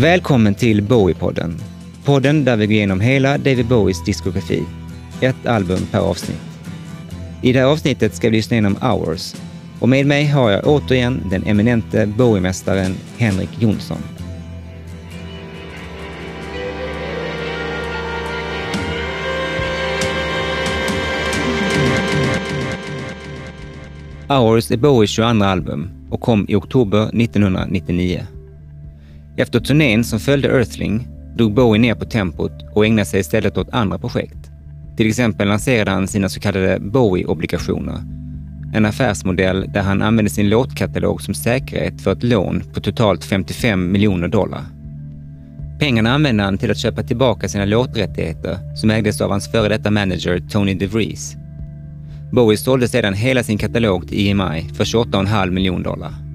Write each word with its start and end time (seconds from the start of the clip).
Välkommen 0.00 0.54
till 0.54 0.82
Bowie-podden. 0.82 1.54
Podden 2.04 2.44
där 2.44 2.56
vi 2.56 2.66
går 2.66 2.72
igenom 2.72 3.00
hela 3.00 3.38
David 3.38 3.66
Bowies 3.66 4.04
diskografi. 4.04 4.64
Ett 5.20 5.46
album 5.46 5.78
per 5.90 5.98
avsnitt. 5.98 6.40
I 7.42 7.52
det 7.52 7.58
här 7.58 7.66
avsnittet 7.66 8.14
ska 8.14 8.30
vi 8.30 8.36
lyssna 8.36 8.54
igenom 8.54 8.76
Hours. 8.76 9.34
Och 9.80 9.88
med 9.88 10.06
mig 10.06 10.26
har 10.26 10.50
jag 10.50 10.66
återigen 10.66 11.22
den 11.30 11.42
eminente 11.46 12.06
Bowie-mästaren 12.06 12.94
Henrik 13.16 13.48
Jonsson. 13.58 13.98
Hours 24.28 24.70
är 24.70 24.76
Bowies 24.76 25.10
22 25.10 25.44
album 25.44 25.90
och 26.10 26.20
kom 26.20 26.46
i 26.48 26.54
oktober 26.54 27.02
1999. 27.02 28.37
Efter 29.38 29.60
turnén 29.60 30.04
som 30.04 30.20
följde 30.20 30.48
Earthling 30.48 31.08
drog 31.36 31.54
Bowie 31.54 31.80
ner 31.80 31.94
på 31.94 32.04
tempot 32.04 32.52
och 32.74 32.86
ägnade 32.86 33.04
sig 33.04 33.20
istället 33.20 33.58
åt 33.58 33.70
andra 33.70 33.98
projekt. 33.98 34.50
Till 34.96 35.08
exempel 35.08 35.48
lanserade 35.48 35.90
han 35.90 36.08
sina 36.08 36.28
så 36.28 36.40
kallade 36.40 36.78
Bowie-obligationer. 36.80 38.02
En 38.74 38.86
affärsmodell 38.86 39.72
där 39.72 39.82
han 39.82 40.02
använde 40.02 40.30
sin 40.30 40.48
låtkatalog 40.48 41.22
som 41.22 41.34
säkerhet 41.34 42.00
för 42.00 42.12
ett 42.12 42.22
lån 42.22 42.62
på 42.74 42.80
totalt 42.80 43.24
55 43.24 43.92
miljoner 43.92 44.28
dollar. 44.28 44.62
Pengarna 45.80 46.12
använde 46.12 46.42
han 46.42 46.58
till 46.58 46.70
att 46.70 46.78
köpa 46.78 47.02
tillbaka 47.02 47.48
sina 47.48 47.64
låträttigheter 47.64 48.76
som 48.76 48.90
ägdes 48.90 49.20
av 49.20 49.30
hans 49.30 49.52
före 49.52 49.68
detta 49.68 49.90
manager 49.90 50.42
Tony 50.50 50.74
DeVries. 50.74 51.36
Bowie 52.32 52.56
sålde 52.56 52.88
sedan 52.88 53.14
hela 53.14 53.42
sin 53.42 53.58
katalog 53.58 54.08
till 54.08 54.28
EMI 54.28 54.68
för 54.74 54.84
28,5 54.84 55.50
miljoner 55.50 55.84
dollar. 55.84 56.27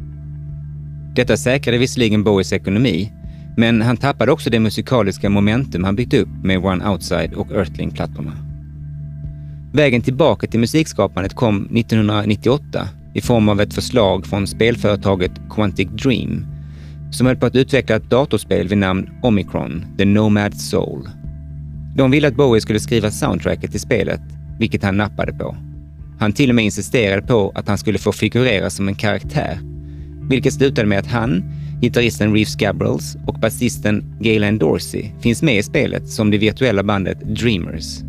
Detta 1.16 1.38
säkrade 1.38 1.78
visserligen 1.78 2.24
Bowies 2.24 2.54
ekonomi, 2.54 3.12
men 3.58 3.82
han 3.82 3.98
tappade 3.98 4.32
också 4.32 4.50
det 4.50 4.60
musikaliska 4.60 5.30
momentum 5.30 5.84
han 5.84 5.96
byggt 5.96 6.14
upp 6.14 6.30
med 6.44 6.66
One 6.66 6.90
Outside 6.90 7.34
och 7.34 7.52
Earthling-plattorna. 7.52 8.32
Vägen 9.74 10.02
tillbaka 10.02 10.48
till 10.48 10.60
musikskapandet 10.60 11.34
kom 11.34 11.66
1998 11.66 12.88
i 13.14 13.22
form 13.22 13.50
av 13.50 13.62
ett 13.62 13.74
förslag 13.74 14.26
från 14.26 14.48
spelföretaget 14.48 15.32
Quantic 15.50 15.88
Dream 16.04 16.46
som 17.12 17.28
höll 17.28 17.36
på 17.36 17.46
att 17.46 17.56
utveckla 17.56 17.96
ett 17.96 18.10
datorspel 18.10 18.68
vid 18.68 18.78
namn 18.78 19.10
Omicron, 19.24 19.86
The 19.98 20.06
Nomad 20.06 20.58
Soul. 20.58 21.10
De 21.96 22.12
ville 22.12 22.28
att 22.28 22.36
Bowie 22.36 22.62
skulle 22.62 22.80
skriva 22.80 23.12
soundtracket 23.12 23.72
till 23.72 23.80
spelet, 23.80 24.22
vilket 24.60 24.84
han 24.84 24.98
nappade 24.98 25.34
på. 25.34 25.56
Han 26.20 26.34
till 26.34 26.50
och 26.50 26.56
med 26.56 26.66
insisterade 26.66 27.22
på 27.22 27.52
att 27.56 27.68
han 27.68 27.78
skulle 27.78 27.98
få 27.98 28.12
figurera 28.12 28.70
som 28.70 28.88
en 28.88 28.96
karaktär, 28.96 29.60
vilket 30.30 30.54
slutade 30.54 30.88
med 30.88 31.00
att 31.00 31.08
han, 31.08 31.44
gitarristen 31.82 32.34
Reeves 32.34 32.56
Gabrels 32.56 33.18
och 33.28 33.40
basisten 33.40 34.16
Galen 34.20 34.58
Dorsey 34.58 35.12
finns 35.22 35.42
med 35.42 35.58
i 35.58 35.64
spelet 35.64 36.10
som 36.10 36.32
det 36.32 36.38
virtuella 36.38 36.84
bandet 36.84 37.20
Dreamers. 37.20 38.00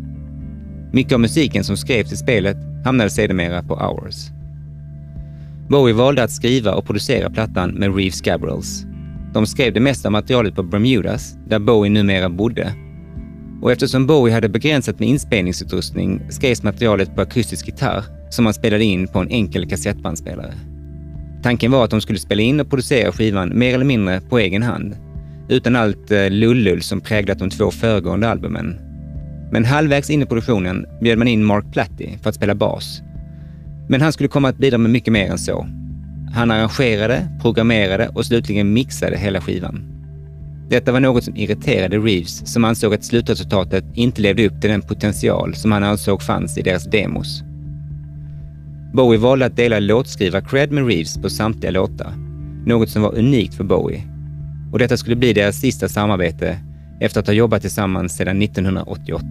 Mycket 0.93 1.13
av 1.13 1.19
musiken 1.19 1.63
som 1.63 1.77
skrevs 1.77 2.11
i 2.11 2.17
spelet 2.17 2.57
hamnade 2.85 3.09
sedermera 3.09 3.63
på 3.63 3.75
Hours. 3.75 4.15
Bowie 5.69 5.93
valde 5.93 6.23
att 6.23 6.31
skriva 6.31 6.73
och 6.73 6.85
producera 6.85 7.29
plattan 7.29 7.69
med 7.69 7.95
Reeves 7.95 8.21
Gabrels. 8.21 8.85
De 9.33 9.45
skrev 9.45 9.73
det 9.73 9.79
mesta 9.79 10.07
av 10.07 10.11
materialet 10.11 10.55
på 10.55 10.63
Bermudas, 10.63 11.37
där 11.47 11.59
Bowie 11.59 11.91
numera 11.91 12.29
bodde. 12.29 12.73
Och 13.61 13.71
eftersom 13.71 14.07
Bowie 14.07 14.33
hade 14.33 14.49
begränsat 14.49 14.99
med 14.99 15.09
inspelningsutrustning 15.09 16.21
skrevs 16.29 16.63
materialet 16.63 17.15
på 17.15 17.21
akustisk 17.21 17.65
gitarr 17.67 18.03
som 18.29 18.45
han 18.45 18.53
spelade 18.53 18.83
in 18.83 19.07
på 19.07 19.19
en 19.19 19.29
enkel 19.29 19.69
kassettbandspelare. 19.69 20.53
Tanken 21.45 21.71
var 21.71 21.83
att 21.83 21.89
de 21.89 22.01
skulle 22.01 22.19
spela 22.19 22.41
in 22.41 22.59
och 22.59 22.69
producera 22.69 23.11
skivan 23.11 23.59
mer 23.59 23.73
eller 23.73 23.85
mindre 23.85 24.21
på 24.21 24.39
egen 24.39 24.63
hand, 24.63 24.95
utan 25.49 25.75
allt 25.75 26.11
eh, 26.11 26.29
lullull 26.29 26.81
som 26.81 27.01
präglat 27.01 27.39
de 27.39 27.49
två 27.49 27.71
föregående 27.71 28.29
albumen. 28.29 28.79
Men 29.51 29.65
halvvägs 29.65 30.09
in 30.09 30.21
i 30.21 30.25
produktionen 30.25 30.85
bjöd 31.01 31.17
man 31.17 31.27
in 31.27 31.43
Mark 31.43 31.65
Platty 31.73 32.09
för 32.21 32.29
att 32.29 32.35
spela 32.35 32.55
bas. 32.55 33.01
Men 33.89 34.01
han 34.01 34.13
skulle 34.13 34.29
komma 34.29 34.49
att 34.49 34.57
bidra 34.57 34.77
med 34.77 34.91
mycket 34.91 35.13
mer 35.13 35.31
än 35.31 35.37
så. 35.37 35.67
Han 36.33 36.51
arrangerade, 36.51 37.27
programmerade 37.41 38.09
och 38.09 38.25
slutligen 38.25 38.73
mixade 38.73 39.17
hela 39.17 39.41
skivan. 39.41 39.83
Detta 40.69 40.91
var 40.91 40.99
något 40.99 41.23
som 41.23 41.35
irriterade 41.35 41.97
Reeves 41.97 42.53
som 42.53 42.65
ansåg 42.65 42.93
att 42.93 43.05
slutresultatet 43.05 43.85
inte 43.93 44.21
levde 44.21 44.47
upp 44.47 44.61
till 44.61 44.69
den 44.69 44.81
potential 44.81 45.55
som 45.55 45.71
han 45.71 45.83
ansåg 45.83 46.21
fanns 46.21 46.57
i 46.57 46.61
deras 46.61 46.85
demos. 46.85 47.44
Bowie 48.95 49.19
valde 49.19 49.45
att 49.45 49.55
dela 49.55 49.79
låtskrivar-cred 49.79 50.71
med 50.71 50.87
Reeves 50.87 51.17
på 51.21 51.29
samtliga 51.29 51.71
låtar, 51.71 52.13
något 52.65 52.89
som 52.89 53.01
var 53.01 53.17
unikt 53.17 53.55
för 53.55 53.63
Bowie. 53.63 54.03
Och 54.71 54.79
detta 54.79 54.97
skulle 54.97 55.15
bli 55.15 55.33
deras 55.33 55.59
sista 55.59 55.89
samarbete 55.89 56.59
efter 56.99 57.19
att 57.19 57.27
ha 57.27 57.33
jobbat 57.33 57.61
tillsammans 57.61 58.15
sedan 58.15 58.41
1988. 58.41 59.25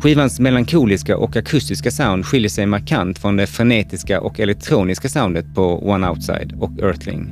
Skivans 0.00 0.40
melankoliska 0.40 1.16
och 1.16 1.36
akustiska 1.36 1.90
sound 1.90 2.26
skiljer 2.26 2.48
sig 2.48 2.66
markant 2.66 3.18
från 3.18 3.36
det 3.36 3.46
frenetiska 3.46 4.20
och 4.20 4.40
elektroniska 4.40 5.08
soundet 5.08 5.54
på 5.54 5.90
One 5.90 6.08
Outside 6.08 6.54
och 6.60 6.82
Earthling. 6.82 7.28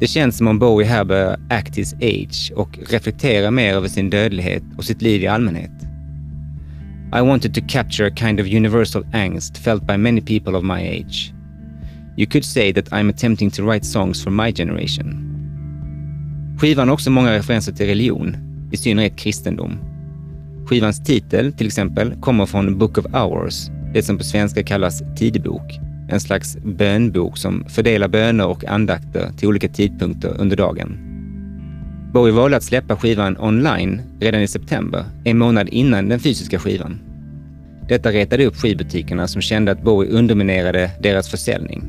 Det 0.00 0.06
känns 0.06 0.38
som 0.38 0.48
om 0.48 0.58
Bowie 0.58 0.86
här 0.86 1.04
börjar 1.04 1.40
act 1.50 1.78
his 1.78 1.94
age 1.94 2.52
och 2.56 2.78
reflektera 2.90 3.50
mer 3.50 3.74
över 3.74 3.88
sin 3.88 4.10
dödlighet 4.10 4.62
och 4.76 4.84
sitt 4.84 5.02
liv 5.02 5.22
i 5.22 5.26
allmänhet. 5.26 5.81
I 7.14 7.20
wanted 7.20 7.54
to 7.54 7.60
capture 7.60 8.06
a 8.06 8.10
kind 8.10 8.40
of 8.40 8.46
universal 8.46 9.02
angst 9.12 9.58
felt 9.58 9.86
by 9.86 9.96
many 9.96 10.20
people 10.20 10.56
of 10.56 10.64
my 10.64 10.80
age. 10.80 11.34
You 12.16 12.26
could 12.26 12.44
say 12.44 12.72
that 12.72 12.92
I'm 12.92 13.10
attempting 13.10 13.50
to 13.50 13.62
write 13.62 13.84
songs 13.84 14.24
for 14.24 14.30
my 14.30 14.52
generation. 14.52 15.28
Skivan 16.58 16.88
har 16.88 16.94
också 16.94 17.10
många 17.10 17.32
referenser 17.32 17.72
till 17.72 17.86
religion, 17.86 18.36
i 18.72 18.76
synnerhet 18.76 19.16
kristendom. 19.16 19.78
Skivans 20.66 21.04
titel, 21.04 21.52
till 21.52 21.66
exempel, 21.66 22.14
kommer 22.20 22.46
från 22.46 22.78
Book 22.78 22.98
of 22.98 23.06
Hours, 23.14 23.70
det 23.94 24.02
som 24.02 24.18
på 24.18 24.24
svenska 24.24 24.62
kallas 24.62 25.02
tidbok. 25.16 25.78
En 26.08 26.20
slags 26.20 26.56
bönbok 26.64 27.38
som 27.38 27.64
fördelar 27.68 28.08
böner 28.08 28.46
och 28.46 28.64
andakter 28.64 29.32
till 29.38 29.48
olika 29.48 29.68
tidpunkter 29.68 30.36
under 30.38 30.56
dagen. 30.56 31.11
Bowie 32.12 32.32
valde 32.32 32.56
att 32.56 32.62
släppa 32.62 32.96
skivan 32.96 33.36
online 33.38 34.02
redan 34.20 34.40
i 34.40 34.48
september, 34.48 35.04
en 35.24 35.38
månad 35.38 35.68
innan 35.68 36.08
den 36.08 36.20
fysiska 36.20 36.58
skivan. 36.58 37.00
Detta 37.88 38.12
retade 38.12 38.46
upp 38.46 38.56
skivbutikerna 38.56 39.28
som 39.28 39.42
kände 39.42 39.72
att 39.72 39.82
Bowie 39.82 40.10
underminerade 40.10 40.90
deras 41.02 41.28
försäljning. 41.28 41.82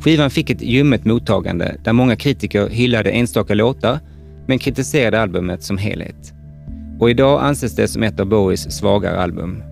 Skivan 0.00 0.30
fick 0.30 0.50
ett 0.50 0.62
ljummet 0.62 1.04
mottagande 1.04 1.76
där 1.84 1.92
många 1.92 2.16
kritiker 2.16 2.68
hyllade 2.68 3.10
enstaka 3.10 3.54
låtar 3.54 3.98
men 4.46 4.58
kritiserade 4.58 5.20
albumet 5.20 5.62
som 5.62 5.78
helhet. 5.78 6.32
Och 7.00 7.10
idag 7.10 7.42
anses 7.42 7.76
det 7.76 7.88
som 7.88 8.02
ett 8.02 8.20
av 8.20 8.26
Bowies 8.26 8.72
svagare 8.72 9.20
album. 9.20 9.62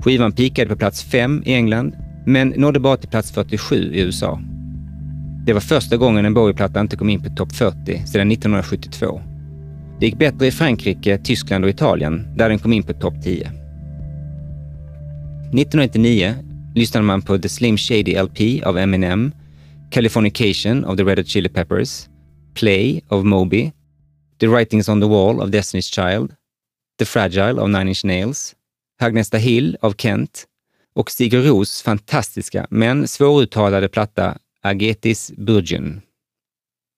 Skivan 0.00 0.32
pikade 0.32 0.70
på 0.70 0.76
plats 0.76 1.02
5 1.02 1.42
i 1.46 1.54
England 1.54 1.96
men 2.26 2.48
nådde 2.48 2.80
bara 2.80 2.96
till 2.96 3.08
plats 3.08 3.32
47 3.32 3.92
i 3.94 4.00
USA. 4.00 4.40
Det 5.46 5.52
var 5.52 5.60
första 5.60 5.96
gången 5.96 6.24
en 6.24 6.34
Bowie-platta 6.34 6.80
inte 6.80 6.96
kom 6.96 7.10
in 7.10 7.22
på 7.22 7.30
topp 7.30 7.52
40 7.52 8.06
sedan 8.06 8.30
1972. 8.30 9.22
Det 10.00 10.06
gick 10.06 10.18
bättre 10.18 10.46
i 10.46 10.50
Frankrike, 10.50 11.18
Tyskland 11.18 11.64
och 11.64 11.70
Italien 11.70 12.36
där 12.36 12.48
den 12.48 12.58
kom 12.58 12.72
in 12.72 12.82
på 12.82 12.92
topp 12.92 13.14
10. 13.22 13.46
1999 15.52 16.34
lyssnade 16.74 17.06
man 17.06 17.22
på 17.22 17.38
The 17.38 17.48
Slim 17.48 17.76
Shady 17.76 18.22
LP 18.22 18.62
av 18.66 18.78
Eminem, 18.78 19.32
Californication 19.90 20.84
av 20.84 20.96
the 20.96 21.04
Red 21.04 21.18
Hot 21.18 21.28
Chili 21.28 21.48
Peppers, 21.48 22.08
Play 22.54 23.00
av 23.08 23.26
Moby, 23.26 23.72
The 24.40 24.46
Writings 24.46 24.88
on 24.88 25.00
the 25.00 25.06
Wall 25.06 25.40
av 25.40 25.50
Destiny's 25.50 25.94
Child, 25.94 26.32
The 26.98 27.04
Fragile 27.04 27.60
av 27.60 27.70
Nine 27.70 27.88
Inch 27.88 28.04
Nails, 28.04 28.54
Hagnesta 29.00 29.36
Hill 29.36 29.76
av 29.80 29.94
Kent 29.98 30.46
och 30.94 31.10
Sigur 31.10 31.42
Ros 31.42 31.82
fantastiska 31.82 32.66
men 32.70 33.08
svåruttalade 33.08 33.88
platta 33.88 34.38
Agetis 34.62 35.32
Burgen. 35.36 36.02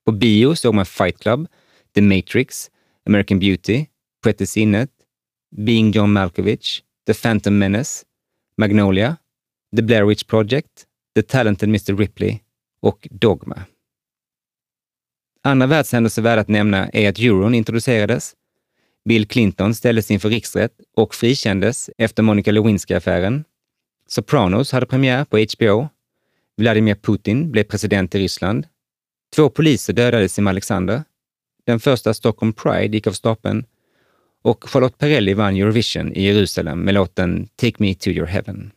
På 0.05 0.13
bio 0.13 0.55
såg 0.55 0.75
man 0.75 0.87
Fight 0.87 1.19
Club, 1.19 1.47
The 1.95 2.03
Matrix, 2.03 2.71
American 3.07 3.39
Beauty, 3.39 3.87
Sjätte 4.25 4.47
sinnet, 4.47 4.91
Being 5.57 5.91
John 5.91 6.13
Malkovich, 6.13 6.83
The 7.07 7.15
Phantom 7.15 7.59
Menace, 7.59 8.05
Magnolia, 8.57 9.17
The 9.77 9.83
Blair 9.83 10.05
Witch 10.05 10.27
Project, 10.27 10.87
The 11.15 11.23
Talented 11.23 11.69
Mr 11.69 11.97
Ripley 11.97 12.39
och 12.81 13.09
Dogma. 13.11 13.65
Andra 15.43 15.67
världshändelser 15.67 16.23
värda 16.23 16.41
att 16.41 16.49
nämna 16.49 16.89
är 16.89 17.09
att 17.09 17.19
euron 17.19 17.55
introducerades, 17.55 18.35
Bill 19.05 19.27
Clinton 19.27 19.75
ställdes 19.75 20.11
inför 20.11 20.29
riksrätt 20.29 20.73
och 20.97 21.15
frikändes 21.15 21.91
efter 21.99 22.23
Monica 22.23 22.51
Lewinsky-affären. 22.53 23.45
Sopranos 24.07 24.73
hade 24.73 24.87
premiär 24.87 25.25
på 25.25 25.39
HBO. 25.39 25.89
Vladimir 26.57 26.95
Putin 26.95 27.51
blev 27.51 27.65
president 27.65 28.15
i 28.15 28.19
Ryssland. 28.19 28.67
Två 29.37 29.51
poliser 29.51 29.93
dödades 29.93 30.39
i 30.39 30.43
Alexander. 30.43 31.05
Den 31.67 31.81
första 31.81 32.15
Stockholm 32.15 32.53
Pride 32.53 32.97
gick 32.97 33.07
av 33.07 33.13
stapeln 33.13 33.65
och 34.43 34.65
Charlotte 34.65 34.99
Perrelli 34.99 35.35
vann 35.35 35.57
Eurovision 35.57 36.13
i 36.13 36.23
Jerusalem 36.23 36.81
med 36.81 36.95
låten 36.95 37.49
Take 37.57 37.77
Me 37.79 37.95
To 37.95 38.09
Your 38.09 38.27
Heaven. 38.27 38.71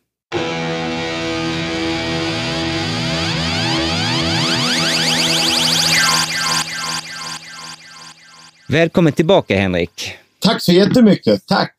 Välkommen 8.68 9.12
tillbaka 9.12 9.56
Henrik. 9.56 10.12
Tack 10.38 10.62
så 10.62 10.72
jättemycket. 10.72 11.46
Tack. 11.46 11.74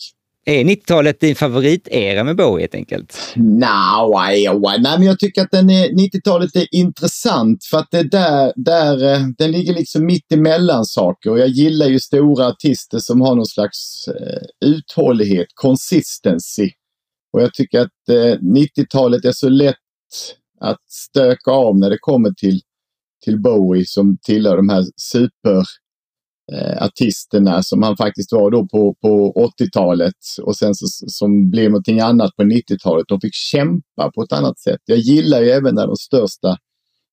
Är 0.49 0.63
90-talet 0.63 1.19
din 1.19 1.35
favoritera 1.35 2.23
med 2.23 2.35
Bowie 2.35 2.63
helt 2.63 2.75
enkelt? 2.75 3.33
No, 3.35 3.65
oh, 3.65 4.81
Nej, 4.81 4.97
men 4.97 5.03
jag 5.03 5.19
tycker 5.19 5.41
att 5.41 5.51
90-talet 5.51 6.55
är 6.55 6.67
intressant 6.71 7.65
för 7.65 7.77
att 7.77 7.91
det 7.91 8.03
där, 8.03 8.53
där, 8.55 9.13
eh, 9.13 9.27
den 9.37 9.51
ligger 9.51 9.73
liksom 9.73 10.05
mitt 10.05 10.31
emellan 10.31 10.85
saker 10.85 11.31
och 11.31 11.39
jag 11.39 11.47
gillar 11.47 11.87
ju 11.87 11.99
stora 11.99 12.47
artister 12.47 12.99
som 12.99 13.21
har 13.21 13.35
någon 13.35 13.45
slags 13.45 14.07
eh, 14.07 14.69
uthållighet, 14.69 15.47
consistency. 15.53 16.69
Och 17.33 17.41
jag 17.41 17.53
tycker 17.53 17.79
att 17.79 18.09
eh, 18.09 18.39
90-talet 18.41 19.25
är 19.25 19.31
så 19.31 19.49
lätt 19.49 19.75
att 20.61 20.81
stöka 20.89 21.51
av 21.51 21.79
när 21.79 21.89
det 21.89 21.97
kommer 21.99 22.31
till, 22.31 22.61
till 23.25 23.41
Bowie 23.41 23.85
som 23.85 24.17
tillhör 24.21 24.57
de 24.57 24.69
här 24.69 24.83
super 24.95 25.63
eh, 26.53 26.83
artisterna 26.83 27.63
som 27.63 27.83
han 27.83 27.97
faktiskt 27.97 28.31
var 28.31 28.51
då 28.51 28.67
på, 28.67 28.95
på 29.01 29.33
80-talet 29.61 30.13
och 30.41 30.55
sen 30.55 30.75
så, 30.75 30.85
som 31.07 31.49
blev 31.49 31.71
någonting 31.71 31.99
annat 31.99 32.35
på 32.35 32.43
90-talet. 32.43 33.05
De 33.07 33.21
fick 33.21 33.33
kämpa 33.33 34.11
på 34.15 34.23
ett 34.23 34.33
annat 34.33 34.59
sätt. 34.59 34.81
Jag 34.85 34.97
gillar 34.97 35.41
ju 35.41 35.49
även 35.49 35.75
när 35.75 35.87
de 35.87 35.95
största 35.95 36.57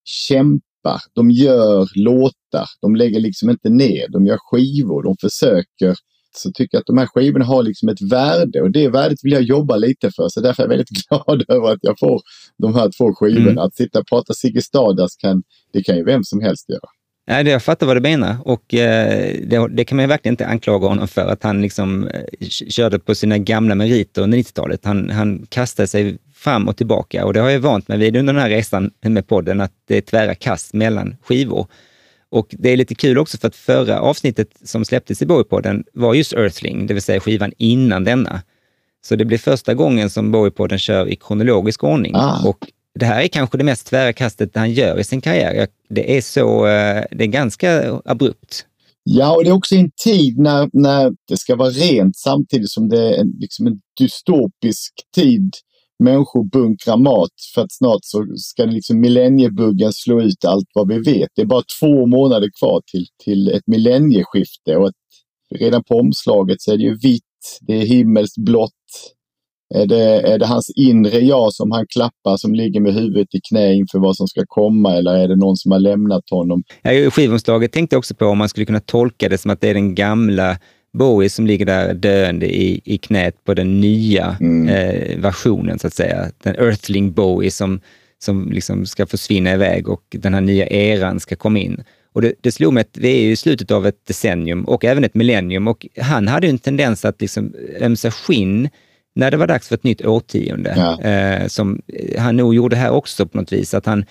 kämpar. 0.04 1.00
De 1.14 1.30
gör 1.30 1.88
låtar. 1.94 2.68
De 2.80 2.96
lägger 2.96 3.20
liksom 3.20 3.50
inte 3.50 3.68
ner. 3.68 4.08
De 4.08 4.26
gör 4.26 4.38
skivor. 4.40 5.02
De 5.02 5.16
försöker. 5.20 5.94
Så 6.36 6.52
tycker 6.52 6.76
jag 6.76 6.80
att 6.80 6.86
de 6.86 6.98
här 6.98 7.06
skivorna 7.06 7.44
har 7.44 7.62
liksom 7.62 7.88
ett 7.88 8.02
värde 8.02 8.62
och 8.62 8.70
det 8.70 8.88
värdet 8.88 9.18
vill 9.22 9.32
jag 9.32 9.42
jobba 9.42 9.76
lite 9.76 10.10
för. 10.10 10.28
Så 10.28 10.40
därför 10.40 10.62
är 10.62 10.64
jag 10.64 10.70
väldigt 10.70 10.88
glad 11.08 11.44
över 11.48 11.72
att 11.72 11.78
jag 11.82 11.98
får 11.98 12.20
de 12.58 12.74
här 12.74 12.90
två 12.98 13.14
skivorna. 13.14 13.50
Mm. 13.50 13.58
Att 13.58 13.74
sitta 13.74 13.98
och 13.98 14.06
prata 14.06 14.34
Ziggy 14.34 14.60
Stardust 14.60 15.20
kan, 15.20 15.42
det 15.72 15.82
kan 15.82 15.96
ju 15.96 16.04
vem 16.04 16.24
som 16.24 16.40
helst 16.40 16.68
göra. 16.68 16.88
Nej, 17.26 17.48
jag 17.48 17.62
fattar 17.62 17.86
vad 17.86 17.96
du 17.96 18.00
menar 18.00 18.36
och 18.44 18.74
eh, 18.74 19.34
det, 19.42 19.68
det, 19.68 19.84
kan 19.84 19.96
man 19.96 20.08
verkligen 20.08 20.32
inte 20.32 20.46
anklaga 20.46 20.88
honom 20.88 21.08
för 21.08 21.26
att 21.26 21.42
han 21.42 21.62
liksom 21.62 22.08
eh, 22.08 22.48
körde 22.48 22.98
på 22.98 23.14
sina 23.14 23.38
gamla 23.38 23.74
meriter 23.74 24.22
under 24.22 24.38
90-talet. 24.38 24.84
Han, 24.84 25.10
han 25.10 25.46
kastade 25.48 25.88
sig 25.88 26.18
fram 26.34 26.68
och 26.68 26.76
tillbaka 26.76 27.24
och 27.24 27.32
det 27.32 27.40
har 27.40 27.50
jag 27.50 27.60
vant 27.60 27.88
mig 27.88 27.98
vid 27.98 28.16
under 28.16 28.32
den 28.32 28.42
här 28.42 28.50
resan 28.50 28.90
med 29.00 29.26
podden, 29.26 29.60
att 29.60 29.72
det 29.88 29.96
är 29.96 30.00
tvära 30.00 30.34
kast 30.34 30.74
mellan 30.74 31.16
skivor. 31.22 31.66
Och 32.30 32.46
det 32.50 32.70
är 32.70 32.76
lite 32.76 32.94
kul 32.94 33.18
också 33.18 33.38
för 33.38 33.48
att 33.48 33.56
förra 33.56 34.00
avsnittet 34.00 34.48
som 34.64 34.84
släpptes 34.84 35.22
i 35.22 35.26
Bowie-podden 35.26 35.84
var 35.92 36.14
just 36.14 36.32
Earthling, 36.32 36.86
det 36.86 36.94
vill 36.94 37.02
säga 37.02 37.20
skivan 37.20 37.52
innan 37.58 38.04
denna. 38.04 38.42
Så 39.04 39.16
det 39.16 39.24
blir 39.24 39.38
första 39.38 39.74
gången 39.74 40.10
som 40.10 40.34
Bowie-podden 40.34 40.78
kör 40.78 41.08
i 41.08 41.16
kronologisk 41.16 41.84
ordning. 41.84 42.12
Ah. 42.14 42.48
Och 42.48 42.58
det 42.94 43.06
här 43.06 43.22
är 43.22 43.28
kanske 43.28 43.58
det 43.58 43.64
mest 43.64 43.86
tvära 43.86 44.12
kastet 44.12 44.50
han 44.54 44.72
gör 44.72 45.00
i 45.00 45.04
sin 45.04 45.20
karriär. 45.20 45.66
Det 45.88 46.16
är, 46.16 46.20
så, 46.20 46.66
eh, 46.66 47.04
det 47.10 47.24
är 47.24 47.28
ganska 47.28 48.00
abrupt. 48.04 48.66
Ja, 49.02 49.36
och 49.36 49.44
det 49.44 49.50
är 49.50 49.54
också 49.54 49.74
en 49.74 49.90
tid 50.04 50.38
när, 50.38 50.70
när 50.72 51.12
det 51.28 51.36
ska 51.36 51.56
vara 51.56 51.70
rent 51.70 52.16
samtidigt 52.16 52.70
som 52.70 52.88
det 52.88 52.98
är 52.98 53.20
en, 53.20 53.32
liksom 53.38 53.66
en 53.66 53.80
dystopisk 53.98 54.92
tid. 55.14 55.50
Människor 55.98 56.44
bunkrar 56.44 56.96
mat 56.96 57.30
för 57.54 57.62
att 57.62 57.72
snart 57.72 58.00
så 58.02 58.26
ska 58.36 58.64
liksom 58.64 59.00
millenniebuggen 59.00 59.92
slå 59.92 60.22
ut 60.22 60.44
allt 60.44 60.66
vad 60.74 60.88
vi 60.88 60.98
vet. 60.98 61.28
Det 61.34 61.42
är 61.42 61.46
bara 61.46 61.62
två 61.80 62.06
månader 62.06 62.48
kvar 62.60 62.82
till, 62.92 63.06
till 63.24 63.48
ett 63.48 63.66
millennieskifte 63.66 64.76
och 64.76 64.88
ett, 64.88 64.94
redan 65.54 65.84
på 65.84 65.94
omslaget 65.94 66.62
så 66.62 66.72
är 66.72 66.76
det 66.76 66.82
ju 66.82 66.96
vitt, 66.96 67.58
det 67.60 67.74
är 67.74 67.86
himmelsblått, 67.86 68.72
är 69.74 69.86
det, 69.86 70.20
är 70.32 70.38
det 70.38 70.46
hans 70.46 70.70
inre 70.76 71.18
jag 71.18 71.52
som 71.52 71.70
han 71.70 71.86
klappar 71.86 72.36
som 72.36 72.54
ligger 72.54 72.80
med 72.80 72.94
huvudet 72.94 73.34
i 73.34 73.40
knä 73.48 73.74
inför 73.74 73.98
vad 73.98 74.16
som 74.16 74.28
ska 74.28 74.44
komma 74.46 74.96
eller 74.96 75.14
är 75.14 75.28
det 75.28 75.36
någon 75.36 75.56
som 75.56 75.72
har 75.72 75.78
lämnat 75.78 76.30
honom? 76.30 76.62
Ja, 76.82 77.10
skivomslaget 77.10 77.72
tänkte 77.72 77.96
också 77.96 78.14
på 78.14 78.26
om 78.26 78.38
man 78.38 78.48
skulle 78.48 78.66
kunna 78.66 78.80
tolka 78.80 79.28
det 79.28 79.38
som 79.38 79.50
att 79.50 79.60
det 79.60 79.68
är 79.68 79.74
den 79.74 79.94
gamla 79.94 80.56
Bowie 80.92 81.30
som 81.30 81.46
ligger 81.46 81.66
där 81.66 81.94
döende 81.94 82.56
i, 82.56 82.80
i 82.84 82.98
knät 82.98 83.44
på 83.44 83.54
den 83.54 83.80
nya 83.80 84.36
mm. 84.40 84.68
eh, 84.68 85.18
versionen, 85.18 85.78
så 85.78 85.86
att 85.86 85.94
säga. 85.94 86.30
Den 86.42 86.54
Earthling 86.54 87.12
Bowie 87.12 87.50
som, 87.50 87.80
som 88.18 88.52
liksom 88.52 88.86
ska 88.86 89.06
försvinna 89.06 89.52
iväg 89.52 89.88
och 89.88 90.02
den 90.10 90.34
här 90.34 90.40
nya 90.40 90.66
eran 90.66 91.20
ska 91.20 91.36
komma 91.36 91.58
in. 91.58 91.84
Och 92.12 92.22
det, 92.22 92.34
det 92.40 92.52
slog 92.52 92.72
mig 92.72 92.80
att 92.80 92.92
det 92.92 93.08
är 93.08 93.22
ju 93.22 93.36
slutet 93.36 93.70
av 93.70 93.86
ett 93.86 94.06
decennium 94.06 94.64
och 94.64 94.84
även 94.84 95.04
ett 95.04 95.14
millennium 95.14 95.68
och 95.68 95.86
han 96.00 96.28
hade 96.28 96.46
ju 96.46 96.50
en 96.50 96.58
tendens 96.58 97.04
att 97.04 97.20
liksom 97.20 97.54
ömsa 97.80 98.10
skinn 98.10 98.68
när 99.14 99.30
det 99.30 99.36
var 99.36 99.46
dags 99.46 99.68
för 99.68 99.74
ett 99.74 99.84
nytt 99.84 100.06
årtionde, 100.06 100.74
ja. 100.76 101.00
eh, 101.00 101.46
som 101.46 101.82
han 102.18 102.36
nog 102.36 102.54
gjorde 102.54 102.76
här 102.76 102.90
också 102.90 103.26
på 103.26 103.38
något 103.38 103.52
vis, 103.52 103.74
att 103.74 103.86
han 103.86 104.04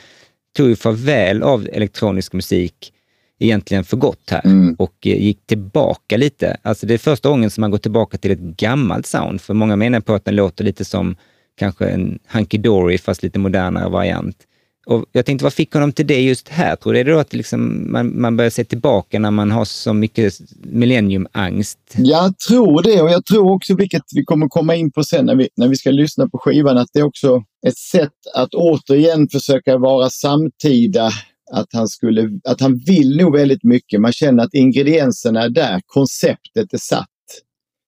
tog 0.57 0.69
ju 0.69 0.75
farväl 0.75 1.44
av 1.44 1.67
elektronisk 1.73 2.33
musik 2.33 2.94
egentligen 3.39 3.83
för 3.83 3.97
gott 3.97 4.29
här 4.29 4.41
mm. 4.45 4.75
och 4.79 5.07
eh, 5.07 5.23
gick 5.23 5.47
tillbaka 5.47 6.17
lite. 6.17 6.57
Alltså 6.61 6.85
det 6.85 6.94
är 6.94 6.97
första 6.97 7.29
gången 7.29 7.50
som 7.50 7.61
man 7.61 7.71
går 7.71 7.77
tillbaka 7.77 8.17
till 8.17 8.31
ett 8.31 8.39
gammalt 8.39 9.05
sound, 9.05 9.41
för 9.41 9.53
många 9.53 9.75
menar 9.75 10.00
på 10.00 10.13
att 10.13 10.25
den 10.25 10.35
låter 10.35 10.63
lite 10.63 10.85
som 10.85 11.15
kanske 11.55 11.85
en 11.85 12.19
Hunky 12.27 12.57
Dory 12.57 12.97
fast 12.97 13.23
lite 13.23 13.39
modernare 13.39 13.89
variant. 13.89 14.38
Och 14.85 15.06
jag 15.12 15.25
tänkte, 15.25 15.44
vad 15.44 15.53
fick 15.53 15.74
honom 15.74 15.91
till 15.91 16.07
det 16.07 16.21
just 16.21 16.50
här? 16.50 16.75
Tror 16.75 16.94
du 16.94 17.00
är 17.00 17.03
det 17.03 17.12
då 17.12 17.19
att 17.19 17.33
liksom 17.33 17.91
man, 17.91 18.21
man 18.21 18.38
börjar 18.38 18.50
se 18.50 18.63
tillbaka 18.63 19.19
när 19.19 19.31
man 19.31 19.51
har 19.51 19.65
så 19.65 19.94
mycket 19.94 20.33
millenniumangst? 20.63 21.80
Jag 21.97 22.38
tror 22.38 22.81
det 22.81 23.01
och 23.01 23.09
jag 23.09 23.25
tror 23.25 23.51
också, 23.51 23.75
vilket 23.75 24.03
vi 24.15 24.24
kommer 24.24 24.47
komma 24.47 24.75
in 24.75 24.91
på 24.91 25.03
sen 25.03 25.25
när 25.25 25.35
vi, 25.35 25.50
när 25.56 25.68
vi 25.68 25.75
ska 25.75 25.91
lyssna 25.91 26.30
på 26.30 26.38
skivan, 26.38 26.77
att 26.77 26.89
det 26.94 27.00
är 27.00 27.03
också 27.03 27.44
ett 27.68 27.77
sätt 27.77 28.12
att 28.35 28.53
återigen 28.53 29.30
försöka 29.30 29.77
vara 29.77 30.09
samtida. 30.09 31.12
Att 31.51 31.68
han, 31.74 31.88
skulle, 31.88 32.39
att 32.44 32.62
han 32.62 32.77
vill 32.77 33.18
nog 33.18 33.36
väldigt 33.36 33.63
mycket. 33.63 34.01
Man 34.01 34.12
känner 34.12 34.44
att 34.44 34.53
ingredienserna 34.53 35.44
är 35.44 35.50
där, 35.50 35.81
konceptet 35.86 36.74
är 36.74 36.77
satt. 36.77 37.07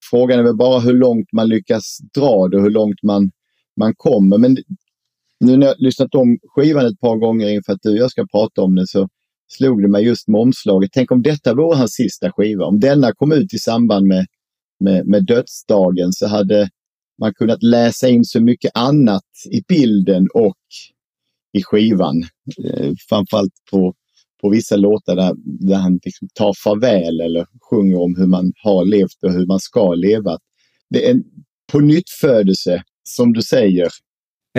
Frågan 0.10 0.40
är 0.40 0.44
väl 0.44 0.56
bara 0.56 0.80
hur 0.80 0.94
långt 0.94 1.32
man 1.34 1.50
lyckas 1.50 1.98
dra 2.14 2.48
det 2.48 2.58
och 2.58 2.64
hur 2.64 2.70
långt 2.70 3.04
man, 3.04 3.32
man 3.80 3.94
kommer. 3.96 4.38
Men 4.38 4.58
nu 5.40 5.58
när 5.58 5.68
jag 5.68 5.76
lyssnat 5.80 6.16
om 6.16 6.38
skivan 6.44 6.86
ett 6.86 7.00
par 7.00 7.18
gånger 7.18 7.50
inför 7.50 7.74
att 7.74 7.80
du 7.82 7.92
och 7.92 7.98
jag 7.98 8.12
ska 8.12 8.26
prata 8.32 8.62
om 8.62 8.76
den 8.76 8.88
så 8.88 9.08
slog 9.48 9.82
det 9.82 9.88
mig 9.88 10.04
just 10.04 10.28
med 10.28 10.42
omslaget. 10.42 10.90
Tänk 10.94 11.12
om 11.12 11.22
detta 11.22 11.54
vore 11.54 11.78
hans 11.78 11.94
sista 11.94 12.32
skiva. 12.32 12.66
Om 12.66 12.80
denna 12.80 13.12
kom 13.14 13.32
ut 13.32 13.54
i 13.54 13.58
samband 13.58 14.08
med, 14.08 14.26
med, 14.80 15.08
med 15.08 15.26
dödsdagen 15.26 16.14
så 16.14 16.28
hade 16.28 16.70
man 17.20 17.34
kunnat 17.34 17.64
läsa 17.64 18.10
in 18.10 18.26
så 18.26 18.42
mycket 18.42 18.72
annat 18.74 19.24
i 19.52 19.62
bilden 19.68 20.28
och 20.34 20.58
i 21.54 21.64
skivan. 21.64 22.24
Eh, 22.64 22.92
framförallt 23.10 23.54
på, 23.72 23.94
på 24.42 24.50
vissa 24.50 24.76
låtar 24.76 25.16
där, 25.16 25.34
där 25.68 25.76
han 25.76 26.00
liksom 26.06 26.28
tar 26.34 26.54
farväl 26.64 27.22
eller 27.22 27.48
sjunger 27.70 28.00
om 28.00 28.16
hur 28.16 28.28
man 28.28 28.54
har 28.64 28.86
levt 28.86 29.24
och 29.24 29.32
hur 29.32 29.46
man 29.46 29.60
ska 29.60 29.94
leva. 29.94 30.38
Det 30.90 31.08
är 31.08 31.12
en 31.12 31.24
på 31.72 31.80
nytt 31.80 32.10
födelse 32.10 32.84
som 33.04 33.34
du 33.34 33.42
säger, 33.42 33.88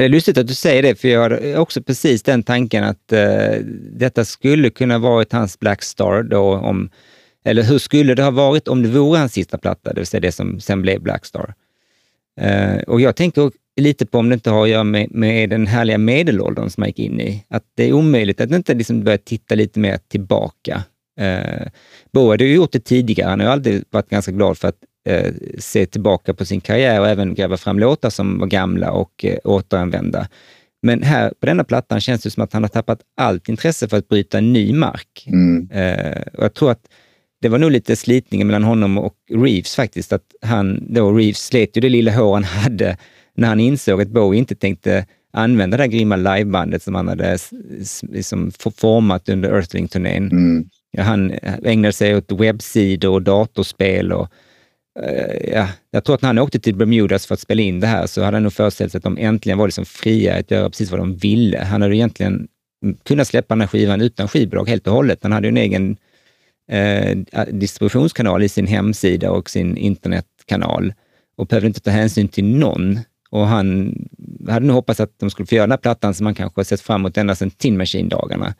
det 0.00 0.04
är 0.04 0.08
lustigt 0.08 0.38
att 0.38 0.46
du 0.46 0.54
säger 0.54 0.82
det, 0.82 1.00
för 1.00 1.08
jag 1.08 1.20
har 1.20 1.56
också 1.56 1.82
precis 1.82 2.22
den 2.22 2.42
tanken 2.42 2.84
att 2.84 3.12
eh, 3.12 3.54
detta 3.92 4.24
skulle 4.24 4.70
kunna 4.70 4.98
varit 4.98 5.32
hans 5.32 5.58
Black 5.58 5.82
Star 5.82 6.22
då, 6.22 6.54
om, 6.54 6.90
eller 7.44 7.62
hur 7.62 7.78
skulle 7.78 8.14
det 8.14 8.22
ha 8.22 8.30
varit 8.30 8.68
om 8.68 8.82
det 8.82 8.88
vore 8.88 9.18
hans 9.18 9.32
sista 9.32 9.58
platta, 9.58 9.92
det 9.92 10.00
vill 10.00 10.06
säga 10.06 10.20
det 10.20 10.32
som 10.32 10.60
sen 10.60 10.82
blev 10.82 11.02
Black 11.02 11.26
Star. 11.26 11.54
Eh, 12.40 12.76
och 12.76 13.00
jag 13.00 13.16
tänker 13.16 13.50
lite 13.80 14.06
på 14.06 14.18
om 14.18 14.28
det 14.28 14.34
inte 14.34 14.50
har 14.50 14.62
att 14.62 14.68
göra 14.68 14.84
med, 14.84 15.10
med 15.10 15.50
den 15.50 15.66
härliga 15.66 15.98
medelåldern 15.98 16.70
som 16.70 16.80
man 16.80 16.88
gick 16.88 16.98
in 16.98 17.20
i. 17.20 17.44
Att 17.48 17.64
det 17.74 17.88
är 17.88 17.92
omöjligt 17.92 18.40
att 18.40 18.50
inte 18.50 18.74
liksom 18.74 19.04
börja 19.04 19.18
titta 19.18 19.54
lite 19.54 19.78
mer 19.78 19.98
tillbaka. 20.08 20.84
Eh, 21.20 21.68
Bo 22.12 22.30
hade 22.30 22.44
ju 22.44 22.54
gjort 22.54 22.72
det 22.72 22.84
tidigare, 22.84 23.28
han 23.28 23.40
har 23.40 23.46
alltid 23.46 23.84
varit 23.90 24.08
ganska 24.08 24.32
glad 24.32 24.58
för 24.58 24.68
att 24.68 24.78
eh, 25.06 25.32
se 25.58 25.86
tillbaka 25.86 26.34
på 26.34 26.44
sin 26.44 26.60
karriär 26.60 27.00
och 27.00 27.08
även 27.08 27.34
gräva 27.34 27.56
fram 27.56 27.78
låtar 27.78 28.10
som 28.10 28.38
var 28.38 28.46
gamla 28.46 28.92
och 28.92 29.24
eh, 29.24 29.38
återanvända. 29.44 30.28
Men 30.82 31.02
här 31.02 31.32
på 31.40 31.46
denna 31.46 31.64
plattan 31.64 32.00
känns 32.00 32.22
det 32.22 32.30
som 32.30 32.42
att 32.42 32.52
han 32.52 32.62
har 32.62 32.68
tappat 32.68 33.00
allt 33.16 33.48
intresse 33.48 33.88
för 33.88 33.96
att 33.96 34.08
bryta 34.08 34.40
ny 34.40 34.72
mark. 34.72 35.26
Mm. 35.26 35.70
Eh, 35.70 36.22
och 36.34 36.44
jag 36.44 36.54
tror 36.54 36.70
att 36.70 36.82
det 37.42 37.48
var 37.48 37.58
nog 37.58 37.70
lite 37.70 37.96
slitningen 37.96 38.46
mellan 38.46 38.64
honom 38.64 38.98
och 38.98 39.16
Reeves 39.30 39.76
faktiskt. 39.76 40.12
Att 40.12 40.24
han 40.42 40.86
då, 40.94 41.12
Reeves 41.12 41.46
slet 41.46 41.76
ju 41.76 41.80
det 41.80 41.88
lilla 41.88 42.12
hår 42.12 42.34
han 42.34 42.44
hade 42.44 42.96
när 43.34 43.48
han 43.48 43.60
insåg 43.60 44.02
att 44.02 44.08
Bowie 44.08 44.38
inte 44.38 44.54
tänkte 44.54 45.06
använda 45.32 45.76
det 45.76 45.82
här 45.82 45.90
grymma 45.90 46.16
livebandet 46.16 46.82
som 46.82 46.94
han 46.94 47.08
hade 47.08 47.38
liksom 48.02 48.50
format 48.76 49.28
under 49.28 49.50
Earthling-turnén. 49.50 50.30
Mm. 50.30 50.68
Han 50.98 51.32
ägnade 51.64 51.92
sig 51.92 52.16
åt 52.16 52.32
webbsidor 52.32 53.12
och 53.12 53.22
datorspel 53.22 54.12
och 54.12 54.28
Eh, 55.02 55.52
ja, 55.52 55.68
jag 55.90 56.04
tror 56.04 56.14
att 56.14 56.22
när 56.22 56.28
han 56.28 56.38
åkte 56.38 56.58
till 56.58 56.74
Bermudas 56.74 57.26
för 57.26 57.34
att 57.34 57.40
spela 57.40 57.62
in 57.62 57.80
det 57.80 57.86
här 57.86 58.06
så 58.06 58.22
hade 58.22 58.36
han 58.36 58.42
nog 58.42 58.52
föreställt 58.52 58.92
sig 58.92 58.98
att 58.98 59.04
de 59.04 59.18
äntligen 59.18 59.58
var 59.58 59.66
liksom 59.66 59.84
fria 59.84 60.36
att 60.38 60.50
göra 60.50 60.70
precis 60.70 60.90
vad 60.90 61.00
de 61.00 61.16
ville. 61.16 61.58
Han 61.58 61.82
hade 61.82 61.96
egentligen 61.96 62.48
kunnat 63.02 63.28
släppa 63.28 63.54
den 63.54 63.60
här 63.60 63.68
skivan 63.68 64.00
utan 64.00 64.28
skivbolag 64.28 64.68
helt 64.68 64.86
och 64.86 64.94
hållet. 64.94 65.18
Han 65.22 65.32
hade 65.32 65.46
ju 65.46 65.48
en 65.48 65.56
egen 65.56 65.96
eh, 66.70 67.16
distributionskanal 67.52 68.42
i 68.42 68.48
sin 68.48 68.66
hemsida 68.66 69.30
och 69.30 69.50
sin 69.50 69.76
internetkanal 69.76 70.92
och 71.36 71.46
behövde 71.46 71.66
inte 71.66 71.80
ta 71.80 71.90
hänsyn 71.90 72.28
till 72.28 72.44
någon. 72.44 72.98
Och 73.30 73.46
han 73.46 73.94
hade 74.48 74.66
nog 74.66 74.74
hoppats 74.74 75.00
att 75.00 75.18
de 75.18 75.30
skulle 75.30 75.46
få 75.46 75.54
göra 75.54 75.66
den 75.66 75.72
här 75.72 75.78
plattan 75.78 76.14
som 76.14 76.26
han 76.26 76.34
kanske 76.34 76.58
har 76.58 76.64
sett 76.64 76.80
fram 76.80 77.00
emot 77.00 77.16
ända 77.16 77.34
sedan 77.34 77.50
Tin 77.50 77.76
Machine-dagarna. 77.76 78.54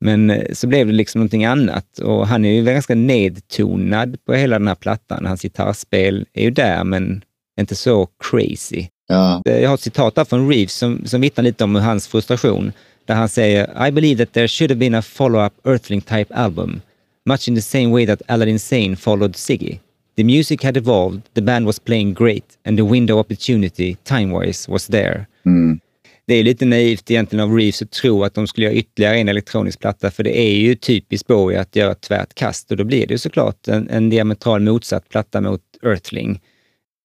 Men 0.00 0.30
eh, 0.30 0.52
så 0.52 0.66
blev 0.66 0.86
det 0.86 0.92
liksom 0.92 1.18
någonting 1.18 1.44
annat 1.44 1.98
och 1.98 2.26
han 2.26 2.44
är 2.44 2.50
ju 2.52 2.64
ganska 2.64 2.94
nedtonad 2.94 4.24
på 4.24 4.34
hela 4.34 4.58
den 4.58 4.68
här 4.68 4.74
plattan. 4.74 5.26
Hans 5.26 5.42
gitarrspel 5.42 6.26
är 6.32 6.42
ju 6.42 6.50
där, 6.50 6.84
men 6.84 7.24
inte 7.60 7.76
så 7.76 8.08
crazy. 8.30 8.86
Ja. 9.08 9.42
Eh, 9.46 9.58
Jag 9.60 9.68
har 9.68 9.74
ett 9.74 9.80
citat 9.80 10.14
där 10.14 10.24
från 10.24 10.48
Reeves 10.48 10.72
som, 10.74 11.06
som 11.06 11.20
vittnar 11.20 11.44
lite 11.44 11.64
om 11.64 11.74
hans 11.74 12.08
frustration, 12.08 12.72
där 13.06 13.14
han 13.14 13.28
säger 13.28 13.86
I 13.88 13.90
believe 13.92 14.24
that 14.24 14.34
there 14.34 14.48
should 14.48 14.70
have 14.70 14.78
been 14.78 14.94
a 14.94 15.02
follow-up 15.02 15.52
Earthling 15.66 16.00
type 16.00 16.34
album, 16.34 16.80
much 17.26 17.48
in 17.48 17.54
the 17.54 17.62
same 17.62 17.88
way 17.88 18.06
that 18.06 18.22
Aladdin 18.28 18.58
Sane 18.58 18.96
followed 18.96 19.36
Ziggy. 19.36 19.78
The 20.16 20.24
music 20.24 20.62
had 20.64 20.76
evolved, 20.76 21.22
the 21.34 21.42
band 21.42 21.66
was 21.66 21.78
playing 21.78 22.14
great, 22.14 22.44
and 22.64 22.78
the 22.78 22.84
window 22.84 23.18
opportunity, 23.18 23.96
time-wise, 24.04 24.72
was 24.72 24.86
there. 24.86 25.26
Mm. 25.46 25.80
Det 26.26 26.34
är 26.34 26.44
lite 26.44 26.64
naivt 26.64 27.10
egentligen 27.10 27.44
av 27.44 27.56
Reeves 27.56 27.82
att 27.82 27.90
tro 27.90 28.24
att 28.24 28.34
de 28.34 28.46
skulle 28.46 28.66
göra 28.66 28.74
ytterligare 28.74 29.16
en 29.18 29.28
elektronisk 29.28 29.80
platta, 29.80 30.10
för 30.10 30.24
det 30.24 30.38
är 30.38 30.54
ju 30.54 30.74
typiskt 30.74 31.26
Bowie 31.26 31.60
att 31.60 31.76
göra 31.76 31.92
ett 31.92 32.00
tvärt 32.00 32.34
kast 32.34 32.70
och 32.70 32.76
då 32.76 32.84
blir 32.84 33.06
det 33.06 33.14
ju 33.14 33.18
såklart 33.18 33.68
en, 33.68 33.88
en 33.90 34.10
diametral 34.10 34.60
motsatt 34.62 35.08
platta 35.08 35.40
mot 35.40 35.62
Earthling. 35.82 36.40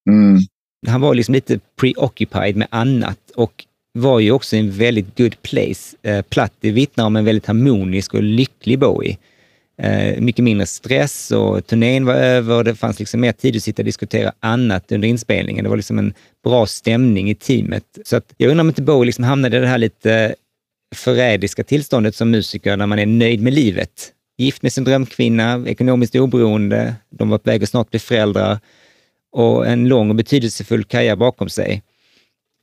Mm. 0.09 0.39
Han 0.87 1.01
var 1.01 1.15
liksom 1.15 1.33
lite 1.33 1.59
preoccupied 1.79 2.55
med 2.55 2.67
annat 2.71 3.19
och 3.35 3.65
var 3.93 4.19
ju 4.19 4.31
också 4.31 4.55
i 4.55 4.59
en 4.59 4.71
väldigt 4.71 5.17
good 5.17 5.41
place. 5.41 5.97
Eh, 6.01 6.21
Platti 6.21 6.71
vittnar 6.71 7.05
om 7.05 7.15
en 7.15 7.25
väldigt 7.25 7.45
harmonisk 7.45 8.13
och 8.13 8.23
lycklig 8.23 8.79
Bowie. 8.79 9.17
Eh, 9.81 10.21
mycket 10.21 10.43
mindre 10.43 10.65
stress 10.67 11.31
och 11.31 11.67
turnén 11.67 12.05
var 12.05 12.13
över 12.13 12.55
och 12.55 12.63
det 12.63 12.75
fanns 12.75 12.99
liksom 12.99 13.21
mer 13.21 13.31
tid 13.31 13.55
att 13.55 13.63
sitta 13.63 13.81
och 13.81 13.85
diskutera 13.85 14.33
annat 14.39 14.91
under 14.91 15.07
inspelningen. 15.07 15.63
Det 15.63 15.69
var 15.69 15.77
liksom 15.77 15.99
en 15.99 16.13
bra 16.43 16.65
stämning 16.65 17.29
i 17.29 17.35
teamet. 17.35 17.83
Så 18.05 18.15
att 18.15 18.33
jag 18.37 18.51
undrar 18.51 18.61
om 18.61 18.67
inte 18.67 18.81
Bowie 18.81 19.05
liksom 19.05 19.23
hamnade 19.23 19.57
i 19.57 19.59
det 19.59 19.67
här 19.67 19.77
lite 19.77 20.35
förrädiska 20.95 21.63
tillståndet 21.63 22.15
som 22.15 22.31
musiker 22.31 22.77
när 22.77 22.87
man 22.87 22.99
är 22.99 23.05
nöjd 23.05 23.41
med 23.41 23.53
livet. 23.53 24.13
Gift 24.37 24.61
med 24.61 24.73
sin 24.73 24.83
drömkvinna, 24.83 25.63
ekonomiskt 25.67 26.15
oberoende, 26.15 26.95
de 27.09 27.29
var 27.29 27.37
på 27.37 27.49
väg 27.49 27.63
att 27.63 27.69
snart 27.69 27.89
bli 27.89 27.99
föräldrar 27.99 28.59
och 29.31 29.67
en 29.67 29.87
lång 29.87 30.09
och 30.09 30.15
betydelsefull 30.15 30.83
karriär 30.83 31.15
bakom 31.15 31.49
sig. 31.49 31.83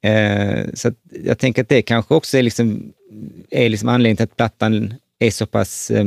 Eh, 0.05 0.65
så 0.75 0.89
att 0.89 0.95
jag 1.25 1.39
tänker 1.39 1.63
att 1.63 1.69
det 1.69 1.83
kanske 1.83 2.15
också 2.15 2.39
är, 2.39 2.43
liksom, 2.43 2.93
är 3.51 3.69
liksom 3.69 3.89
anledningen 3.89 4.17
till 4.17 4.25
att 4.25 4.37
plattan 4.37 4.95
är 5.19 5.31
så 5.31 5.47
pass 5.47 5.91
eh, 5.91 6.05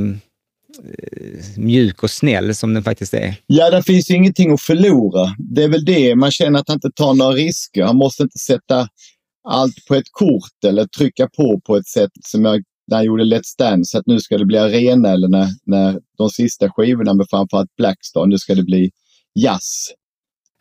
mjuk 1.57 2.03
och 2.03 2.11
snäll 2.11 2.55
som 2.55 2.73
den 2.73 2.83
faktiskt 2.83 3.13
är. 3.13 3.35
Ja, 3.47 3.69
det 3.69 3.83
finns 3.83 4.11
ju 4.11 4.15
ingenting 4.15 4.53
att 4.53 4.61
förlora. 4.61 5.35
Det 5.37 5.63
är 5.63 5.69
väl 5.69 5.85
det. 5.85 6.15
Man 6.15 6.31
känner 6.31 6.59
att 6.59 6.67
han 6.67 6.77
inte 6.77 6.91
tar 6.95 7.13
några 7.13 7.31
risker. 7.31 7.83
Han 7.83 7.95
måste 7.95 8.23
inte 8.23 8.39
sätta 8.39 8.87
allt 9.49 9.85
på 9.87 9.95
ett 9.95 10.11
kort 10.11 10.63
eller 10.65 10.85
trycka 10.85 11.29
på 11.37 11.61
på 11.65 11.75
ett 11.75 11.87
sätt 11.87 12.11
som 12.25 12.45
jag 12.45 12.63
när 12.89 12.97
han 12.97 13.05
gjorde 13.05 13.23
Let's 13.23 13.57
Dance, 13.57 13.97
att 13.97 14.07
nu 14.07 14.19
ska 14.19 14.37
det 14.37 14.45
bli 14.45 14.57
arena 14.57 15.09
eller 15.09 15.27
när, 15.27 15.47
när 15.65 15.99
de 16.17 16.29
sista 16.29 16.69
skivorna 16.69 17.13
med 17.13 17.25
framförallt 17.29 17.75
Blackstar, 17.75 18.25
nu 18.25 18.37
ska 18.37 18.55
det 18.55 18.63
bli 18.63 18.91
jazz. 19.39 19.91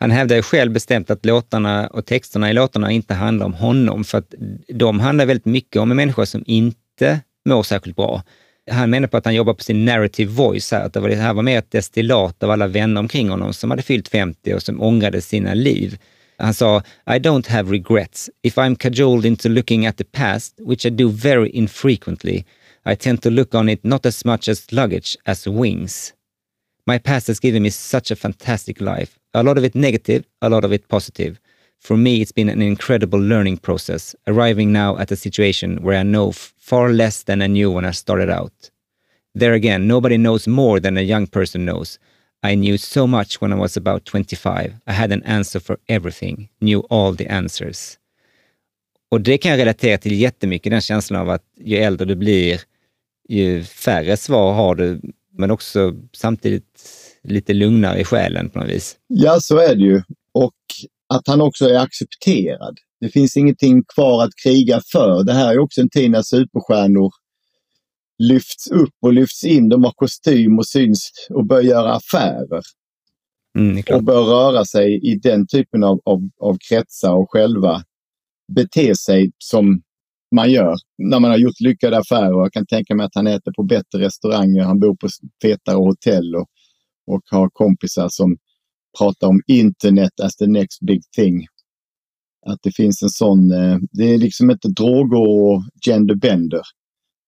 Han 0.00 0.10
hävdar 0.10 0.36
ju 0.36 0.42
själv 0.42 0.72
bestämt 0.72 1.10
att 1.10 1.26
låtarna 1.26 1.86
och 1.86 2.06
texterna 2.06 2.50
i 2.50 2.52
låtarna 2.52 2.90
inte 2.90 3.14
handlar 3.14 3.46
om 3.46 3.54
honom, 3.54 4.04
för 4.04 4.18
att 4.18 4.34
de 4.74 5.00
handlar 5.00 5.26
väldigt 5.26 5.46
mycket 5.46 5.82
om 5.82 5.90
en 5.90 5.96
människa 5.96 6.26
som 6.26 6.44
inte 6.46 7.20
mår 7.48 7.62
särskilt 7.62 7.96
bra. 7.96 8.22
Han 8.70 8.90
menar 8.90 9.08
på 9.08 9.16
att 9.16 9.24
han 9.24 9.34
jobbar 9.34 9.54
på 9.54 9.64
sin 9.64 9.84
narrative 9.84 10.32
voice 10.32 10.72
här, 10.72 10.84
att 10.84 10.92
det, 10.92 11.00
var, 11.00 11.08
det 11.08 11.16
här 11.16 11.34
var 11.34 11.42
mer 11.42 11.58
ett 11.58 11.70
destillat 11.70 12.42
av 12.42 12.50
alla 12.50 12.66
vänner 12.66 13.00
omkring 13.00 13.28
honom 13.28 13.54
som 13.54 13.70
hade 13.70 13.82
fyllt 13.82 14.08
50 14.08 14.54
och 14.54 14.62
som 14.62 14.82
ångrade 14.82 15.20
sina 15.20 15.54
liv. 15.54 15.98
Han 16.36 16.54
sa, 16.54 16.82
I 17.06 17.18
don't 17.18 17.48
have 17.48 17.72
regrets. 17.72 18.30
If 18.42 18.58
I'm 18.58 18.76
cajoled 18.76 19.26
into 19.26 19.48
looking 19.48 19.86
at 19.86 19.96
the 19.96 20.04
past, 20.04 20.54
which 20.58 20.86
I 20.86 20.90
do 20.90 21.08
very 21.08 21.50
infrequently, 21.50 22.44
I 22.84 22.96
tend 22.96 23.22
to 23.22 23.30
look 23.30 23.54
on 23.54 23.68
it 23.68 23.84
not 23.84 24.06
as 24.06 24.24
much 24.24 24.48
as 24.48 24.72
luggage 24.72 25.16
as 25.24 25.46
wings. 25.46 26.12
My 26.86 26.98
past 26.98 27.28
has 27.28 27.40
given 27.40 27.62
me 27.62 27.70
such 27.70 28.10
a 28.10 28.16
fantastic 28.16 28.80
life. 28.80 29.18
A 29.34 29.42
lot 29.42 29.58
of 29.58 29.64
it 29.64 29.74
negative, 29.74 30.24
a 30.40 30.48
lot 30.48 30.64
of 30.64 30.72
it 30.72 30.88
positive. 30.88 31.38
For 31.80 31.96
me, 31.96 32.20
it's 32.20 32.32
been 32.32 32.48
an 32.48 32.62
incredible 32.62 33.20
learning 33.20 33.58
process, 33.58 34.14
arriving 34.26 34.72
now 34.72 34.96
at 34.98 35.12
a 35.12 35.16
situation 35.16 35.82
where 35.82 36.00
I 36.00 36.02
know 36.02 36.30
f- 36.30 36.52
far 36.58 36.92
less 36.92 37.22
than 37.24 37.42
I 37.42 37.46
knew 37.46 37.70
when 37.70 37.84
I 37.84 37.92
started 37.92 38.30
out. 38.30 38.70
There 39.34 39.54
again, 39.54 39.86
nobody 39.86 40.16
knows 40.16 40.46
more 40.48 40.80
than 40.80 40.98
a 40.98 41.02
young 41.02 41.26
person 41.26 41.64
knows. 41.64 41.98
I 42.42 42.54
knew 42.56 42.78
so 42.78 43.06
much 43.06 43.40
when 43.40 43.52
I 43.52 43.56
was 43.56 43.76
about 43.76 44.04
25. 44.04 44.74
I 44.86 44.92
had 44.92 45.12
an 45.12 45.22
answer 45.22 45.60
for 45.60 45.78
everything, 45.88 46.48
knew 46.60 46.80
all 46.90 47.14
the 47.16 47.26
answers. 47.26 47.98
Och 49.10 49.20
det 49.20 49.38
kan 49.38 49.50
jag 49.50 49.58
relatera 49.58 49.98
till 49.98 50.20
jättemycket, 50.20 50.70
den 50.70 50.80
känslan 50.80 51.20
av 51.20 51.30
att 51.30 51.44
ju 51.60 51.76
äldre 51.76 52.04
du 52.06 52.14
blir, 52.16 52.60
ju 53.28 53.64
färre 53.64 54.16
svar 54.16 54.52
har 54.52 54.74
du, 54.74 55.00
men 55.32 55.50
också 55.50 55.94
samtidigt 56.12 56.82
lite 57.22 57.52
lugnare 57.54 58.00
i 58.00 58.04
själen 58.04 58.50
på 58.50 58.58
något 58.58 58.68
vis. 58.68 58.96
Ja, 59.06 59.40
så 59.40 59.58
är 59.58 59.74
det 59.74 59.82
ju. 59.82 60.02
Och 60.32 60.54
att 61.14 61.26
han 61.26 61.40
också 61.40 61.64
är 61.64 61.78
accepterad. 61.78 62.78
Det 63.00 63.08
finns 63.08 63.36
ingenting 63.36 63.84
kvar 63.94 64.24
att 64.24 64.30
kriga 64.44 64.80
för. 64.92 65.24
Det 65.24 65.32
här 65.32 65.52
är 65.52 65.58
också 65.58 65.80
en 65.80 65.90
tid 65.90 66.10
när 66.10 66.22
superstjärnor 66.22 67.12
lyfts 68.18 68.70
upp 68.70 68.94
och 69.02 69.12
lyfts 69.12 69.44
in. 69.44 69.68
De 69.68 69.84
har 69.84 69.92
kostym 69.92 70.58
och 70.58 70.66
syns 70.66 71.10
och 71.30 71.46
börjar 71.46 71.62
göra 71.62 71.92
affärer. 71.92 72.62
Mm, 73.58 73.82
och 73.92 74.04
bör 74.04 74.24
röra 74.24 74.64
sig 74.64 75.12
i 75.12 75.18
den 75.18 75.46
typen 75.46 75.84
av, 75.84 76.00
av, 76.04 76.28
av 76.40 76.56
kretsar 76.68 77.12
och 77.12 77.30
själva 77.30 77.82
bete 78.54 78.94
sig 78.94 79.32
som 79.38 79.82
man 80.34 80.50
gör 80.50 80.74
när 80.98 81.20
man 81.20 81.30
har 81.30 81.38
gjort 81.38 81.60
lyckade 81.60 81.98
affärer. 81.98 82.30
Jag 82.30 82.52
kan 82.52 82.66
tänka 82.66 82.94
mig 82.94 83.06
att 83.06 83.14
han 83.14 83.26
äter 83.26 83.52
på 83.52 83.62
bättre 83.62 83.98
restauranger, 83.98 84.62
han 84.62 84.80
bor 84.80 84.96
på 84.96 85.08
fetare 85.42 85.76
hotell 85.76 86.34
och, 86.34 86.46
och 87.06 87.22
har 87.30 87.48
kompisar 87.52 88.08
som 88.08 88.36
pratar 88.98 89.26
om 89.26 89.42
internet 89.46 90.20
as 90.22 90.36
the 90.36 90.46
next 90.46 90.80
big 90.80 91.02
thing. 91.16 91.46
Att 92.46 92.58
det 92.62 92.76
finns 92.76 93.02
en 93.02 93.10
sån, 93.10 93.52
eh, 93.52 93.78
det 93.92 94.14
är 94.14 94.18
liksom 94.18 94.50
inte 94.50 94.68
droger 94.68 95.18
och 95.18 95.62
genderbender 95.86 96.62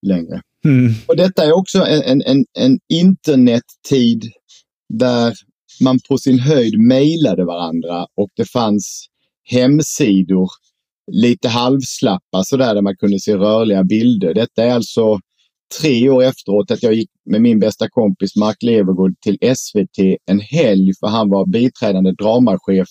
längre. 0.06 0.42
Mm. 0.64 0.92
Och 1.08 1.16
detta 1.16 1.44
är 1.44 1.52
också 1.52 1.78
en, 1.84 2.22
en, 2.22 2.44
en 2.58 2.78
internettid 2.88 4.24
där 4.88 5.34
man 5.80 5.98
på 6.08 6.18
sin 6.18 6.38
höjd 6.38 6.78
mejlade 6.78 7.44
varandra 7.44 8.06
och 8.16 8.30
det 8.36 8.44
fanns 8.44 9.06
hemsidor, 9.44 10.50
lite 11.12 11.48
halvslappa 11.48 12.44
sådär, 12.44 12.74
där 12.74 12.82
man 12.82 12.96
kunde 12.96 13.20
se 13.20 13.36
rörliga 13.36 13.84
bilder. 13.84 14.34
Detta 14.34 14.64
är 14.64 14.74
alltså 14.74 15.20
tre 15.80 16.10
år 16.10 16.22
efteråt 16.22 16.70
att 16.70 16.82
jag 16.82 16.94
gick 16.94 17.10
med 17.30 17.42
min 17.42 17.58
bästa 17.58 17.88
kompis 17.90 18.36
Mark 18.36 18.62
Levergood 18.62 19.14
till 19.20 19.38
SVT 19.56 20.18
en 20.26 20.40
helg 20.40 20.92
för 21.00 21.06
han 21.06 21.30
var 21.30 21.46
biträdande 21.46 22.12
dramachef 22.12 22.88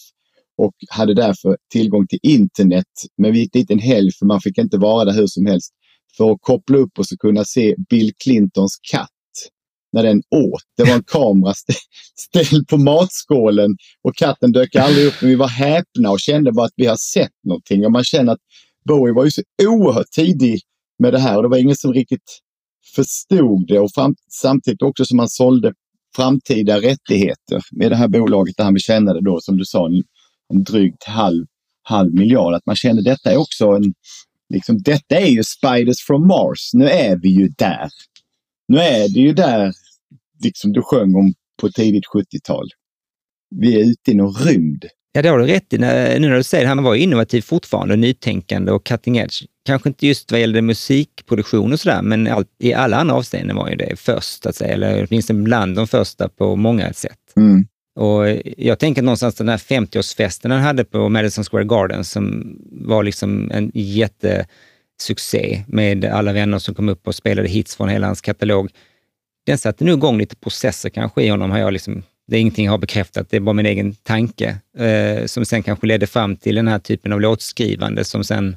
och 0.57 0.73
hade 0.89 1.13
därför 1.13 1.57
tillgång 1.71 2.07
till 2.07 2.19
internet. 2.23 2.85
Men 3.17 3.33
vi 3.33 3.39
gick 3.39 3.53
dit 3.53 3.71
en 3.71 3.79
helg 3.79 4.11
för 4.19 4.25
man 4.25 4.41
fick 4.41 4.57
inte 4.57 4.77
vara 4.77 5.05
där 5.05 5.13
hur 5.13 5.27
som 5.27 5.45
helst 5.45 5.73
för 6.17 6.31
att 6.31 6.37
koppla 6.41 6.77
upp 6.77 6.99
och 6.99 7.05
så 7.07 7.17
kunna 7.17 7.45
se 7.45 7.75
Bill 7.89 8.11
Clintons 8.23 8.79
katt 8.91 9.09
när 9.91 10.03
den 10.03 10.17
åt. 10.17 10.63
Det 10.77 10.83
var 10.83 10.93
en 10.93 11.03
kamera 11.03 11.51
st- 11.51 11.73
ställd 12.15 12.67
på 12.67 12.77
matskålen 12.77 13.77
och 14.03 14.15
katten 14.15 14.51
dök 14.51 14.75
aldrig 14.75 15.05
upp. 15.05 15.13
Men 15.21 15.29
vi 15.29 15.35
var 15.35 15.47
häpna 15.47 16.11
och 16.11 16.19
kände 16.19 16.51
bara 16.51 16.65
att 16.65 16.73
vi 16.75 16.85
har 16.85 16.95
sett 16.95 17.31
någonting. 17.43 17.85
Och 17.85 17.91
man 17.91 18.03
känner 18.03 18.33
att 18.33 18.39
Bowie 18.85 19.13
var 19.13 19.25
ju 19.25 19.31
så 19.31 19.41
oerhört 19.63 20.11
tidig 20.11 20.61
med 20.99 21.13
det 21.13 21.19
här 21.19 21.37
och 21.37 21.43
det 21.43 21.49
var 21.49 21.57
ingen 21.57 21.75
som 21.75 21.93
riktigt 21.93 22.39
förstod 22.95 23.67
det. 23.67 23.79
Och 23.79 23.91
fram- 23.95 24.15
samtidigt 24.41 24.81
också 24.81 25.05
som 25.05 25.19
han 25.19 25.29
sålde 25.29 25.73
framtida 26.15 26.81
rättigheter 26.81 27.61
med 27.71 27.91
det 27.91 27.95
här 27.95 28.07
bolaget 28.07 28.57
där 28.57 28.63
han 28.63 28.79
tjänade 28.79 29.21
då, 29.21 29.39
som 29.41 29.57
du 29.57 29.65
sa, 29.65 29.85
en, 29.85 30.03
en 30.53 30.63
drygt 30.63 31.03
halv, 31.03 31.45
halv 31.83 32.13
miljard. 32.13 32.53
Att 32.53 32.65
man 32.65 32.75
kände 32.75 33.01
detta 33.03 33.31
är 33.31 33.37
också 33.37 33.65
en, 33.65 33.93
liksom, 34.53 34.81
detta 34.81 35.15
är 35.15 35.27
ju 35.27 35.43
Spiders 35.43 36.05
from 36.07 36.27
Mars. 36.27 36.73
Nu 36.73 36.85
är 36.89 37.17
vi 37.17 37.29
ju 37.29 37.47
där. 37.47 37.89
Nu 38.67 38.77
är 38.77 39.13
det 39.13 39.19
ju 39.19 39.33
där 39.33 39.73
liksom 40.43 40.71
du 40.71 40.81
sjöng 40.81 41.15
om 41.15 41.33
på 41.61 41.69
tidigt 41.69 42.05
70-tal. 42.13 42.69
Vi 43.55 43.81
är 43.81 43.85
ute 43.91 44.11
i 44.11 44.13
någon 44.13 44.33
rymd. 44.33 44.85
Ja, 45.11 45.21
det 45.21 45.29
har 45.29 45.39
du 45.39 45.45
rätt 45.45 45.73
i. 45.73 45.77
Nu 45.77 46.19
när 46.19 46.35
du 46.35 46.43
säger 46.43 46.63
det, 46.63 46.69
han 46.69 46.83
var 46.83 46.95
ju 46.95 47.01
innovativ 47.01 47.41
fortfarande, 47.41 47.95
nytänkande 47.95 48.71
och 48.71 48.85
cutting 48.85 49.17
edge. 49.17 49.43
Kanske 49.65 49.89
inte 49.89 50.07
just 50.07 50.31
vad 50.31 50.41
gällde 50.41 50.61
musikproduktion 50.61 51.73
och 51.73 51.79
sådär, 51.79 52.01
men 52.01 52.27
allt, 52.27 52.47
i 52.59 52.73
alla 52.73 52.97
andra 52.97 53.15
avseenden 53.15 53.55
var 53.55 53.69
ju 53.69 53.75
det 53.75 53.99
först, 53.99 54.45
att 54.45 54.55
säga, 54.55 54.73
eller 54.73 55.07
åtminstone 55.09 55.43
bland 55.43 55.75
de 55.75 55.87
första 55.87 56.29
på 56.29 56.55
många 56.55 56.93
sätt. 56.93 57.33
Mm. 57.37 57.65
Och 57.95 58.23
jag 58.57 58.79
tänker 58.79 59.01
någonstans 59.01 59.35
den 59.35 59.49
här 59.49 59.57
50-årsfesten 59.57 60.51
han 60.51 60.61
hade 60.61 60.83
på 60.83 61.09
Madison 61.09 61.43
Square 61.43 61.63
Garden 61.63 62.05
som 62.05 62.55
var 62.71 63.03
liksom 63.03 63.51
en 63.51 63.71
jättesuccé 63.73 65.63
med 65.67 66.05
alla 66.05 66.33
vänner 66.33 66.59
som 66.59 66.75
kom 66.75 66.89
upp 66.89 67.07
och 67.07 67.15
spelade 67.15 67.47
hits 67.47 67.75
från 67.75 67.89
hela 67.89 68.07
hans 68.07 68.21
katalog. 68.21 68.69
Den 69.45 69.57
satte 69.57 69.83
nu 69.83 69.91
igång 69.91 70.17
lite 70.17 70.35
processer 70.35 70.89
kanske 70.89 71.23
i 71.23 71.29
honom. 71.29 71.51
Har 71.51 71.59
jag 71.59 71.73
liksom, 71.73 72.03
det 72.29 72.37
är 72.37 72.41
ingenting 72.41 72.65
jag 72.65 72.73
har 72.73 72.77
bekräftat, 72.77 73.29
det 73.29 73.37
är 73.37 73.41
bara 73.41 73.53
min 73.53 73.65
egen 73.65 73.93
tanke 73.93 74.57
eh, 74.77 75.25
som 75.25 75.45
sen 75.45 75.63
kanske 75.63 75.87
ledde 75.87 76.07
fram 76.07 76.35
till 76.35 76.55
den 76.55 76.67
här 76.67 76.79
typen 76.79 77.13
av 77.13 77.21
låtskrivande 77.21 78.03
som 78.03 78.23
sen 78.23 78.55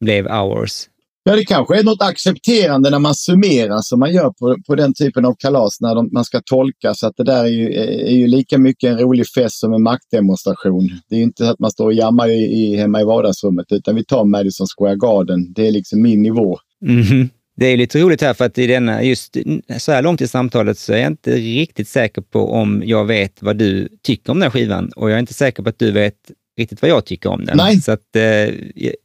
blev 0.00 0.26
Hours. 0.26 0.88
Ja, 1.24 1.36
det 1.36 1.44
kanske 1.44 1.78
är 1.78 1.84
något 1.84 2.02
accepterande 2.02 2.90
när 2.90 2.98
man 2.98 3.14
summerar 3.14 3.80
som 3.80 4.00
man 4.00 4.12
gör 4.12 4.30
på, 4.30 4.56
på 4.66 4.74
den 4.74 4.94
typen 4.94 5.24
av 5.24 5.34
kalas 5.38 5.80
när 5.80 5.94
de, 5.94 6.08
man 6.12 6.24
ska 6.24 6.40
tolka. 6.44 6.94
Så 6.94 7.06
att 7.06 7.16
det 7.16 7.24
där 7.24 7.44
är 7.44 7.48
ju, 7.48 7.74
är 8.06 8.14
ju 8.14 8.26
lika 8.26 8.58
mycket 8.58 8.90
en 8.90 8.98
rolig 8.98 9.26
fest 9.28 9.60
som 9.60 9.72
en 9.72 9.82
maktdemonstration. 9.82 10.90
Det 11.08 11.14
är 11.14 11.18
ju 11.18 11.24
inte 11.24 11.44
så 11.44 11.50
att 11.50 11.58
man 11.58 11.70
står 11.70 11.86
och 11.86 11.92
jammar 11.92 12.28
i, 12.28 12.42
i, 12.42 12.76
hemma 12.76 13.00
i 13.00 13.04
vardagsrummet 13.04 13.66
utan 13.72 13.94
vi 13.94 14.04
tar 14.04 14.24
Madison 14.24 14.66
Square 14.76 14.96
Garden. 14.96 15.52
Det 15.52 15.66
är 15.66 15.72
liksom 15.72 16.02
min 16.02 16.22
nivå. 16.22 16.58
Mm. 16.86 17.28
Det 17.62 17.66
är 17.68 17.76
lite 17.76 18.00
roligt 18.00 18.20
här 18.20 18.34
för 18.34 18.44
att 18.44 18.58
i 18.58 18.66
denna, 18.66 19.02
just 19.02 19.36
så 19.78 19.92
här 19.92 20.02
långt 20.02 20.20
i 20.20 20.28
samtalet 20.28 20.78
så 20.78 20.92
är 20.92 20.96
jag 20.98 21.06
inte 21.06 21.36
riktigt 21.36 21.88
säker 21.88 22.22
på 22.22 22.52
om 22.52 22.82
jag 22.86 23.04
vet 23.04 23.42
vad 23.42 23.56
du 23.56 23.88
tycker 24.02 24.32
om 24.32 24.38
den 24.38 24.42
här 24.42 24.50
skivan 24.50 24.92
och 24.96 25.10
jag 25.10 25.14
är 25.14 25.20
inte 25.20 25.34
säker 25.34 25.62
på 25.62 25.68
att 25.68 25.78
du 25.78 25.90
vet 25.90 26.14
riktigt 26.58 26.82
vad 26.82 26.90
jag 26.90 27.04
tycker 27.04 27.30
om 27.30 27.44
den. 27.44 27.56
Nej. 27.56 27.80
Så 27.80 27.92
att, 27.92 28.16
eh, 28.16 28.20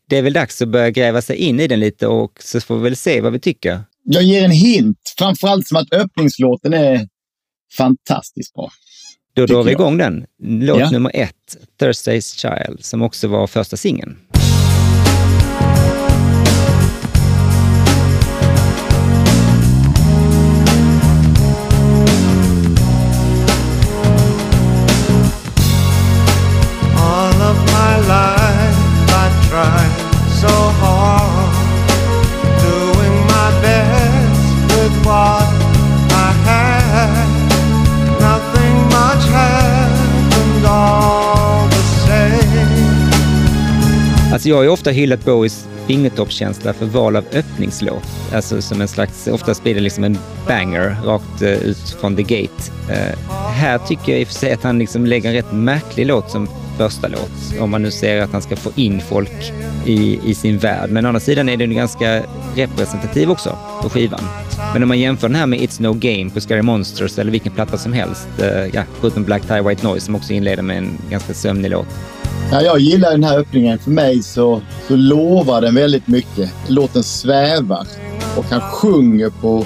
det 0.09 0.17
är 0.17 0.21
väl 0.21 0.33
dags 0.33 0.61
att 0.61 0.67
börja 0.69 0.89
gräva 0.89 1.21
sig 1.21 1.35
in 1.35 1.59
i 1.59 1.67
den 1.67 1.79
lite 1.79 2.07
och 2.07 2.31
så 2.43 2.61
får 2.61 2.77
vi 2.77 2.83
väl 2.83 2.95
se 2.95 3.21
vad 3.21 3.33
vi 3.33 3.39
tycker. 3.39 3.79
Jag 4.03 4.23
ger 4.23 4.45
en 4.45 4.51
hint, 4.51 4.97
framförallt 5.17 5.67
som 5.67 5.77
att 5.77 5.93
öppningslåten 5.93 6.73
är 6.73 7.07
fantastiskt 7.77 8.53
bra. 8.53 8.69
Då 9.33 9.45
drar 9.45 9.63
vi 9.63 9.71
igång 9.71 9.97
den. 9.97 10.25
Låt 10.43 10.79
Ja. 10.79 10.91
nummer 10.91 11.11
ett, 11.13 11.57
Thursday's 11.81 12.35
Child, 12.37 12.85
som 12.85 13.01
också 13.01 13.27
var 13.27 13.47
första 13.47 13.77
singeln. 13.77 14.17
Alltså 44.47 44.55
jag 44.55 44.59
har 44.59 44.63
ju 44.63 44.69
ofta 44.69 44.91
hyllat 44.91 45.25
Bowies 45.25 45.67
fingertoppskänsla 45.87 46.73
för 46.73 46.85
val 46.85 47.15
av 47.15 47.25
öppningslåt. 47.33 48.03
Alltså 48.33 48.61
som 48.61 48.81
en 48.81 48.87
slags, 48.87 49.27
oftast 49.27 49.63
blir 49.63 49.75
det 49.75 49.81
liksom 49.81 50.03
en 50.03 50.17
banger 50.47 50.97
rakt 51.03 51.41
eh, 51.41 51.51
ut 51.51 51.97
från 52.01 52.15
the 52.15 52.21
gate. 52.21 52.71
Uh, 52.89 53.35
här 53.49 53.77
tycker 53.77 54.11
jag 54.11 54.21
i 54.21 54.23
och 54.23 54.27
för 54.27 54.35
sig 54.35 54.51
att 54.51 54.63
han 54.63 54.79
liksom 54.79 55.05
lägger 55.05 55.29
en 55.29 55.35
rätt 55.35 55.51
märklig 55.51 56.05
låt 56.05 56.31
som 56.31 56.47
första 56.77 57.07
låt. 57.07 57.59
Om 57.59 57.69
man 57.69 57.81
nu 57.81 57.91
ser 57.91 58.21
att 58.21 58.31
han 58.31 58.41
ska 58.41 58.55
få 58.55 58.71
in 58.75 59.01
folk 59.01 59.53
i, 59.85 60.19
i 60.25 60.35
sin 60.35 60.57
värld. 60.57 60.89
Men 60.89 61.05
å 61.05 61.07
andra 61.07 61.19
sidan 61.19 61.49
är 61.49 61.57
den 61.57 61.75
ganska 61.75 62.23
representativ 62.55 63.31
också 63.31 63.57
på 63.81 63.89
skivan. 63.89 64.21
Men 64.73 64.83
om 64.83 64.89
man 64.89 64.99
jämför 64.99 65.27
den 65.27 65.35
här 65.35 65.47
med 65.47 65.59
It's 65.59 65.81
No 65.81 65.93
Game 65.93 66.29
på 66.29 66.41
Scary 66.41 66.61
Monsters 66.61 67.19
eller 67.19 67.31
vilken 67.31 67.51
platta 67.51 67.77
som 67.77 67.93
helst, 67.93 68.27
uh, 68.41 68.47
ja, 68.73 68.83
förutom 68.99 69.23
Black 69.23 69.47
Tie 69.47 69.61
White 69.61 69.87
Noise 69.87 70.05
som 70.05 70.15
också 70.15 70.33
inleder 70.33 70.63
med 70.63 70.77
en 70.77 70.97
ganska 71.09 71.33
sömnig 71.33 71.71
låt. 71.71 71.87
Ja, 72.51 72.61
jag 72.61 72.79
gillar 72.79 73.11
den 73.11 73.23
här 73.23 73.37
öppningen. 73.39 73.79
För 73.79 73.91
mig 73.91 74.23
så, 74.23 74.61
så 74.87 74.95
lovar 74.95 75.61
den 75.61 75.75
väldigt 75.75 76.07
mycket. 76.07 76.51
Låten 76.67 77.03
svävar 77.03 77.87
och 78.37 78.45
han 78.49 78.61
sjunger 78.61 79.29
på, 79.29 79.65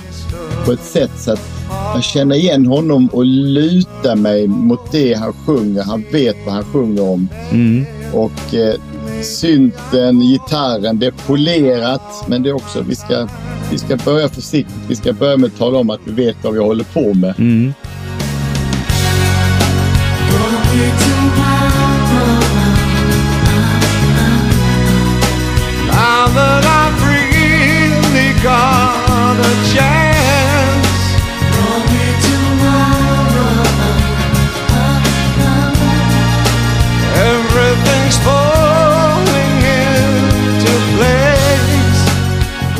på 0.65 0.71
ett 0.71 0.83
sätt 0.83 1.11
så 1.17 1.31
att 1.31 1.51
jag 1.93 2.03
känner 2.03 2.35
igen 2.35 2.65
honom 2.65 3.07
och 3.07 3.25
lutar 3.25 4.15
mig 4.15 4.47
mot 4.47 4.91
det 4.91 5.13
han 5.13 5.33
sjunger. 5.33 5.83
Han 5.83 6.05
vet 6.11 6.35
vad 6.45 6.55
han 6.55 6.63
sjunger 6.63 7.09
om. 7.09 7.27
Mm. 7.51 7.85
Och 8.13 8.53
eh, 8.53 8.75
synten, 9.21 10.19
gitarren, 10.19 10.99
det 10.99 11.05
är 11.05 11.13
polerat. 11.27 12.25
Men 12.27 12.43
det 12.43 12.49
är 12.49 12.53
också, 12.53 12.81
vi 12.81 12.95
ska, 12.95 13.27
vi 13.71 13.77
ska 13.77 13.95
börja 13.95 14.29
försiktigt. 14.29 14.75
Vi 14.87 14.95
ska 14.95 15.13
börja 15.13 15.37
med 15.37 15.47
att 15.47 15.57
tala 15.57 15.77
om 15.77 15.89
att 15.89 15.99
vi 16.03 16.25
vet 16.25 16.35
vad 16.43 16.53
vi 16.53 16.59
håller 16.59 16.83
på 16.83 17.13
med. 17.13 17.33
Mm. 17.37 17.73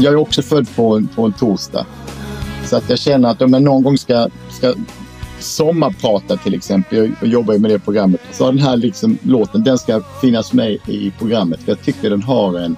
Jag 0.01 0.13
är 0.13 0.17
också 0.17 0.41
född 0.41 0.75
på 0.75 0.95
en, 0.95 1.07
på 1.07 1.25
en 1.25 1.33
torsdag. 1.33 1.85
Så 2.65 2.77
att 2.77 2.89
jag 2.89 2.99
känner 2.99 3.29
att 3.29 3.41
om 3.41 3.53
jag 3.53 3.61
någon 3.61 3.83
gång 3.83 3.97
ska, 3.97 4.27
ska 4.49 4.73
sommarprata 5.39 6.37
till 6.37 6.53
exempel, 6.53 7.13
jag, 7.21 7.29
jobbar 7.29 7.53
ju 7.53 7.59
med 7.59 7.71
det 7.71 7.79
programmet, 7.79 8.21
så 8.31 8.45
har 8.45 8.51
den 8.51 8.61
här 8.61 8.77
liksom, 8.77 9.17
låten, 9.21 9.63
den 9.63 9.77
ska 9.77 10.01
finnas 10.21 10.53
med 10.53 10.77
i 10.87 11.11
programmet. 11.19 11.59
För 11.59 11.71
jag 11.71 11.81
tycker 11.81 12.09
den 12.09 12.23
har 12.23 12.59
en, 12.59 12.75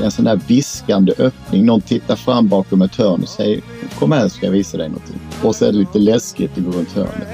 en 0.00 0.10
sån 0.10 0.24
där 0.24 0.40
viskande 0.46 1.12
öppning. 1.18 1.66
Någon 1.66 1.80
tittar 1.80 2.16
fram 2.16 2.48
bakom 2.48 2.82
ett 2.82 2.96
hörn 2.96 3.22
och 3.22 3.28
säger 3.28 3.60
kom 3.98 4.12
här 4.12 4.28
ska 4.28 4.46
jag 4.46 4.52
visa 4.52 4.76
dig 4.76 4.88
någonting. 4.88 5.20
Och 5.42 5.56
så 5.56 5.64
är 5.64 5.72
det 5.72 5.78
lite 5.78 5.98
läskigt 5.98 6.58
att 6.58 6.64
gå 6.64 6.70
runt 6.70 6.92
hörnet. 6.92 7.28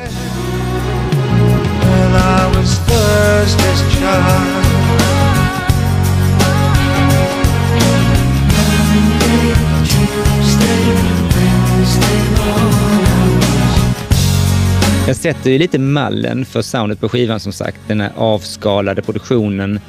Jag 15.06 15.16
sätter 15.16 15.50
ju 15.50 15.58
lite 15.58 15.78
mallen 15.78 16.44
för 16.44 16.62
soundet 16.62 17.00
på 17.00 17.08
skivan 17.08 17.40
som 17.40 17.52
sagt. 17.52 17.78
Den 17.86 18.00
här 18.00 18.12
avskalade 18.16 19.02
produktionen 19.02 19.80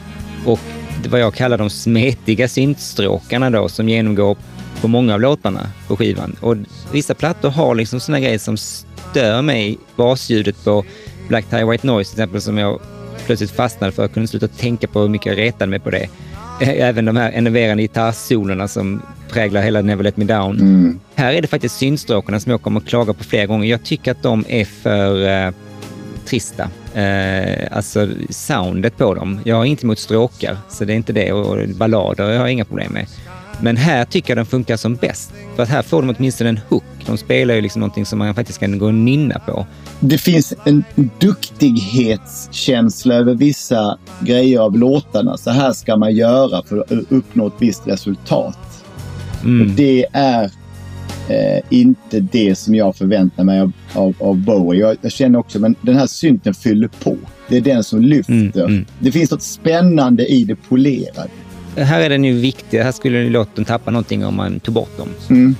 och 0.45 0.59
vad 1.07 1.19
jag 1.19 1.33
kallar 1.33 1.57
de 1.57 1.69
smetiga 1.69 2.47
syntstråkarna 2.47 3.49
då 3.49 3.69
som 3.69 3.89
genomgår 3.89 4.37
på 4.81 4.87
många 4.87 5.13
av 5.13 5.21
låtarna 5.21 5.67
på 5.87 5.97
skivan. 5.97 6.35
Och 6.41 6.55
vissa 6.91 7.13
plattor 7.13 7.49
har 7.49 7.75
liksom 7.75 7.99
såna 7.99 8.19
grejer 8.19 8.39
som 8.39 8.57
stör 8.57 9.41
mig. 9.41 9.77
Basljudet 9.95 10.63
på 10.63 10.85
Black 11.27 11.45
Tie 11.49 11.65
White 11.65 11.87
Noise 11.87 12.11
till 12.11 12.21
exempel 12.21 12.41
som 12.41 12.57
jag 12.57 12.79
plötsligt 13.25 13.51
fastnade 13.51 13.91
för. 13.91 14.03
Jag 14.03 14.13
kunde 14.13 14.27
sluta 14.27 14.47
tänka 14.47 14.87
på 14.87 14.99
hur 14.99 15.09
mycket 15.09 15.25
jag 15.25 15.37
retade 15.37 15.69
mig 15.69 15.79
på 15.79 15.89
det. 15.89 16.07
Även 16.59 17.05
de 17.05 17.17
här 17.17 17.31
enerverande 17.31 17.83
gitarrsolerna 17.83 18.67
som 18.67 19.01
präglar 19.29 19.61
hela 19.61 19.81
Never 19.81 20.03
Let 20.03 20.17
Me 20.17 20.25
Down. 20.25 20.59
Mm. 20.59 20.99
Här 21.15 21.33
är 21.33 21.41
det 21.41 21.47
faktiskt 21.47 21.77
syntstråkarna 21.77 22.39
som 22.39 22.51
jag 22.51 22.61
kommer 22.61 22.79
att 22.79 22.87
klaga 22.87 23.13
på 23.13 23.23
flera 23.23 23.45
gånger. 23.45 23.69
Jag 23.69 23.83
tycker 23.83 24.11
att 24.11 24.23
de 24.23 24.45
är 24.47 24.65
för 24.65 25.27
eh, 25.27 25.51
trista. 26.27 26.69
Eh, 26.93 27.67
alltså 27.71 28.09
soundet 28.29 28.97
på 28.97 29.13
dem. 29.13 29.39
Jag 29.43 29.55
har 29.55 29.65
inte 29.65 29.85
emot 29.85 29.99
stråkar, 29.99 30.57
så 30.69 30.85
det 30.85 30.93
är 30.93 30.97
inte 30.97 31.13
det. 31.13 31.31
Och 31.31 31.69
ballader 31.69 32.29
jag 32.29 32.39
har 32.39 32.47
inga 32.47 32.65
problem 32.65 32.93
med. 32.93 33.05
Men 33.61 33.77
här 33.77 34.05
tycker 34.05 34.29
jag 34.31 34.37
den 34.37 34.45
funkar 34.45 34.77
som 34.77 34.95
bäst. 34.95 35.33
För 35.55 35.63
att 35.63 35.69
här 35.69 35.81
får 35.81 36.01
de 36.01 36.15
åtminstone 36.17 36.49
en 36.49 36.59
hook. 36.69 36.83
De 37.05 37.17
spelar 37.17 37.55
ju 37.55 37.61
liksom 37.61 37.79
någonting 37.79 38.05
som 38.05 38.19
man 38.19 38.35
faktiskt 38.35 38.59
kan 38.59 38.77
gå 38.77 38.85
och 38.85 38.93
nynna 38.93 39.39
på. 39.39 39.65
Det 39.99 40.17
finns 40.17 40.53
en 40.65 40.83
duktighetskänsla 41.19 43.15
över 43.15 43.35
vissa 43.35 43.97
grejer 44.19 44.59
av 44.59 44.77
låtarna. 44.77 45.37
Så 45.37 45.51
här 45.51 45.73
ska 45.73 45.95
man 45.97 46.15
göra 46.15 46.63
för 46.63 46.77
att 46.77 46.91
uppnå 47.09 47.47
ett 47.47 47.53
visst 47.59 47.87
resultat. 47.87 48.57
Och 49.39 49.45
Mm. 49.45 49.75
det 49.75 50.05
är 50.13 50.51
eh, 51.29 51.61
inte 51.69 52.19
det 52.19 52.55
som 52.55 52.75
jag 52.75 52.95
förväntar 52.95 53.43
mig 53.43 53.59
av, 53.59 53.71
av, 53.93 54.15
av 54.19 54.37
Bowie. 54.37 54.81
Jag, 54.81 54.97
jag 55.01 55.11
känner 55.11 55.39
också 55.39 55.65
att 55.65 55.73
den 55.81 55.95
här 55.95 56.07
synten 56.07 56.53
fyller 56.53 56.87
på. 56.87 57.15
Det 57.49 57.57
är 57.57 57.61
den 57.61 57.83
som 57.83 58.01
lyfter. 58.01 58.33
Mm, 58.33 58.51
mm. 58.55 58.85
Det 58.99 59.11
finns 59.11 59.31
något 59.31 59.41
spännande 59.41 60.25
i 60.25 60.43
det 60.43 60.55
polerade. 60.55 61.29
Här 61.75 62.01
är 62.01 62.09
den 62.09 62.23
ju 62.23 62.33
viktig. 62.33 62.79
Här 62.79 62.91
skulle 62.91 63.17
ju 63.17 63.29
låten 63.29 63.65
tappa 63.65 63.91
någonting 63.91 64.25
om 64.25 64.35
man 64.35 64.59
tog 64.59 64.73
bort 64.73 64.97
dem. 64.97 65.09
Mm. 65.29 65.55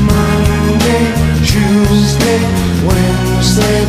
Monday, 0.00 1.06
Tuesday, 1.46 2.40
Wednesday, 2.86 3.86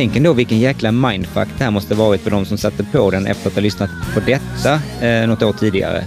tänk 0.00 0.16
ändå 0.16 0.32
vilken 0.32 0.58
jäkla 0.60 0.92
mindfuck 0.92 1.48
det 1.58 1.64
här 1.64 1.70
måste 1.70 1.94
varit 1.94 2.20
för 2.20 2.30
de 2.30 2.44
som 2.44 2.58
satte 2.58 2.84
på 2.84 3.10
den 3.10 3.26
efter 3.26 3.48
att 3.48 3.54
ha 3.54 3.60
lyssnat 3.62 3.90
på 4.14 4.20
detta 4.20 4.80
eh, 5.06 5.26
något 5.28 5.42
år 5.42 5.52
tidigare. 5.52 6.04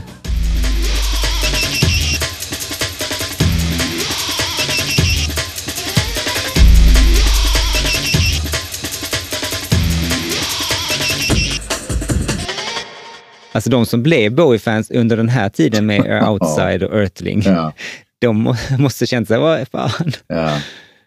Alltså 13.52 13.70
de 13.70 13.86
som 13.86 14.04
blev 14.04 14.32
Bowie-fans 14.36 14.92
under 14.92 15.18
den 15.18 15.30
här 15.30 15.50
tiden 15.50 15.86
med 15.86 16.24
Outside 16.30 16.84
och 16.84 17.00
Earthling, 17.00 17.42
Ja, 17.46 17.74
de 18.20 18.36
må- 18.42 18.56
måste 18.80 19.06
känt 19.08 19.28
sig, 19.28 19.38
vad 19.40 19.68
fan. 19.68 20.12
ja. 20.28 20.58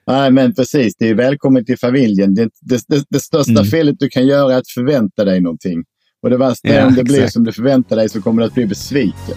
Nej, 0.07 0.31
men 0.31 0.55
precis. 0.55 0.97
Det 0.99 1.09
är 1.09 1.14
välkommen 1.14 1.64
till 1.64 1.79
familjen. 1.79 2.35
Det, 2.35 2.49
det, 2.61 2.85
det, 2.88 3.05
det 3.11 3.21
största 3.21 3.51
Mm. 3.53 3.64
felet 3.64 3.97
du 3.99 4.09
kan 4.09 4.27
göra 4.27 4.55
är 4.55 4.59
att 4.59 4.69
förvänta 4.69 5.25
dig 5.25 5.40
någonting. 5.40 5.85
Och 6.23 6.31
det 6.31 6.37
värsta 6.37 6.69
är 6.69 6.81
Ja, 6.81 6.87
om 6.87 6.95
det 6.95 7.05
blir 7.05 7.16
exakt. 7.16 7.33
som 7.33 7.45
du 7.45 7.53
förväntar 7.53 7.97
dig 7.97 8.09
så 8.09 8.23
kommer 8.23 8.42
du 8.42 8.47
att 8.49 8.55
bli 8.55 8.66
besviken. 8.66 9.37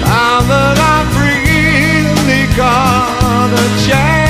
Now 0.00 0.40
that 0.50 0.76
I've 0.78 1.10
really 1.26 2.46
got 2.54 3.50
a 3.52 3.66
chance. 3.86 4.25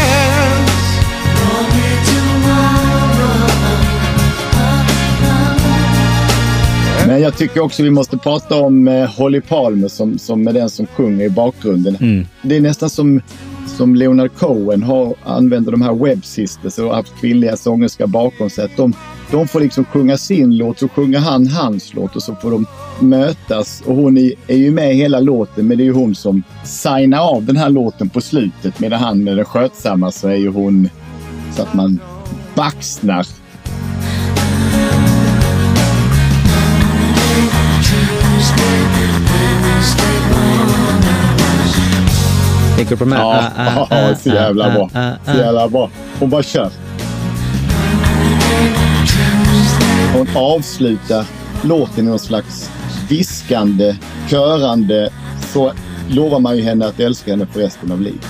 Men 7.17 7.23
jag 7.23 7.37
tycker 7.37 7.61
också 7.61 7.83
vi 7.83 7.91
måste 7.91 8.19
prata 8.19 8.57
om 8.57 8.89
eh, 8.89 9.11
Holly 9.11 9.41
Palmer 9.41 9.89
som, 9.89 10.19
som 10.19 10.49
är 10.49 10.53
den 10.53 10.71
som 10.71 10.87
sjunger 10.87 11.25
i 11.25 11.31
bakgrunden. 11.31 11.97
Mm. 12.01 12.27
Det 12.43 12.57
är 12.57 12.61
nästan 12.61 12.91
som, 12.91 13.21
som 13.67 13.95
Leonard 13.95 14.31
Cohen 14.39 14.83
har, 14.83 15.15
använder 15.25 15.73
de 15.73 15.83
här 15.83 15.95
Web 15.95 16.25
Sisters 16.25 16.79
och 16.79 16.95
haft 16.95 17.21
kvinnliga 17.21 17.57
sångerskor 17.57 18.07
bakom 18.07 18.51
sig. 18.51 18.65
Att 18.65 18.77
de, 18.77 18.95
de 19.31 19.49
får 19.49 19.61
liksom 19.61 19.85
sjunga 19.85 20.19
sin 20.19 20.57
låt, 20.57 20.79
så 20.79 20.89
sjunger 20.89 21.19
han 21.19 21.47
hans 21.47 21.95
låt 21.95 22.17
och 22.17 22.23
så 22.23 22.35
får 22.35 22.51
de 22.51 22.67
mötas. 23.01 23.83
Och 23.87 23.95
hon 23.95 24.19
är, 24.19 24.33
är 24.47 24.57
ju 24.57 24.71
med 24.71 24.93
i 24.93 24.97
hela 24.97 25.21
låten, 25.21 25.67
men 25.67 25.79
det 25.79 25.83
är 25.83 25.87
ju 25.87 25.93
hon 25.93 26.15
som 26.15 26.43
signar 26.65 27.21
av 27.21 27.45
den 27.45 27.57
här 27.57 27.71
låten 27.71 28.09
på 28.09 28.21
slutet. 28.21 28.81
Medan 28.81 29.01
han 29.01 29.29
är 29.29 29.37
den 29.37 29.45
skötsamma 29.45 30.13
så 30.13 30.29
är 30.29 30.37
ju 30.37 30.49
hon 30.49 30.89
så 31.57 31.63
att 31.63 31.75
man 31.75 32.01
baxnar. 32.55 33.27
Tänker 42.77 42.97
du 42.97 43.05
på 43.05 43.11
här? 43.11 43.21
Ja, 43.21 43.51
ah, 43.57 43.81
ah, 43.81 44.09
ja, 44.09 44.15
så 44.17 44.29
jävla 44.29 44.67
ah, 44.67 44.71
bra. 44.71 44.91
ah, 44.95 45.09
ah, 45.09 45.33
Så 45.33 45.39
jävla 45.39 45.69
bra. 45.69 45.91
Hon 46.19 46.31
bara 46.31 46.43
kör. 46.43 46.71
Hon 50.15 50.29
avslutar 50.35 51.25
låten 51.63 52.05
i 52.05 52.09
någon 52.09 52.19
slags 52.19 52.71
viskande, 53.09 53.97
körande. 54.29 55.11
Så 55.53 55.73
lovar 56.09 56.41
man 56.41 56.57
ju 56.57 56.63
henne 56.63 56.87
att 56.87 57.01
älska 57.01 57.31
henne 57.31 57.47
för 57.47 57.61
resten 57.61 57.93
av 57.93 58.01
livet. 58.01 58.27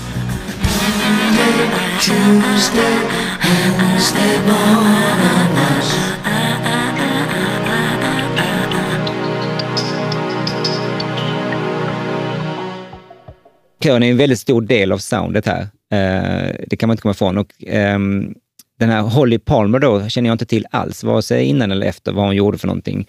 Kören 13.87 14.03
är 14.03 14.11
en 14.11 14.17
väldigt 14.17 14.39
stor 14.39 14.61
del 14.61 14.91
av 14.91 14.97
soundet 14.97 15.45
här. 15.45 15.61
Eh, 15.91 16.55
det 16.67 16.77
kan 16.77 16.87
man 16.87 16.93
inte 16.93 17.01
komma 17.01 17.11
ifrån. 17.11 17.37
Och, 17.37 17.47
ehm, 17.67 18.33
den 18.79 18.89
här 18.89 19.01
Holly 19.01 19.39
Palmer 19.39 19.79
då 19.79 20.09
känner 20.09 20.29
jag 20.29 20.33
inte 20.33 20.45
till 20.45 20.65
alls, 20.71 21.03
vare 21.03 21.21
sig 21.21 21.45
innan 21.45 21.71
eller 21.71 21.87
efter 21.87 22.11
vad 22.11 22.25
hon 22.25 22.35
gjorde 22.35 22.57
för 22.57 22.67
någonting. 22.67 23.07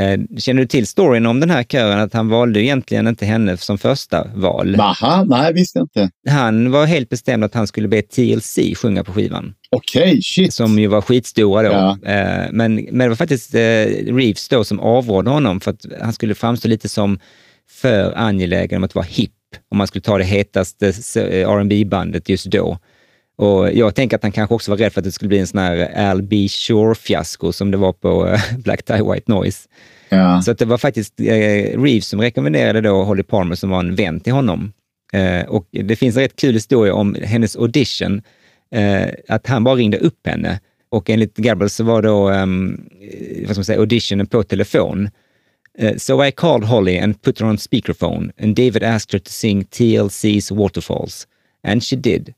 Eh, 0.00 0.20
känner 0.38 0.60
du 0.60 0.66
till 0.66 0.86
storyn 0.86 1.26
om 1.26 1.40
den 1.40 1.50
här 1.50 1.62
kören, 1.62 1.98
att 2.00 2.12
han 2.12 2.28
valde 2.28 2.62
egentligen 2.62 3.06
inte 3.06 3.26
henne 3.26 3.56
som 3.56 3.78
första 3.78 4.26
val? 4.34 4.80
Aha, 4.80 5.24
nej, 5.24 5.52
visste 5.52 5.78
inte. 5.78 6.10
Han 6.28 6.70
var 6.70 6.86
helt 6.86 7.08
bestämd 7.08 7.44
att 7.44 7.54
han 7.54 7.66
skulle 7.66 7.88
be 7.88 8.02
TLC 8.02 8.58
sjunga 8.76 9.04
på 9.04 9.12
skivan, 9.12 9.54
Okej, 9.70 10.22
shit. 10.22 10.54
som 10.54 10.78
ju 10.78 10.86
var 10.86 11.00
skitstora 11.00 11.62
då. 11.62 11.98
Ja. 12.02 12.10
Eh, 12.12 12.46
men, 12.52 12.74
men 12.74 12.98
det 12.98 13.08
var 13.08 13.16
faktiskt 13.16 13.54
Reeves 13.54 14.48
då 14.48 14.64
som 14.64 14.80
avrådde 14.80 15.30
honom 15.30 15.60
för 15.60 15.70
att 15.70 15.86
han 16.00 16.12
skulle 16.12 16.34
framstå 16.34 16.68
lite 16.68 16.88
som 16.88 17.18
för 17.70 18.12
angelägen 18.16 18.76
om 18.76 18.84
att 18.84 18.94
vara 18.94 19.06
hipp, 19.06 19.32
om 19.70 19.78
man 19.78 19.86
skulle 19.86 20.02
ta 20.02 20.18
det 20.18 20.24
hetaste 20.24 20.88
eh, 21.16 21.50
rb 21.50 21.88
bandet 21.88 22.28
just 22.28 22.46
då. 22.46 22.78
Och 23.38 23.72
jag 23.72 23.94
tänker 23.94 24.16
att 24.16 24.22
han 24.22 24.32
kanske 24.32 24.54
också 24.54 24.70
var 24.70 24.78
rädd 24.78 24.92
för 24.92 25.00
att 25.00 25.04
det 25.04 25.12
skulle 25.12 25.28
bli 25.28 25.38
en 25.38 25.46
sån 25.46 25.60
här 25.60 26.08
Al 26.10 26.22
B. 26.22 26.46
Shore-fiasko 26.46 27.52
som 27.52 27.70
det 27.70 27.76
var 27.76 27.92
på 27.92 28.28
eh, 28.28 28.40
Black 28.58 28.82
Tie 28.82 29.12
White 29.12 29.32
Noise. 29.32 29.68
Ja. 30.08 30.42
Så 30.42 30.50
att 30.50 30.58
det 30.58 30.64
var 30.64 30.78
faktiskt 30.78 31.20
eh, 31.20 31.24
Reeves 31.82 32.06
som 32.06 32.20
rekommenderade 32.20 32.80
då 32.80 33.02
Holly 33.02 33.22
Palmer 33.22 33.54
som 33.54 33.70
var 33.70 33.80
en 33.80 33.94
vän 33.94 34.20
till 34.20 34.32
honom. 34.32 34.72
Eh, 35.12 35.44
och 35.48 35.66
det 35.70 35.96
finns 35.96 36.16
en 36.16 36.22
rätt 36.22 36.36
kul 36.36 36.54
historia 36.54 36.94
om 36.94 37.16
hennes 37.22 37.56
audition, 37.56 38.22
eh, 38.74 39.08
att 39.28 39.46
han 39.46 39.64
bara 39.64 39.74
ringde 39.74 39.98
upp 39.98 40.26
henne. 40.26 40.60
Och 40.90 41.10
enligt 41.10 41.36
Gabriel 41.36 41.70
så 41.70 41.84
var 41.84 42.02
då 42.02 42.30
um, 42.30 42.88
vad 43.40 43.50
ska 43.50 43.58
man 43.58 43.64
säga, 43.64 43.78
auditionen 43.78 44.26
på 44.26 44.42
telefon. 44.42 45.10
Eh, 45.78 45.96
so 45.96 46.20
I 46.20 46.30
called 46.32 46.64
Holly 46.64 46.98
and 46.98 47.22
put 47.22 47.38
her 47.38 47.46
on 47.46 47.56
speakerphone 47.56 48.30
and 48.38 48.56
David 48.56 48.82
asked 48.82 49.12
her 49.12 49.18
to 49.20 49.32
sing 49.32 49.64
TLC's 49.64 50.50
Waterfalls. 50.52 51.26
And 51.64 51.82
she 51.84 51.96
did. 51.96 52.34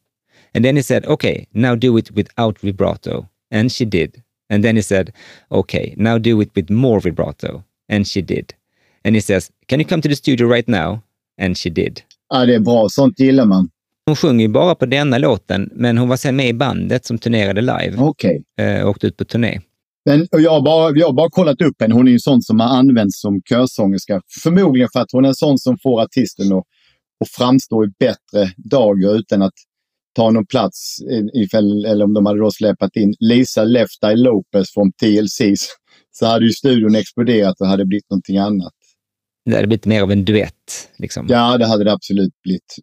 And 0.55 0.65
then 0.65 0.77
he 0.77 0.83
said, 0.83 1.07
okay, 1.07 1.47
now 1.53 1.75
do 1.77 1.97
it 1.99 2.11
without 2.11 2.59
vibrato. 2.59 3.29
And 3.51 3.73
she 3.73 3.85
did. 3.85 4.23
And 4.51 4.65
then 4.65 4.77
he 4.77 4.83
said, 4.83 5.13
okay, 5.51 5.95
now 5.97 6.19
do 6.19 6.41
it 6.43 6.51
with 6.57 6.71
more 6.71 7.01
vibrato. 7.01 7.63
And 7.89 8.07
she 8.07 8.23
did. 8.23 8.55
And 9.05 9.15
he 9.15 9.21
says, 9.21 9.51
can 9.69 9.81
you 9.81 9.87
come 9.87 10.01
to 10.03 10.09
the 10.09 10.17
studio 10.17 10.47
right 10.49 10.69
now? 10.69 11.03
And 11.39 11.57
she 11.59 11.71
did. 11.71 12.03
ja, 12.31 12.47
det 12.47 12.55
är 12.55 12.61
bra. 12.61 12.89
Sånt 12.89 13.21
gillar 13.21 13.45
man. 13.45 13.71
Hon 14.07 14.17
sjunger 14.17 14.43
ju 14.45 14.49
bara 14.49 14.75
på 14.75 14.87
denna 14.87 15.19
låten, 15.19 15.71
men 15.73 15.99
hon 15.99 16.09
var 16.09 16.17
sen 16.17 16.37
med 16.37 16.49
i 16.49 16.53
bandet 16.53 17.05
som 17.05 17.19
turnerade 17.19 17.61
live 17.61 17.97
Okej. 17.99 18.43
eh, 18.59 18.83
och 18.83 18.91
åkte 18.91 19.07
ut 19.07 19.17
på 19.17 19.25
turné. 19.25 19.61
Men 20.11 20.27
och 20.33 20.41
jag, 20.41 20.51
har 20.51 20.63
bara, 20.63 20.97
jag 20.97 21.07
har 21.07 21.13
bara 21.13 21.31
kollat 21.31 21.63
upp 21.63 21.81
henne. 21.81 21.95
Hon 21.95 22.09
är 22.09 22.13
en 22.13 22.21
sån 22.21 22.43
som 22.43 22.61
har 22.61 22.69
använts 22.69 23.21
som 23.21 23.41
körsångerska. 23.49 24.21
Förmodligen 24.43 24.89
för 24.93 25.01
att 25.01 25.13
hon 25.13 25.25
är 25.25 25.29
en 25.29 25.35
sån 25.35 25.59
som 25.59 25.79
får 25.83 26.03
artisten 26.03 26.53
att, 26.53 26.65
att 27.25 27.31
framstå 27.31 27.85
i 27.85 27.89
bättre 27.99 28.53
dagar 28.57 29.19
utan 29.19 29.43
att 29.43 29.55
ta 30.17 30.31
någon 30.31 30.47
plats. 30.47 30.97
Ifall, 31.35 31.85
eller 31.85 32.05
om 32.05 32.15
de 32.15 32.27
hade 32.27 32.39
då 32.39 32.51
släpat 32.51 32.97
in 32.97 33.15
Lisa 33.21 33.65
Left 33.65 34.05
Eye 34.05 34.17
Lopez 34.17 34.71
från 34.75 34.93
TLC 34.93 35.41
så 36.11 36.27
hade 36.27 36.45
ju 36.45 36.53
studion 36.53 36.95
exploderat 36.95 37.61
och 37.61 37.67
hade 37.67 37.85
blivit 37.85 38.11
någonting 38.11 38.39
annat. 38.39 38.73
Det 39.45 39.55
hade 39.55 39.67
blivit 39.67 39.87
mer 39.87 40.03
av 40.03 40.13
en 40.13 40.25
duett. 40.25 40.91
Liksom. 40.99 41.27
Ja, 41.29 41.59
det 41.59 41.67
hade 41.67 41.85
det 41.85 41.93
absolut 41.93 42.33
blivit. 42.43 42.77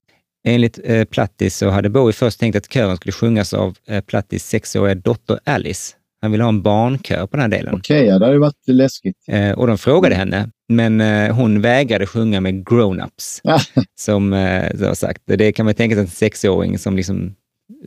Enligt 0.47 0.79
eh, 0.83 1.05
Plattis 1.05 1.57
så 1.57 1.69
hade 1.69 1.89
Bowie 1.89 2.13
först 2.13 2.39
tänkt 2.39 2.55
att 2.55 2.73
kören 2.73 2.97
skulle 2.97 3.11
sjungas 3.11 3.53
av 3.53 3.77
eh, 3.87 4.01
Plattis 4.01 4.45
sexåriga 4.45 4.95
dotter 4.95 5.39
Alice. 5.45 5.95
Han 6.21 6.31
ville 6.31 6.43
ha 6.43 6.49
en 6.49 6.61
barnkör 6.61 7.27
på 7.27 7.37
den 7.37 7.41
här 7.41 7.59
delen. 7.59 7.75
Okej, 7.75 8.05
ja, 8.05 8.19
det 8.19 8.25
hade 8.25 8.39
varit 8.39 8.67
läskigt. 8.67 9.17
Eh, 9.27 9.51
och 9.51 9.67
de 9.67 9.77
frågade 9.77 10.15
henne, 10.15 10.49
men 10.69 11.01
eh, 11.01 11.35
hon 11.35 11.61
vägrade 11.61 12.05
sjunga 12.05 12.41
med 12.41 12.69
grown-ups. 12.69 13.41
Som 13.99 14.33
eh, 14.33 14.93
sagt. 14.93 15.21
Det 15.25 15.51
kan 15.51 15.65
man 15.65 15.75
tänka 15.75 15.95
sig 15.95 16.01
en 16.01 16.09
sexåring 16.09 16.79
som 16.79 16.95
liksom 16.95 17.35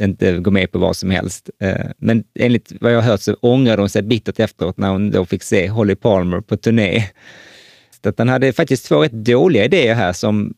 inte 0.00 0.38
går 0.38 0.50
med 0.50 0.72
på 0.72 0.78
vad 0.78 0.96
som 0.96 1.10
helst. 1.10 1.50
Eh, 1.62 1.86
men 1.98 2.24
enligt 2.38 2.72
vad 2.80 2.92
jag 2.92 3.02
har 3.02 3.10
hört 3.10 3.20
så 3.20 3.34
ångrade 3.34 3.82
hon 3.82 3.88
sig 3.88 4.02
bittert 4.02 4.40
efteråt 4.40 4.78
när 4.78 4.90
hon 4.90 5.10
då 5.10 5.24
fick 5.24 5.42
se 5.42 5.68
Holly 5.68 5.94
Palmer 5.94 6.40
på 6.40 6.56
turné. 6.56 7.04
Att 8.06 8.18
han 8.18 8.28
hade 8.28 8.52
faktiskt 8.52 8.86
två 8.86 9.02
rätt 9.02 9.12
dåliga 9.12 9.64
idéer 9.64 9.94
här 9.94 10.12
som 10.12 10.54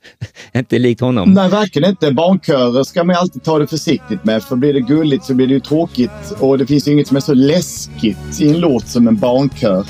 inte 0.54 0.76
är 0.76 0.80
likt 0.80 1.00
honom. 1.00 1.34
Nej, 1.34 1.50
verkligen 1.50 1.90
inte. 1.90 2.12
Barnkörer 2.12 2.84
ska 2.84 3.04
man 3.04 3.16
alltid 3.16 3.42
ta 3.42 3.58
det 3.58 3.66
försiktigt 3.66 4.24
med. 4.24 4.42
För 4.42 4.56
blir 4.56 4.72
det 4.72 4.80
gulligt 4.80 5.24
så 5.24 5.34
blir 5.34 5.46
det 5.46 5.54
ju 5.54 5.60
tråkigt. 5.60 6.32
Och 6.38 6.58
det 6.58 6.66
finns 6.66 6.88
ju 6.88 6.92
inget 6.92 7.08
som 7.08 7.16
är 7.16 7.20
så 7.20 7.34
läskigt 7.34 8.40
i 8.40 8.48
en 8.48 8.60
låt 8.60 8.88
som 8.88 9.08
en 9.08 9.16
barnkör. 9.16 9.86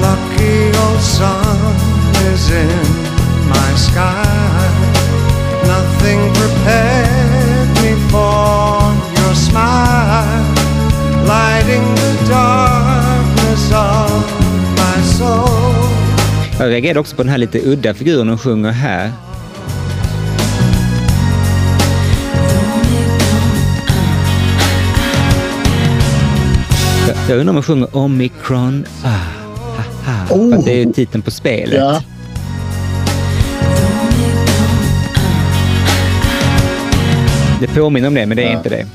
Lucky 0.00 0.68
old 0.68 1.02
sun 1.02 1.74
is 2.34 2.50
in 2.50 3.10
my 3.48 3.76
sky. 3.76 4.50
Nothing 5.66 6.29
Jag 16.60 16.70
reagerade 16.70 17.00
också 17.00 17.16
på 17.16 17.22
den 17.22 17.30
här 17.30 17.38
lite 17.38 17.58
udda 17.60 17.94
figuren 17.94 18.28
hon 18.28 18.38
sjunger 18.38 18.70
här. 18.70 19.12
Jag- 27.28 27.38
undrar 27.38 27.50
om 27.50 27.56
hon 27.56 27.62
sjunger 27.62 27.96
Omicron. 27.96 28.86
Ah, 29.04 29.08
ha, 30.06 30.12
ha. 30.12 30.26
För 30.26 30.58
att 30.58 30.64
det 30.64 30.72
är 30.72 30.76
ju 30.86 30.92
titeln 30.92 31.22
på 31.22 31.30
spelet. 31.30 31.74
Ja. 31.78 32.02
Det 37.60 37.66
påminner 37.66 38.08
om 38.08 38.14
det, 38.14 38.26
men 38.26 38.36
det 38.36 38.42
är 38.42 38.50
Ja. 38.50 38.56
inte 38.56 38.68
det. 38.68 38.86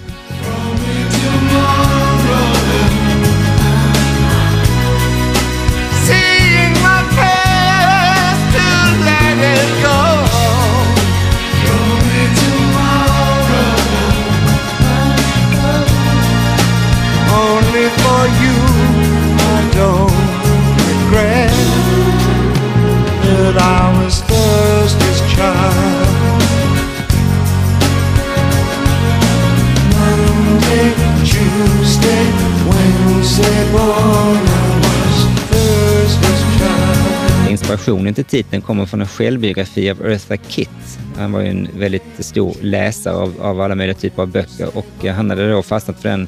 Inspirationen 37.49 38.13
till 38.13 38.25
titeln 38.25 38.61
kommer 38.61 38.85
från 38.85 39.01
en 39.01 39.07
självbiografi 39.07 39.89
av 39.89 40.05
Eartha 40.05 40.38
Kitt. 40.47 40.99
Han 41.17 41.31
var 41.31 41.41
ju 41.41 41.47
en 41.47 41.67
väldigt 41.73 42.03
stor 42.19 42.55
läsare 42.61 43.15
av, 43.15 43.33
av 43.41 43.61
alla 43.61 43.75
möjliga 43.75 43.97
typer 43.97 44.21
av 44.21 44.27
böcker 44.27 44.77
och 44.77 45.05
han 45.05 45.29
hade 45.29 45.51
då 45.51 45.63
fastnat 45.63 46.01
för 46.01 46.09
den 46.09 46.27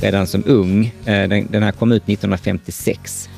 redan 0.00 0.26
som 0.26 0.42
ung. 0.46 0.86
Eh, 1.04 1.28
den, 1.28 1.46
den 1.50 1.62
här 1.62 1.72
kom 1.72 1.92
ut 1.92 2.02
1956. 2.02 3.28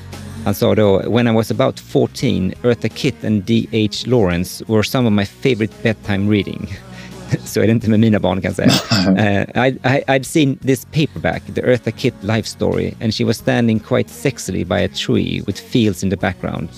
Han 0.45 0.55
sa 0.55 0.75
då, 0.75 1.13
“When 1.15 1.29
I 1.29 1.33
was 1.33 1.51
about 1.51 1.81
14, 1.81 2.53
Eartha 2.65 2.89
Kitt 2.89 3.25
and 3.25 3.43
D.H. 3.43 3.93
Lawrence 4.07 4.65
were 4.69 4.83
some 4.83 5.09
of 5.09 5.13
my 5.13 5.27
favorite 5.27 5.75
bedtime 5.83 6.31
reading”. 6.31 6.79
Så 7.45 7.61
är 7.61 7.67
det 7.67 7.73
inte 7.73 7.91
med 7.91 8.01
mina 8.01 8.19
barn 8.19 8.43
kan 8.43 8.55
jag 8.57 8.57
säga. 8.57 8.71
Uh, 9.09 9.67
I, 9.67 9.69
I, 9.69 10.03
I'd 10.07 10.25
seen 10.25 10.57
this 10.57 10.85
paperback, 10.85 11.43
the 11.55 11.61
Eartha 11.61 11.91
Kitt 11.91 12.15
life 12.21 12.49
story, 12.49 12.95
and 13.03 13.15
she 13.15 13.25
was 13.25 13.37
standing 13.37 13.79
quite 13.79 14.11
sexily 14.11 14.65
by 14.65 14.85
a 14.85 14.89
tree 14.89 15.43
with 15.47 15.63
fields 15.63 16.05
in 16.05 16.11
the 16.11 16.17
background. 16.17 16.69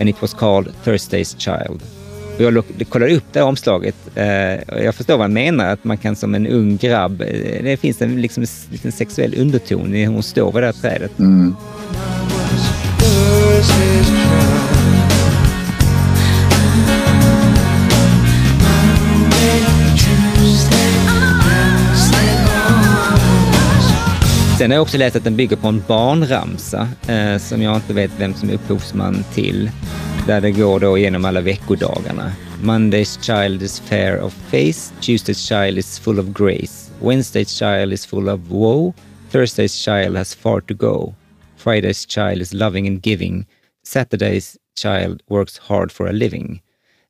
And 0.00 0.08
it 0.08 0.22
was 0.22 0.34
called 0.34 0.72
Thursday's 0.84 1.36
Child. 1.38 1.82
Och 2.36 2.44
jag 2.44 2.64
kollade 2.88 3.16
upp 3.16 3.24
det 3.32 3.38
här 3.38 3.46
omslaget. 3.46 3.96
Uh, 4.16 4.82
jag 4.84 4.94
förstår 4.94 5.14
vad 5.14 5.24
han 5.24 5.32
menar, 5.32 5.72
att 5.72 5.84
man 5.84 5.96
kan 5.96 6.16
som 6.16 6.34
en 6.34 6.46
ung 6.46 6.76
grabb, 6.76 7.20
uh, 7.22 7.62
det 7.62 7.80
finns 7.80 8.02
en 8.02 8.20
liksom, 8.20 8.46
sexuell 8.92 9.34
underton 9.38 9.92
hur 9.92 10.06
hon 10.06 10.22
står 10.22 10.52
vid 10.52 10.62
det 10.62 10.66
här 10.66 10.72
trädet. 10.72 11.18
Mm. 11.18 11.56
Sen 24.58 24.70
har 24.70 24.76
jag 24.76 24.82
också 24.82 24.98
läst 24.98 25.16
att 25.16 25.24
den 25.24 25.36
bygger 25.36 25.56
på 25.56 25.68
en 25.68 25.82
barnramsa 25.88 26.88
eh, 27.08 27.38
som 27.38 27.62
jag 27.62 27.76
inte 27.76 27.92
vet 27.92 28.10
vem 28.18 28.34
som 28.34 28.50
är 28.50 28.54
upphovsman 28.54 29.24
till. 29.34 29.70
Där 30.26 30.40
det 30.40 30.50
går 30.50 30.80
då 30.80 30.98
igenom 30.98 31.24
alla 31.24 31.40
veckodagarna. 31.40 32.32
Monday's 32.62 33.22
child 33.22 33.62
is 33.62 33.80
fair 33.80 34.20
of 34.20 34.32
face, 34.32 34.92
Tuesday's 35.00 35.48
child 35.48 35.78
is 35.78 35.98
full 35.98 36.18
of 36.18 36.26
grace, 36.26 36.90
Wednesday's 37.00 37.58
child 37.58 37.92
is 37.92 38.06
full 38.06 38.28
of 38.28 38.40
woe, 38.50 38.92
Thursday's 39.30 39.84
child 39.84 40.16
has 40.16 40.34
far 40.34 40.60
to 40.60 40.74
go, 40.74 41.14
Friday's 41.56 42.06
child 42.06 42.40
is 42.40 42.52
loving 42.52 42.86
and 42.86 43.02
giving, 43.02 43.46
Saturday's 43.84 44.58
child 44.74 45.22
works 45.28 45.58
hard 45.58 45.92
for 45.92 46.08
a 46.08 46.12
living, 46.12 46.60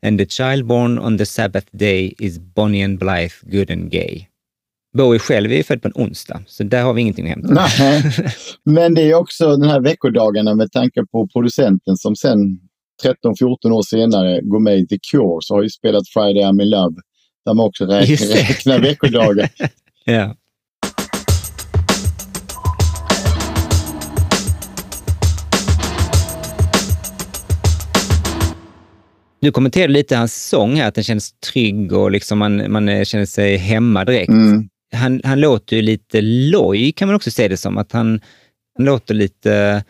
and 0.02 0.20
the 0.20 0.26
child 0.26 0.66
born 0.66 0.98
on 0.98 1.16
the 1.16 1.26
Sabbath 1.26 1.70
day 1.74 2.14
is 2.20 2.38
bonny 2.38 2.82
and 2.82 2.98
blithe, 2.98 3.32
good 3.50 3.70
and 3.70 3.90
gay. 3.90 4.27
Bowie 4.98 5.18
själv 5.18 5.52
är 5.52 5.56
ju 5.56 5.62
född 5.62 5.82
på 5.82 5.88
en 5.88 5.94
onsdag, 5.94 6.42
så 6.46 6.64
där 6.64 6.82
har 6.82 6.92
vi 6.92 7.02
ingenting 7.02 7.24
att 7.24 7.30
hämta. 7.30 7.54
Nej, 7.54 8.02
men 8.64 8.94
det 8.94 9.02
är 9.02 9.14
också 9.14 9.56
den 9.56 9.70
här 9.70 9.80
veckodagarna 9.80 10.54
med 10.54 10.72
tanke 10.72 11.04
på 11.12 11.28
producenten 11.28 11.96
som 11.96 12.16
sen 12.16 12.38
13-14 13.04 13.70
år 13.70 13.82
senare 13.82 14.40
går 14.42 14.60
med 14.60 14.78
i 14.78 14.86
The 14.86 14.98
Cure, 15.10 15.38
så 15.40 15.54
har 15.54 15.62
ju 15.62 15.70
spelat 15.70 16.08
Friday 16.08 16.42
I'm 16.42 16.62
in 16.62 16.70
Love, 16.70 16.96
där 17.44 17.54
man 17.54 17.66
också 17.66 17.84
räknar, 17.84 18.26
räknar 18.26 18.78
veckodagar. 18.78 19.48
Ja. 20.04 20.34
Du 29.40 29.52
kommenterade 29.52 29.92
lite 29.92 30.16
hans 30.16 30.48
sång 30.48 30.76
här, 30.76 30.88
att 30.88 30.94
den 30.94 31.04
känns 31.04 31.32
trygg 31.52 31.92
och 31.92 32.10
liksom 32.10 32.38
man, 32.38 32.72
man 32.72 32.88
eh, 32.88 33.04
känner 33.04 33.26
sig 33.26 33.56
hemma 33.56 34.04
direkt. 34.04 34.28
Mm. 34.28 34.68
Han, 34.92 35.20
han 35.24 35.40
låter 35.40 35.76
ju 35.76 35.82
lite 35.82 36.20
loj, 36.20 36.92
kan 36.92 37.08
man 37.08 37.14
också 37.14 37.30
se 37.30 37.48
det 37.48 37.56
som. 37.56 37.78
Att 37.78 37.92
han, 37.92 38.20
han 38.76 38.86
låter 38.86 39.14
lite, 39.14 39.82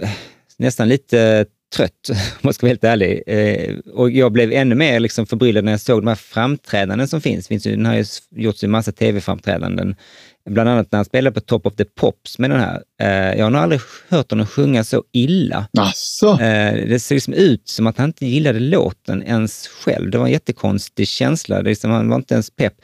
eh, 0.00 0.10
nästan 0.58 0.88
lite 0.88 1.46
trött, 1.72 2.08
om 2.10 2.16
jag 2.42 2.54
ska 2.54 2.66
vara 2.66 2.70
helt 2.70 2.84
ärlig. 2.84 3.22
Eh, 3.26 3.78
och 3.94 4.10
jag 4.10 4.32
blev 4.32 4.52
ännu 4.52 4.74
mer 4.74 5.00
liksom 5.00 5.26
förbryllad 5.26 5.64
när 5.64 5.72
jag 5.72 5.80
såg 5.80 6.02
de 6.02 6.06
här 6.06 6.14
framträdanden 6.14 7.08
som 7.08 7.20
finns. 7.20 7.48
finns 7.48 7.66
ju, 7.66 7.70
den 7.70 7.86
har 7.86 7.94
ju 7.94 8.04
gjorts 8.30 8.64
en 8.64 8.70
massa 8.70 8.92
tv-framträdanden. 8.92 9.96
Bland 10.50 10.68
annat 10.68 10.92
när 10.92 10.96
han 10.98 11.04
spelade 11.04 11.34
på 11.34 11.40
Top 11.40 11.66
of 11.66 11.74
the 11.74 11.84
Pops 11.84 12.38
med 12.38 12.50
den 12.50 12.60
här. 12.60 12.82
Eh, 13.00 13.38
jag 13.38 13.44
har 13.44 13.50
nog 13.50 13.62
aldrig 13.62 13.80
hört 14.08 14.30
honom 14.30 14.46
sjunga 14.46 14.84
så 14.84 15.04
illa. 15.12 15.68
Asså? 15.78 16.32
Eh, 16.32 16.88
det 16.88 17.00
ser 17.00 17.14
liksom 17.14 17.34
ut 17.34 17.68
som 17.68 17.86
att 17.86 17.98
han 17.98 18.06
inte 18.06 18.26
gillade 18.26 18.60
låten 18.60 19.22
ens 19.22 19.68
själv. 19.68 20.10
Det 20.10 20.18
var 20.18 20.26
en 20.26 20.32
jättekonstig 20.32 21.08
känsla. 21.08 21.62
Det 21.62 21.70
liksom, 21.70 21.90
han 21.90 22.08
var 22.08 22.16
inte 22.16 22.34
ens 22.34 22.50
pepp. 22.50 22.74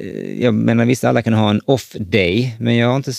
Eh, 0.00 0.42
Jag 0.42 0.54
menar, 0.54 0.84
visst 0.84 1.04
alla 1.04 1.22
kan 1.22 1.32
ha 1.32 1.50
en 1.50 1.60
off 1.64 1.92
day, 1.98 2.56
men 2.60 2.76
jag 2.76 2.88
har 2.88 2.96
inte 2.96 3.12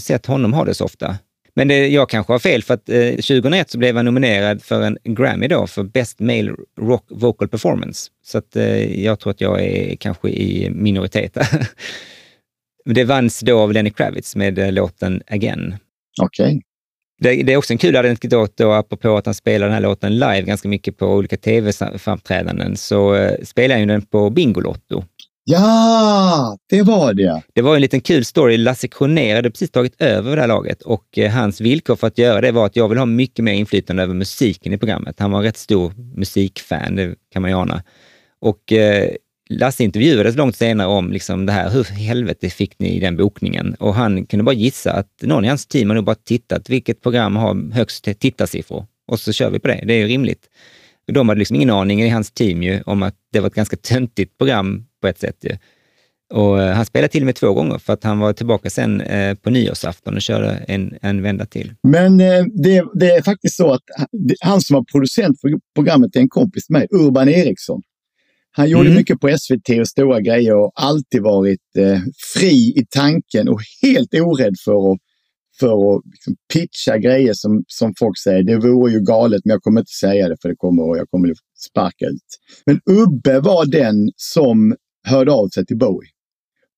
sett 0.00 0.26
honom 0.26 0.52
ha 0.52 0.64
det 0.64 0.74
så 0.74 0.84
ofta. 0.84 1.16
Men 1.54 1.68
det, 1.68 1.88
jag 1.88 2.08
kanske 2.08 2.32
har 2.32 2.38
fel, 2.38 2.62
för 2.62 2.74
att 2.74 2.88
eh, 2.88 3.10
2001 3.10 3.70
så 3.70 3.78
blev 3.78 3.96
han 3.96 4.04
nominerad 4.04 4.62
för 4.62 4.82
en 4.82 4.98
Grammy 5.04 5.48
då, 5.48 5.66
för 5.66 5.82
Best 5.82 6.20
Male 6.20 6.52
Rock 6.80 7.04
Vocal 7.10 7.48
Performance. 7.48 8.10
Så 8.24 8.38
att, 8.38 8.56
eh, 8.56 9.02
jag 9.04 9.18
tror 9.20 9.30
att 9.30 9.40
jag 9.40 9.62
är 9.64 9.96
kanske 9.96 10.28
i 10.28 10.70
minoritet. 10.70 11.34
där. 11.34 11.46
Men 12.84 12.94
det 12.94 13.04
vanns 13.04 13.40
då 13.40 13.58
av 13.60 13.72
Lenny 13.72 13.90
Kravitz 13.90 14.36
med 14.36 14.58
eh, 14.58 14.72
låten 14.72 15.22
Again. 15.26 15.74
Okej. 16.22 16.62
Det, 17.20 17.42
det 17.42 17.52
är 17.52 17.56
också 17.56 17.72
en 17.72 17.78
kul 17.78 17.96
anekdot 17.96 18.56
då, 18.56 18.72
apropå 18.72 19.16
att 19.16 19.26
han 19.26 19.34
spelar 19.34 19.66
den 19.66 19.74
här 19.74 19.80
låten 19.80 20.14
live 20.14 20.42
ganska 20.42 20.68
mycket 20.68 20.96
på 20.96 21.06
olika 21.06 21.36
tv-framträdanden, 21.36 22.76
så 22.76 23.14
eh, 23.14 23.44
spelar 23.44 23.74
han 23.74 23.80
ju 23.80 23.86
den 23.86 24.02
på 24.02 24.30
Bingolotto. 24.30 25.04
Ja, 25.44 26.58
det 26.68 26.82
var 26.82 27.14
det. 27.14 27.42
Det 27.54 27.62
var 27.62 27.74
en 27.74 27.80
liten 27.80 28.00
kul 28.00 28.24
story. 28.24 28.56
Lasse 28.56 28.88
Kronér 28.88 29.36
hade 29.36 29.50
precis 29.50 29.70
tagit 29.70 30.00
över 30.02 30.36
det 30.36 30.42
här 30.42 30.48
laget 30.48 30.82
och 30.82 31.18
eh, 31.18 31.30
hans 31.32 31.60
villkor 31.60 31.96
för 31.96 32.06
att 32.06 32.18
göra 32.18 32.40
det 32.40 32.52
var 32.52 32.66
att 32.66 32.76
jag 32.76 32.88
vill 32.88 32.98
ha 32.98 33.06
mycket 33.06 33.44
mer 33.44 33.52
inflytande 33.52 34.02
över 34.02 34.14
musiken 34.14 34.72
i 34.72 34.78
programmet. 34.78 35.20
Han 35.20 35.30
var 35.30 35.38
en 35.38 35.44
rätt 35.44 35.56
stor 35.56 35.92
musikfan, 36.16 36.96
det 36.96 37.14
kan 37.32 37.42
man 37.42 37.50
ju 37.50 37.56
ana. 37.56 37.82
Och 38.40 38.72
eh, 38.72 39.10
Lasse 39.50 39.84
intervjuades 39.84 40.36
långt 40.36 40.56
senare 40.56 40.88
om 40.88 41.12
liksom 41.12 41.46
det 41.46 41.52
här, 41.52 41.70
hur 41.70 41.90
i 41.92 42.02
helvete 42.02 42.50
fick 42.50 42.78
ni 42.78 43.00
den 43.00 43.16
bokningen? 43.16 43.74
Och 43.74 43.94
han 43.94 44.26
kunde 44.26 44.44
bara 44.44 44.54
gissa 44.54 44.92
att 44.92 45.22
någon 45.22 45.44
i 45.44 45.48
hans 45.48 45.66
team 45.66 45.90
har 45.90 45.94
nog 45.94 46.04
bara 46.04 46.14
tittat, 46.14 46.70
vilket 46.70 47.02
program 47.02 47.36
har 47.36 47.72
högst 47.72 48.20
tittarsiffror? 48.20 48.86
Och 49.06 49.20
så 49.20 49.32
kör 49.32 49.50
vi 49.50 49.58
på 49.58 49.68
det, 49.68 49.84
det 49.86 49.94
är 49.94 49.98
ju 49.98 50.06
rimligt. 50.06 50.48
De 51.06 51.28
hade 51.28 51.38
liksom 51.38 51.56
ingen 51.56 51.70
aning 51.70 52.02
i 52.02 52.08
hans 52.08 52.30
team 52.30 52.62
ju 52.62 52.82
om 52.86 53.02
att 53.02 53.14
det 53.32 53.40
var 53.40 53.46
ett 53.46 53.54
ganska 53.54 53.76
töntigt 53.76 54.38
program 54.38 54.84
på 55.02 55.08
ett 55.08 55.18
sätt. 55.18 55.36
Ju. 55.44 55.56
Och 56.34 56.62
eh, 56.62 56.74
han 56.74 56.86
spelade 56.86 57.08
till 57.08 57.22
och 57.22 57.26
med 57.26 57.34
två 57.34 57.52
gånger 57.54 57.78
för 57.78 57.92
att 57.92 58.04
han 58.04 58.18
var 58.18 58.32
tillbaka 58.32 58.70
sen 58.70 59.00
eh, 59.00 59.34
på 59.34 59.50
nyårsafton 59.50 60.14
och 60.14 60.22
körde 60.22 60.50
en, 60.68 60.98
en 61.02 61.22
vända 61.22 61.46
till. 61.46 61.74
Men 61.88 62.20
eh, 62.20 62.44
det, 62.62 62.84
det 62.94 63.10
är 63.10 63.22
faktiskt 63.22 63.56
så 63.56 63.72
att 63.72 63.82
han- 64.40 64.60
som 64.60 64.74
var 64.74 64.84
producent 64.92 65.40
för 65.40 65.50
programmet 65.74 66.16
är 66.16 66.20
en 66.20 66.28
kompis 66.28 66.70
med 66.70 66.78
mig, 66.80 66.88
Urban 67.06 67.28
Eriksson. 67.28 67.82
Han 68.54 68.68
gjorde 68.70 68.84
Mm. 68.86 68.94
mycket 68.98 69.20
på 69.20 69.28
SVT 69.38 69.68
och 69.80 69.88
stora 69.88 70.20
grejer 70.20 70.54
och 70.56 70.72
alltid 70.74 71.22
varit 71.22 71.76
eh, 71.78 71.98
fri 72.34 72.72
i 72.76 72.86
tanken 72.90 73.48
och 73.48 73.60
helt 73.82 74.14
orädd 74.14 74.54
för 74.64 74.92
att, 74.92 74.98
för 75.60 75.96
att 75.96 76.02
liksom 76.12 76.34
pitcha 76.52 76.98
grejer 76.98 77.32
som, 77.34 77.64
som 77.66 77.92
folk 77.98 78.18
säger. 78.18 78.42
Det 78.42 78.56
vore 78.56 78.92
ju 78.92 79.00
galet, 79.00 79.40
men 79.44 79.52
jag 79.52 79.62
kommer 79.62 79.80
inte 79.80 79.92
säga 79.92 80.28
det 80.28 80.36
för 80.42 80.48
det 80.48 80.56
kommer 80.56 80.82
och 80.82 80.98
jag 80.98 81.10
kommer 81.10 81.30
att 81.30 81.36
sparka 81.70 82.06
ut. 82.06 82.28
Men 82.66 82.80
Ubbe 82.90 83.40
var 83.40 83.66
den 83.66 84.10
som 84.16 84.76
hörde 85.04 85.32
av 85.32 85.48
sig 85.48 85.66
till 85.66 85.78
Bowie 85.78 86.10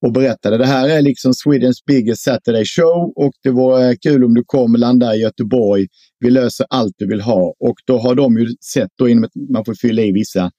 och 0.07 0.13
berättade 0.13 0.59
det 0.59 0.67
här 0.67 0.89
är 0.89 1.03
liksom 1.03 1.35
Swedens 1.35 1.85
biggest 1.85 2.23
Saturday 2.23 2.65
show 2.65 3.13
och 3.17 3.33
det 3.43 3.51
vore 3.51 3.89
eh, 3.89 3.97
kul 4.03 4.25
om 4.25 4.35
du 4.35 4.45
kom 4.47 4.75
och 4.75 4.81
i 5.15 5.19
Göteborg. 5.19 5.87
Vi 6.21 6.31
löser 6.31 6.67
allt 6.71 6.95
du 6.97 7.07
vill 7.07 7.21
ha 7.21 7.55
och 7.61 7.75
då 7.87 7.99
har 7.99 8.15
de 8.15 8.39
ju 8.39 8.47
sett 8.73 8.91
då 8.99 9.09
inom 9.09 9.25
ett, 9.25 9.31
man 9.51 9.65
får 9.65 9.75
fylla 9.75 10.03
i 10.03 10.13
vissa 10.13 10.51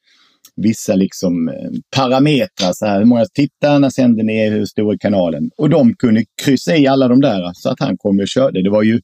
vissa 0.55 0.95
liksom 0.95 1.49
eh, 1.49 1.69
parametrar. 1.95 2.73
Så 2.73 2.85
här, 2.85 2.99
hur 2.99 3.05
många 3.05 3.25
tittare, 3.25 3.79
när 3.79 3.89
sänder 3.89 4.23
ni, 4.23 4.49
hur 4.49 4.65
stor 4.65 4.93
är 4.93 4.97
kanalen? 4.97 5.49
Och 5.57 5.69
de 5.69 5.93
kunde 5.93 6.25
kryssa 6.43 6.75
i 6.75 6.87
alla 6.87 7.07
de 7.07 7.21
där 7.21 7.51
så 7.53 7.69
att 7.69 7.79
han 7.79 7.97
kom 7.97 8.19
och 8.19 8.27
körde. 8.27 8.63
Det 8.63 8.69
var 8.69 8.83
ju, 8.83 9.01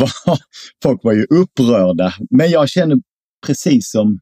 var, 0.00 0.10
folk 0.82 1.04
var 1.04 1.12
ju 1.12 1.24
upprörda. 1.24 2.14
Men 2.30 2.50
jag 2.50 2.68
känner 2.68 2.96
precis 3.46 3.90
som, 3.90 4.18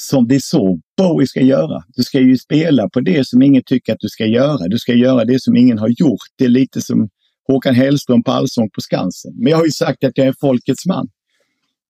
som 0.00 0.28
det 0.28 0.34
är 0.34 0.40
så 0.40 0.80
Bowie 0.96 1.26
ska 1.26 1.40
göra. 1.40 1.82
Du 1.88 2.02
ska 2.02 2.20
ju 2.20 2.36
spela 2.38 2.88
på 2.88 3.00
det 3.00 3.28
som 3.28 3.42
ingen 3.42 3.62
tycker 3.66 3.92
att 3.92 4.00
du 4.00 4.08
ska 4.08 4.26
göra. 4.26 4.68
Du 4.68 4.78
ska 4.78 4.94
göra 4.94 5.24
det 5.24 5.42
som 5.42 5.56
ingen 5.56 5.78
har 5.78 5.88
gjort. 5.88 6.26
Det 6.38 6.44
är 6.44 6.48
lite 6.48 6.80
som 6.80 7.08
Håkan 7.46 7.74
Hellström 7.74 8.22
på 8.22 8.32
Allsång 8.32 8.70
på 8.70 8.80
Skansen. 8.80 9.32
Men 9.36 9.50
jag 9.50 9.56
har 9.56 9.64
ju 9.64 9.70
sagt 9.70 10.04
att 10.04 10.18
jag 10.18 10.26
är 10.26 10.34
folkets 10.40 10.86
man. 10.86 11.08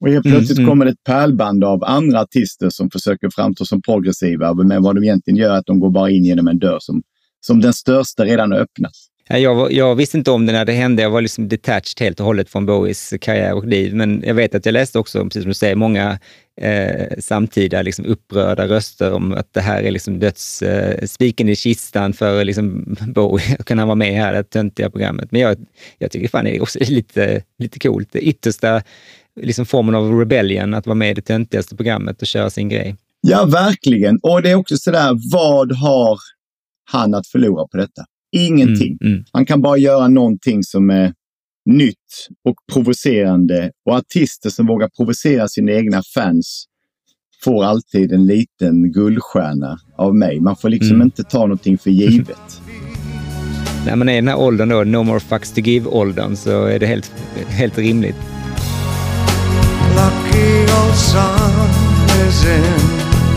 Och 0.01 0.09
helt 0.09 0.27
Mm, 0.27 0.37
plötsligt 0.37 0.59
mm. 0.59 0.71
kommer 0.71 0.87
ett 0.87 1.05
pärlband 1.05 1.65
av 1.65 1.85
andra 1.85 2.21
artister 2.21 2.71
som 2.71 2.91
försöker 2.91 3.31
framstå 3.31 3.65
som 3.65 3.83
progressiva. 3.83 4.55
Men 4.55 4.83
vad 4.83 4.95
de 4.95 5.05
egentligen 5.05 5.37
gör 5.37 5.55
är 5.55 5.59
att 5.59 5.67
de 5.67 5.81
går 5.81 5.91
bara 5.91 6.11
in 6.11 6.25
genom 6.25 6.49
en 6.49 6.59
dörr 6.59 6.79
som, 6.81 7.03
som 7.41 7.61
den 7.61 7.73
största 7.73 8.25
redan 8.25 8.53
har 8.53 8.59
öppnat. 8.59 8.93
Jag, 9.39 9.73
jag 9.73 9.95
visste 9.95 10.19
inte 10.19 10.31
om 10.31 10.47
det 10.47 10.53
när 10.53 10.65
det 10.65 10.73
hände. 10.73 11.03
Jag 11.03 11.11
var 11.11 11.21
liksom 11.21 11.49
detached 11.49 12.01
helt 12.01 12.21
och 12.21 12.27
hållet 12.27 12.51
från 12.51 12.67
Bowies 12.67 13.15
karriär 13.21 13.55
och 13.55 13.67
liv. 13.67 13.95
Men 13.95 14.23
jag 14.27 14.35
vet 14.35 14.55
att 14.55 14.67
jag 14.67 14.73
läste 14.73 14.99
också, 14.99 15.25
precis 15.25 15.43
som 15.43 15.49
du 15.49 15.55
säger, 15.55 15.75
många 15.75 16.19
eh, 16.61 17.19
samtida 17.19 17.83
liksom 17.83 18.05
upprörda 18.05 18.69
röster 18.69 19.13
om 19.13 19.33
att 19.33 19.55
det 19.55 19.61
här 19.61 19.83
är 19.83 19.91
liksom 19.91 20.19
dödsspiken 20.19 21.49
eh, 21.49 21.53
i 21.53 21.57
kistan 21.57 22.13
för 22.13 22.45
liksom 22.45 22.97
Bowie 23.15 23.57
att 23.59 23.67
kunna 23.67 23.87
vara 23.87 23.95
med 23.95 24.09
i 24.09 24.15
det 24.15 24.21
här 24.21 24.43
töntiga 24.43 24.91
programmet. 24.91 25.33
Men 25.33 25.41
jag, 25.41 25.57
jag 25.99 26.11
tycker 26.11 26.29
fan 26.29 26.45
det 26.45 26.57
är 26.57 26.63
också 26.63 26.79
lite, 26.89 27.43
lite 27.59 27.79
coolt. 27.79 28.09
Det 28.13 28.21
yttersta 28.21 28.83
liksom 29.41 29.67
formen 29.67 29.95
av 29.95 30.19
rebellion, 30.19 30.75
att 30.75 30.87
vara 30.87 30.95
med 30.95 31.11
i 31.11 31.15
det 31.15 31.23
töntigaste 31.23 31.77
programmet 31.77 32.23
och 32.23 32.27
köra 32.27 32.51
sin 32.51 32.69
grej. 32.69 32.97
Ja, 33.21 33.45
verkligen. 33.45 34.19
Och 34.23 34.43
det 34.43 34.51
är 34.51 34.55
också 34.55 34.77
sådär, 34.77 35.33
vad 35.33 35.73
har 35.73 36.19
han 36.85 37.15
att 37.15 37.27
förlora 37.27 37.67
på 37.69 37.77
detta? 37.77 38.05
Ingenting. 38.33 38.99
Mm, 39.01 39.13
mm. 39.13 39.25
Han 39.33 39.47
kan 39.47 39.63
bara 39.63 39.77
göra 39.77 40.09
någonting 40.09 40.63
som 40.63 40.91
är 40.91 41.13
nytt 41.67 41.97
och 42.49 42.55
provocerande. 42.73 43.71
Och 43.87 43.95
artister 43.95 44.51
som 44.51 44.67
vågar 44.67 44.89
provocera 44.97 45.49
sina 45.49 45.73
egna 45.73 46.03
fans 46.15 46.65
får 47.45 47.65
alltid 47.65 48.13
en 48.13 48.27
liten 48.27 48.93
guldstjärna 48.93 49.79
av 49.99 50.15
mig. 50.17 50.41
Man 50.41 50.57
får 50.57 50.69
liksom 50.69 50.95
Mm. 50.95 51.03
inte 51.03 51.23
ta 51.25 51.39
någonting 51.39 51.79
för 51.79 51.91
givet. 51.91 52.61
När 53.87 53.97
man 53.97 54.09
är 54.09 54.13
i 54.13 54.17
den 54.17 54.29
här 54.29 54.39
åldern 54.39 54.69
då, 54.69 54.85
no 54.85 55.03
more 55.03 55.21
fucks 55.21 55.53
to 55.53 55.61
give-åldern, 55.61 56.37
så 56.37 56.65
är 56.65 56.79
det 56.79 56.87
helt, 56.87 57.13
helt 57.49 57.79
rimligt. 57.79 58.17
Lucky 59.97 60.63
old 60.63 60.97
sun 60.97 61.69
is 62.29 62.45
in 62.45 62.87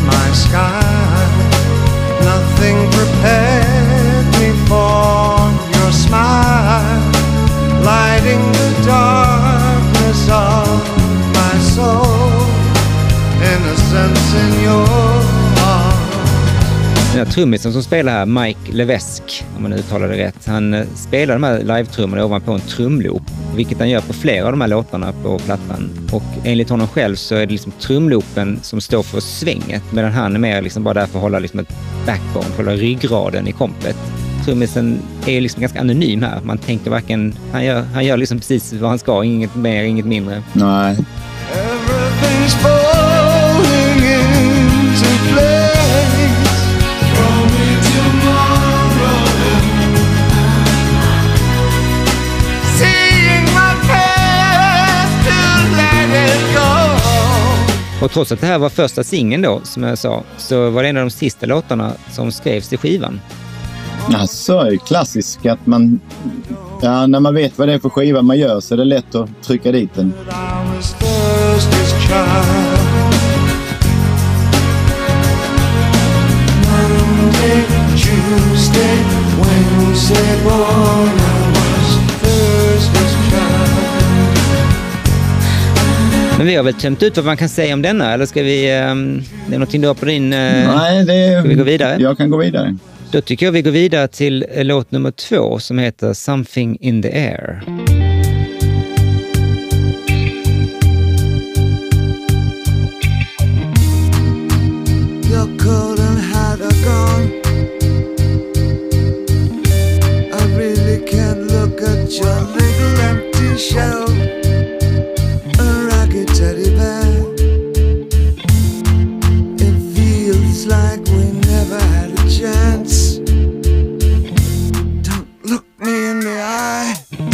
my 0.05 0.33
sky. 0.33 0.83
Nothing 2.25 2.77
prepared 2.91 3.82
smile, 5.93 7.01
lighting 7.83 8.43
the 8.51 8.69
darkness 8.85 10.29
of 10.29 10.81
my 11.37 11.59
soul. 11.59 12.43
Innocence 13.41 14.35
in 14.39 14.63
your. 14.63 15.23
Den 17.13 17.25
här 17.25 17.33
trummisen 17.33 17.73
som 17.73 17.83
spelar 17.83 18.11
här, 18.11 18.25
Mike 18.25 18.71
Levesque, 18.71 19.45
om 19.57 19.63
man 19.63 19.73
uttalar 19.73 20.07
det 20.07 20.17
rätt, 20.17 20.45
han 20.45 20.73
eh, 20.73 20.85
spelar 20.95 21.33
de 21.33 21.43
här 21.43 21.59
live-trummorna 21.59 22.25
ovanpå 22.25 22.51
en 22.51 22.59
trumloop, 22.59 23.21
vilket 23.55 23.79
han 23.79 23.89
gör 23.89 24.01
på 24.01 24.13
flera 24.13 24.45
av 24.45 24.51
de 24.51 24.61
här 24.61 24.67
låtarna 24.67 25.13
på 25.23 25.39
plattan. 25.39 25.89
Och 26.11 26.23
enligt 26.43 26.69
honom 26.69 26.87
själv 26.87 27.15
så 27.15 27.35
är 27.35 27.45
det 27.45 27.51
liksom 27.51 27.71
trumloopen 27.71 28.59
som 28.61 28.81
står 28.81 29.03
för 29.03 29.19
svänget, 29.19 29.83
medan 29.91 30.11
han 30.11 30.35
är 30.35 30.39
mer 30.39 30.61
liksom 30.61 30.83
bara 30.83 30.93
där 30.93 31.05
för 31.05 31.17
att 31.17 31.23
hålla 31.23 31.39
liksom 31.39 31.59
ett 31.59 31.75
backbone, 32.05 32.55
hålla 32.57 32.71
ryggraden 32.71 33.47
i 33.47 33.51
kompet. 33.51 33.97
Trummisen 34.45 34.99
är 35.25 35.41
liksom 35.41 35.61
ganska 35.61 35.79
anonym 35.79 36.23
här. 36.23 36.39
Man 36.43 36.57
tänker 36.57 36.91
varken... 36.91 37.35
Han 37.51 37.65
gör, 37.65 37.81
han 37.93 38.05
gör 38.05 38.17
liksom 38.17 38.37
precis 38.37 38.73
vad 38.73 38.89
han 38.89 38.99
ska, 38.99 39.23
inget 39.23 39.55
mer, 39.55 39.83
inget 39.83 40.05
mindre. 40.05 40.43
Nej. 40.53 40.97
Everything's 41.53 42.55
falling 42.61 43.97
into 43.97 45.09
place. 45.33 45.73
From 47.15 47.43
me 47.43 47.75
tomorrow. 47.83 49.29
Seeing 52.77 53.43
my 53.43 53.73
past 53.87 55.27
to 55.27 55.41
let 55.75 56.09
it 56.25 56.41
go. 56.55 58.05
Och 58.05 58.11
trots 58.11 58.31
att 58.31 58.41
det 58.41 58.47
här 58.47 58.57
var 58.59 58.69
första 58.69 59.03
singeln 59.03 59.41
då, 59.41 59.61
som 59.63 59.83
jag 59.83 59.97
sa, 59.97 60.23
så 60.37 60.69
var 60.69 60.83
det 60.83 60.89
en 60.89 60.97
av 60.97 61.03
de 61.03 61.09
sista 61.09 61.45
låtarna 61.45 61.93
som 62.11 62.31
skrevs 62.31 62.69
till 62.69 62.77
skivan. 62.77 63.19
Alltså, 64.11 64.69
klassiskt 64.87 65.45
att 65.45 65.65
man... 65.67 65.99
Ja, 66.81 67.07
när 67.07 67.19
man 67.19 67.35
vet 67.35 67.57
vad 67.57 67.67
det 67.67 67.73
är 67.73 67.79
för 67.79 67.89
skiva 67.89 68.21
man 68.21 68.37
gör 68.37 68.59
så 68.59 68.73
är 68.73 68.77
det 68.77 68.85
lätt 68.85 69.15
att 69.15 69.29
trycka 69.43 69.71
dit 69.71 69.89
den. 69.95 70.13
Men 86.37 86.47
vi 86.47 86.55
har 86.55 86.63
väl 86.63 86.73
tömt 86.73 87.03
ut 87.03 87.17
vad 87.17 87.25
man 87.25 87.37
kan 87.37 87.49
säga 87.49 87.73
om 87.73 87.81
denna, 87.81 88.13
eller 88.13 88.25
ska 88.25 88.43
vi... 88.43 88.81
Um, 88.81 89.23
det 89.47 89.55
är 89.55 89.59
någonting 89.59 89.81
du 89.81 89.87
har 89.87 89.93
på 89.95 90.05
din... 90.05 90.33
eh, 90.33 90.75
Nej, 90.77 91.05
det... 91.05 91.39
Ska 91.39 91.49
vi 91.49 91.55
gå 91.55 91.63
vidare? 91.63 91.97
Jag 91.99 92.17
kan 92.17 92.29
gå 92.29 92.37
vidare. 92.37 92.75
Då 93.13 93.21
tycker 93.21 93.45
jag 93.45 93.53
vi 93.53 93.61
går 93.61 93.71
vidare 93.71 94.07
till 94.07 94.45
eh, 94.51 94.65
låt 94.65 94.91
nummer 94.91 95.11
två 95.11 95.59
som 95.59 95.77
heter 95.77 96.13
Something 96.13 96.77
in 96.81 97.01
the 97.01 97.09
air. 97.09 97.63
Your 112.13 112.41
little 112.55 113.01
empty 113.01 113.57
shell. 113.57 114.02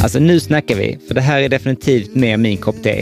Alltså 0.03 0.19
nu 0.19 0.39
snackar 0.39 0.75
vi, 0.75 0.97
för 1.07 1.15
det 1.15 1.21
här 1.21 1.41
är 1.41 1.49
definitivt 1.49 2.15
mer 2.15 2.37
min 2.37 2.57
kopp 2.57 2.83
te. 2.83 2.99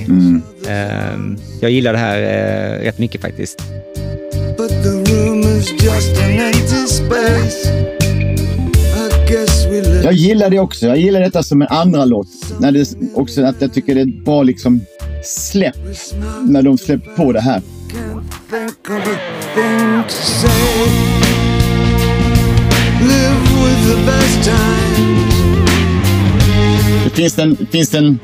Ehm, 0.68 1.38
jag 1.62 1.72
gillar 1.72 1.94
det 1.94 2.00
här 2.00 2.18
eh, 2.22 2.84
rätt 2.84 3.00
mycket 3.00 3.22
faktiskt. 3.22 3.62
But 4.58 4.70
the 4.70 5.14
room 5.14 5.40
is 5.40 5.72
just 5.84 6.18
an 6.18 6.30
empty 6.32 6.88
space. 6.88 7.70
I 8.96 9.30
guess 9.32 9.66
we 9.66 9.82
live. 9.82 10.04
Jag 10.04 10.14
gillar 10.14 10.50
det 10.50 10.60
också. 10.60 10.86
Jag 10.88 10.98
gillar 10.98 11.20
detta 11.20 11.44
som 11.44 11.62
en 11.62 11.68
andra 11.68 12.06
låt. 12.06 12.28
När 12.60 12.72
det 12.72 12.94
också 13.14 13.44
att 13.44 13.62
jag 13.62 13.74
tycker 13.74 13.96
det 13.96 14.02
är 14.02 14.24
bra 14.24 14.44
liksom 14.44 14.82
släpp 15.24 15.76
när 16.44 16.62
de 16.62 16.78
släpper 16.78 17.12
på 17.12 17.32
det 17.32 17.42
här. 17.42 17.62
Live 23.00 23.42
with 23.64 23.90
the 23.90 24.06
best 24.06 24.44
times. 24.44 25.37
Det 27.18 27.32
finns 27.72 27.90
det 27.90 27.98
en 27.98 28.20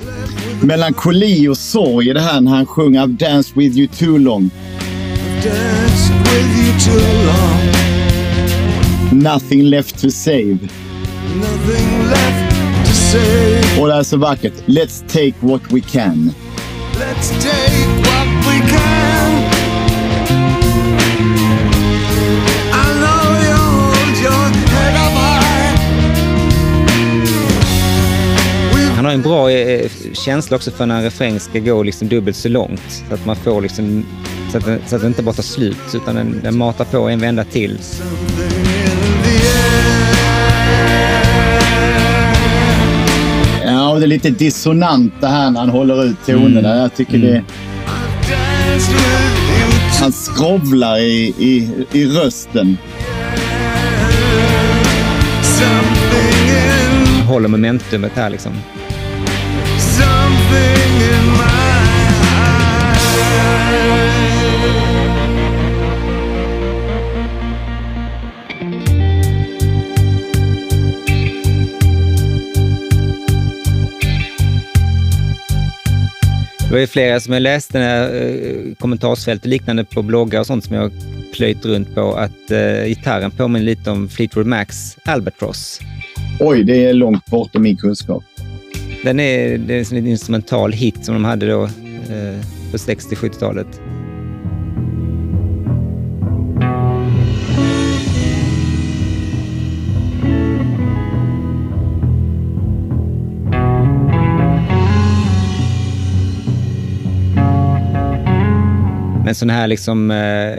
melankoli 0.62 1.48
och 1.48 1.58
sorg 1.58 2.10
i 2.10 2.14
det 2.14 2.22
här 2.22 2.42
när 2.42 2.52
han 2.52 2.66
sjunger 2.66 3.02
I've 3.02 3.18
danced 3.18 3.58
with 3.58 3.78
you 3.78 3.88
too 3.88 4.18
long. 4.18 4.50
With 5.44 5.50
you 6.60 6.80
too 6.80 7.02
long. 7.26 7.60
Nothing 9.22 9.64
left 9.64 10.02
to 10.02 10.10
save. 10.10 10.58
Nothing 11.36 12.10
left 12.10 12.56
to 12.86 12.94
save. 12.94 13.82
Och 13.82 13.88
det 13.88 13.94
är 13.94 14.04
så 14.04 14.18
vackert. 14.18 14.54
Let's 14.66 15.04
take 15.08 15.34
what 15.40 15.62
we 15.72 15.82
can. 15.82 16.34
Let's 16.94 17.30
take 17.42 17.88
what 17.98 18.28
we 18.48 18.70
can. 18.70 19.23
En 29.14 29.22
bra 29.22 29.52
eh, 29.52 29.90
känsla 30.14 30.56
också 30.56 30.72
för 30.72 30.86
när 30.86 30.98
en 30.98 31.04
refräng 31.04 31.40
ska 31.40 31.60
gå 31.60 31.84
liksom 31.84 32.08
dubbelt 32.08 32.38
så 32.38 32.50
långt. 32.50 33.04
Så 33.10 33.14
att 33.14 33.26
man 33.26 33.36
får 33.36 33.62
liksom... 33.62 34.06
Så 34.52 34.58
att, 34.58 34.66
den, 34.66 34.80
så 34.88 34.96
att 34.96 35.02
den 35.02 35.12
inte 35.12 35.24
bara 35.24 35.36
tar 35.36 35.44
slut, 35.44 35.78
utan 35.94 36.16
den, 36.16 36.40
den 36.44 36.58
matar 36.58 36.86
på 36.86 37.10
en 37.10 37.20
vända 37.20 37.44
till. 37.44 37.80
Ja, 43.66 43.92
och 43.92 44.00
det 44.00 44.06
är 44.06 44.08
lite 44.08 44.30
dissonant 44.30 45.14
det 45.22 45.28
här 45.28 45.52
när 45.52 45.60
han 45.60 45.70
håller 45.70 46.04
ut 46.06 46.26
tonerna. 46.26 46.76
Jag 46.76 46.96
tycker 46.96 47.18
det... 47.18 47.28
With 47.28 48.90
you 48.90 49.24
Han 50.02 50.12
skrovlar 50.12 50.98
i, 50.98 51.34
i, 51.40 51.86
i 51.92 52.06
rösten. 52.06 52.78
Håller 57.28 57.48
momentumet 57.48 58.12
här 58.16 58.30
liksom. 58.30 58.52
Det 76.74 76.76
var 76.76 76.82
ju 76.82 76.88
flera 76.88 77.20
som 77.20 77.34
jag 77.34 77.42
läste 77.42 77.80
när, 77.80 78.16
eh, 78.22 78.76
kommentarsfält 78.80 79.42
och 79.42 79.48
liknande 79.48 79.84
på 79.84 80.02
bloggar 80.02 80.40
och 80.40 80.48
sånt 80.48 80.64
som 80.64 80.76
jag 80.76 80.92
plöjt 81.34 81.66
runt 81.66 81.96
på 81.96 82.14
att 82.14 82.52
eh, 82.52 82.86
gitarren 82.86 83.32
påminner 83.32 83.66
lite 83.66 83.92
om 83.92 84.10
Fleetwood 84.10 84.46
Macs 84.46 84.98
Albatross. 85.06 85.80
Oj, 86.40 86.64
det 86.64 86.86
är 86.86 86.94
långt 86.94 87.26
bortom 87.26 87.64
min 87.64 87.78
kunskap. 87.78 88.24
Den 89.04 89.20
är, 89.20 89.58
det 89.58 89.74
är 89.74 89.94
en 89.94 90.08
instrumental 90.08 90.72
hit 90.72 91.06
som 91.06 91.14
de 91.14 91.26
hade 91.26 91.48
då 91.48 91.64
eh, 91.64 92.40
på 92.72 92.78
60-70-talet. 92.78 93.82
men 109.34 109.38
sådana 109.38 109.54
här 109.54 109.68
liksom 109.68 110.12
eh, 110.12 110.58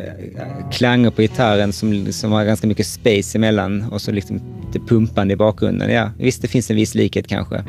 klanger 0.72 1.10
på 1.10 1.22
gitarren 1.22 1.72
som, 1.72 2.12
som 2.12 2.32
har 2.32 2.44
ganska 2.44 2.66
mycket 2.66 2.86
space 2.86 3.38
emellan 3.38 3.84
och 3.92 4.02
så 4.02 4.12
liksom 4.12 4.40
lite 4.66 4.86
pumpande 4.86 5.34
i 5.34 5.36
bakgrunden. 5.36 5.90
Ja, 5.90 6.10
visst, 6.18 6.42
det 6.42 6.48
finns 6.48 6.70
en 6.70 6.76
viss 6.76 6.94
likhet 6.94 7.28
kanske. 7.28 7.64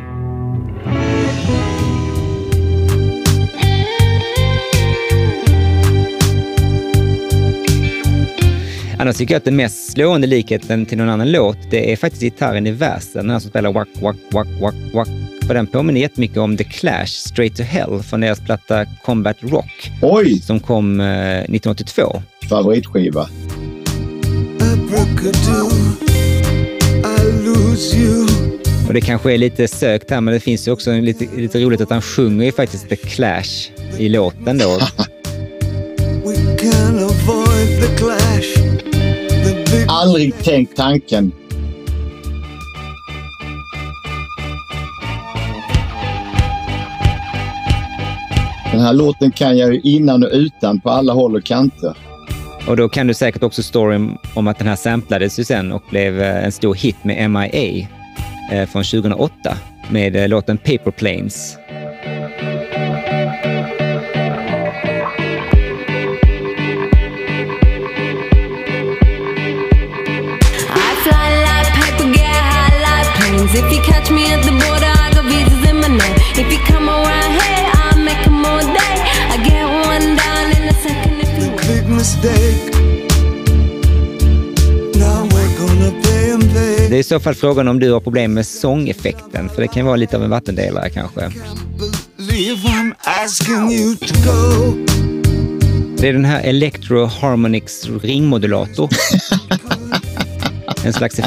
Annars 9.05 9.17
tycker 9.17 9.33
jag 9.33 9.39
att 9.39 9.45
den 9.45 9.55
mest 9.55 9.91
slående 9.91 10.27
likheten 10.27 10.85
till 10.85 10.97
någon 10.97 11.09
annan 11.09 11.31
låt, 11.31 11.57
det 11.69 11.91
är 11.91 11.95
faktiskt 11.95 12.21
gitarren 12.21 12.67
i 12.67 12.71
versen. 12.71 13.11
Den 13.13 13.29
här 13.29 13.39
som 13.39 13.49
spelar 13.49 13.73
wack, 13.73 13.87
wack, 14.01 14.15
wack, 14.31 14.47
wack, 14.61 14.75
wack. 14.93 15.07
För 15.47 15.53
den 15.53 15.67
påminner 15.67 16.01
jättemycket 16.01 16.37
om 16.37 16.57
The 16.57 16.63
Clash, 16.63 17.05
Straight 17.05 17.55
to 17.55 17.63
Hell, 17.63 18.03
från 18.03 18.21
deras 18.21 18.39
platta 18.39 18.85
Combat 19.03 19.37
Rock, 19.39 19.91
Oj, 20.01 20.41
som 20.41 20.59
kom 20.59 20.99
eh, 20.99 21.37
1982. 21.37 22.21
favoritskiva. 22.49 23.29
Och 28.87 28.93
det 28.93 29.01
kanske 29.01 29.33
är 29.33 29.37
lite 29.37 29.67
sökt 29.67 30.11
här, 30.11 30.21
men 30.21 30.33
det 30.33 30.39
finns 30.39 30.67
ju 30.67 30.71
också 30.71 30.91
en 30.91 31.05
lite, 31.05 31.27
lite 31.35 31.59
roligt 31.59 31.81
att 31.81 31.89
han 31.89 32.01
sjunger 32.01 32.45
ju 32.45 32.51
faktiskt 32.51 32.89
The 32.89 32.95
Clash 32.95 33.69
i 33.97 34.09
låten 34.09 34.57
då. 34.57 34.79
We 36.25 36.35
can 36.57 36.97
avoid 36.97 37.81
the 37.81 37.97
clash. 37.97 38.94
Aldrig 40.05 40.43
tänkt 40.43 40.77
tanken. 40.77 41.31
Den 48.71 48.81
här 48.81 48.93
låten 48.93 49.31
kan 49.31 49.57
jag 49.57 49.73
ju 49.73 49.81
innan 49.83 50.23
och 50.23 50.29
utan 50.33 50.79
på 50.79 50.89
alla 50.89 51.13
håll 51.13 51.35
och 51.35 51.43
kanter. 51.43 51.97
Och 52.67 52.77
då 52.77 52.89
kan 52.89 53.07
du 53.07 53.13
säkert 53.13 53.43
också 53.43 53.63
storyn 53.63 54.17
om 54.35 54.47
att 54.47 54.57
den 54.57 54.67
här 54.67 54.75
samplades 54.75 55.39
ju 55.39 55.43
sen 55.43 55.71
och 55.71 55.83
blev 55.89 56.21
eh, 56.21 56.45
en 56.45 56.51
stor 56.51 56.75
hit 56.75 57.03
med 57.03 57.31
MIA 57.31 57.87
eh, 58.51 58.69
från 58.69 58.83
2008 58.83 59.33
med 59.89 60.15
eh, 60.15 60.27
låten 60.27 60.57
Paper 60.57 60.91
Planes. 60.91 61.57
If 73.57 73.71
you 73.73 73.81
catch 73.81 74.11
me 74.11 74.23
at 74.33 74.43
the 74.43 74.51
border, 74.51 74.91
I 75.03 75.07
got 75.15 75.25
visas 75.31 75.63
in 75.69 75.77
my 75.83 75.87
name. 75.87 76.15
If 76.41 76.47
you 76.53 76.59
come 76.71 76.89
around 76.89 77.31
here, 77.41 77.65
I'll 77.79 77.99
make 78.09 78.27
'em 78.27 78.45
all 78.45 78.65
day. 78.81 78.95
I 79.33 79.37
get 79.49 79.65
one 79.91 80.07
down 80.23 80.45
in 80.55 80.63
a 80.69 80.75
second 80.85 81.15
if 81.23 81.31
you 81.39 81.49
want. 81.49 81.67
big 81.67 81.87
mistake. 81.89 82.75
Det 86.89 86.95
är 86.95 86.99
i 86.99 87.03
så 87.03 87.19
fall 87.19 87.35
frågan 87.35 87.67
om 87.67 87.79
du 87.79 87.91
har 87.91 87.99
problem 87.99 88.33
med 88.33 88.45
sångeffekten, 88.47 89.49
för 89.49 89.61
det 89.61 89.67
kan 89.67 89.85
vara 89.85 89.95
lite 89.95 90.17
av 90.17 90.23
en 90.23 90.29
vattendelare 90.29 90.89
kanske. 90.89 91.31
Det 95.97 96.09
är 96.09 96.13
den 96.13 96.25
här 96.25 96.41
Electro 96.41 97.05
Harmonix 97.05 97.85
ringmodulator. 98.03 98.89
en 100.85 100.93
slags 100.93 101.19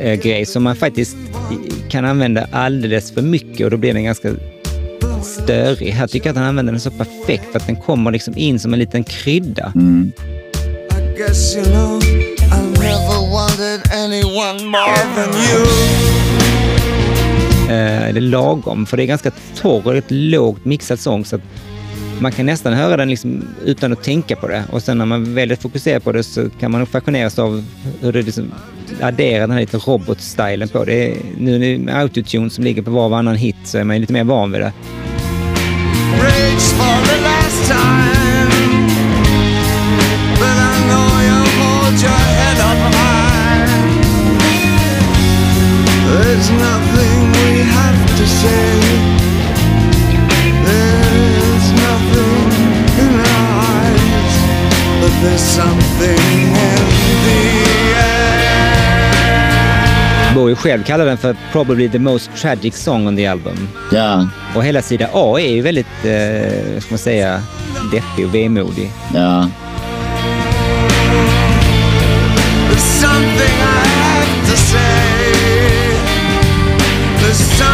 Eh, 0.00 0.14
grej 0.14 0.46
som 0.46 0.62
man 0.62 0.76
faktiskt 0.76 1.16
kan 1.88 2.04
använda 2.04 2.46
alldeles 2.52 3.12
för 3.12 3.22
mycket 3.22 3.64
och 3.64 3.70
då 3.70 3.76
blir 3.76 3.94
den 3.94 4.04
ganska 4.04 4.32
störig. 5.22 5.90
Här 5.90 6.06
tycker 6.06 6.26
jag 6.26 6.32
att 6.32 6.38
han 6.38 6.48
använder 6.48 6.72
den 6.72 6.80
så 6.80 6.90
perfekt 6.90 7.44
för 7.52 7.58
att 7.58 7.66
den 7.66 7.76
kommer 7.76 8.10
liksom 8.10 8.38
in 8.38 8.58
som 8.58 8.72
en 8.72 8.78
liten 8.78 9.04
krydda. 9.04 9.72
I 9.76 11.56
you 11.56 11.64
know 11.64 12.00
Eh, 17.68 18.12
det 18.12 18.18
är 18.18 18.20
lagom, 18.20 18.86
för 18.86 18.96
det 18.96 19.02
är 19.02 19.06
ganska 19.06 19.30
torr 19.56 19.86
och 19.86 19.92
rätt 19.92 20.10
lågt 20.10 20.64
mixad 20.64 20.98
sång 20.98 21.24
så 21.24 21.36
att 21.36 21.42
man 22.20 22.32
kan 22.32 22.46
nästan 22.46 22.72
höra 22.72 22.96
den 22.96 23.08
liksom 23.08 23.44
utan 23.64 23.92
att 23.92 24.02
tänka 24.02 24.36
på 24.36 24.48
det. 24.48 24.64
Och 24.70 24.82
sen 24.82 24.98
när 24.98 25.06
man 25.06 25.34
väl 25.34 25.50
är 25.50 25.56
fokuserad 25.56 26.04
på 26.04 26.12
det 26.12 26.22
så 26.22 26.50
kan 26.50 26.70
man 26.70 26.86
fascineras 26.86 27.38
av 27.38 27.64
hur 28.00 28.12
det 28.12 28.22
liksom 28.22 28.52
adderar 29.00 29.40
den 29.40 29.50
här 29.50 29.60
lite 29.60 29.76
robotstilen 29.76 30.68
på 30.68 30.84
det. 30.84 31.10
Är, 31.10 31.16
nu 31.38 31.54
är 31.56 31.78
det 31.78 31.92
autotune 31.92 32.50
som 32.50 32.64
ligger 32.64 32.82
på 32.82 32.90
var 32.90 33.04
och 33.04 33.10
varannan 33.10 33.36
hit 33.36 33.56
så 33.64 33.78
är 33.78 33.84
man 33.84 34.00
lite 34.00 34.12
mer 34.12 34.24
van 34.24 34.52
vid 34.52 34.60
det. 34.60 34.72
There's 46.34 46.50
nothing 46.50 47.32
we 47.32 47.62
have 47.62 48.18
to 48.18 48.26
say. 48.26 48.83
Bowie 60.34 60.54
själv 60.56 60.82
kallar 60.84 61.06
den 61.06 61.18
för 61.18 61.36
“probably 61.52 61.88
the 61.88 61.98
most 61.98 62.30
tragic 62.36 62.76
song 62.76 63.06
on 63.08 63.16
the 63.16 63.26
album”. 63.26 63.68
Ja, 63.92 64.28
Och 64.54 64.64
hela 64.64 64.82
sida 64.82 65.08
A 65.12 65.38
är 65.40 65.48
ju 65.54 65.62
väldigt, 65.62 65.86
eh, 66.04 66.80
ska 66.80 66.90
man 66.90 66.98
säga, 66.98 67.40
deppig 67.92 68.26
och 68.26 68.34
vemodig. 68.34 68.90
ja. 69.14 69.48
There's 72.70 73.00
something 73.00 73.54
I 73.60 73.86
have 73.86 74.50
to 74.50 74.56
say. 74.56 75.34
There's 77.20 77.34
something 77.58 77.73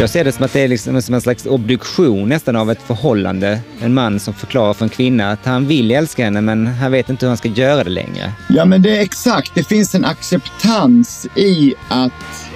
Jag 0.00 0.10
ser 0.10 0.24
det 0.24 0.32
som 0.32 0.44
att 0.44 0.52
det 0.52 0.60
är 0.60 0.68
liksom 0.68 1.02
som 1.02 1.14
en 1.14 1.20
slags 1.20 1.46
obduktion 1.46 2.28
nästan 2.28 2.56
av 2.56 2.70
ett 2.70 2.82
förhållande. 2.82 3.60
En 3.80 3.94
man 3.94 4.20
som 4.20 4.34
förklarar 4.34 4.74
för 4.74 4.84
en 4.84 4.88
kvinna 4.88 5.30
att 5.30 5.44
han 5.44 5.66
vill 5.66 5.90
älska 5.90 6.24
henne 6.24 6.40
men 6.40 6.66
han 6.66 6.92
vet 6.92 7.08
inte 7.08 7.26
hur 7.26 7.28
han 7.28 7.36
ska 7.36 7.48
göra 7.48 7.84
det 7.84 7.90
längre. 7.90 8.32
Ja, 8.48 8.64
men 8.64 8.82
det 8.82 8.96
är 8.96 9.00
exakt. 9.00 9.54
Det 9.54 9.64
finns 9.64 9.94
en 9.94 10.04
acceptans 10.04 11.26
i 11.36 11.74
att 11.88 12.50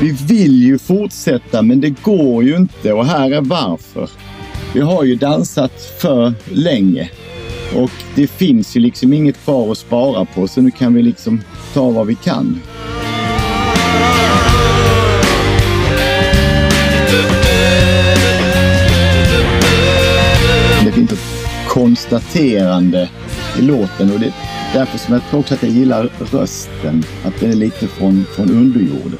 vi 0.00 0.16
vill 0.28 0.62
ju 0.62 0.78
fortsätta, 0.78 1.62
men 1.62 1.80
det 1.80 1.90
går 2.02 2.44
ju 2.44 2.56
inte. 2.56 2.92
Och 2.92 3.06
här 3.06 3.30
är 3.30 3.40
varför. 3.40 4.10
Vi 4.74 4.80
har 4.80 5.04
ju 5.04 5.14
dansat 5.16 5.94
för 5.98 6.34
länge 6.48 7.10
och 7.74 7.90
det 8.14 8.26
finns 8.26 8.76
ju 8.76 8.80
liksom 8.80 9.12
inget 9.12 9.44
kvar 9.44 9.72
att 9.72 9.78
spara 9.78 10.24
på, 10.24 10.48
så 10.48 10.60
nu 10.60 10.70
kan 10.70 10.94
vi 10.94 11.02
liksom 11.02 11.40
ta 11.74 11.90
vad 11.90 12.06
vi 12.06 12.14
kan. 12.14 12.60
Konstaterande 21.70 23.08
i 23.58 23.62
låten 23.62 24.12
och 24.12 24.20
det 24.20 24.26
är 24.26 24.32
därför 24.72 24.98
som 24.98 25.14
jag 25.14 25.22
tror 25.30 25.40
också 25.40 25.54
att 25.54 25.62
jag 25.62 25.72
gillar 25.72 26.08
rösten. 26.32 27.04
Att 27.24 27.40
den 27.40 27.50
är 27.50 27.54
lite 27.54 27.86
från, 27.86 28.26
från 28.36 28.50
underjorden. 28.50 29.18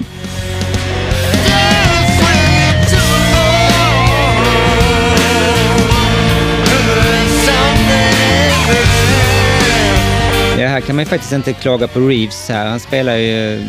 Ja, 10.58 10.68
här 10.68 10.80
kan 10.80 10.96
man 10.96 11.04
ju 11.04 11.08
faktiskt 11.08 11.32
inte 11.32 11.52
klaga 11.52 11.88
på 11.88 12.00
Reeves 12.00 12.48
här. 12.48 12.66
Han 12.66 12.80
spelar 12.80 13.16
ju 13.16 13.66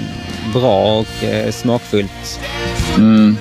bra 0.54 1.00
och 1.00 1.24
eh, 1.24 1.52
smakfullt. 1.52 2.40
Mm. 2.98 3.38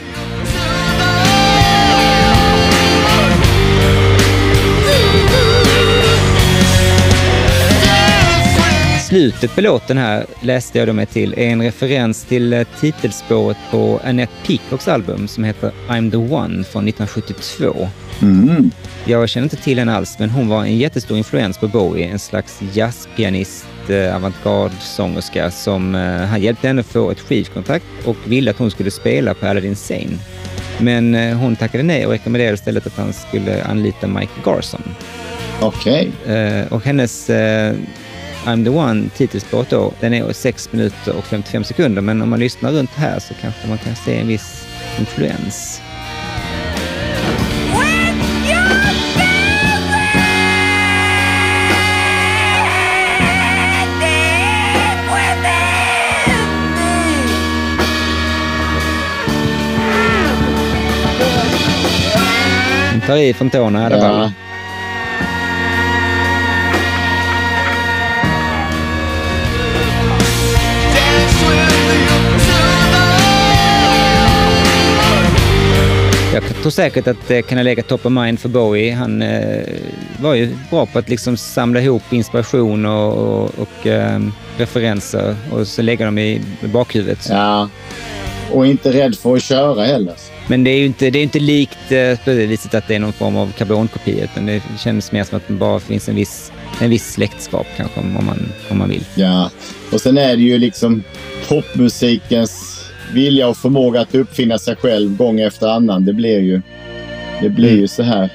Slutet 9.10 9.54
på 9.54 9.60
låten 9.60 9.98
här 9.98 10.26
läste 10.42 10.78
jag 10.78 10.88
då 10.88 10.92
mig 10.92 11.06
till 11.06 11.32
är 11.32 11.48
en 11.48 11.62
referens 11.62 12.24
till 12.24 12.52
eh, 12.52 12.66
titelspåret 12.80 13.56
på 13.70 14.00
Annette 14.04 14.32
Peacocks 14.46 14.88
album 14.88 15.28
som 15.28 15.44
heter 15.44 15.72
I'm 15.88 16.10
the 16.10 16.16
one 16.16 16.64
från 16.64 16.88
1972. 16.88 17.88
Mm. 18.22 18.70
Jag 19.04 19.28
känner 19.28 19.44
inte 19.44 19.56
till 19.56 19.78
henne 19.78 19.94
alls, 19.94 20.18
men 20.18 20.30
hon 20.30 20.48
var 20.48 20.64
en 20.64 20.78
jättestor 20.78 21.18
influens 21.18 21.58
på 21.58 21.68
Bowie. 21.68 22.08
En 22.08 22.18
slags 22.18 22.60
jazzpianist, 22.72 23.66
eh, 23.88 24.16
avantgarde-sångerska 24.16 25.50
som 25.50 25.94
eh, 25.94 26.00
han 26.02 26.42
hjälpte 26.42 26.66
henne 26.66 26.82
få 26.82 27.10
ett 27.10 27.20
skivkontrakt 27.20 27.86
och 28.04 28.16
ville 28.24 28.50
att 28.50 28.58
hon 28.58 28.70
skulle 28.70 28.90
spela 28.90 29.34
på 29.34 29.46
Aladdin 29.46 29.76
Sane. 29.76 30.18
Men 30.78 31.14
hon 31.32 31.56
tackade 31.56 31.84
nej 31.84 32.06
och 32.06 32.12
rekommenderade 32.12 32.54
istället 32.54 32.86
att 32.86 32.96
han 32.96 33.12
skulle 33.12 33.64
anlita 33.64 34.06
Mike 34.06 34.32
Garson. 34.44 34.82
Okej. 35.60 36.10
Eh, 36.26 36.72
och 36.72 36.84
hennes 36.84 37.30
I'm 38.46 38.64
the 38.64 38.70
one 38.70 39.08
titelspåret 39.16 39.70
då, 39.70 39.92
den 40.00 40.14
är 40.14 40.32
6 40.32 40.72
minuter 40.72 41.16
och 41.16 41.24
55 41.24 41.64
sekunder 41.64 42.02
men 42.02 42.22
om 42.22 42.28
man 42.28 42.38
lyssnar 42.38 42.72
runt 42.72 42.90
här 42.90 43.18
så 43.18 43.34
kanske 43.34 43.68
man 43.68 43.78
kan 43.78 43.96
se 43.96 44.18
en 44.20 44.26
viss 44.26 44.66
influens. 44.98 45.82
tar 63.10 63.16
i 63.16 63.34
från 63.34 63.50
tårna 63.50 63.82
i 63.82 63.86
alla 63.86 64.00
fall. 64.00 64.32
Tror 76.62 76.70
säkert 76.70 77.06
att 77.06 77.28
det 77.28 77.42
kan 77.42 77.58
ha 77.58 77.62
legat 77.62 77.88
top 77.88 78.06
of 78.06 78.12
mind 78.12 78.40
för 78.40 78.48
Bowie. 78.48 78.94
Han 78.94 79.22
eh, 79.22 79.62
var 80.20 80.34
ju 80.34 80.56
bra 80.70 80.86
på 80.86 80.98
att 80.98 81.08
liksom 81.08 81.36
samla 81.36 81.80
ihop 81.80 82.12
inspiration 82.12 82.86
och, 82.86 83.12
och, 83.12 83.50
och 83.58 83.86
eh, 83.86 84.20
referenser 84.58 85.36
och 85.52 85.66
så 85.66 85.82
lägga 85.82 86.04
dem 86.04 86.18
i 86.18 86.40
bakhuvudet. 86.60 87.26
ja. 87.30 87.68
Och 88.52 88.66
inte 88.66 88.92
rädd 88.92 89.16
för 89.16 89.36
att 89.36 89.42
köra 89.42 89.84
heller. 89.84 90.14
Men 90.46 90.64
det 90.64 90.70
är 90.70 90.78
ju 90.78 90.86
inte, 90.86 91.10
det 91.10 91.18
är 91.18 91.22
inte 91.22 91.38
likt 91.38 91.92
eh, 91.92 92.18
på 92.24 92.30
det 92.30 92.46
viset 92.46 92.74
att 92.74 92.88
det 92.88 92.94
är 92.94 92.98
någon 92.98 93.12
form 93.12 93.36
av 93.36 93.52
karbonkopia, 93.58 94.24
utan 94.24 94.46
det 94.46 94.62
känns 94.78 95.12
mer 95.12 95.24
som 95.24 95.36
att 95.36 95.46
det 95.46 95.52
bara 95.52 95.80
finns 95.80 96.08
en 96.08 96.14
viss, 96.14 96.52
en 96.80 96.90
viss 96.90 97.12
släktskap 97.12 97.66
kanske, 97.76 98.00
om 98.00 98.26
man, 98.26 98.52
om 98.70 98.78
man 98.78 98.88
vill. 98.88 99.04
Ja. 99.14 99.50
Och 99.92 100.00
sen 100.00 100.18
är 100.18 100.36
det 100.36 100.42
ju 100.42 100.58
liksom 100.58 101.02
popmusikens 101.48 102.69
vilja 103.14 103.48
och 103.48 103.56
förmåga 103.56 104.00
att 104.00 104.14
uppfinna 104.14 104.58
sig 104.58 104.76
själv 104.76 105.16
gång 105.16 105.40
efter 105.40 105.66
annan. 105.68 106.04
Det 106.04 106.12
blir 106.12 106.40
ju, 106.40 106.60
det 107.42 107.48
blir 107.48 107.76
ju 107.76 107.88
så 107.88 108.02
här. 108.02 108.30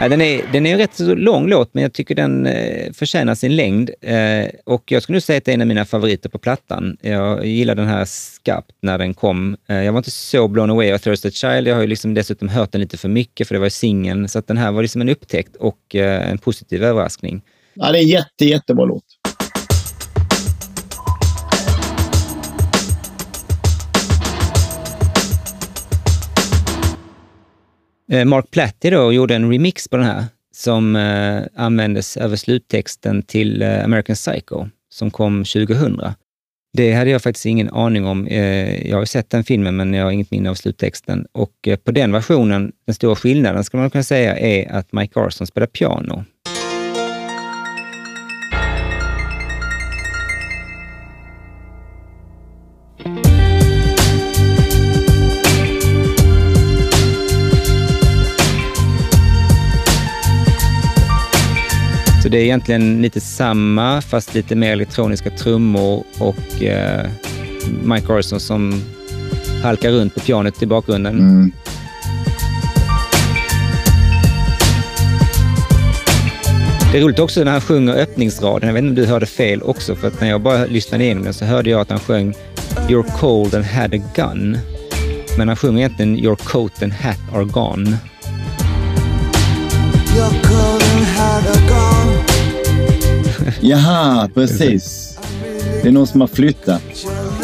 Ja, 0.00 0.08
den, 0.08 0.20
är, 0.20 0.42
den 0.52 0.66
är 0.66 0.72
en 0.72 0.78
rätt 0.78 0.94
så 0.94 1.14
lång 1.14 1.48
låt, 1.48 1.74
men 1.74 1.82
jag 1.82 1.92
tycker 1.92 2.14
den 2.14 2.46
eh, 2.46 2.92
förtjänar 2.92 3.34
sin 3.34 3.56
längd. 3.56 3.90
Eh, 4.00 4.46
och 4.64 4.92
jag 4.92 5.02
skulle 5.02 5.14
nog 5.14 5.22
säga 5.22 5.38
att 5.38 5.44
det 5.44 5.52
är 5.52 5.54
en 5.54 5.60
av 5.60 5.66
mina 5.66 5.84
favoriter 5.84 6.28
på 6.28 6.38
plattan. 6.38 6.96
Jag 7.00 7.46
gillar 7.46 7.74
den 7.74 7.86
här 7.86 8.04
skarpt 8.04 8.72
när 8.82 8.98
den 8.98 9.14
kom. 9.14 9.56
Eh, 9.68 9.82
jag 9.82 9.92
var 9.92 9.98
inte 9.98 10.10
så 10.10 10.48
blown 10.48 10.70
away 10.70 10.92
av 10.92 10.98
Thursday 10.98 11.32
Child. 11.32 11.68
Jag 11.68 11.74
har 11.74 11.80
ju 11.80 11.86
liksom 11.86 12.14
dessutom 12.14 12.48
hört 12.48 12.72
den 12.72 12.80
lite 12.80 12.96
för 12.96 13.08
mycket, 13.08 13.48
för 13.48 13.54
det 13.54 13.58
var 13.58 13.66
ju 13.66 13.70
singeln. 13.70 14.28
Så 14.28 14.38
att 14.38 14.46
den 14.46 14.56
här 14.56 14.72
var 14.72 14.82
liksom 14.82 15.00
en 15.00 15.08
upptäckt 15.08 15.56
och 15.56 15.94
eh, 15.94 16.30
en 16.30 16.38
positiv 16.38 16.84
överraskning. 16.84 17.42
Ja, 17.74 17.92
det 17.92 17.98
är 17.98 18.02
en 18.02 18.08
jätte, 18.08 18.44
jättebra 18.44 18.84
låt. 18.84 19.04
Eh, 28.12 28.24
Mark 28.24 28.50
Platty 28.50 28.90
då 28.90 29.12
gjorde 29.12 29.34
en 29.34 29.52
remix 29.52 29.88
på 29.88 29.96
den 29.96 30.06
här 30.06 30.24
som 30.54 30.96
eh, 30.96 31.42
användes 31.54 32.16
över 32.16 32.36
sluttexten 32.36 33.22
till 33.22 33.62
eh, 33.62 33.84
American 33.84 34.16
Psycho 34.16 34.66
som 34.90 35.10
kom 35.10 35.44
2000. 35.44 36.00
Det 36.72 36.92
hade 36.92 37.10
jag 37.10 37.22
faktiskt 37.22 37.46
ingen 37.46 37.70
aning 37.70 38.06
om. 38.06 38.26
Eh, 38.26 38.88
jag 38.88 38.96
har 38.96 39.04
sett 39.04 39.30
den 39.30 39.44
filmen 39.44 39.76
men 39.76 39.94
jag 39.94 40.04
har 40.04 40.10
inget 40.10 40.30
minne 40.30 40.50
av 40.50 40.54
sluttexten. 40.54 41.26
Och 41.32 41.52
eh, 41.66 41.76
på 41.76 41.90
den 41.90 42.12
versionen, 42.12 42.72
den 42.86 42.94
stora 42.94 43.16
skillnaden 43.16 43.64
skulle 43.64 43.80
man 43.80 43.90
kunna 43.90 44.04
säga 44.04 44.38
är 44.38 44.72
att 44.72 44.92
Mike 44.92 45.20
Arson 45.20 45.46
spelar 45.46 45.66
piano. 45.66 46.24
Så 62.28 62.32
det 62.32 62.38
är 62.38 62.44
egentligen 62.44 63.02
lite 63.02 63.20
samma, 63.20 64.00
fast 64.00 64.34
lite 64.34 64.54
mer 64.54 64.72
elektroniska 64.72 65.30
trummor 65.30 66.04
och 66.18 66.62
eh, 66.62 67.06
Mike 67.82 68.06
Garson 68.08 68.40
som 68.40 68.82
halkar 69.62 69.90
runt 69.90 70.14
på 70.14 70.20
pianot 70.20 70.62
i 70.62 70.66
bakgrunden. 70.66 71.18
Mm. 71.18 71.52
Det 76.92 76.98
är 76.98 77.02
roligt 77.02 77.18
också 77.18 77.44
när 77.44 77.52
han 77.52 77.60
sjunger 77.60 77.94
öppningsraden. 77.94 78.66
Jag 78.66 78.74
vet 78.74 78.82
inte 78.82 79.00
om 79.00 79.06
du 79.06 79.12
hörde 79.12 79.26
fel 79.26 79.62
också, 79.62 79.94
för 79.96 80.08
att 80.08 80.20
när 80.20 80.28
jag 80.28 80.40
bara 80.40 80.64
lyssnade 80.64 81.04
igenom 81.04 81.24
den 81.24 81.34
så 81.34 81.44
hörde 81.44 81.70
jag 81.70 81.80
att 81.80 81.90
han 81.90 82.00
sjöng 82.00 82.34
“You're 82.88 83.18
cold 83.18 83.54
and 83.54 83.64
had 83.64 83.94
a 83.94 84.02
gun”. 84.14 84.58
Men 85.38 85.48
han 85.48 85.56
sjunger 85.56 85.78
egentligen 85.78 86.18
“Your 86.18 86.36
coat 86.36 86.82
and 86.82 86.92
hat 86.92 87.18
are 87.34 87.44
gone”. 87.44 87.96
Jaha, 93.60 94.28
precis. 94.34 95.14
Det 95.82 95.88
är 95.88 95.92
någon 95.92 96.06
som 96.06 96.20
har 96.20 96.28
flyttat. 96.28 96.82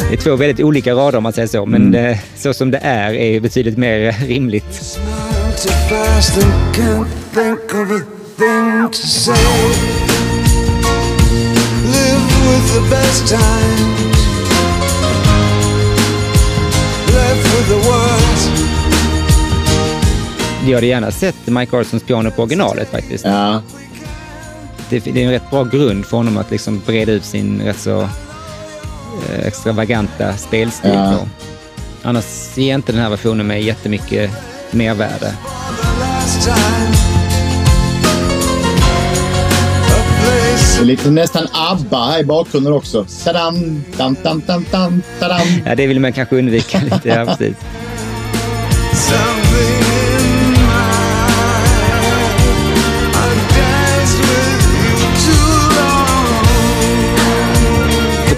Det 0.09 0.13
är 0.15 0.17
två 0.17 0.35
väldigt 0.35 0.65
olika 0.65 0.93
rader 0.93 1.17
om 1.17 1.23
man 1.23 1.33
säger 1.33 1.47
så, 1.47 1.65
men 1.65 1.81
Mm. 1.95 2.05
eh, 2.11 2.17
så 2.35 2.53
som 2.53 2.71
det 2.71 2.77
är 2.83 3.13
är 3.13 3.39
betydligt 3.39 3.77
mer 3.77 4.11
rimligt. 4.27 4.97
Jag 20.67 20.75
hade 20.75 20.87
gärna 20.87 21.11
sett 21.11 21.35
Mike 21.47 21.77
Garsons 21.77 22.03
piano 22.03 22.31
på 22.31 22.41
originalet 22.43 22.89
faktiskt. 22.91 23.25
Ja, 23.25 23.61
Det, 24.89 24.99
det 24.99 25.21
är 25.21 25.25
en 25.25 25.31
rätt 25.31 25.49
bra 25.49 25.63
grund 25.63 26.05
för 26.05 26.17
honom 26.17 26.37
att 26.37 26.51
liksom 26.51 26.81
breda 26.85 27.11
ut 27.11 27.25
sin 27.25 27.61
rätt 27.61 27.79
så 27.79 28.01
eh, 28.01 29.45
extravaganta 29.47 30.37
spelstil 30.37 30.91
Ja. 30.93 31.17
på. 31.19 31.27
Annars 32.09 32.57
ger 32.57 32.75
inte 32.75 32.91
den 32.91 33.01
här 33.01 33.09
versionen 33.09 33.47
mig 33.47 33.63
jättemycket 33.63 34.31
mervärde. 34.71 35.33
Lite 40.81 41.11
nästan 41.11 41.47
ABBA 41.53 42.05
här 42.11 42.19
i 42.19 42.23
bakgrunden 42.23 42.73
också. 42.73 43.05
Tadam, 43.23 43.83
dam, 43.97 44.15
dam, 44.23 44.41
dam, 44.47 44.65
dam, 44.71 45.01
tadam. 45.19 45.47
Ja, 45.65 45.75
det 45.75 45.87
vill 45.87 45.99
man 45.99 46.13
kanske 46.13 46.35
undvika 46.37 46.81
lite. 46.83 47.09
Ja, 47.09 47.25
precis. 47.25 47.55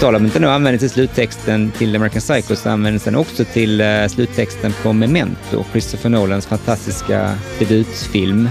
På 0.00 0.04
tal 0.04 0.14
om 0.14 0.24
inte 0.24 0.40
nu 0.40 0.46
användes 0.46 0.80
till 0.80 0.90
sluttexten 0.90 1.70
till 1.70 1.96
American 1.96 2.20
Psycho 2.20 2.56
så 2.56 2.70
användes 2.70 3.04
den 3.04 3.16
också 3.16 3.44
till 3.44 3.80
eh, 3.80 4.06
sluttexten 4.08 4.72
på 4.82 4.92
Memento, 4.92 5.64
Christopher 5.72 6.10
Nolans 6.10 6.46
fantastiska 6.46 7.34
debutfilm 7.58 8.48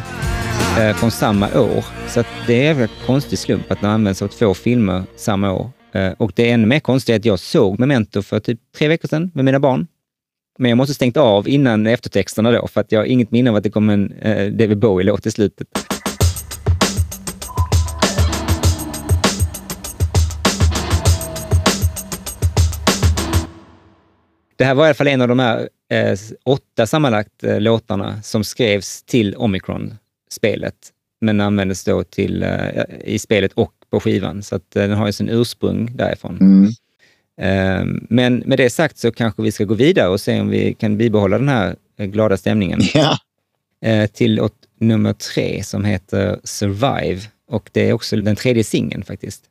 eh, 0.79 0.95
från 0.95 1.11
samma 1.11 1.59
år. 1.59 1.85
Så 2.07 2.19
att 2.19 2.27
det 2.47 2.67
är 2.67 2.81
en 2.81 2.87
konstig 3.05 3.39
slump 3.39 3.71
att 3.71 3.81
den 3.81 3.89
används 3.89 4.21
av 4.21 4.27
två 4.27 4.53
filmer 4.53 5.03
samma 5.15 5.53
år. 5.53 5.69
Eh, 5.93 6.11
och 6.17 6.31
det 6.35 6.49
är 6.49 6.53
ännu 6.53 6.67
mer 6.67 6.79
konstigt 6.79 7.15
att 7.15 7.25
jag 7.25 7.39
såg 7.39 7.79
Memento 7.79 8.21
för 8.21 8.39
typ 8.39 8.59
tre 8.77 8.87
veckor 8.87 9.07
sedan 9.07 9.31
med 9.33 9.45
mina 9.45 9.59
barn. 9.59 9.87
Men 10.59 10.69
jag 10.69 10.77
måste 10.77 10.93
stängt 10.93 11.17
av 11.17 11.49
innan 11.49 11.87
eftertexterna 11.87 12.51
då, 12.51 12.67
för 12.67 12.81
att 12.81 12.91
jag 12.91 12.99
har 12.99 13.05
inget 13.05 13.31
minne 13.31 13.49
av 13.49 13.55
att 13.55 13.63
det 13.63 13.69
kom 13.69 13.89
en 13.89 14.13
David 14.57 14.77
Bowie-låt 14.77 15.25
i 15.25 15.31
slutet. 15.31 15.67
Det 24.57 24.65
här 24.65 24.75
var 24.75 24.83
i 24.83 24.87
alla 24.87 24.93
fall 24.93 25.07
en 25.07 25.21
av 25.21 25.27
de 25.27 25.39
här 25.39 25.69
eh, 25.89 26.17
åtta 26.45 26.87
sammanlagt 26.87 27.43
eh, 27.43 27.59
låtarna 27.59 28.21
som 28.21 28.43
skrevs 28.43 29.03
till 29.03 29.35
Omicron-spelet, 29.35 30.75
men 31.21 31.41
användes 31.41 31.83
då 31.83 32.03
till, 32.03 32.43
eh, 32.43 32.83
i 33.03 33.19
spelet 33.19 33.53
och 33.53 33.73
på 33.89 33.99
skivan. 33.99 34.43
Så 34.43 34.55
att, 34.55 34.75
eh, 34.75 34.87
den 34.87 34.97
har 34.97 35.05
ju 35.05 35.13
sin 35.13 35.29
ursprung 35.29 35.95
därifrån. 35.95 36.37
Mm. 36.41 36.69
Eh, 37.41 37.85
men 38.09 38.43
med 38.45 38.57
det 38.57 38.69
sagt 38.69 38.97
så 38.97 39.11
kanske 39.11 39.41
vi 39.41 39.51
ska 39.51 39.63
gå 39.63 39.73
vidare 39.73 40.07
och 40.07 40.21
se 40.21 40.41
om 40.41 40.49
vi 40.49 40.73
kan 40.73 40.97
bibehålla 40.97 41.37
den 41.37 41.49
här 41.49 41.75
eh, 41.97 42.05
glada 42.05 42.37
stämningen 42.37 42.79
eh, 43.81 44.07
till 44.07 44.35
låt 44.35 44.53
nummer 44.79 45.13
tre 45.13 45.63
som 45.63 45.85
heter 45.85 46.39
Survive. 46.43 47.21
Och 47.49 47.69
det 47.71 47.89
är 47.89 47.93
också 47.93 48.15
den 48.15 48.35
tredje 48.35 48.63
singeln 48.63 49.03
faktiskt. 49.03 49.43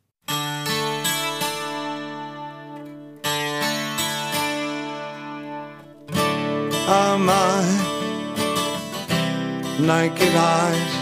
Are 6.89 7.19
my 7.19 7.65
naked 9.81 10.35
eyes? 10.37 10.93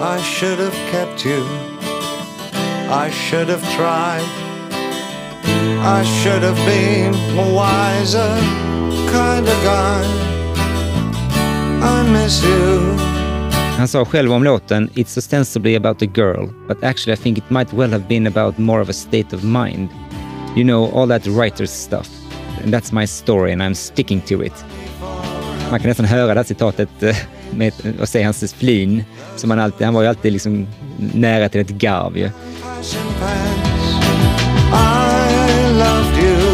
I 0.00 0.20
should 0.22 0.60
have 0.60 0.76
kept 0.92 1.24
you. 1.24 1.42
I 2.88 3.10
should 3.10 3.48
have 3.48 3.62
tried. 3.74 4.22
I 5.82 6.04
should 6.04 6.44
have 6.44 6.56
been 6.64 7.12
a 7.36 7.54
wiser 7.54 8.38
kind 9.10 9.48
of 9.48 9.64
guy. 9.64 10.04
I 11.82 12.08
miss 12.12 12.44
you. 12.44 12.96
Han 13.78 13.88
sa 13.88 14.04
själv 14.04 14.32
om 14.32 14.44
låten 14.44 14.90
“It's 14.94 15.18
ostensibly 15.18 15.74
about 15.74 16.02
a 16.02 16.06
girl, 16.06 16.48
but 16.68 16.84
actually 16.84 17.12
I 17.12 17.16
think 17.16 17.38
it 17.38 17.50
might 17.50 17.72
well 17.72 17.90
have 17.90 18.06
been 18.08 18.26
about 18.26 18.58
more 18.58 18.80
of 18.80 18.88
a 18.88 18.92
state 18.92 19.32
of 19.32 19.44
mind. 19.44 19.88
You 20.56 20.64
know, 20.64 20.90
all 20.94 21.06
that 21.08 21.26
writer's 21.26 21.72
stuff. 21.72 22.25
And 22.64 22.74
that's 22.74 22.94
my 23.00 23.06
story 23.06 23.52
and 23.52 23.62
I'm 23.62 23.74
sticking 23.74 24.20
to 24.20 24.44
it.” 24.44 24.64
Man 25.70 25.80
kan 25.80 25.88
nästan 25.88 26.06
höra 26.06 26.34
det 26.34 26.40
här 26.40 26.44
citatet 26.44 27.02
eh, 27.02 27.16
med, 27.50 27.72
och 28.00 28.08
se 28.08 28.22
hans 28.22 28.54
flin. 28.54 29.04
Som 29.36 29.50
han, 29.50 29.60
alltid, 29.60 29.84
han 29.84 29.94
var 29.94 30.02
ju 30.02 30.08
alltid 30.08 30.32
liksom 30.32 30.66
nära 31.14 31.48
till 31.48 31.60
ett 31.60 31.68
garv. 31.68 32.18
Ju. 32.18 32.30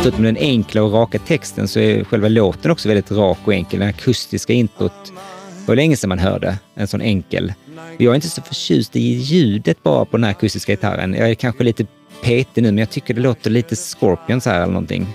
Förutom 0.02 0.24
den 0.24 0.36
enkla 0.36 0.82
och 0.82 0.92
raka 0.92 1.18
texten 1.18 1.68
så 1.68 1.80
är 1.80 2.04
själva 2.04 2.28
låten 2.28 2.70
också 2.70 2.88
väldigt 2.88 3.10
rak 3.10 3.38
och 3.44 3.54
enkel. 3.54 3.80
Den 3.80 3.88
akustiska 3.88 4.52
introt 4.52 5.12
det 5.62 5.68
var 5.68 5.76
länge 5.76 5.96
sedan 5.96 6.08
man 6.08 6.18
hörde 6.18 6.58
en 6.74 6.88
sån 6.88 7.00
enkel. 7.00 7.52
Jag 7.98 8.10
är 8.10 8.14
inte 8.14 8.28
så 8.28 8.42
förtjust 8.42 8.96
i 8.96 9.00
ljudet 9.00 9.82
bara 9.82 10.04
på 10.04 10.16
den 10.16 10.24
här 10.24 10.30
akustiska 10.30 10.72
gitarren. 10.72 11.14
Jag 11.14 11.30
är 11.30 11.34
kanske 11.34 11.64
lite 11.64 11.86
petig 12.22 12.62
nu, 12.62 12.68
men 12.68 12.78
jag 12.78 12.90
tycker 12.90 13.14
det 13.14 13.20
låter 13.20 13.50
lite 13.50 13.76
Scorpions 13.76 14.46
här 14.46 14.56
eller 14.56 14.72
någonting. 14.72 15.06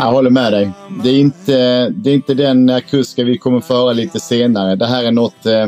Jag 0.00 0.12
håller 0.12 0.30
med 0.30 0.52
dig. 0.52 0.70
Det 1.04 1.10
är 1.10 1.18
inte, 1.18 1.88
det 1.88 2.10
är 2.10 2.14
inte 2.14 2.34
den 2.34 2.70
akustiska 2.70 3.24
vi 3.24 3.38
kommer 3.38 3.60
föra 3.60 3.92
lite 3.92 4.20
senare. 4.20 4.76
Det 4.76 4.86
här 4.86 5.04
är 5.04 5.10
något, 5.10 5.46
eh, 5.46 5.66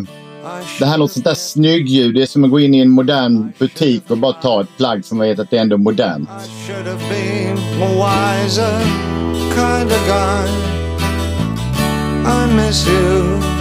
det 0.79 0.87
här 0.87 0.95
är 0.95 0.99
något 0.99 1.13
sånt 1.13 1.25
där 1.25 1.35
snyggljud. 1.35 2.15
Det 2.15 2.23
är 2.23 2.27
som 2.27 2.45
att 2.45 2.51
gå 2.51 2.61
in 2.61 2.75
i 2.75 2.79
en 2.79 2.91
modern 2.91 3.53
butik 3.59 4.03
och 4.09 4.19
bara 4.19 4.33
ta 4.33 4.61
ett 4.61 4.77
plagg 4.77 5.05
som 5.05 5.19
man 5.19 5.27
vet 5.27 5.39
att 5.39 5.51
det 5.51 5.57
är 5.57 5.61
ändå 5.61 5.79
modernt. 5.79 6.29
I 13.49 13.52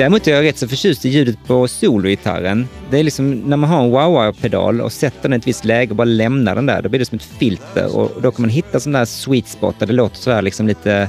Däremot 0.00 0.28
är 0.28 0.32
jag 0.32 0.44
rätt 0.44 0.58
så 0.58 0.68
förtjust 0.68 1.04
i 1.04 1.08
ljudet 1.08 1.38
på 1.46 1.68
sologitarren. 1.68 2.68
Det 2.90 2.98
är 2.98 3.02
liksom 3.02 3.30
när 3.30 3.56
man 3.56 3.70
har 3.70 3.84
en 3.84 3.90
wah-wah-pedal 3.90 4.80
och 4.80 4.92
sätter 4.92 5.22
den 5.22 5.32
i 5.32 5.36
ett 5.36 5.46
visst 5.46 5.64
läge 5.64 5.90
och 5.90 5.96
bara 5.96 6.04
lämnar 6.04 6.54
den 6.54 6.66
där, 6.66 6.82
då 6.82 6.88
blir 6.88 6.98
det 6.98 7.04
som 7.04 7.16
ett 7.16 7.22
filter 7.38 7.96
och 7.96 8.22
då 8.22 8.30
kan 8.30 8.42
man 8.42 8.50
hitta 8.50 8.80
sån 8.80 8.92
där 8.92 9.04
sweet 9.04 9.48
spot 9.48 9.78
där 9.78 9.86
det 9.86 9.92
låter 9.92 10.16
sådär 10.16 10.42
liksom 10.42 10.66
lite 10.66 11.08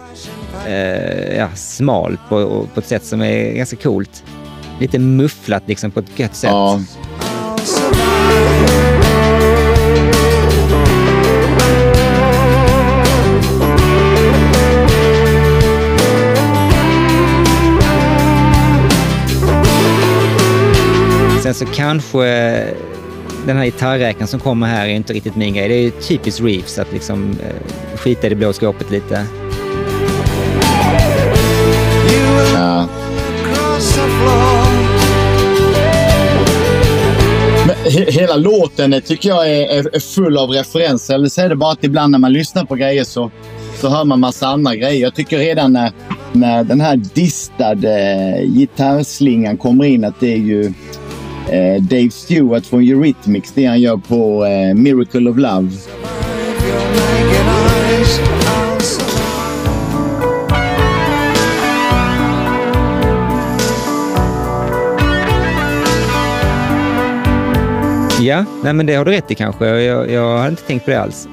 eh, 0.68 1.38
ja, 1.38 1.50
smalt 1.56 2.20
på, 2.30 2.68
på 2.74 2.80
ett 2.80 2.88
sätt 2.88 3.06
som 3.06 3.22
är 3.22 3.52
ganska 3.52 3.76
coolt. 3.76 4.24
Lite 4.80 5.00
mufflat 5.00 5.64
liksom 5.68 5.92
på 5.92 6.00
ett 6.00 6.20
gött 6.20 6.36
sätt. 6.36 6.50
Ja, 6.50 6.82
Sen 21.54 21.68
så 21.68 21.74
kanske 21.74 22.24
den 23.46 23.58
här 23.58 23.66
gitarrräkaren 23.66 24.28
som 24.28 24.40
kommer 24.40 24.68
här 24.68 24.86
är 24.86 24.90
inte 24.90 25.14
riktigt 25.14 25.36
min 25.36 25.54
grej. 25.54 25.68
Det 25.68 25.74
är 25.74 25.82
ju 25.82 25.92
typiskt 25.92 26.42
Reeves 26.42 26.80
att 26.80 26.94
liksom 26.94 27.32
eh, 27.32 27.98
skita 27.98 28.28
i 28.28 28.30
det 28.30 28.36
blå 28.36 28.54
skåpet 28.54 28.92
lite. 28.92 29.26
Ja. 32.54 32.88
hela 38.08 38.36
låten 38.36 39.02
tycker 39.06 39.30
jag 39.30 39.50
är, 39.50 39.70
är, 39.70 39.96
är 39.96 40.00
full 40.00 40.38
av 40.38 40.50
referenser. 40.50 41.14
Eller 41.14 41.30
så 41.30 41.42
är 41.42 41.50
det 41.50 41.56
bara 41.56 41.72
att 41.72 41.84
ibland 41.84 42.12
när 42.12 42.20
man 42.20 42.34
lyssnar 42.34 42.66
på 42.66 42.76
grejer 42.76 43.04
så, 43.04 43.32
så 43.82 43.90
hör 43.90 44.04
man 44.04 44.20
massa 44.20 44.48
andra 44.48 44.76
grejer. 44.76 45.02
Jag 45.02 45.16
tycker 45.16 45.38
redan 45.38 45.74
när, 45.74 45.92
när 46.32 46.64
den 46.64 46.82
här 46.82 46.96
distade 46.96 48.12
eh, 48.40 48.46
gitarrslingan 48.46 49.58
kommer 49.58 49.86
in 49.86 50.04
att 50.04 50.20
det 50.20 50.34
är 50.34 50.38
ju 50.38 50.74
eh, 51.50 51.82
Dave 51.82 52.10
Stewart 52.10 52.66
från 52.66 52.82
Eurythmics, 52.82 53.52
det 53.52 53.66
han 53.66 53.82
gör 53.82 53.98
på 53.98 54.46
eh, 54.46 54.76
Miracle 54.76 55.30
of 55.30 55.38
Love. 55.38 55.70
Ja, 68.22 68.46
nej 68.64 68.74
men 68.74 68.86
det 68.86 68.96
har 68.96 69.06
du 69.06 69.12
rätt 69.12 69.32
i 69.32 69.36
kanske. 69.36 69.66
Jag, 69.66 70.12
jag 70.12 70.38
har 70.38 70.48
inte 70.48 70.62
tänkt 70.62 70.86
på 70.86 70.92
det 70.92 71.02
alls. 71.02 71.28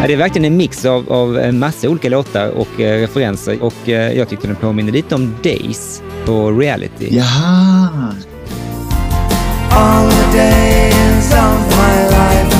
Ja, 0.00 0.06
det 0.06 0.12
är 0.12 0.16
verkligen 0.16 0.52
en 0.52 0.56
mix 0.56 0.84
av, 0.84 1.12
av 1.12 1.38
en 1.38 1.58
massa 1.58 1.88
olika 1.88 2.08
låtar 2.08 2.48
och 2.48 2.80
eh, 2.80 3.00
referenser 3.00 3.62
och 3.62 3.88
eh, 3.88 4.12
jag 4.12 4.28
tyckte 4.28 4.46
den 4.46 4.56
påminner 4.56 4.92
lite 4.92 5.14
om 5.14 5.34
Days 5.42 6.02
på 6.24 6.50
Reality. 6.50 7.08
Jaha! 7.10 7.88
All 9.70 10.10
the 10.10 10.38
days 10.38 11.32
of 11.32 11.76
my 11.76 12.02
life. 12.08 12.56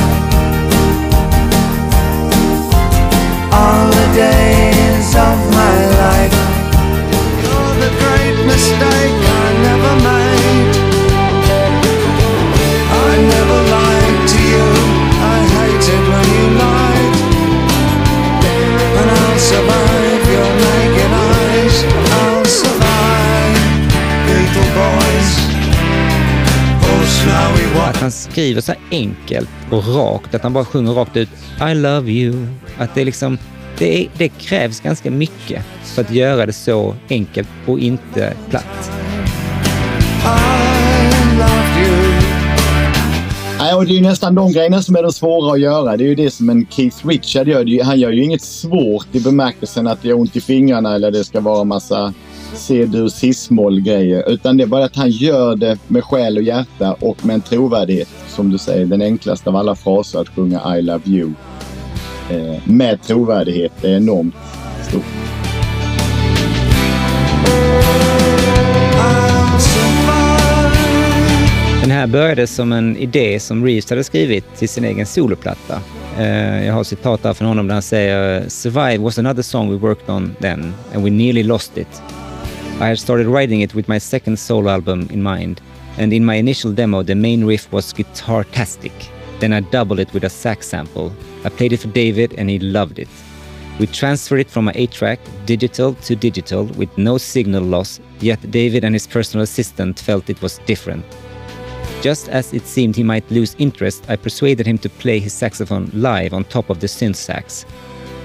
All 3.53 3.93
the 3.93 4.21
days 4.21 4.50
han 28.01 28.11
skriver 28.11 28.61
så 28.61 28.73
här 28.73 28.81
enkelt 28.91 29.49
och 29.71 29.95
rakt, 29.95 30.35
att 30.35 30.43
han 30.43 30.53
bara 30.53 30.65
sjunger 30.65 30.93
rakt 30.93 31.17
ut 31.17 31.29
I 31.71 31.75
love 31.75 32.11
you. 32.11 32.47
Att 32.79 32.95
det, 32.95 33.05
liksom, 33.05 33.39
det, 33.79 34.01
är, 34.01 34.09
det 34.19 34.29
krävs 34.29 34.81
ganska 34.81 35.11
mycket 35.11 35.65
för 35.85 36.03
att 36.03 36.11
göra 36.11 36.47
det 36.47 36.53
så 36.53 36.95
enkelt 37.09 37.49
och 37.67 37.79
inte 37.79 38.35
platt. 38.51 38.93
Nej, 43.59 43.75
och 43.75 43.87
det 43.87 43.93
är 43.93 43.95
ju 43.95 44.01
nästan 44.01 44.35
de 44.35 44.53
grejerna 44.53 44.83
som 44.83 44.97
är 44.97 45.03
de 45.03 45.13
svåra 45.13 45.53
att 45.53 45.61
göra. 45.61 45.97
Det 45.97 46.05
är 46.05 46.09
ju 46.09 46.15
det 46.15 46.31
som 46.31 46.51
en 46.51 46.67
Keith 46.71 47.07
Richard 47.07 47.49
gör. 47.49 47.85
Han 47.85 48.01
gör 48.01 48.11
ju 48.11 48.25
inget 48.25 48.43
svårt 48.43 49.07
i 49.13 49.21
bemärkelsen 49.21 49.87
att 49.87 50.03
det 50.03 50.09
gör 50.09 50.19
ont 50.19 50.37
i 50.37 50.41
fingrarna 50.41 50.95
eller 50.95 51.11
det 51.11 51.25
ska 51.25 51.41
vara 51.41 51.65
massa 51.65 52.15
C-dur, 52.61 53.09
cis-moll 53.09 53.81
grejer. 53.81 54.31
Utan 54.31 54.57
det 54.57 54.65
är 54.65 54.67
bara 54.69 54.85
att 54.85 54.97
han 54.97 55.11
gör 55.11 55.57
det 55.57 55.79
med 55.89 56.05
själ 56.05 56.37
och 56.37 56.43
hjärta 56.43 56.97
och 57.01 57.27
med 57.27 57.35
en 57.35 57.41
trovärdighet. 57.41 58.09
Som 58.29 58.51
du 58.51 58.59
säger, 58.59 58.87
den 58.87 59.03
enklaste 59.03 59.51
av 59.51 59.57
alla 59.57 59.75
fraser 59.75 60.21
att 60.21 60.29
sjunga 60.29 60.79
I 60.79 60.83
love 60.83 61.03
you. 61.07 61.31
Eh, 62.31 62.57
med 62.65 63.03
trovärdighet. 63.03 63.73
Det 63.81 63.89
är 63.89 63.97
enormt 63.97 64.35
stort. 64.89 65.05
Den 71.81 71.91
här 71.91 72.07
började 72.07 72.47
som 72.47 72.73
en 72.73 72.97
idé 72.97 73.41
som 73.41 73.65
Reeves 73.65 73.91
hade 73.91 74.05
skrivit 74.05 74.57
till 74.57 74.69
sin 74.69 74.85
egen 74.85 75.07
soloplatta. 75.07 75.81
Eh, 76.19 76.67
jag 76.67 76.75
har 76.75 76.85
citat 76.85 77.23
där 77.23 77.35
från 77.35 77.49
honom 77.49 77.67
där 77.67 77.75
han 77.75 77.83
säger 77.83 78.49
“Survive 78.49 78.99
was 78.99 79.19
another 79.19 79.43
song 79.43 79.71
we 79.71 79.77
worked 79.77 80.15
on 80.15 80.37
then 80.41 80.75
and 80.95 81.05
we 81.05 81.11
nearly 81.11 81.43
lost 81.43 81.79
it. 81.79 82.03
I 82.81 82.89
had 82.89 82.99
started 82.99 83.27
writing 83.27 83.61
it 83.61 83.75
with 83.75 83.89
my 83.89 83.99
second 83.99 84.39
solo 84.39 84.71
album 84.71 85.07
in 85.11 85.23
mind 85.23 85.61
and 85.99 86.15
in 86.15 86.25
my 86.25 86.37
initial 86.37 86.73
demo 86.73 87.03
the 87.03 87.15
main 87.15 87.45
riff 87.45 87.71
was 87.71 87.93
guitar-tastic. 87.93 88.93
Then 89.39 89.53
I 89.53 89.61
doubled 89.61 90.01
it 90.01 90.11
with 90.15 90.25
a 90.25 90.31
sax 90.31 90.69
sample. 90.69 91.13
I 91.45 91.51
played 91.51 91.75
it 91.75 91.81
for 91.81 91.89
David 91.89 92.35
and 92.39 92.49
he 92.49 92.59
loved 92.59 92.99
it. 92.99 93.09
We 93.79 93.87
transferred 93.87 94.41
it 94.41 94.51
from 94.51 94.65
my 94.65 94.73
8-track, 94.73 95.21
digital 95.45 95.93
to 95.95 96.17
digital, 96.17 96.65
with 96.65 96.97
no 96.97 97.19
signal 97.19 97.65
loss, 97.65 98.01
yet 98.19 98.51
David 98.51 98.83
and 98.83 98.95
his 98.95 99.07
personal 99.07 99.45
assistant 99.45 100.01
felt 100.01 100.31
it 100.31 100.41
was 100.41 100.59
different. 100.65 101.05
Just 102.01 102.31
as 102.31 102.55
it 102.55 102.67
seemed 102.67 102.97
he 102.97 103.03
might 103.03 103.31
lose 103.31 103.57
interest, 103.59 104.07
I 104.09 104.17
persuaded 104.17 104.67
him 104.67 104.79
to 104.79 104.89
play 104.89 105.19
his 105.19 105.35
saxophone 105.35 105.91
live 105.93 106.33
on 106.33 106.45
top 106.45 106.71
of 106.71 106.81
the 106.81 106.87
synth 106.87 107.17
sax. 107.17 107.67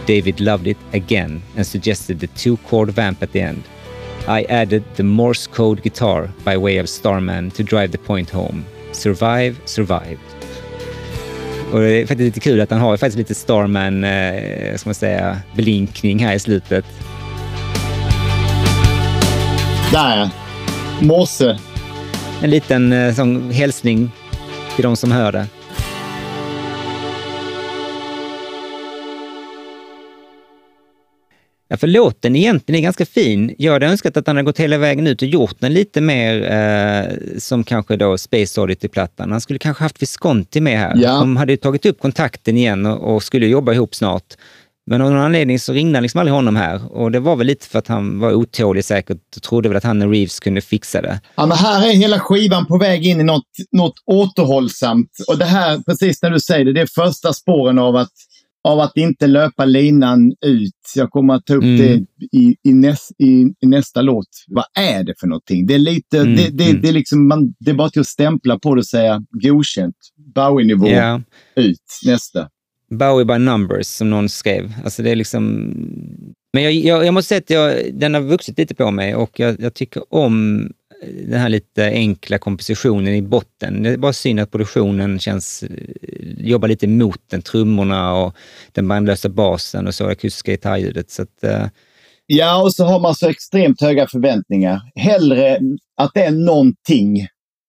David 0.05 0.39
loved 0.39 0.67
it 0.67 0.77
again 0.93 1.41
and 1.57 1.67
suggested 1.67 2.21
the 2.21 2.27
two 2.27 2.55
chord 2.57 2.89
vamp 2.91 3.21
at 3.21 3.33
the 3.33 3.41
end. 3.41 3.63
I 4.27 4.45
added 4.49 4.83
the 4.95 5.03
Morse 5.03 5.47
code 5.53 5.83
guitar 5.83 6.29
by 6.43 6.57
way 6.57 6.79
of 6.79 6.89
Starman 6.89 7.51
to 7.51 7.63
drive 7.63 7.91
the 7.91 7.97
point 7.97 8.29
home. 8.29 8.65
Survive, 8.91 9.55
survived. 9.65 10.19
Och 11.71 11.79
det 11.79 12.01
är 12.01 12.05
faktiskt 12.05 12.25
lite 12.25 12.39
kul 12.39 12.61
att 12.61 12.71
han 12.71 12.79
har 12.79 12.97
faktiskt 12.97 13.17
lite 13.17 13.35
Starman, 13.35 14.03
eh, 14.03 14.75
ska 14.75 14.87
man 14.89 14.95
säga, 14.95 15.39
blinkning 15.55 16.19
här 16.19 16.35
i 16.35 16.39
slutet. 16.39 16.85
Där 19.91 20.17
ja. 20.17 20.29
Morse. 21.01 21.57
En 22.41 22.49
liten 22.49 22.93
eh, 22.93 23.13
sån 23.13 23.51
hälsning 23.51 24.11
till 24.75 24.83
de 24.83 24.95
som 24.95 25.11
hör 25.11 25.31
det. 25.31 25.47
Ja, 31.67 31.77
för 31.77 31.87
låten 31.87 32.35
egentligen 32.35 32.79
är 32.79 32.83
ganska 32.83 33.05
fin. 33.05 33.55
Jag 33.57 33.73
hade 33.73 33.85
önskat 33.85 34.17
att 34.17 34.27
han 34.27 34.35
hade 34.35 34.45
gått 34.45 34.59
hela 34.59 34.77
vägen 34.77 35.07
ut 35.07 35.21
och 35.21 35.27
gjort 35.27 35.55
den 35.59 35.73
lite 35.73 36.01
mer 36.01 36.51
eh, 36.51 37.37
som 37.37 37.63
kanske 37.63 37.95
då 37.95 38.17
Space 38.17 38.61
Oddity-plattan. 38.61 39.31
Han 39.31 39.41
skulle 39.41 39.59
kanske 39.59 39.83
haft 39.83 40.01
Visconti 40.01 40.61
med 40.61 40.79
här. 40.79 40.93
Ja. 40.95 41.11
De 41.11 41.37
hade 41.37 41.53
ju 41.53 41.57
tagit 41.57 41.85
upp 41.85 41.99
kontakten 41.99 42.57
igen 42.57 42.85
och, 42.85 43.15
och 43.15 43.23
skulle 43.23 43.47
jobba 43.47 43.73
ihop 43.73 43.95
snart. 43.95 44.33
Men 44.87 45.01
av 45.01 45.11
någon 45.11 45.21
anledning 45.21 45.59
så 45.59 45.73
ringde 45.73 45.97
han 45.97 46.03
liksom 46.03 46.19
aldrig 46.19 46.33
honom 46.33 46.55
här. 46.55 46.91
Och 46.91 47.11
det 47.11 47.19
var 47.19 47.35
väl 47.35 47.47
lite 47.47 47.67
för 47.67 47.79
att 47.79 47.87
han 47.87 48.19
var 48.19 48.33
otålig 48.33 48.85
säkert 48.85 49.35
och 49.35 49.41
trodde 49.41 49.69
väl 49.69 49.77
att 49.77 49.83
han 49.83 50.01
och 50.01 50.11
Reeves 50.11 50.39
kunde 50.39 50.61
fixa 50.61 51.01
det. 51.01 51.19
Ja, 51.35 51.45
men 51.45 51.57
här 51.57 51.89
är 51.89 51.93
hela 51.93 52.19
skivan 52.19 52.65
på 52.65 52.77
väg 52.77 53.05
in 53.05 53.21
i 53.21 53.23
något, 53.23 53.43
något 53.71 53.93
återhållsamt. 54.05 55.09
Och 55.27 55.37
det 55.37 55.45
här, 55.45 55.79
precis 55.79 56.21
när 56.21 56.29
du 56.29 56.39
säger 56.39 56.65
det, 56.65 56.73
det 56.73 56.81
är 56.81 57.05
första 57.05 57.33
spåren 57.33 57.79
av 57.79 57.95
att, 57.95 58.11
av 58.65 58.79
att 58.79 58.97
inte 58.97 59.27
löpa 59.27 59.65
linan 59.65 60.33
ut. 60.45 60.71
Jag 60.95 61.09
kommer 61.09 61.33
att 61.33 61.45
ta 61.45 61.55
upp 61.55 61.63
Mm. 61.63 61.77
det 61.77 62.05
i, 62.37 62.55
i, 62.63 62.73
näs, 62.73 63.11
i, 63.17 63.25
i 63.61 63.67
nästa 63.67 64.01
låt. 64.01 64.27
Vad 64.47 64.65
är 64.79 65.03
det 65.03 65.13
för 65.19 65.27
någonting? 65.27 65.67
Det 65.67 65.73
är 65.73 65.79
lite, 65.79 66.17
Mm, 66.19 66.35
det, 66.35 66.49
det, 66.49 66.69
mm. 66.69 66.81
det, 66.81 66.89
är 66.89 66.93
liksom, 66.93 67.27
man, 67.27 67.53
det 67.59 67.71
är 67.71 67.75
bara 67.75 67.89
till 67.89 68.01
att 68.01 68.07
stämpla 68.07 68.59
på 68.59 68.75
det 68.75 68.79
och 68.79 68.85
säga 68.87 69.23
godkänt. 69.31 69.95
Bowie-nivå 70.35 70.87
Ja. 70.87 71.21
ut. 71.55 71.79
Nästa. 72.05 72.49
Bowie 72.91 73.25
by 73.25 73.37
numbers, 73.37 73.85
som 73.87 74.09
någon 74.09 74.29
skrev. 74.29 74.73
Alltså 74.83 75.03
det 75.03 75.11
är 75.11 75.15
liksom... 75.15 75.73
Men 76.53 76.63
jag, 76.63 76.73
jag, 76.73 77.05
jag 77.05 77.13
måste 77.13 77.27
säga 77.27 77.39
att 77.39 77.49
jag, 77.49 77.93
den 77.99 78.13
har 78.13 78.21
vuxit 78.21 78.57
lite 78.57 78.75
på 78.75 78.91
mig 78.91 79.15
och 79.15 79.39
jag, 79.39 79.55
jag 79.59 79.73
tycker 79.73 80.13
om 80.13 80.67
den 81.27 81.39
här 81.39 81.49
lite 81.49 81.85
enkla 81.85 82.37
kompositionen 82.37 83.13
i 83.15 83.21
botten. 83.21 83.83
Det 83.83 83.89
är 83.89 83.97
bara 83.97 84.13
synd 84.13 84.39
att 84.39 84.51
produktionen 84.51 85.19
känns... 85.19 85.63
jobbar 86.37 86.67
lite 86.67 86.85
emot 86.85 87.21
den, 87.29 87.41
trummorna 87.41 88.13
och 88.13 88.35
den 88.71 88.87
bandlösa 88.87 89.29
basen 89.29 89.87
och 89.87 89.95
så 89.95 90.05
akustiska 90.07 90.51
gitarrljudet. 90.51 91.11
Så 91.11 91.21
att, 91.21 91.43
eh, 91.43 91.67
Ja, 92.27 92.63
och 92.63 92.73
så 92.73 92.85
har 92.85 92.99
man 92.99 93.15
så 93.15 93.29
extremt 93.29 93.81
höga 93.81 94.07
förväntningar. 94.07 94.81
Hellre 94.95 95.59
att 95.97 96.11
det 96.13 96.23
är 96.23 96.31
någonting 96.31 97.27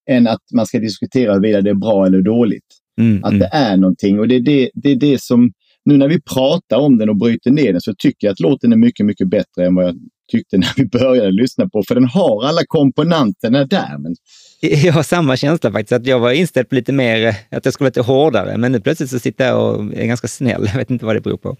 än 0.09 0.27
att 0.27 0.41
man 0.53 0.65
ska 0.65 0.79
diskutera 0.79 1.33
huruvida 1.33 1.61
det 1.61 1.69
är 1.69 1.73
bra 1.73 2.05
eller 2.05 2.21
dåligt. 2.21 2.65
mm, 2.99 3.23
Att 3.23 3.31
mm. 3.31 3.39
det 3.39 3.49
är 3.51 3.77
någonting. 3.77 4.19
Och 4.19 4.27
det 4.27 4.35
är 4.35 4.39
det, 4.39 4.69
det 4.73 4.91
är 4.91 4.95
det 4.95 5.21
som, 5.21 5.51
nu 5.85 5.97
när 5.97 6.07
vi 6.07 6.21
pratar 6.21 6.77
om 6.77 6.97
den 6.97 7.09
och 7.09 7.15
bryter 7.15 7.51
ner 7.51 7.71
den 7.71 7.81
så 7.81 7.93
tycker 7.97 8.27
jag 8.27 8.31
att 8.31 8.39
låten 8.39 8.71
är 8.71 8.77
mycket, 8.77 9.05
mycket 9.05 9.27
bättre 9.27 9.65
än 9.65 9.75
vad 9.75 9.85
jag 9.85 9.95
tyckte 10.27 10.57
när 10.57 10.73
vi 10.77 10.85
började 10.85 11.31
lyssna 11.31 11.69
på. 11.69 11.83
För 11.87 11.95
den 11.95 12.05
har 12.05 12.45
alla 12.45 12.61
komponenterna 12.67 13.65
där. 13.65 13.97
Men 13.97 14.15
Jag 14.61 14.93
har 14.93 15.03
samma 15.03 15.37
känsla 15.37 15.71
faktiskt, 15.71 15.91
att 15.91 16.05
jag 16.05 16.19
var 16.19 16.31
inställd 16.31 16.69
på 16.69 16.75
lite 16.75 16.93
mer, 16.93 17.35
att 17.51 17.65
jag 17.65 17.73
skulle 17.73 17.85
vara 17.85 17.89
lite 17.89 18.01
hårdare, 18.01 18.57
men 18.57 18.71
nu 18.71 18.79
plötsligt 18.79 19.09
så 19.09 19.19
sitter 19.19 19.47
jag 19.47 19.75
och 19.75 19.93
är 19.93 20.05
ganska 20.05 20.27
snäll. 20.27 20.65
Jag 20.71 20.77
vet 20.77 20.89
inte 20.89 21.05
vad 21.05 21.15
det 21.15 21.21
beror 21.21 21.37
på. 21.37 21.57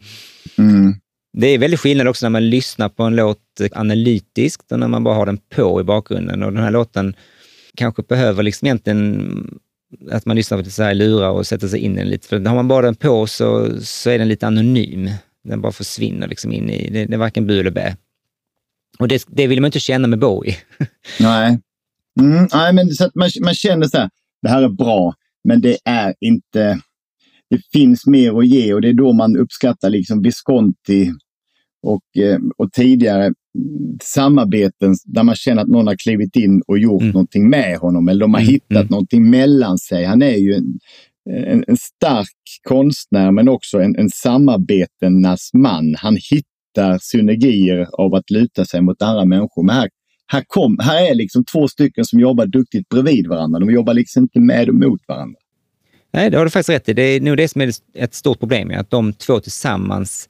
mm, 0.57 0.93
Det 1.37 1.47
är 1.47 1.57
väldigt 1.57 1.79
skillnad 1.79 2.07
också 2.07 2.25
när 2.25 2.29
man 2.29 2.49
lyssnar 2.49 2.89
på 2.89 3.03
en 3.03 3.15
låt 3.15 3.39
analytiskt 3.71 4.71
och 4.71 4.79
när 4.79 4.87
man 4.87 5.03
bara 5.03 5.15
har 5.15 5.25
den 5.25 5.39
på 5.55 5.81
i 5.81 5.83
bakgrunden. 5.83 6.43
Och 6.43 6.53
den 6.53 6.63
här 6.63 6.71
låten 6.71 7.13
kanske 7.75 8.03
behöver 8.03 8.43
liksom 8.43 8.65
egentligen 8.65 9.59
att 10.11 10.25
man 10.25 10.35
lyssnar 10.35 10.57
på 10.57 10.63
det 10.63 10.69
så 10.69 10.83
här 10.83 10.91
i 10.91 10.95
lurar 10.95 11.29
och 11.29 11.47
sätter 11.47 11.67
sig 11.67 11.79
in 11.79 11.93
i 11.93 11.97
den 11.97 12.09
lite. 12.09 12.27
För 12.27 12.39
har 12.39 12.55
man 12.55 12.67
bara 12.67 12.85
den 12.85 12.95
på 12.95 13.27
så, 13.27 13.67
så 13.81 14.09
är 14.09 14.19
den 14.19 14.27
lite 14.27 14.47
anonym. 14.47 15.09
Den 15.43 15.61
bara 15.61 15.71
försvinner 15.71 16.27
liksom 16.27 16.51
in 16.53 16.69
i, 16.69 16.89
det, 16.89 17.05
det 17.05 17.13
är 17.13 17.17
varken 17.17 17.47
bu 17.47 17.59
eller 17.59 17.71
bä. 17.71 17.95
Och 18.99 19.07
det, 19.07 19.25
det 19.27 19.47
vill 19.47 19.61
man 19.61 19.67
inte 19.67 19.79
känna 19.79 20.07
med 20.07 20.19
Bowie. 20.19 20.55
nej. 21.19 21.59
Mm, 22.19 22.47
nej, 22.53 22.73
men 22.73 22.89
så 22.89 23.05
att 23.05 23.15
man, 23.15 23.29
man 23.41 23.53
känner 23.53 23.87
så 23.87 23.97
här, 23.97 24.09
det 24.41 24.49
här 24.49 24.63
är 24.63 24.69
bra, 24.69 25.13
men 25.43 25.61
det 25.61 25.77
är 25.85 26.13
inte... 26.19 26.79
Det 27.49 27.61
finns 27.73 28.05
mer 28.07 28.39
att 28.39 28.47
ge 28.47 28.73
och 28.73 28.81
det 28.81 28.89
är 28.89 28.93
då 28.93 29.13
man 29.13 29.37
uppskattar 29.37 29.89
liksom 29.89 30.21
Visconti 30.21 31.11
och, 31.83 32.23
eh, 32.23 32.39
och 32.57 32.71
tidigare 32.71 33.33
samarbeten 34.03 34.95
där 35.05 35.23
man 35.23 35.35
känner 35.35 35.61
att 35.61 35.67
någon 35.67 35.87
har 35.87 35.95
klivit 35.95 36.35
in 36.35 36.61
och 36.67 36.79
gjort 36.79 37.01
Mm. 37.01 37.11
någonting 37.13 37.49
med 37.49 37.77
honom 37.77 38.09
eller 38.09 38.21
de 38.21 38.33
har 38.33 38.41
Mm, 38.41 38.51
hittat 38.53 38.71
mm. 38.71 38.87
någonting 38.89 39.29
mellan 39.29 39.77
sig. 39.77 40.05
Han 40.05 40.21
är 40.21 40.35
ju 40.37 40.53
en, 40.53 40.79
en, 41.29 41.63
en 41.67 41.77
stark 41.77 42.27
konstnär 42.63 43.31
men 43.31 43.49
också 43.49 43.79
en, 43.79 43.95
en 43.95 44.09
samarbetenas 44.09 45.49
man. 45.53 45.95
Han 45.97 46.17
hittar 46.31 46.56
synergier 47.01 47.87
av 47.93 48.15
att 48.15 48.29
luta 48.31 48.65
sig 48.65 48.81
mot 48.81 49.01
andra 49.01 49.25
människor. 49.25 49.63
Men 49.63 49.75
här, 49.75 49.89
här, 50.27 50.43
kom, 50.47 50.79
här 50.81 51.11
är 51.11 51.15
liksom 51.15 51.43
två 51.45 51.67
stycken 51.67 52.05
som 52.05 52.19
jobbar 52.19 52.45
duktigt 52.45 52.89
bredvid 52.89 53.27
varandra. 53.27 53.59
De 53.59 53.71
jobbar 53.71 53.93
liksom 53.93 54.23
inte 54.23 54.39
med 54.39 54.69
och 54.69 54.75
mot 54.75 55.01
varandra. 55.07 55.39
Nej, 56.11 56.29
det 56.29 56.37
har 56.37 56.45
du 56.45 56.51
faktiskt 56.51 56.69
rätt 56.69 56.89
i. 56.89 56.93
Det 56.93 57.01
är 57.01 57.21
nog 57.21 57.37
det 57.37 57.47
som 57.47 57.61
är 57.61 57.71
ett 57.93 58.13
stort 58.13 58.39
problem, 58.39 58.71
att 58.79 58.89
de 58.89 59.13
två 59.13 59.39
tillsammans 59.39 60.29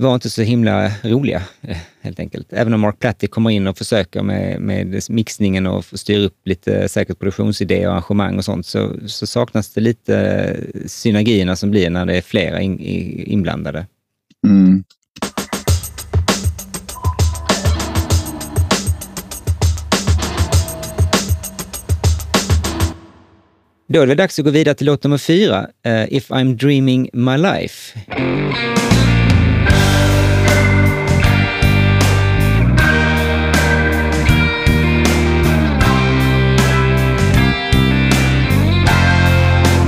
var 0.00 0.14
inte 0.14 0.30
så 0.30 0.42
himla 0.42 0.90
roliga, 1.02 1.42
eh, 1.60 1.76
helt 2.00 2.20
enkelt. 2.20 2.52
Även 2.52 2.74
om 2.74 2.80
Mark 2.80 2.98
Platty 2.98 3.26
kommer 3.26 3.50
in 3.50 3.66
och 3.66 3.78
försöker 3.78 4.22
med, 4.22 4.60
med 4.60 5.02
mixningen 5.08 5.66
och 5.66 5.84
styr 5.84 6.18
upp 6.18 6.36
lite 6.44 6.88
säkert 6.88 7.18
produktionsidéer 7.18 7.86
och 7.86 7.92
arrangemang 7.92 8.36
och 8.36 8.44
sånt, 8.44 8.66
så, 8.66 8.92
så 9.06 9.26
saknas 9.26 9.74
det 9.74 9.80
lite 9.80 10.56
synergierna 10.86 11.56
som 11.56 11.70
blir 11.70 11.90
när 11.90 12.06
det 12.06 12.16
är 12.16 12.22
flera 12.22 12.60
in, 12.60 12.80
inblandade. 13.26 13.86
Mm. 14.46 14.84
Då 23.88 24.00
är 24.00 24.06
det 24.06 24.14
dags 24.14 24.38
att 24.38 24.44
gå 24.44 24.50
vidare 24.50 24.74
till 24.74 24.86
låt 24.86 25.04
nummer 25.04 25.18
fyra, 25.18 25.66
uh, 25.86 26.12
If 26.12 26.30
I'm 26.30 26.54
Dreaming 26.54 27.10
My 27.12 27.36
Life. 27.36 27.98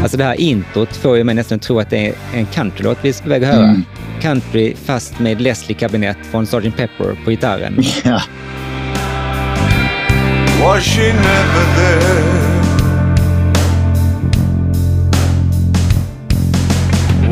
Alltså 0.09 0.19
det 0.19 0.25
här 0.25 0.41
introt 0.41 0.97
får 0.97 1.17
ju 1.17 1.25
mig 1.25 1.35
nästan 1.35 1.59
tro 1.59 1.81
att 1.81 1.91
det 1.91 2.07
är 2.07 2.15
en 2.35 2.47
countrylåt 2.47 2.99
vi 3.03 3.09
är 3.09 3.23
på 3.23 3.29
väg 3.29 3.45
att 3.45 3.55
höra. 3.55 3.65
Mm. 3.65 3.85
Country 4.21 4.75
fast 4.85 5.19
med 5.19 5.41
Leslie 5.41 5.75
Kabinett 5.75 6.17
från 6.31 6.47
Sgt. 6.47 6.77
Pepper 6.77 7.25
på 7.25 7.31
gitarren. 7.31 7.83
Ja. 8.05 8.23
Was 10.65 10.85
she 10.85 11.13
never 11.13 11.65
there? 11.77 12.25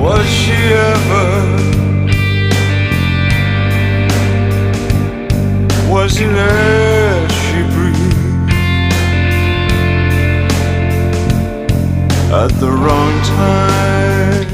Was 0.01 0.27
she 0.27 0.75
ever? 0.75 1.43
Was 5.91 6.21
it 6.21 6.29
air 6.29 7.36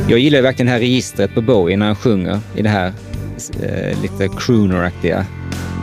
Jag 0.09 0.19
gillar 0.19 0.39
ju 0.39 0.43
verkligen 0.43 0.67
det 0.67 0.73
här 0.73 0.81
registret 0.81 1.35
på 1.35 1.41
Bowie 1.41 1.77
när 1.77 1.87
han 1.87 1.97
sjunger 1.97 2.39
i 2.57 2.63
det 2.63 2.69
här 2.69 2.93
eh, 3.63 4.03
lite 4.03 4.29
crooner-aktiga, 4.39 5.25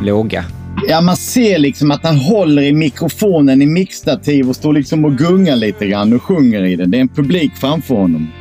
låga. 0.04 0.46
Ja, 0.88 1.02
man 1.02 1.16
ser 1.16 1.60
liksom 1.60 1.92
att 1.92 2.04
han 2.04 2.18
håller 2.18 2.62
i 2.62 2.74
mikrofonen 2.74 3.62
i 3.62 3.66
mixtativ 3.66 4.50
och 4.50 4.56
står 4.56 4.74
liksom 4.74 5.06
och 5.06 5.18
gungar 5.18 5.56
lite 5.56 5.88
grann 5.88 6.14
och 6.14 6.24
sjunger 6.24 6.66
i 6.66 6.76
den. 6.76 6.92
Det 6.92 6.98
är 6.98 7.02
en 7.02 7.08
publik 7.08 7.52
framför 7.56 7.96
honom. 7.96 8.32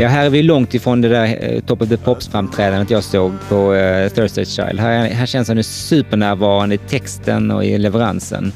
Ja, 0.00 0.08
här 0.08 0.26
är 0.26 0.30
vi 0.30 0.42
långt 0.42 0.74
ifrån 0.74 1.00
det 1.00 1.08
där 1.08 1.38
eh, 1.40 1.60
Top 1.60 1.82
of 1.82 1.88
the 1.88 1.96
Pops-framträdandet 1.96 2.90
jag 2.90 3.04
såg 3.04 3.32
på 3.48 3.74
eh, 3.74 4.08
Thursday 4.08 4.44
Child. 4.44 4.80
Här, 4.80 5.08
här 5.08 5.26
känns 5.26 5.48
han 5.48 5.56
ju 5.56 5.62
supernärvarande 5.62 6.74
i 6.74 6.78
texten 6.78 7.50
och 7.50 7.64
i 7.64 7.78
leveransen. 7.78 8.52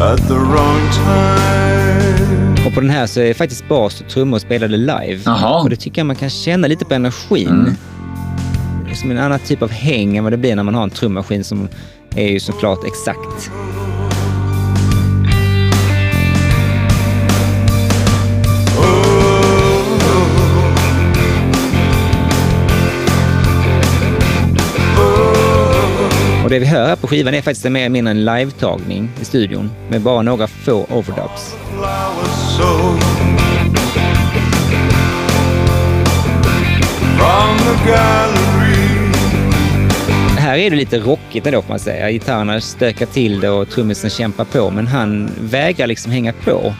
At 0.00 0.28
the 0.28 0.34
wrong 0.34 0.80
time? 0.92 2.66
Och 2.66 2.74
på 2.74 2.80
den 2.80 2.90
här 2.90 3.06
så 3.06 3.20
är 3.20 3.34
faktiskt 3.34 3.68
bas 3.68 4.00
och 4.00 4.08
trummor 4.08 4.38
spelade 4.38 4.76
live. 4.76 5.20
Jaha. 5.24 5.62
Och 5.62 5.70
det 5.70 5.76
tycker 5.76 6.00
jag 6.00 6.06
man 6.06 6.16
kan 6.16 6.30
känna 6.30 6.68
lite 6.68 6.84
på 6.84 6.94
energin. 6.94 7.48
Mm. 7.48 7.74
Det 8.84 8.90
är 8.90 8.94
som 8.94 9.10
en 9.10 9.18
annan 9.18 9.38
typ 9.38 9.62
av 9.62 9.70
häng 9.70 10.16
än 10.16 10.24
vad 10.24 10.32
det 10.32 10.36
blir 10.36 10.56
när 10.56 10.62
man 10.62 10.74
har 10.74 10.82
en 10.82 10.90
trummaskin 10.90 11.44
som 11.44 11.68
är 12.16 12.28
ju 12.28 12.40
såklart 12.40 12.84
exakt. 12.84 13.50
Det 26.52 26.58
vi 26.58 26.66
hör 26.66 26.86
här 26.86 26.96
på 26.96 27.06
skivan 27.06 27.34
är 27.34 27.42
faktiskt 27.42 27.70
mer 27.70 27.80
eller 27.80 27.88
mindre 27.88 28.10
en 28.10 28.24
live-tagning 28.24 29.08
i 29.20 29.24
studion 29.24 29.70
med 29.90 30.00
bara 30.00 30.22
några 30.22 30.46
få 30.46 30.86
overdubs. 30.90 31.56
Här 40.38 40.56
är 40.56 40.70
det 40.70 40.76
lite 40.76 40.98
rockigt 40.98 41.46
ändå 41.46 41.62
får 41.62 41.68
man 41.68 41.78
säga. 41.78 42.10
Gitarrerna 42.10 42.60
stökar 42.60 43.06
till 43.06 43.40
det 43.40 43.50
och 43.50 43.70
trummisen 43.70 44.10
kämpar 44.10 44.44
på, 44.44 44.70
men 44.70 44.86
han 44.86 45.30
vägrar 45.40 45.86
liksom 45.86 46.12
hänga 46.12 46.32
på. 46.32 46.74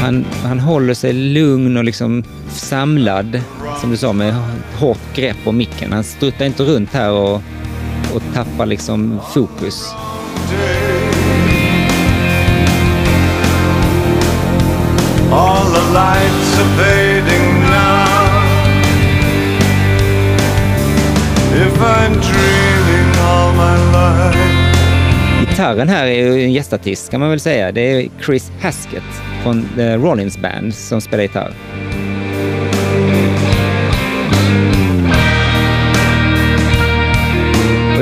Han, 0.00 0.24
han 0.44 0.60
håller 0.60 0.94
sig 0.94 1.12
lugn 1.12 1.76
och 1.76 1.84
liksom 1.84 2.24
samlad, 2.48 3.40
som 3.80 3.90
du 3.90 3.96
sa, 3.96 4.12
med 4.12 4.34
hårt 4.78 5.14
grepp 5.14 5.36
om 5.44 5.56
micken. 5.56 5.92
Han 5.92 6.04
struttar 6.04 6.44
inte 6.44 6.62
runt 6.62 6.92
här 6.92 7.10
och, 7.10 7.34
och 8.14 8.22
tappar 8.34 8.66
liksom 8.66 9.20
fokus. 9.34 9.94
All 15.32 15.66
the 15.72 15.92
lights 15.92 16.58
are 16.58 16.68
fading 16.76 17.60
now. 17.70 18.02
If 21.54 21.80
I'm 21.80 22.12
dreaming 22.12 23.16
all 23.20 23.52
my 23.52 23.76
life. 23.92 24.62
Gitarren 25.40 25.88
här 25.88 26.06
är 26.06 26.26
ju 26.26 26.44
en 26.44 26.52
gästartist 26.52 27.10
kan 27.10 27.20
man 27.20 27.30
väl 27.30 27.40
säga. 27.40 27.72
Det 27.72 27.80
är 27.80 28.08
Chris 28.24 28.52
Haskett 28.60 29.22
från 29.42 29.68
The 29.76 29.96
Rollins 29.96 30.38
Band 30.38 30.74
som 30.74 31.00
spelar 31.00 31.22
gitarr. 31.22 31.54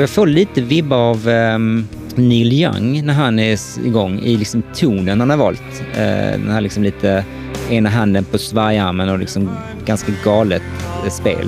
Och 0.01 0.03
jag 0.03 0.09
får 0.09 0.27
lite 0.27 0.61
vibbar 0.61 0.97
av 0.97 1.27
um, 1.27 1.87
Neil 2.15 2.53
Young 2.53 3.05
när 3.05 3.13
han 3.13 3.39
är 3.39 3.59
igång 3.85 4.19
i 4.19 4.37
liksom 4.37 4.63
tonen 4.75 5.19
han 5.19 5.29
har 5.29 5.37
valt. 5.37 5.81
Uh, 5.81 6.41
den 6.41 6.51
här 6.51 6.61
liksom 6.61 6.83
lite 6.83 7.25
ena 7.69 7.89
handen 7.89 8.25
på 8.25 8.37
svajarmen 8.37 9.09
och 9.09 9.19
liksom 9.19 9.49
ganska 9.85 10.11
galet 10.23 10.61
eh, 11.05 11.11
spel. 11.11 11.47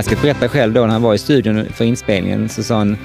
Haskett 0.00 0.22
berättade 0.22 0.48
själv 0.48 0.72
då 0.72 0.80
när 0.80 0.92
han 0.92 1.02
var 1.02 1.14
i 1.14 1.18
studion 1.18 1.64
för 1.74 1.84
inspelningen 1.84 2.48
så 2.48 2.62
sa 2.62 2.78
han 2.78 2.96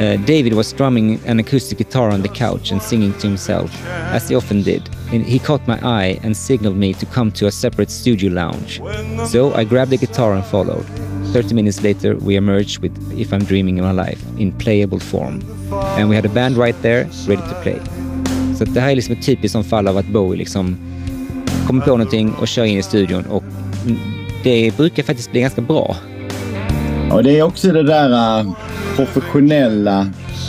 eh, 0.00 0.20
David 0.20 0.52
was 0.52 0.66
strumming 0.66 1.18
an 1.28 1.40
acoustic 1.40 1.78
guitar 1.78 2.14
on 2.14 2.22
the 2.22 2.28
couch 2.28 2.72
and 2.72 2.82
singing 2.82 3.12
to 3.12 3.26
himself, 3.26 3.86
as 4.12 4.30
he 4.30 4.36
often 4.36 4.62
did. 4.62 4.82
And 5.12 5.24
he 5.24 5.38
caught 5.38 5.66
my 5.66 5.78
eye 5.82 6.20
and 6.24 6.36
signaled 6.36 6.76
me 6.76 6.94
to 6.94 7.06
come 7.06 7.30
to 7.30 7.46
a 7.46 7.50
separate 7.50 7.90
studio 7.90 8.30
lounge. 8.30 8.80
So 9.28 9.54
I 9.54 9.64
grabbed 9.64 9.90
the 9.90 10.06
guitar 10.06 10.32
and 10.32 10.44
followed. 10.44 10.84
30 11.32 11.54
minutes 11.54 11.82
later, 11.82 12.16
we 12.16 12.36
emerged 12.36 12.82
with 12.82 13.20
If 13.20 13.32
I'm 13.32 13.44
Dreaming 13.44 13.80
of 13.80 13.86
My 13.86 14.04
Life 14.06 14.20
in 14.38 14.52
playable 14.52 15.00
form. 15.00 15.40
And 15.98 16.08
we 16.08 16.16
had 16.16 16.26
a 16.26 16.34
band 16.34 16.56
right 16.56 16.82
there, 16.82 17.04
ready 17.28 17.42
to 17.42 17.60
play. 17.62 17.80
Så 18.58 18.64
det 18.64 18.80
här 18.80 18.90
är 18.90 18.96
liksom 18.96 19.14
ett 19.14 19.26
typiskt 19.26 19.52
som 19.52 19.64
fall 19.64 19.88
av 19.88 19.96
att 19.96 20.06
Bowie 20.06 20.38
liksom 20.38 20.76
kommer 21.66 21.84
på 21.84 21.90
någonting 21.90 22.32
och 22.34 22.48
kör 22.48 22.64
in 22.64 22.78
i 22.78 22.82
studion 22.82 23.24
och 23.26 23.44
det 24.44 24.76
brukar 24.76 25.02
faktiskt 25.02 25.30
bli 25.32 25.40
ganska 25.40 25.60
bra. 25.60 25.96
Och 27.12 27.22
det 27.22 27.38
är 27.38 27.42
också 27.42 27.72
det 27.72 27.82
där 27.82 28.38
äh, 28.40 28.46
professionella 28.96 30.06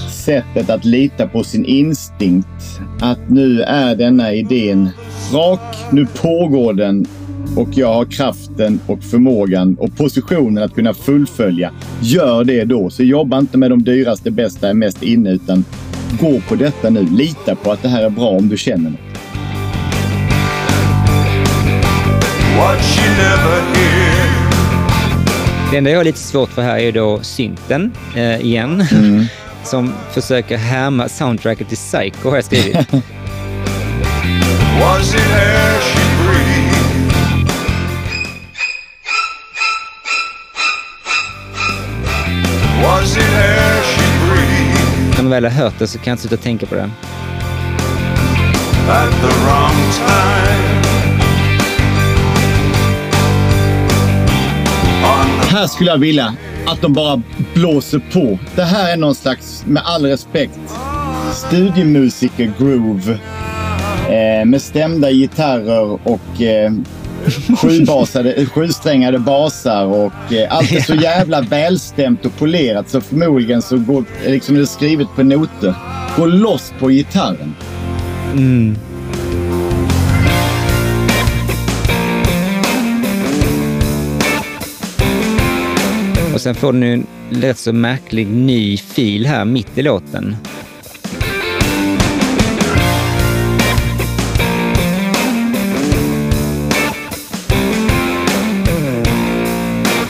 sättet 0.09 0.69
att 0.69 0.85
lita 0.85 1.27
på 1.27 1.43
sin 1.43 1.65
instinkt. 1.65 2.79
Att 3.01 3.29
nu 3.29 3.61
är 3.61 3.95
denna 3.95 4.33
idén 4.33 4.89
rak, 5.33 5.77
nu 5.91 6.05
pågår 6.05 6.73
den 6.73 7.05
och 7.57 7.69
jag 7.71 7.93
har 7.93 8.05
kraften 8.05 8.79
och 8.87 9.03
förmågan 9.03 9.77
och 9.79 9.97
positionen 9.97 10.63
att 10.63 10.75
kunna 10.75 10.93
fullfölja. 10.93 11.71
Gör 12.01 12.43
det 12.43 12.63
då, 12.63 12.89
så 12.89 13.03
jobba 13.03 13.39
inte 13.39 13.57
med 13.57 13.69
de 13.69 13.83
dyraste, 13.83 14.31
bästa, 14.31 14.69
är 14.69 14.73
mest 14.73 15.03
inne, 15.03 15.31
utan 15.31 15.65
gå 16.21 16.41
på 16.49 16.55
detta 16.55 16.89
nu. 16.89 17.07
Lita 17.11 17.55
på 17.55 17.71
att 17.71 17.81
det 17.81 17.89
här 17.89 18.03
är 18.03 18.09
bra 18.09 18.29
om 18.29 18.49
du 18.49 18.57
känner 18.57 18.89
något. 18.89 18.99
Det 25.73 25.77
enda 25.77 25.89
jag 25.89 25.99
har 25.99 26.03
lite 26.03 26.19
svårt 26.19 26.49
för 26.49 26.61
här 26.61 26.77
är 26.77 26.91
då 26.91 27.19
synten 27.23 27.91
eh, 28.15 28.41
igen. 28.41 28.85
Som 29.63 29.93
försöker 30.11 30.57
härma 30.57 31.09
soundtracket 31.09 31.67
till 31.67 31.77
Psycho 31.77 32.29
har 32.29 32.35
jag 32.35 32.45
skrivit. 32.45 32.91
När 45.15 45.21
man 45.21 45.29
väl 45.29 45.43
har 45.43 45.51
hört 45.51 45.79
det 45.79 45.87
så 45.87 45.97
kan 45.97 46.11
jag 46.11 46.13
inte 46.13 46.27
sluta 46.27 46.43
tänka 46.43 46.65
på 46.65 46.75
det. 46.75 46.89
at 48.89 49.11
the 49.21 49.27
wrong 49.27 49.91
time? 49.91 50.82
Här 55.53 55.67
skulle 55.67 55.89
jag 55.91 55.97
vilja 55.97 56.35
att 56.65 56.81
de 56.81 56.93
bara 56.93 57.21
blåser 57.53 58.01
på. 58.13 58.39
Det 58.55 58.63
här 58.63 58.93
är 58.93 58.97
någon 58.97 59.15
slags, 59.15 59.63
med 59.65 59.83
all 59.85 60.05
respekt, 60.05 60.59
studiemusiker-groove. 61.33 63.19
Eh, 64.09 64.45
med 64.45 64.61
stämda 64.61 65.11
gitarrer 65.11 65.99
och 66.07 66.41
eh, 66.41 66.71
sjubasade, 67.61 68.45
sjusträngade 68.53 69.19
basar 69.19 69.85
och 69.85 70.33
eh, 70.33 70.55
allt 70.55 70.71
är 70.71 70.81
så 70.81 70.95
jävla 70.95 71.41
välstämt 71.41 72.25
och 72.25 72.37
polerat 72.37 72.89
så 72.89 73.01
förmodligen 73.01 73.61
så 73.61 73.77
går, 73.77 74.05
liksom 74.25 74.55
det 74.55 74.61
är 74.61 74.65
skrivet 74.65 75.07
på 75.15 75.23
noter. 75.23 75.75
Gå 76.17 76.25
loss 76.25 76.73
på 76.79 76.89
gitarren. 76.89 77.55
Och 78.33 78.92
sen 86.43 86.55
får 86.55 86.73
den 86.73 86.83
en 86.83 87.07
rätt 87.29 87.57
så 87.57 87.73
märklig 87.73 88.27
ny 88.27 88.77
fil 88.77 89.25
här 89.25 89.45
mitt 89.45 89.77
i 89.77 89.81
låten. 89.81 90.35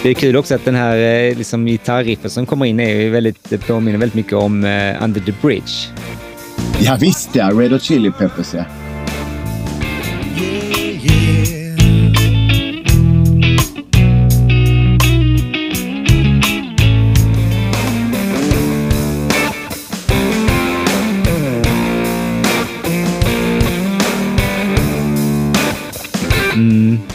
Det 0.03 0.09
är 0.09 0.13
kul 0.13 0.36
också 0.36 0.55
att 0.55 0.65
den 0.65 0.75
här 0.75 0.97
eh, 0.97 1.38
liksom, 1.38 1.65
gitarriffen 1.65 2.29
som 2.29 2.45
kommer 2.45 2.65
in 2.65 2.79
är 2.79 3.09
väldigt, 3.09 3.51
eh, 3.51 3.59
påminner 3.59 3.97
väldigt 3.97 4.15
mycket 4.15 4.34
om 4.34 4.63
eh, 4.63 5.03
Under 5.03 5.21
the 5.21 5.34
Bridge. 5.41 5.71
Ja 6.79 6.97
visst 6.99 7.36
ja, 7.36 7.51
Red 7.53 7.71
Hot 7.71 7.84
Chili 7.84 8.11
Peppers 8.11 8.53
ja. 8.53 8.63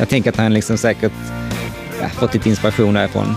Jag 0.09 0.11
tänker 0.11 0.31
att 0.31 0.37
han 0.37 0.55
liksom 0.55 0.79
säkert 0.79 1.13
ja, 2.01 2.09
fått 2.09 2.35
lite 2.35 2.49
inspiration 2.49 2.95
därifrån. 2.95 3.37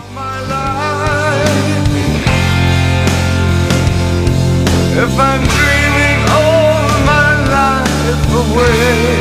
If 4.93 5.19
I'm 5.19 5.41
dreaming 5.47 6.19
all 6.29 6.91
my 7.05 7.31
life 7.49 8.35
away, 8.35 9.17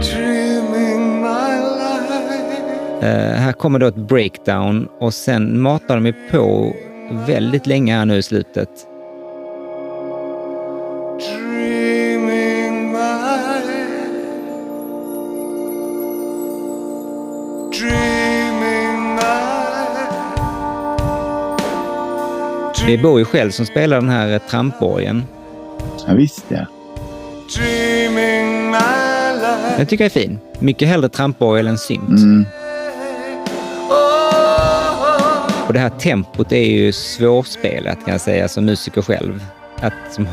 dreaming 0.00 1.20
my 1.20 1.52
life. 1.78 3.06
Eh, 3.06 3.40
här 3.40 3.52
kommer 3.52 3.78
då 3.78 3.86
ett 3.86 4.08
breakdown 4.08 4.88
och 5.00 5.14
sen 5.14 5.60
matar 5.60 5.94
de 5.94 6.06
ju 6.06 6.14
på 6.30 6.72
väldigt 7.26 7.66
länge 7.66 7.96
här 7.96 8.06
nu 8.06 8.16
i 8.16 8.22
slutet. 8.22 8.68
Det 22.86 22.94
är 22.94 23.02
Bowie 23.02 23.24
själv 23.24 23.50
som 23.50 23.66
spelar 23.66 24.00
den 24.00 24.08
här 24.08 24.32
eh, 24.32 24.38
tramporgeln. 24.38 25.24
Ja 26.06 26.14
visst 26.14 26.44
ja. 26.48 26.66
Den 29.76 29.86
tycker 29.86 30.04
jag 30.04 30.16
är 30.16 30.20
fin. 30.20 30.38
Mycket 30.58 30.88
hellre 30.88 31.08
tramporgel 31.08 31.66
än 31.66 31.78
synt. 31.78 32.08
Mm. 32.08 32.46
Och 35.66 35.72
det 35.72 35.78
här 35.78 35.90
tempot 35.98 36.52
är 36.52 36.64
ju 36.64 36.92
svårspelat 36.92 38.04
kan 38.04 38.12
jag 38.12 38.20
säga 38.20 38.48
som 38.48 38.64
musiker 38.64 39.02
själv. 39.02 39.44
att 39.80 39.92
som, 40.10 40.26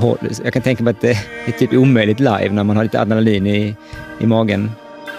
jag 0.43 0.53
kan 0.53 0.61
tänka 0.61 0.83
mig 0.83 0.91
att 0.91 1.01
det 1.01 1.17
är 1.45 1.51
typ 1.51 1.73
omöjligt 1.73 2.19
live 2.19 2.49
när 2.49 2.63
man 2.63 2.75
har 2.75 2.83
lite 2.83 3.01
adrenalin 3.01 3.47
i, 3.47 3.75
i 4.19 4.25
magen. 4.25 4.71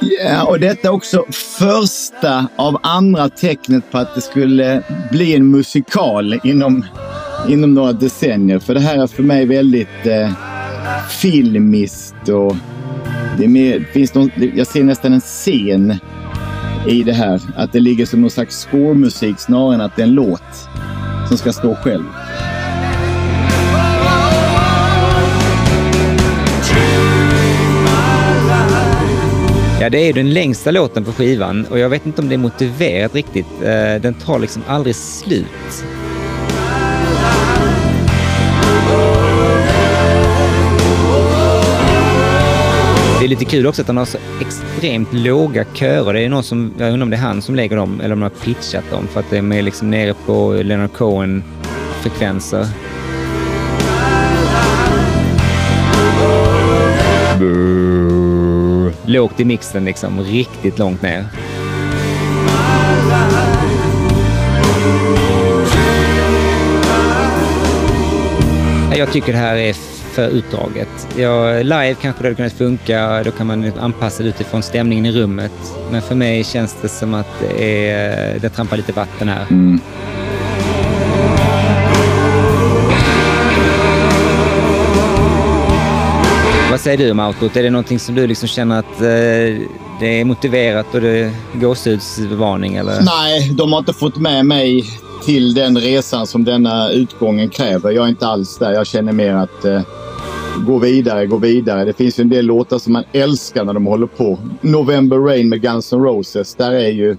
Ja, 0.02 0.44
och 0.44 0.60
detta 0.60 0.88
är 0.88 0.92
också 0.92 1.24
första 1.58 2.46
av 2.56 2.78
andra 2.82 3.28
tecknet 3.28 3.90
på 3.90 3.98
att 3.98 4.14
det 4.14 4.20
skulle 4.20 4.82
bli 5.10 5.34
en 5.34 5.50
musikal 5.50 6.40
inom, 6.44 6.84
inom 7.48 7.74
några 7.74 7.92
decennier. 7.92 8.58
För 8.58 8.74
det 8.74 8.80
här 8.80 9.02
är 9.02 9.06
för 9.06 9.22
mig 9.22 9.46
väldigt 9.46 10.06
eh, 10.06 10.30
filmiskt 11.20 12.28
och 12.28 12.56
det 13.38 13.44
är 13.44 13.48
mer, 13.48 13.80
finns 13.92 14.14
någon, 14.14 14.30
jag 14.54 14.66
ser 14.66 14.84
nästan 14.84 15.12
en 15.12 15.20
scen 15.20 15.94
i 16.86 17.02
det 17.02 17.12
här. 17.12 17.40
Att 17.56 17.72
det 17.72 17.80
ligger 17.80 18.06
som 18.06 18.20
någon 18.20 18.30
slags 18.30 18.56
scoremusik 18.56 19.40
snarare 19.40 19.74
än 19.74 19.80
att 19.80 19.96
det 19.96 20.02
är 20.02 20.06
en 20.06 20.14
låt 20.14 20.68
som 21.28 21.38
ska 21.38 21.52
stå 21.52 21.74
själv. 21.74 22.04
Ja, 29.82 29.90
det 29.90 29.98
är 29.98 30.06
ju 30.06 30.12
den 30.12 30.32
längsta 30.32 30.70
låten 30.70 31.04
på 31.04 31.12
skivan 31.12 31.66
och 31.70 31.78
jag 31.78 31.88
vet 31.88 32.06
inte 32.06 32.22
om 32.22 32.28
det 32.28 32.34
är 32.34 32.38
motiverat 32.38 33.14
riktigt. 33.14 33.46
Eh, 33.62 34.00
den 34.02 34.14
tar 34.14 34.38
liksom 34.38 34.62
aldrig 34.66 34.96
slut. 34.96 35.46
Det 43.18 43.24
är 43.24 43.28
lite 43.28 43.44
kul 43.44 43.66
också 43.66 43.82
att 43.82 43.88
han 43.88 43.96
har 43.96 44.04
så 44.04 44.18
extremt 44.40 45.12
låga 45.12 45.64
körer. 45.74 46.12
Det 46.12 46.20
är 46.20 46.28
någon 46.28 46.42
som, 46.42 46.72
jag 46.78 46.92
undrar 46.92 47.02
om 47.02 47.10
det 47.10 47.16
är 47.16 47.20
han 47.20 47.42
som 47.42 47.54
lägger 47.54 47.76
dem 47.76 48.00
eller 48.00 48.12
om 48.12 48.20
de 48.20 48.22
har 48.22 48.44
pitchat 48.44 48.90
dem 48.90 49.06
för 49.06 49.20
att 49.20 49.30
de 49.30 49.52
är 49.52 49.62
liksom 49.62 49.90
nere 49.90 50.14
på 50.26 50.52
Leonard 50.52 50.92
Cohen-frekvenser. 50.92 52.66
Lågt 59.06 59.40
i 59.40 59.44
mixen 59.44 59.84
liksom, 59.84 60.20
riktigt 60.20 60.78
långt 60.78 61.02
ner. 61.02 61.26
Jag 68.96 69.12
tycker 69.12 69.32
det 69.32 69.38
här 69.38 69.56
är 69.56 69.72
för 70.12 70.28
utdraget. 70.28 71.08
Ja, 71.16 71.52
live 71.52 71.94
kanske 71.94 72.22
det 72.22 72.28
hade 72.28 72.34
kunnat 72.34 72.52
funka, 72.52 73.22
då 73.24 73.30
kan 73.30 73.46
man 73.46 73.72
anpassa 73.80 74.22
det 74.22 74.28
utifrån 74.28 74.62
stämningen 74.62 75.06
i 75.06 75.12
rummet. 75.12 75.52
Men 75.90 76.02
för 76.02 76.14
mig 76.14 76.44
känns 76.44 76.76
det 76.82 76.88
som 76.88 77.14
att 77.14 77.40
det, 77.40 77.90
är, 77.90 78.38
det 78.38 78.48
trampar 78.48 78.76
lite 78.76 78.92
vatten 78.92 79.28
här. 79.28 79.46
Mm. 79.50 79.80
Vad 86.72 86.80
säger 86.80 86.98
du 86.98 87.10
om 87.10 87.20
outrot? 87.20 87.56
Är 87.56 87.62
det 87.62 87.70
någonting 87.70 87.98
som 87.98 88.14
du 88.14 88.26
liksom 88.26 88.48
känner 88.48 88.78
att 88.78 89.00
eh, 89.00 89.68
det 90.00 90.20
är 90.20 90.24
motiverat 90.24 90.94
och 90.94 91.00
det 91.00 91.32
gåshudsvarning 91.54 92.74
eller? 92.74 93.00
Nej, 93.00 93.50
de 93.54 93.72
har 93.72 93.78
inte 93.78 93.92
fått 93.92 94.16
med 94.16 94.46
mig 94.46 94.84
till 95.24 95.54
den 95.54 95.78
resan 95.78 96.26
som 96.26 96.44
denna 96.44 96.90
utgången 96.90 97.48
kräver. 97.48 97.90
Jag 97.90 98.04
är 98.04 98.08
inte 98.08 98.26
alls 98.26 98.58
där. 98.58 98.72
Jag 98.72 98.86
känner 98.86 99.12
mer 99.12 99.34
att 99.34 99.64
eh, 99.64 99.80
gå 100.66 100.78
vidare, 100.78 101.26
gå 101.26 101.36
vidare. 101.36 101.84
Det 101.84 101.92
finns 101.92 102.18
ju 102.18 102.22
en 102.22 102.28
del 102.28 102.46
låtar 102.46 102.78
som 102.78 102.92
man 102.92 103.04
älskar 103.12 103.64
när 103.64 103.72
de 103.72 103.86
håller 103.86 104.06
på. 104.06 104.38
November 104.60 105.16
Rain 105.16 105.48
med 105.48 105.62
Guns 105.62 105.92
N' 105.92 106.02
Roses. 106.02 106.54
Där 106.54 106.72
är 106.72 106.90
ju... 106.90 107.16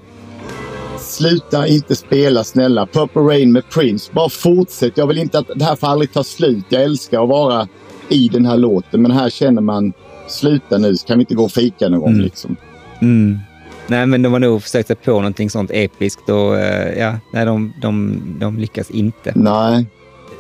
Sluta 1.00 1.68
inte 1.68 1.96
spela 1.96 2.44
snälla. 2.44 2.86
Purple 2.86 3.22
Rain 3.22 3.52
med 3.52 3.70
Prince. 3.70 4.12
Bara 4.14 4.30
fortsätt. 4.30 4.98
Jag 4.98 5.08
vill 5.08 5.18
inte 5.18 5.40
att 5.40 5.48
det 5.56 5.66
här 5.66 5.76
får 5.76 5.88
aldrig 5.88 6.14
ta 6.14 6.24
slut. 6.24 6.66
Jag 6.70 6.84
älskar 6.84 7.24
att 7.24 7.30
vara 7.30 7.68
i 8.14 8.28
den 8.28 8.46
här 8.46 8.58
låten. 8.58 9.02
Men 9.02 9.12
här 9.12 9.30
känner 9.30 9.62
man, 9.62 9.94
sluta 10.28 10.78
nu. 10.78 10.96
Kan 11.08 11.18
vi 11.18 11.22
inte 11.22 11.36
gå 11.36 11.44
och 11.44 11.52
fika 11.52 11.90
någon 11.90 12.00
gång 12.00 12.18
liksom? 12.18 12.56
Mm. 13.02 13.40
Nej, 13.88 14.06
men 14.06 14.22
de 14.22 14.34
har 14.34 14.40
nog 14.40 14.64
försökt 14.64 14.88
sig 14.88 14.96
på 14.96 15.12
någonting 15.12 15.50
sånt 15.50 15.72
episkt 15.74 16.30
och 16.30 16.60
eh, 16.60 17.00
ja, 17.00 17.20
nej, 17.34 17.46
de, 17.46 17.74
de, 17.82 18.22
de 18.40 18.58
lyckas 18.58 18.92
inte. 18.92 19.34
Nej. 19.36 19.86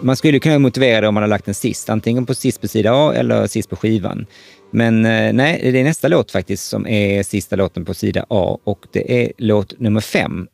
Man 0.01 0.15
skulle 0.15 0.39
kunna 0.39 0.59
motivera 0.59 1.01
det 1.01 1.07
om 1.07 1.13
man 1.13 1.23
har 1.23 1.27
lagt 1.27 1.47
en 1.47 1.53
sist, 1.53 1.89
antingen 1.89 2.25
på 2.25 2.33
sist 2.33 2.61
på 2.61 2.67
sida 2.67 2.91
A 2.93 3.13
eller 3.15 3.47
sist 3.47 3.69
på 3.69 3.75
skivan. 3.75 4.25
Men 4.71 5.05
eh, 5.05 5.33
nej, 5.33 5.71
det 5.71 5.79
är 5.79 5.83
nästa 5.83 6.07
låt 6.07 6.31
faktiskt 6.31 6.67
som 6.67 6.87
är 6.87 7.23
sista 7.23 7.55
låten 7.55 7.85
på 7.85 7.93
sida 7.93 8.25
A 8.29 8.57
och 8.63 8.85
det 8.91 9.23
är 9.23 9.31
låt 9.37 9.79
nummer 9.79 10.01
fem 10.01 10.47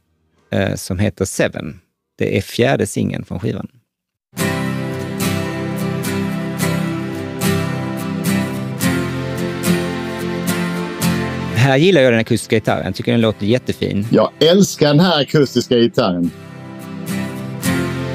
eh, 0.52 0.76
som 0.76 1.00
heter 1.00 1.26
Seven. 1.26 1.80
Det 2.18 2.38
är 2.38 2.42
fjärde 2.42 2.88
singeln 2.88 3.26
från 3.26 3.40
skivan. 3.40 3.68
Här 11.70 11.78
gillar 11.78 12.02
jag 12.02 12.14
den 12.14 12.20
akustiska 12.20 12.56
gitarren. 12.56 12.94
Tycker 12.94 13.12
den 13.12 13.22
låter 13.22 13.46
jättefin. 13.46 14.08
Jag 14.12 14.32
älskar 14.40 14.88
den 14.88 15.00
här 15.00 15.22
akustiska 15.22 15.78
gitarren. 15.78 16.32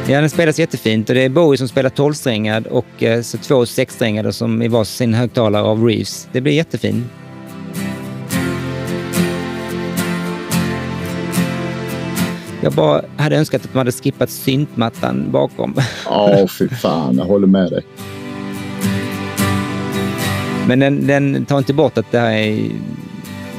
Ja, 0.08 0.20
den 0.20 0.30
spelas 0.30 0.58
jättefint 0.58 1.08
och 1.08 1.14
det 1.14 1.22
är 1.22 1.28
Bowie 1.28 1.58
som 1.58 1.68
spelar 1.68 1.90
12-strängad 1.90 2.66
och 2.66 3.02
eh, 3.02 3.22
så 3.22 3.38
två 3.38 3.66
sexsträngade 3.66 4.32
som 4.32 4.62
i 4.62 4.68
varsin 4.68 5.14
högtalare 5.14 5.62
av 5.62 5.86
Reeves. 5.86 6.28
Det 6.32 6.40
blir 6.40 6.52
jättefint. 6.52 7.06
Jag 12.62 12.72
bara 12.72 13.04
hade 13.16 13.36
önskat 13.36 13.64
att 13.64 13.74
man 13.74 13.78
hade 13.78 13.92
skippat 13.92 14.30
syntmattan 14.30 15.30
bakom. 15.30 15.74
Ja, 16.04 16.46
fy 16.58 16.68
fan. 16.68 17.16
Jag 17.16 17.24
håller 17.24 17.46
med 17.46 17.70
dig. 17.70 17.82
Men 20.68 20.78
den, 20.78 21.06
den 21.06 21.44
tar 21.44 21.58
inte 21.58 21.74
bort 21.74 21.98
att 21.98 22.12
det 22.12 22.18
här 22.18 22.32
är 22.32 22.70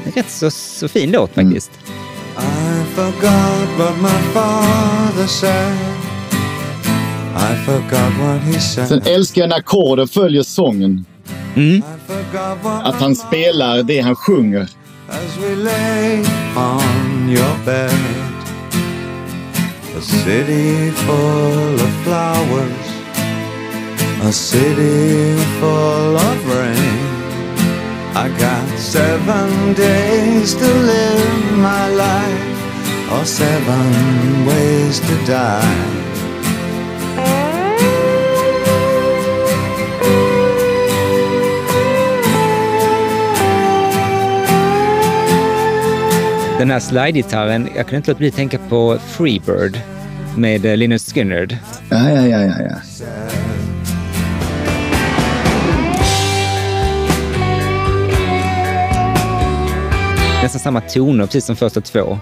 rätt 0.14 0.30
så, 0.30 0.50
så 0.50 0.88
fin 0.88 1.10
låt 1.10 1.34
faktiskt. 1.34 1.70
I 2.38 2.84
forgot 2.94 3.78
what 3.78 3.96
my 4.02 4.32
father 4.34 5.26
said. 5.26 5.76
I 7.36 7.64
forgot 7.64 8.12
what 8.18 8.40
he 8.40 8.60
said. 8.60 8.88
Sen 8.88 9.02
älskar 9.04 9.42
jag 9.42 9.48
när 9.48 9.56
ackorden 9.56 10.08
följer 10.08 10.42
sången. 10.42 11.04
Mm. 11.56 11.82
Att 12.84 12.94
han 12.94 13.16
spelar 13.16 13.82
det 13.82 14.00
han 14.00 14.16
sjunger. 14.16 14.68
as 15.08 15.38
we 15.38 15.54
lay 15.54 16.24
on 16.56 17.28
your 17.28 17.58
bed. 17.64 17.92
A 19.96 20.00
city 20.00 20.90
full 20.90 21.74
of 21.74 22.04
flowers, 22.04 22.86
a 24.22 24.32
city 24.32 25.36
full 25.58 26.16
of 26.16 26.46
rain. 26.48 27.15
I 28.18 28.28
got 28.28 28.78
seven 28.78 29.74
days 29.74 30.54
to 30.54 30.64
live 30.64 31.58
my 31.58 31.86
life, 31.90 33.12
or 33.12 33.24
seven 33.26 34.46
ways 34.46 35.00
to 35.00 35.14
die. 35.26 36.06
Den 46.58 46.70
här 46.70 46.80
slide-gitarren, 46.80 47.68
jag 47.76 47.86
kunde 47.86 47.96
inte 47.96 48.10
låta 48.10 48.18
bli 48.18 48.28
att 48.28 48.34
tänka 48.34 48.58
på 48.58 48.98
Freebird 48.98 49.80
med 50.36 50.64
eh, 50.66 50.76
Linus 50.76 51.12
Skynyrd. 51.12 51.56
Ja, 51.90 52.10
ja, 52.10 52.26
ja, 52.26 52.42
ja, 52.42 52.54
ja. 52.60 52.76
Nästan 60.46 60.60
samma 60.60 60.80
toner, 60.80 61.26
precis 61.26 61.44
som 61.44 61.56
första 61.56 61.80
två. 61.80 62.18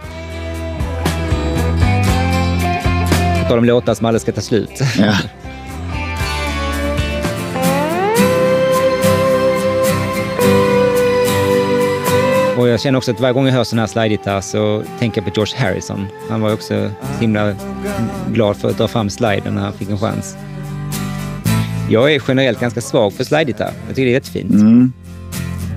På 3.42 3.48
tal 3.48 3.58
om 3.58 3.64
låtar 3.64 3.94
som 3.94 4.06
aldrig 4.06 4.20
ska 4.20 4.32
ta 4.32 4.40
slut. 4.40 4.80
ja. 4.98 5.14
Och 12.58 12.68
jag 12.68 12.80
känner 12.80 12.98
också 12.98 13.10
att 13.10 13.20
varje 13.20 13.32
gång 13.32 13.46
jag 13.46 13.52
hör 13.52 13.64
sån 13.64 13.78
här 13.78 13.86
slide-gitarr 13.86 14.40
så 14.40 14.82
tänker 14.98 15.20
jag 15.22 15.32
på 15.32 15.40
George 15.40 15.58
Harrison. 15.58 16.06
Han 16.30 16.40
var 16.40 16.52
också 16.52 16.90
himla 17.20 17.54
glad 18.32 18.56
för 18.56 18.70
att 18.70 18.78
dra 18.78 18.88
fram 18.88 19.10
sliden 19.10 19.54
när 19.54 19.62
han 19.62 19.72
fick 19.72 19.90
en 19.90 19.98
chans. 19.98 20.36
Jag 21.90 22.14
är 22.14 22.22
generellt 22.28 22.60
ganska 22.60 22.80
svag 22.80 23.12
för 23.12 23.24
slide-gitarr. 23.24 23.72
Jag 23.86 23.96
tycker 23.96 24.04
det 24.04 24.10
är 24.10 24.14
jättefint. 24.14 24.50
Mm. 24.50 24.92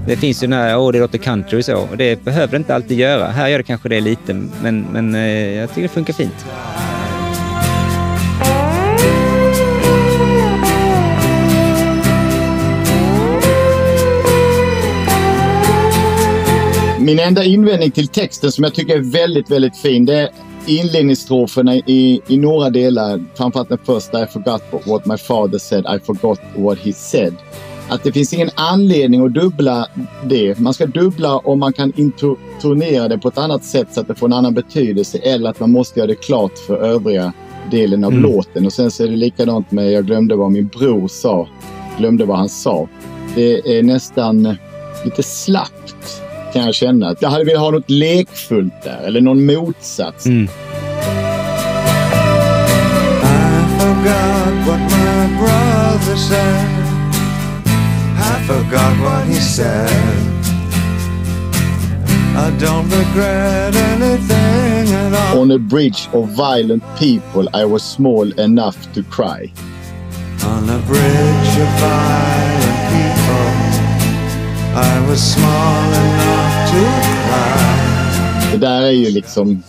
Det 0.07 0.15
finns 0.15 0.43
ju 0.43 0.47
den 0.47 0.59
här, 0.59 0.77
åh 0.77 0.91
det 0.91 0.99
låter 0.99 1.17
country 1.17 1.59
och 1.59 1.65
så. 1.65 1.77
Och 1.77 1.97
det 1.97 2.23
behöver 2.23 2.51
det 2.51 2.57
inte 2.57 2.75
alltid 2.75 2.99
göra. 2.99 3.27
Här 3.27 3.47
gör 3.47 3.57
det 3.57 3.63
kanske 3.63 3.89
det 3.89 4.01
lite, 4.01 4.33
men, 4.33 4.85
men 4.91 5.15
eh, 5.15 5.55
jag 5.55 5.69
tycker 5.69 5.81
det 5.81 5.87
funkar 5.87 6.13
fint. 6.13 6.45
Min 16.99 17.19
enda 17.19 17.43
invändning 17.43 17.91
till 17.91 18.07
texten 18.07 18.51
som 18.51 18.63
jag 18.63 18.73
tycker 18.73 18.95
är 18.95 19.11
väldigt, 19.11 19.51
väldigt 19.51 19.77
fin, 19.77 20.05
det 20.05 20.15
är 20.15 20.29
inledningsstroferna 20.65 21.75
i, 21.75 22.21
i 22.27 22.37
några 22.37 22.69
delar, 22.69 23.25
framförallt 23.35 23.69
den 23.69 23.77
första, 23.85 24.23
I 24.23 24.27
forgot 24.27 24.61
what 24.85 25.05
my 25.05 25.17
father 25.17 25.57
said, 25.57 25.85
I 25.95 25.99
forgot 26.05 26.39
what 26.55 26.77
he 26.79 26.93
said. 26.93 27.35
Att 27.89 28.03
det 28.03 28.11
finns 28.11 28.33
ingen 28.33 28.49
anledning 28.55 29.25
att 29.25 29.33
dubbla 29.33 29.88
det. 30.25 30.59
Man 30.59 30.73
ska 30.73 30.85
dubbla 30.85 31.38
om 31.38 31.59
man 31.59 31.73
kan 31.73 31.93
intonera 31.95 33.07
det 33.07 33.17
på 33.17 33.27
ett 33.27 33.38
annat 33.38 33.63
sätt 33.63 33.88
så 33.91 33.99
att 34.01 34.07
det 34.07 34.15
får 34.15 34.27
en 34.27 34.33
annan 34.33 34.53
betydelse 34.53 35.17
eller 35.17 35.49
att 35.49 35.59
man 35.59 35.71
måste 35.71 35.99
göra 35.99 36.07
det 36.07 36.15
klart 36.15 36.57
för 36.67 36.77
övriga 36.77 37.33
delen 37.71 38.03
av 38.03 38.11
Mm. 38.11 38.23
låten. 38.23 38.65
Och 38.65 38.73
sen 38.73 38.91
så 38.91 39.03
är 39.03 39.07
det 39.07 39.15
likadant 39.15 39.71
med 39.71 39.91
Jag 39.91 40.05
glömde 40.05 40.35
vad 40.35 40.51
min 40.51 40.67
bror 40.67 41.07
sa. 41.07 41.47
Glömde 41.97 42.25
vad 42.25 42.38
han 42.38 42.49
sa. 42.49 42.88
Det 43.35 43.77
är 43.77 43.83
nästan 43.83 44.55
lite 45.05 45.23
slappt 45.23 46.21
kan 46.53 46.65
jag 46.65 46.75
känna. 46.75 47.15
Jag 47.19 47.29
hade 47.29 47.43
velat 47.43 47.61
ha 47.61 47.71
något 47.71 47.89
lekfullt 47.89 48.83
där 48.83 49.03
eller 49.07 49.21
någon 49.21 49.45
motsats. 49.45 50.25
Mm. 50.25 50.43
I 50.43 50.47
forgot 53.79 54.67
what 54.67 54.79
my 54.91 55.38
brother 55.39 56.15
said. 56.15 56.86
Forgot 58.47 58.99
what 59.01 59.27
he 59.27 59.35
said. 59.35 59.89
I 62.33 62.49
don't 62.59 62.89
regret 62.89 63.75
anything 63.75 64.93
at 64.95 65.13
all. 65.13 65.41
On 65.41 65.51
a 65.51 65.57
bridge 65.57 66.07
of 66.13 66.29
violent 66.29 66.83
people 66.97 67.49
I 67.53 67.65
was 67.65 67.83
small 67.83 68.39
enough 68.39 68.77
to 68.93 69.03
cry. 69.03 69.51
On 70.45 70.69
a 70.69 70.79
bridge 70.87 71.57
of 71.63 71.69
violent 71.81 72.79
people, 72.93 73.47
I 74.75 75.09
was 75.09 75.19
small 75.33 75.93
enough 76.05 76.71
to 76.71 76.81
cry. 77.27 78.51
Det 78.51 78.57
där 78.57 78.81
är 78.81 78.91
ju 78.91 79.11
liksom... 79.11 79.63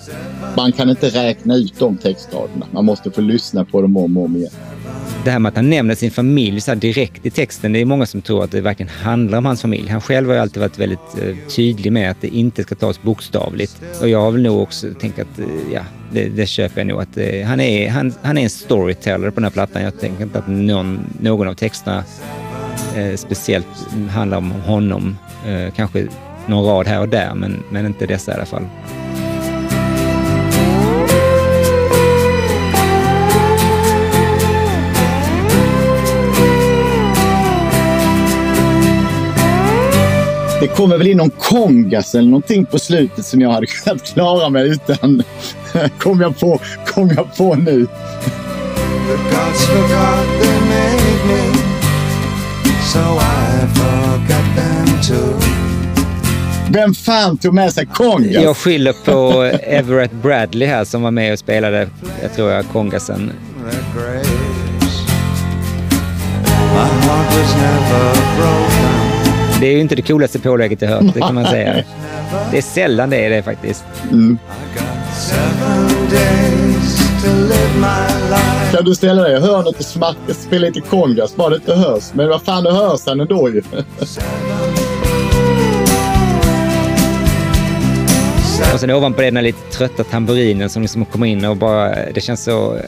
Man 0.56 0.72
kan 0.72 0.90
inte 0.90 1.08
räkna 1.08 1.54
ut 1.54 1.78
de 1.78 1.96
textraderna. 1.96 2.66
Man 2.70 2.84
måste 2.84 3.10
få 3.10 3.20
lyssna 3.20 3.64
på 3.64 3.82
dem 3.82 3.96
om 3.96 4.16
och 4.16 4.24
om 4.24 4.36
igen. 4.36 4.50
Det 5.28 5.32
här 5.32 5.38
med 5.38 5.48
att 5.50 5.56
han 5.56 5.70
nämner 5.70 5.94
sin 5.94 6.10
familj 6.10 6.60
så 6.60 6.70
här 6.70 6.76
direkt 6.76 7.26
i 7.26 7.30
texten, 7.30 7.72
det 7.72 7.80
är 7.80 7.84
många 7.84 8.06
som 8.06 8.22
tror 8.22 8.44
att 8.44 8.50
det 8.50 8.60
verkligen 8.60 8.92
handlar 8.92 9.38
om 9.38 9.46
hans 9.46 9.62
familj. 9.62 9.88
Han 9.88 10.00
själv 10.00 10.28
har 10.28 10.34
ju 10.34 10.40
alltid 10.40 10.60
varit 10.60 10.78
väldigt 10.78 11.18
eh, 11.22 11.36
tydlig 11.56 11.92
med 11.92 12.10
att 12.10 12.20
det 12.20 12.28
inte 12.28 12.62
ska 12.62 12.74
tas 12.74 13.02
bokstavligt. 13.02 13.82
Och 14.00 14.08
jag 14.08 14.20
har 14.20 14.30
väl 14.30 14.42
nog 14.42 14.62
också 14.62 14.86
tänkt 15.00 15.18
att, 15.18 15.38
eh, 15.38 15.46
ja, 15.72 15.80
det, 16.12 16.28
det 16.28 16.46
köper 16.46 16.80
jag 16.80 16.86
nog. 16.86 17.00
Att, 17.00 17.16
eh, 17.16 17.46
han, 17.46 17.60
är, 17.60 17.90
han, 17.90 18.12
han 18.22 18.38
är 18.38 18.42
en 18.42 18.50
storyteller 18.50 19.30
på 19.30 19.34
den 19.34 19.44
här 19.44 19.50
plattan. 19.50 19.82
Jag 19.82 20.00
tänker 20.00 20.22
inte 20.22 20.38
att 20.38 20.48
någon, 20.48 21.00
någon 21.20 21.48
av 21.48 21.54
texterna 21.54 22.04
eh, 22.96 23.16
speciellt 23.16 23.66
handlar 24.10 24.38
om 24.38 24.50
honom. 24.50 25.18
Eh, 25.46 25.74
kanske 25.74 26.06
någon 26.46 26.64
rad 26.64 26.86
här 26.86 27.00
och 27.00 27.08
där, 27.08 27.34
men, 27.34 27.62
men 27.70 27.86
inte 27.86 28.06
dessa 28.06 28.32
i 28.32 28.34
alla 28.34 28.46
fall. 28.46 28.64
Det 40.60 40.66
kommer 40.68 40.98
väl 40.98 41.06
in 41.06 41.16
någon 41.16 41.30
kongas 41.30 42.14
eller 42.14 42.28
någonting 42.28 42.66
på 42.66 42.78
slutet 42.78 43.24
som 43.24 43.40
jag 43.40 43.50
hade 43.50 43.66
kunnat 43.66 44.04
klara 44.04 44.48
mig 44.48 44.68
utan. 44.68 45.22
kom, 45.98 46.20
jag 46.20 46.38
på, 46.38 46.60
kom 46.86 47.10
jag 47.16 47.36
på 47.36 47.54
nu. 47.54 47.86
The 47.86 49.14
gods 49.14 49.66
forgot 49.66 50.40
they 50.40 50.60
made 50.60 51.26
me, 51.26 51.52
so 52.92 52.98
I 52.98 53.66
forgot 53.74 54.56
them 54.56 55.02
too. 55.02 55.40
Vem 56.70 56.94
fan 56.94 57.38
tog 57.38 57.54
med 57.54 57.72
sig 57.72 57.86
kongas? 57.86 58.32
Jag 58.32 58.56
skyller 58.56 58.92
på 58.92 59.42
Everett 59.62 60.12
Bradley 60.12 60.68
här 60.68 60.84
som 60.84 61.02
var 61.02 61.10
med 61.10 61.32
och 61.32 61.38
spelade, 61.38 61.88
jag 62.22 62.34
tror 62.34 62.50
jag, 62.50 62.64
kongasen. 62.72 63.32
My 66.74 66.84
heart 66.84 67.26
was 67.34 67.54
never 67.56 68.14
broken. 68.36 68.97
Det 69.60 69.66
är 69.66 69.72
ju 69.72 69.80
inte 69.80 69.94
det 69.94 70.02
coolaste 70.02 70.38
pålägget 70.38 70.82
jag 70.82 70.88
hört, 70.88 71.14
det 71.14 71.20
kan 71.20 71.34
man 71.34 71.44
säga. 71.44 71.84
Det 72.50 72.58
är 72.58 72.62
sällan 72.62 73.10
det 73.10 73.16
är 73.26 73.30
det 73.30 73.42
faktiskt. 73.42 73.84
Life. 78.30 78.76
Kan 78.76 78.84
du 78.84 78.94
ställa 78.94 79.22
dig 79.22 79.36
i 79.36 79.40
hörnet 79.40 79.66
och 79.78 79.84
smacka, 79.84 80.34
spela 80.34 80.66
lite 80.66 80.80
kongas 80.80 81.36
bara 81.36 81.50
det 81.50 81.56
inte 81.56 81.74
hörs? 81.74 82.02
Men 82.12 82.28
vad 82.28 82.42
fan, 82.42 82.64
det 82.64 82.72
hörs 82.72 83.00
han 83.06 83.20
ändå 83.20 83.50
ju. 83.50 83.62
Och 88.74 88.80
sen 88.80 88.90
ovanpå 88.90 89.20
det 89.20 89.26
den 89.26 89.36
här 89.36 89.42
lite 89.42 89.70
trötta 89.70 90.04
tamburinen 90.04 90.70
som 90.70 90.82
liksom 90.82 91.04
kommer 91.04 91.26
in 91.26 91.44
och 91.44 91.56
bara, 91.56 91.94
det 92.14 92.20
känns 92.20 92.44
så 92.44 92.74
eh, 92.74 92.80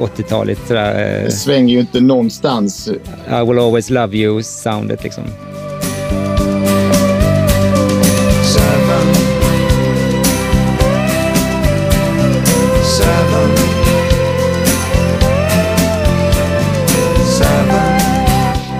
80-taligt 0.00 0.66
sådär. 0.66 1.22
Det 1.24 1.30
svänger 1.30 1.74
ju 1.74 1.80
inte 1.80 2.00
någonstans. 2.00 2.88
eh, 3.28 3.42
I 3.42 3.44
will 3.46 3.58
always 3.58 3.90
love 3.90 4.16
you 4.16 4.42
soundet 4.42 5.02
liksom. 5.04 5.24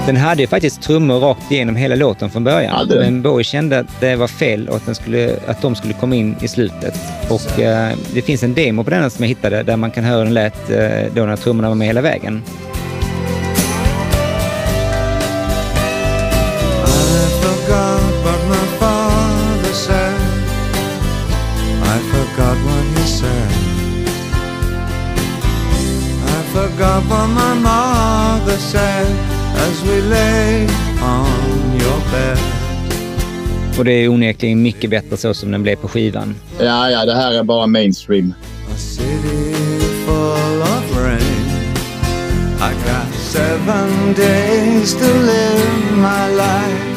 Den 0.06 0.16
hade 0.16 0.42
ju 0.42 0.48
faktiskt 0.48 0.82
trummor 0.82 1.20
rakt 1.20 1.50
igenom 1.52 1.76
hela 1.76 1.94
låten 1.94 2.30
från 2.30 2.44
början. 2.44 2.88
Den? 2.88 2.98
Men 2.98 3.22
Bowie 3.22 3.44
kände 3.44 3.78
att 3.78 4.00
det 4.00 4.16
var 4.16 4.28
fel 4.28 4.68
och 4.68 4.76
att, 4.76 4.86
den 4.86 4.94
skulle, 4.94 5.36
att 5.46 5.62
de 5.62 5.74
skulle 5.74 5.94
komma 5.94 6.14
in 6.14 6.36
i 6.40 6.48
slutet. 6.48 6.94
Och 7.30 7.60
eh, 7.60 7.96
det 8.14 8.22
finns 8.22 8.42
en 8.42 8.54
demo 8.54 8.84
på 8.84 8.90
den 8.90 9.10
som 9.10 9.24
jag 9.24 9.28
hittade 9.28 9.62
där 9.62 9.76
man 9.76 9.90
kan 9.90 10.04
höra 10.04 10.24
den 10.24 10.34
lät 10.34 10.70
eh, 10.70 11.14
då 11.14 11.24
när 11.24 11.36
trummorna 11.36 11.68
var 11.68 11.74
med 11.74 11.86
hela 11.86 12.00
vägen. 12.00 12.42
I 26.28 26.42
forgot 26.52 27.04
what 27.08 27.28
my 27.28 27.54
mother 27.54 28.56
said 28.56 29.35
as 29.68 29.82
we 29.82 30.00
lay 30.00 30.66
on 31.02 31.80
your 31.80 32.00
bed. 32.12 32.38
Och 33.78 33.84
det 33.84 33.92
är 33.92 34.08
onekligen 34.08 34.62
mycket 34.62 34.90
bättre 34.90 35.16
så 35.16 35.34
som 35.34 35.50
den 35.50 35.62
blev 35.62 35.76
på 35.76 35.88
skivan. 35.88 36.34
Ja, 36.58 36.90
ja, 36.90 37.04
det 37.04 37.14
här 37.14 37.32
är 37.32 37.42
bara 37.42 37.66
mainstream. 37.66 38.34
A 38.72 38.76
city 38.76 39.54
full 40.06 40.62
of 40.62 40.96
rain. 41.04 41.46
I 42.58 42.72
got 42.72 43.14
seven 43.14 44.14
days 44.16 44.94
to 44.94 45.04
live 45.04 45.96
my 45.96 46.36
life, 46.36 46.96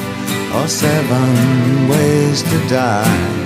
or 0.56 0.68
seven 0.68 1.36
ways 1.90 2.44
to 2.44 2.58
die. 2.70 3.40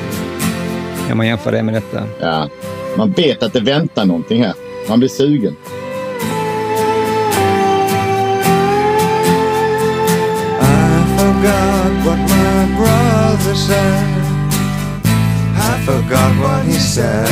Kan 1.08 1.18
man 1.18 1.28
jämföra 1.28 1.56
det 1.56 1.64
med 1.64 1.74
detta? 1.74 2.04
Ja. 2.20 2.50
Man 2.98 3.12
vet 3.12 3.44
att 3.44 3.54
det 3.54 3.60
väntar 3.60 4.06
någonting 4.06 4.44
här. 4.44 4.54
Man 4.90 5.00
blir 5.00 5.10
sugen. 5.10 5.56
Forgot 11.44 12.06
what 12.06 12.18
my 12.18 12.76
brother 12.78 13.56
said. 13.56 14.08
I 15.56 15.86
forgot 15.86 16.42
what 16.42 16.66
he 16.66 16.74
said. 16.74 17.28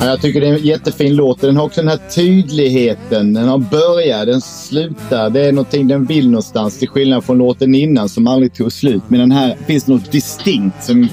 Ja, 0.00 0.06
jag 0.06 0.20
tycker 0.20 0.40
det 0.40 0.48
är 0.48 0.52
en 0.52 0.62
jättefin 0.62 1.16
låt. 1.16 1.40
Den 1.40 1.56
har 1.56 1.64
också 1.64 1.80
den 1.80 1.88
här 1.88 2.00
tydligheten. 2.14 3.34
Den 3.34 3.48
har 3.48 3.58
börjat, 3.58 4.26
den 4.26 4.40
slutar. 4.40 5.30
Det 5.30 5.46
är 5.46 5.52
någonting 5.52 5.88
den 5.88 6.04
vill 6.04 6.30
någonstans. 6.30 6.78
Till 6.78 6.88
skillnad 6.88 7.24
från 7.24 7.38
låten 7.38 7.74
innan 7.74 8.08
som 8.08 8.26
aldrig 8.26 8.54
tog 8.54 8.72
slut. 8.72 9.02
Men 9.08 9.20
den 9.20 9.32
här 9.32 9.56
finns 9.66 9.86
något 9.86 10.12
distinkt 10.12 10.84
som 10.84 11.08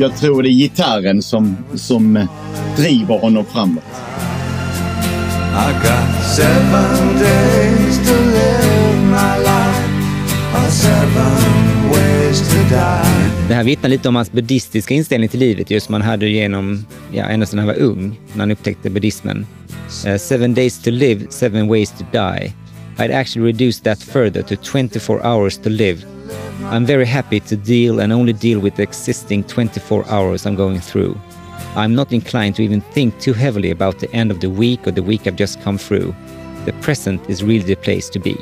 jag 0.00 0.16
tror 0.16 0.42
det 0.42 0.48
är 0.48 0.52
gitarren 0.52 1.22
som, 1.22 1.56
som 1.74 2.16
eh, 2.16 2.26
driver 2.76 3.18
honom 3.18 3.44
framåt. 3.44 3.84
I 5.56 5.72
got 5.72 6.22
seven 6.22 7.18
days 7.18 7.98
to 8.08 8.14
live 8.14 8.96
my 9.10 9.38
life, 9.38 9.55
det 13.48 13.54
här 13.54 13.64
vittnar 13.64 13.90
lite 13.90 14.08
om 14.08 14.16
hans 14.16 14.32
buddhistiska 14.32 14.94
inställning 14.94 15.28
till 15.28 15.40
livet 15.40 15.70
just 15.70 15.86
som 15.86 15.92
han 15.92 16.02
hade 16.02 16.28
genom, 16.28 16.86
ja, 17.12 17.24
ända 17.24 17.46
sedan 17.46 17.58
han 17.58 17.68
var 17.68 17.78
ung, 17.78 18.20
när 18.32 18.40
han 18.40 18.50
upptäckte 18.50 18.90
buddhismen. 18.90 19.46
Uh, 20.06 20.16
seven 20.16 20.54
days 20.54 20.82
to 20.82 20.90
live, 20.90 21.26
seven 21.30 21.68
ways 21.68 21.90
to 21.90 22.04
die. 22.12 22.52
I'd 22.98 23.10
actually 23.10 23.52
reduced 23.52 23.84
that 23.84 24.02
further 24.02 24.42
to 24.42 24.56
24 24.56 25.20
hours 25.24 25.58
to 25.58 25.68
live. 25.68 26.06
I'm 26.62 26.86
very 26.86 27.04
happy 27.04 27.40
to 27.40 27.56
deal 27.56 28.00
and 28.00 28.12
only 28.12 28.32
deal 28.32 28.60
with 28.60 28.76
the 28.76 28.82
existing 28.82 29.44
24 29.44 30.04
hours 30.08 30.46
I'm 30.46 30.56
going 30.56 30.80
through. 30.80 31.14
I'm 31.76 31.94
not 31.94 32.12
inclined 32.12 32.56
to 32.56 32.62
even 32.62 32.80
think 32.80 33.20
too 33.20 33.34
heavily 33.34 33.70
about 33.70 33.98
the 33.98 34.10
end 34.12 34.30
of 34.30 34.40
the 34.40 34.50
week 34.50 34.86
or 34.86 34.92
the 34.92 35.02
week 35.02 35.26
I've 35.26 35.36
just 35.36 35.62
come 35.62 35.78
through. 35.78 36.14
The 36.64 36.72
present 36.72 37.20
is 37.28 37.44
really 37.44 37.64
the 37.64 37.76
place 37.76 38.08
to 38.10 38.18
be. 38.18 38.34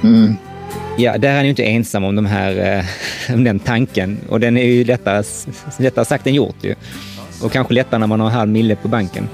Hmm. 0.00 0.34
Ja, 0.98 1.18
där 1.18 1.28
är 1.28 1.34
han 1.34 1.44
ju 1.44 1.50
inte 1.50 1.64
ensam 1.64 2.04
om, 2.04 2.16
de 2.16 2.26
här, 2.26 2.78
eh, 3.28 3.34
om 3.34 3.44
den 3.44 3.58
tanken. 3.58 4.18
Och 4.28 4.40
den 4.40 4.56
är 4.56 4.64
ju 4.64 4.84
lättare, 4.84 5.22
lättare 5.78 6.04
sagt 6.04 6.26
än 6.26 6.34
gjort 6.34 6.56
ju. 6.60 6.74
Och 7.42 7.52
kanske 7.52 7.74
lättare 7.74 8.00
när 8.00 8.06
man 8.06 8.20
har 8.20 8.26
en 8.26 8.34
halv 8.34 8.50
mille 8.50 8.76
på 8.76 8.88
banken. 8.88 9.28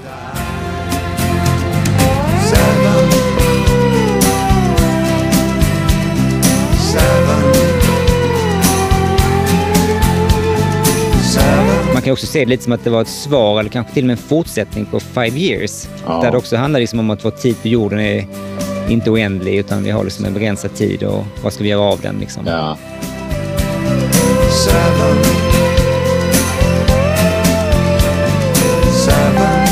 Man 11.93 12.01
kan 12.01 12.13
också 12.13 12.25
se 12.25 12.39
det 12.39 12.45
lite 12.45 12.63
som 12.63 12.73
att 12.73 12.83
det 12.83 12.89
var 12.89 13.01
ett 13.01 13.07
svar 13.07 13.59
eller 13.59 13.69
kanske 13.69 13.93
till 13.93 14.03
och 14.03 14.07
med 14.07 14.13
en 14.13 14.23
fortsättning 14.23 14.85
på 14.85 14.99
Five 14.99 15.39
Years. 15.39 15.87
Ja. 16.05 16.21
Där 16.21 16.31
det 16.31 16.37
också 16.37 16.55
handlar 16.55 16.79
liksom 16.79 16.99
om 16.99 17.09
att 17.09 17.25
vår 17.25 17.31
tid 17.31 17.61
på 17.61 17.67
jorden 17.67 17.99
är 17.99 18.27
inte 18.89 19.09
oändlig 19.09 19.55
utan 19.57 19.83
vi 19.83 19.91
har 19.91 20.03
liksom 20.03 20.25
en 20.25 20.33
begränsad 20.33 20.75
tid 20.75 21.03
och 21.03 21.25
vad 21.43 21.53
ska 21.53 21.63
vi 21.63 21.69
göra 21.69 21.81
av 21.81 22.01
den 22.01 22.19
liksom. 22.19 22.43
Ja. 22.47 22.77
seven, 24.65 25.23
seven, 29.05 29.63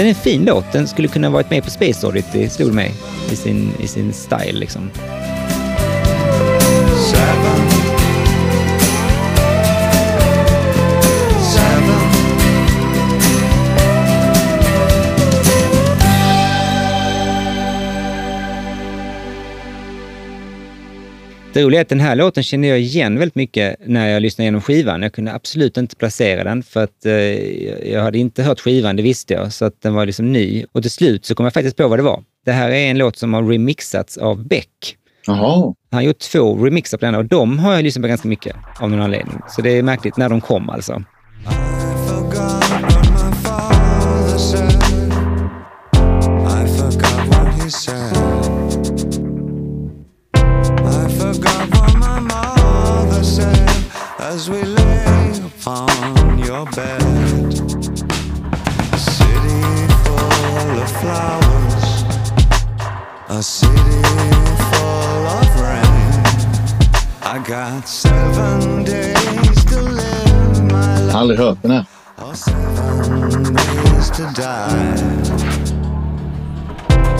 Den 0.00 0.06
är 0.06 0.10
en 0.10 0.14
fin 0.14 0.44
låt. 0.44 0.72
Den 0.72 0.88
skulle 0.88 1.08
kunna 1.08 1.30
varit 1.30 1.50
med 1.50 1.64
på 1.64 1.70
Space 1.70 2.06
Oddity, 2.06 2.48
slog 2.48 2.74
mig. 2.74 2.94
I 3.30 3.36
sin, 3.36 3.72
i 3.80 3.86
sin 3.86 4.12
style 4.12 4.58
liksom. 4.58 4.90
seven, 7.10 7.39
Det 21.52 21.62
roliga 21.62 21.80
är 21.80 21.82
att 21.82 21.88
den 21.88 22.00
här 22.00 22.16
låten 22.16 22.42
kände 22.42 22.66
jag 22.66 22.80
igen 22.80 23.18
väldigt 23.18 23.34
mycket 23.34 23.76
när 23.86 24.08
jag 24.08 24.22
lyssnade 24.22 24.44
igenom 24.44 24.60
skivan. 24.60 25.02
Jag 25.02 25.12
kunde 25.12 25.32
absolut 25.32 25.76
inte 25.76 25.96
placera 25.96 26.44
den 26.44 26.62
för 26.62 26.84
att 26.84 27.06
eh, 27.06 27.12
jag 27.92 28.02
hade 28.02 28.18
inte 28.18 28.42
hört 28.42 28.60
skivan, 28.60 28.96
det 28.96 29.02
visste 29.02 29.34
jag. 29.34 29.52
Så 29.52 29.64
att 29.64 29.82
den 29.82 29.94
var 29.94 30.06
liksom 30.06 30.32
ny. 30.32 30.64
Och 30.72 30.82
till 30.82 30.90
slut 30.90 31.24
så 31.24 31.34
kom 31.34 31.44
jag 31.44 31.52
faktiskt 31.52 31.76
på 31.76 31.88
vad 31.88 31.98
det 31.98 32.02
var. 32.02 32.22
Det 32.44 32.52
här 32.52 32.70
är 32.70 32.90
en 32.90 32.98
låt 32.98 33.16
som 33.16 33.34
har 33.34 33.42
remixats 33.42 34.18
av 34.18 34.48
Beck. 34.48 34.96
Jaha. 35.26 35.74
Han 35.90 35.98
har 35.98 36.02
gjort 36.02 36.18
två 36.18 36.64
remixar 36.64 36.98
på 36.98 37.04
den 37.04 37.14
och 37.14 37.24
de 37.24 37.58
har 37.58 37.74
jag 37.74 37.82
lyssnat 37.82 38.02
på 38.02 38.08
ganska 38.08 38.28
mycket 38.28 38.56
av 38.80 38.90
någon 38.90 39.00
anledning. 39.00 39.40
Så 39.48 39.62
det 39.62 39.70
är 39.70 39.82
märkligt 39.82 40.16
när 40.16 40.28
de 40.28 40.40
kom 40.40 40.70
alltså. 40.70 41.02
As 54.30 54.48
we 54.48 54.62
lay 54.62 55.32
upon 55.44 56.38
your 56.38 56.64
bed. 56.66 57.02
A 58.92 58.98
city 58.98 59.62
full 60.04 60.78
of 60.84 60.90
flowers, 61.00 61.86
a 63.28 63.42
city 63.42 64.02
full 64.70 65.26
of 65.38 65.48
rain. 65.60 66.22
I 67.22 67.42
got 67.44 67.88
seven 67.88 68.84
days 68.84 69.64
to 69.64 69.82
live 69.82 70.62
my 70.62 71.00
life. 71.00 71.14
Aldrig 71.16 71.38
hört 71.38 71.62
den 71.62 71.70
här. 71.70 71.86
Or 72.18 72.34
seven 72.34 73.54
days 73.54 74.10
to 74.10 74.22
die. 74.42 75.79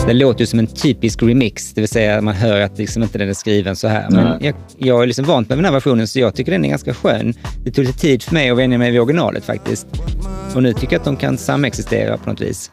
Det 0.07 0.13
låter 0.13 0.39
ju 0.39 0.45
som 0.45 0.59
en 0.59 0.67
typisk 0.67 1.23
remix, 1.23 1.73
det 1.73 1.81
vill 1.81 1.87
säga 1.87 2.21
man 2.21 2.35
hör 2.35 2.61
att 2.61 2.77
liksom 2.77 3.03
inte 3.03 3.17
den 3.17 3.29
är 3.29 3.33
skriven 3.33 3.75
så 3.75 3.87
här. 3.87 4.09
Men 4.09 4.43
jag, 4.43 4.55
jag 4.77 5.03
är 5.03 5.07
liksom 5.07 5.25
vant 5.25 5.49
med 5.49 5.57
den 5.57 5.65
här 5.65 5.71
versionen 5.71 6.07
så 6.07 6.19
jag 6.19 6.35
tycker 6.35 6.51
den 6.51 6.65
är 6.65 6.69
ganska 6.69 6.93
skön. 6.93 7.33
Det 7.63 7.71
tog 7.71 7.85
lite 7.85 7.99
tid 7.99 8.23
för 8.23 8.33
mig 8.33 8.49
att 8.49 8.57
vänja 8.57 8.77
mig 8.77 8.91
vid 8.91 9.01
originalet 9.01 9.45
faktiskt. 9.45 9.87
Och 10.55 10.63
nu 10.63 10.73
tycker 10.73 10.93
jag 10.93 10.99
att 10.99 11.05
de 11.05 11.17
kan 11.17 11.37
samexistera 11.37 12.17
på 12.17 12.29
något 12.29 12.41
vis. 12.41 12.71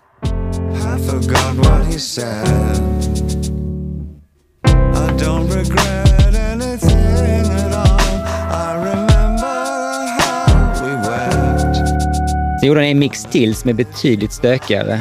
Så 12.61 12.67
gjorde 12.67 12.81
han 12.81 12.89
en 12.89 12.99
mix 12.99 13.25
till 13.25 13.55
som 13.55 13.71
är 13.71 13.75
betydligt 13.75 14.33
stökigare. 14.33 15.01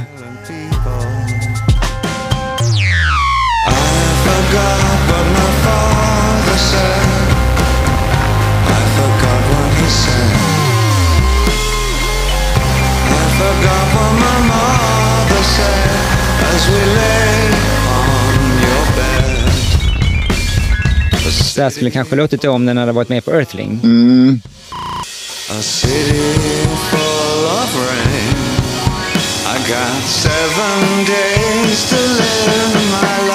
Forgot 4.47 4.99
what 5.09 5.25
my 5.37 5.49
father 5.63 6.57
said. 6.57 7.27
I 8.65 8.81
forgot 8.97 9.41
what 9.51 9.71
he 9.79 9.87
said. 9.89 10.31
I 13.09 13.25
forgot 13.39 13.85
what 13.95 14.13
my 14.25 14.37
mother 14.53 15.43
said 15.57 15.99
as 16.53 16.63
we 16.71 16.81
lay 16.99 17.37
on 17.99 18.35
your 18.63 18.85
bed. 18.95 19.51
Så 21.31 21.61
här 21.61 21.69
skulle 21.69 21.91
kanske 21.91 22.15
låtit 22.15 22.45
om 22.45 22.65
den 22.65 22.77
hade 22.77 22.91
varit 22.91 23.09
med 23.09 23.25
på 23.25 23.31
Earthling. 23.31 23.79
Mm. 23.83 24.41
A 25.49 25.61
city 25.61 26.67
full 26.91 27.45
of 27.45 27.75
rain. 27.75 28.35
I 29.55 29.57
got 29.69 30.03
seven 30.03 31.05
days 31.05 31.89
to 31.89 31.95
live 31.95 32.75
my 32.91 33.17
life, 33.21 33.26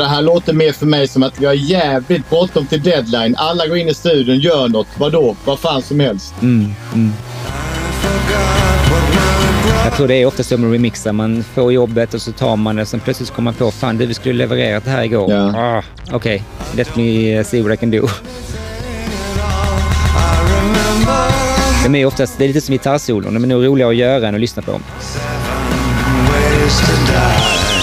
det 0.00 0.06
här 0.08 0.22
låter 0.22 0.52
mer 0.52 0.72
för 0.72 0.86
mig 0.86 1.08
som 1.08 1.22
att 1.22 1.40
vi 1.40 1.46
har 1.46 1.52
jävligt 1.52 2.30
bråttom 2.30 2.66
till 2.66 2.82
deadline. 2.82 3.34
Alla 3.38 3.66
går 3.66 3.76
in 3.76 3.88
i 3.88 3.94
studion, 3.94 4.38
gör 4.38 4.68
något. 4.68 4.86
Vadå? 4.98 5.36
Vad 5.44 5.58
fan 5.58 5.82
som 5.82 6.00
helst. 6.00 6.34
Mm, 6.42 6.74
mm. 6.94 7.12
Jag 9.84 9.96
tror 9.96 10.08
det 10.08 10.14
är 10.14 10.26
ofta 10.26 10.42
så 10.42 10.56
med 10.56 10.72
remixar. 10.72 11.12
Man 11.12 11.44
får 11.54 11.72
jobbet 11.72 12.14
och 12.14 12.22
så 12.22 12.32
tar 12.32 12.56
man 12.56 12.76
det. 12.76 12.86
Sen 12.86 13.00
plötsligt 13.00 13.30
kommer 13.30 13.44
man 13.44 13.54
på, 13.54 13.70
fan 13.70 13.96
du, 13.98 14.06
vi 14.06 14.14
skulle 14.14 14.34
levererat 14.34 14.84
det 14.84 14.90
här 14.90 15.02
igår. 15.02 15.32
Ja. 15.32 15.76
Ah, 15.78 15.82
Okej, 16.12 16.42
let 16.74 16.96
me 16.96 17.44
see 17.44 17.62
what 17.62 17.74
I 17.74 17.76
can 17.76 17.90
do. 17.90 18.08
De 21.84 21.94
är 21.94 22.06
oftast, 22.06 22.38
det 22.38 22.44
är 22.44 22.48
lite 22.48 22.60
som 22.60 22.72
gitarrsolon. 22.72 23.34
De 23.34 23.44
är 23.44 23.48
nog 23.48 23.66
roligare 23.66 23.90
att 23.90 23.96
göra 23.96 24.28
än 24.28 24.34
att 24.34 24.40
lyssna 24.40 24.62
på. 24.62 24.80
ways 26.30 27.79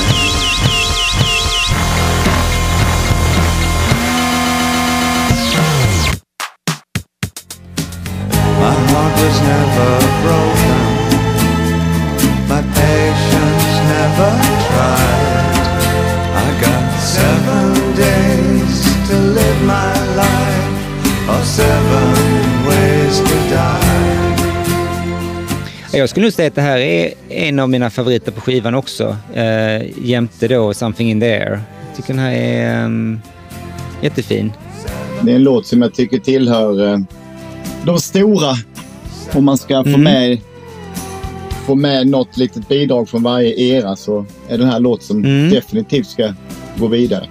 Jag 25.97 26.09
skulle 26.09 26.25
nog 26.25 26.33
säga 26.33 26.47
att 26.47 26.55
det 26.55 26.61
här 26.61 26.77
är 26.77 27.13
en 27.29 27.59
av 27.59 27.69
mina 27.69 27.89
favoriter 27.89 28.31
på 28.31 28.41
skivan 28.41 28.75
också. 28.75 29.17
Eh, 29.33 30.05
jämte 30.05 30.47
då 30.47 30.73
Something 30.73 31.09
in 31.11 31.19
the 31.19 31.25
air. 31.25 31.49
Jag 31.87 31.95
tycker 31.95 32.13
den 32.13 32.19
här 32.23 32.31
är 32.31 32.85
um, 32.85 33.21
jättefin. 34.01 34.51
Det 35.21 35.31
är 35.31 35.35
en 35.35 35.43
låt 35.43 35.65
som 35.67 35.81
jag 35.81 35.93
tycker 35.93 36.17
tillhör 36.19 36.93
eh, 36.93 36.99
de 37.85 37.99
stora. 37.99 38.51
Om 39.33 39.45
man 39.45 39.57
ska 39.57 39.83
få 39.83 39.89
Mm. 39.89 40.03
med 40.03 40.37
få 41.65 41.75
med 41.75 42.07
något 42.07 42.37
litet 42.37 42.67
bidrag 42.67 43.09
från 43.09 43.23
varje 43.23 43.59
era 43.59 43.95
så 43.95 44.25
är 44.47 44.57
den 44.57 44.67
här 44.69 44.79
låt 44.79 45.03
som 45.03 45.25
Mm. 45.25 45.49
definitivt 45.49 46.07
ska 46.07 46.33
gå 46.77 46.87
vidare. 46.87 47.25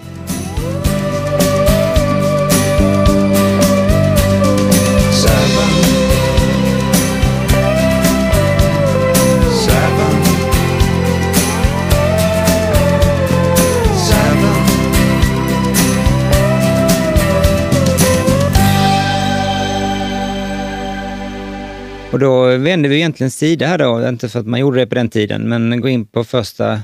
Och 22.16 22.20
då 22.20 22.56
vänder 22.56 22.88
vi 22.88 22.96
egentligen 22.96 23.30
sida 23.30 23.66
här 23.66 23.78
då, 23.78 24.08
inte 24.08 24.28
för 24.28 24.40
att 24.40 24.46
man 24.46 24.60
gjorde 24.60 24.78
det 24.78 24.86
på 24.86 24.94
den 24.94 25.08
tiden, 25.08 25.48
men 25.48 25.80
går 25.80 25.90
in 25.90 26.06
på 26.06 26.24
första 26.24 26.80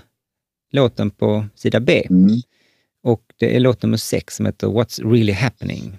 låten 0.72 1.10
på 1.10 1.46
sida 1.54 1.80
B. 1.80 2.06
Mm. 2.10 2.40
Och 3.02 3.22
det 3.38 3.56
är 3.56 3.60
låt 3.60 3.82
nummer 3.82 3.96
sex 3.96 4.36
som 4.36 4.46
heter 4.46 4.66
What's 4.66 5.12
really 5.12 5.32
happening. 5.32 5.98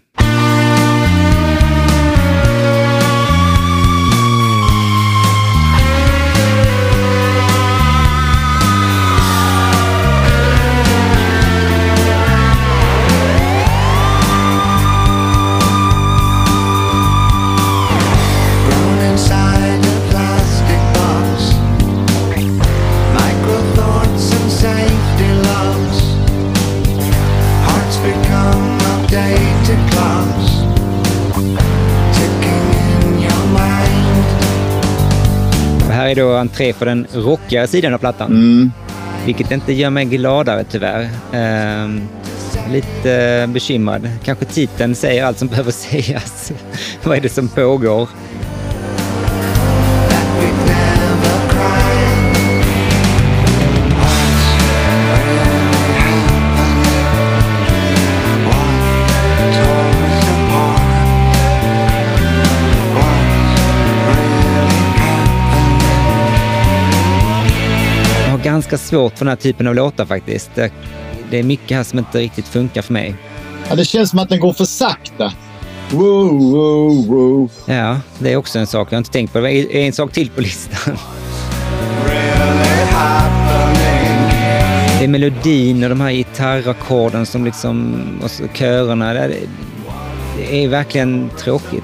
Det 35.87 35.93
här 35.93 36.07
är 36.07 36.15
då 36.15 36.33
entré 36.35 36.73
för 36.73 36.85
den 36.85 37.07
rockigare 37.13 37.67
sidan 37.67 37.93
av 37.93 37.97
plattan. 37.97 38.31
Mm. 38.31 38.71
Vilket 39.25 39.51
inte 39.51 39.73
gör 39.73 39.89
mig 39.89 40.05
gladare 40.05 40.63
tyvärr. 40.69 41.01
Uh, 41.03 42.01
lite 42.71 43.49
bekymrad. 43.53 44.09
Kanske 44.23 44.45
titeln 44.45 44.95
säger 44.95 45.25
allt 45.25 45.37
som 45.37 45.47
behöver 45.47 45.71
sägas. 45.91 46.51
Vad 47.03 47.17
är 47.17 47.21
det 47.21 47.29
som 47.29 47.47
pågår? 47.47 48.09
Ganska 68.73 68.87
svårt 68.87 69.17
för 69.17 69.25
den 69.25 69.29
här 69.29 69.35
typen 69.35 69.67
av 69.67 69.75
låtar 69.75 70.05
faktiskt. 70.05 70.51
Det, 71.29 71.39
är 71.39 71.43
mycket 71.43 71.77
här 71.77 71.83
som 71.83 71.99
inte 71.99 72.19
riktigt 72.19 72.47
funkar 72.47 72.81
för 72.81 72.93
mig. 72.93 73.15
Ja, 73.69 73.75
det 73.75 73.85
känns 73.85 74.09
som 74.09 74.19
att 74.19 74.29
den 74.29 74.39
går 74.39 74.53
för 74.53 74.65
sakta. 74.65 75.33
Wow, 75.91 76.51
wow, 76.51 77.07
wow. 77.07 77.51
Ja, 77.65 77.99
det 78.19 78.33
är 78.33 78.35
också 78.35 78.59
en 78.59 78.67
sak 78.67 78.87
jag 78.91 78.97
inte 78.97 79.11
tänkt 79.11 79.33
på. 79.33 79.39
Det 79.39 79.51
är 79.51 79.87
en 79.87 79.93
sak 79.93 80.11
till 80.11 80.29
på 80.29 80.41
listan. 80.41 80.97
Det 84.99 85.03
är 85.03 85.07
melodin 85.07 85.83
och 85.83 85.89
de 85.89 86.01
här 86.01 86.11
gitarrackorden 86.11 87.25
som 87.25 87.45
liksom, 87.45 88.03
och 88.23 88.53
körerna. 88.53 89.13
Det 89.13 90.63
är 90.63 90.67
verkligen 90.67 91.29
tråkigt. 91.37 91.83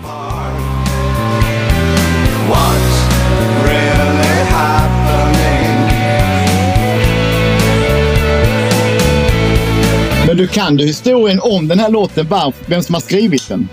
Du 10.39 10.47
kan 10.47 10.75
du 10.77 10.85
historien 10.85 11.39
om 11.41 11.67
den 11.67 11.79
här 11.79 11.89
låten, 11.89 12.27
varför, 12.29 12.69
vem 12.69 12.83
som 12.83 12.93
har 12.93 13.01
skrivit 13.01 13.47
den? 13.47 13.67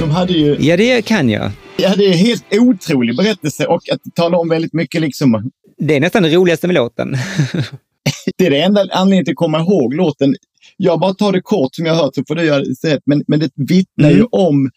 De 0.00 0.10
hade 0.10 0.32
ju... 0.32 0.56
Ja, 0.60 0.76
det 0.76 1.02
kan 1.02 1.30
jag. 1.30 1.50
Ja, 1.76 1.94
det 1.96 2.04
är 2.04 2.12
en 2.12 2.18
helt 2.18 2.44
otrolig 2.50 3.16
berättelse 3.16 3.66
och 3.66 3.88
att 3.92 4.00
tala 4.14 4.38
om 4.38 4.48
väldigt 4.48 4.72
mycket 4.72 5.00
liksom. 5.00 5.50
Det 5.78 5.96
är 5.96 6.00
nästan 6.00 6.22
det 6.22 6.28
roligaste 6.36 6.66
med 6.66 6.74
låten. 6.74 7.16
Det 8.36 8.46
är 8.46 8.50
det 8.50 8.62
enda 8.62 8.86
anledningen 8.92 9.24
till 9.24 9.32
att 9.32 9.36
komma 9.36 9.60
ihåg 9.60 9.94
låten. 9.94 10.36
Jag 10.76 11.00
bara 11.00 11.14
tar 11.14 11.32
det 11.32 11.40
kort 11.40 11.74
som 11.74 11.86
jag 11.86 11.94
har 11.94 12.04
hört 12.04 12.14
så 12.14 12.22
får 12.28 12.34
du 12.34 12.44
göra 12.44 12.64
det. 12.82 13.00
Men, 13.06 13.24
men 13.26 13.40
det 13.40 13.50
vittnar 13.56 14.08
Mm. 14.10 14.18
ju 14.18 14.24
om, 14.30 14.70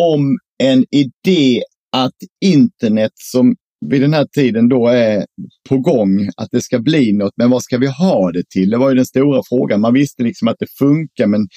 om 0.00 0.38
en 0.58 0.84
idé 0.90 1.62
att 1.92 2.14
internet 2.44 3.12
som 3.14 3.56
vid 3.90 4.00
den 4.00 4.14
här 4.14 4.24
tiden 4.24 4.68
då 4.68 4.86
är 4.86 5.26
på 5.68 5.78
gång, 5.78 6.28
att 6.36 6.48
det 6.52 6.60
ska 6.60 6.78
bli 6.78 7.12
något. 7.12 7.32
Men 7.36 7.50
vad 7.50 7.62
ska 7.62 7.78
vi 7.78 7.86
ha 7.86 8.32
det 8.32 8.48
till? 8.50 8.70
Det 8.70 8.78
var 8.78 8.90
ju 8.90 8.96
den 8.96 9.06
stora 9.06 9.42
frågan. 9.48 9.80
Man 9.80 9.94
visste 9.94 10.22
liksom 10.22 10.48
att 10.48 10.56
det 10.58 10.66
funkar, 10.78 11.26
men, 11.26 11.48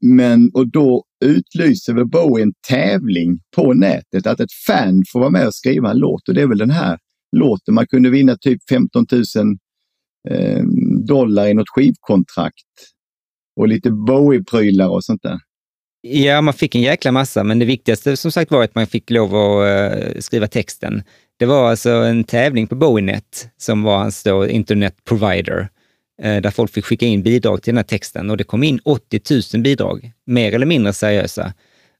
men 0.00 0.50
och 0.54 0.68
då 0.68 1.04
utlyser 1.24 1.92
väl 1.94 2.06
Bowie 2.06 2.42
en 2.42 2.52
tävling 2.68 3.38
på 3.56 3.74
nätet 3.74 4.26
att 4.26 4.40
ett 4.40 4.52
fan 4.66 5.04
får 5.12 5.20
vara 5.20 5.30
med 5.30 5.46
och 5.46 5.54
skriva 5.54 5.90
en 5.90 5.98
låt. 5.98 6.28
Och 6.28 6.34
det 6.34 6.42
är 6.42 6.46
väl 6.46 6.58
den 6.58 6.70
här 6.70 6.98
låten. 7.36 7.74
Man 7.74 7.86
kunde 7.86 8.10
vinna 8.10 8.36
typ 8.36 8.60
15 8.70 9.06
000 9.12 9.22
eh, 10.28 10.64
dollar 11.06 11.46
i 11.46 11.54
något 11.54 11.68
skivkontrakt. 11.68 12.54
Och 13.56 13.68
lite 13.68 13.90
Bowie-prylar 13.90 14.88
och 14.88 15.04
sånt 15.04 15.22
där. 15.22 15.38
Ja, 16.02 16.40
man 16.40 16.54
fick 16.54 16.74
en 16.74 16.82
jäkla 16.82 17.12
massa, 17.12 17.44
men 17.44 17.58
det 17.58 17.64
viktigaste 17.64 18.16
som 18.16 18.32
sagt 18.32 18.50
var 18.50 18.64
att 18.64 18.74
man 18.74 18.86
fick 18.86 19.10
lov 19.10 19.34
att 19.34 19.94
uh, 19.94 20.20
skriva 20.20 20.46
texten. 20.46 21.02
Det 21.40 21.46
var 21.46 21.70
alltså 21.70 21.90
en 21.90 22.24
tävling 22.24 22.66
på 22.66 22.74
Bowienet 22.74 23.48
som 23.58 23.82
var 23.82 23.98
hans 23.98 24.22
då 24.22 24.48
internet 24.48 24.94
provider, 25.04 25.68
eh, 26.22 26.36
där 26.36 26.50
folk 26.50 26.72
fick 26.72 26.84
skicka 26.84 27.06
in 27.06 27.22
bidrag 27.22 27.62
till 27.62 27.72
den 27.72 27.78
här 27.78 27.84
texten 27.84 28.30
och 28.30 28.36
det 28.36 28.44
kom 28.44 28.62
in 28.62 28.80
80 28.84 29.20
000 29.54 29.62
bidrag, 29.62 30.12
mer 30.24 30.54
eller 30.54 30.66
mindre 30.66 30.92
seriösa. 30.92 31.52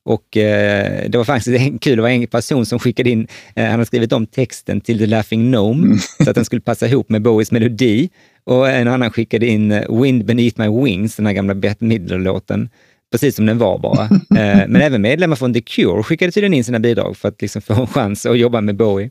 Och 0.05 0.37
eh, 0.37 1.09
det 1.09 1.19
var 1.19 1.25
faktiskt 1.25 1.61
en 1.61 1.79
kul, 1.79 1.97
det 1.97 2.03
var 2.03 2.09
en 2.09 2.27
person 2.27 2.67
som 2.67 2.79
skickade 2.79 3.11
in, 3.11 3.27
eh, 3.55 3.65
han 3.65 3.73
hade 3.73 3.87
skrivit 3.87 4.13
om 4.13 4.27
texten 4.27 4.81
till 4.81 4.99
The 4.99 5.07
Laughing 5.07 5.49
Gnome 5.49 5.99
så 6.25 6.31
att 6.31 6.37
den 6.37 6.45
skulle 6.45 6.63
passa 6.63 6.87
ihop 6.87 7.09
med 7.09 7.23
Bowies 7.23 7.53
melodi. 7.53 8.11
Och 8.45 8.69
en 8.69 8.89
annan 8.89 9.11
skickade 9.11 9.47
in 9.47 9.73
eh, 9.73 10.03
Wind 10.03 10.25
Beneath 10.25 10.61
My 10.61 10.85
Wings, 10.85 11.17
den 11.17 11.27
här 11.27 11.33
gamla 11.33 11.55
Bette 11.55 11.85
Midler-låten, 11.85 12.69
precis 13.13 13.37
som 13.37 13.47
den 13.47 13.59
var 13.59 13.79
bara. 13.79 14.03
Eh, 14.41 14.69
men 14.69 14.77
även 14.77 15.03
medlemmar 15.03 15.37
från 15.37 15.55
The 15.55 15.61
Cure 15.61 16.03
skickade 16.03 16.33
tydligen 16.33 16.55
in 16.55 16.65
sina 16.65 16.79
bidrag 16.79 17.17
för 17.17 17.29
att 17.29 17.43
liksom 17.43 17.63
få 17.63 17.75
en 17.75 17.87
chans 17.87 18.27
att 18.27 18.39
jobba 18.39 18.61
med 18.61 18.77
Bowie. 18.77 19.11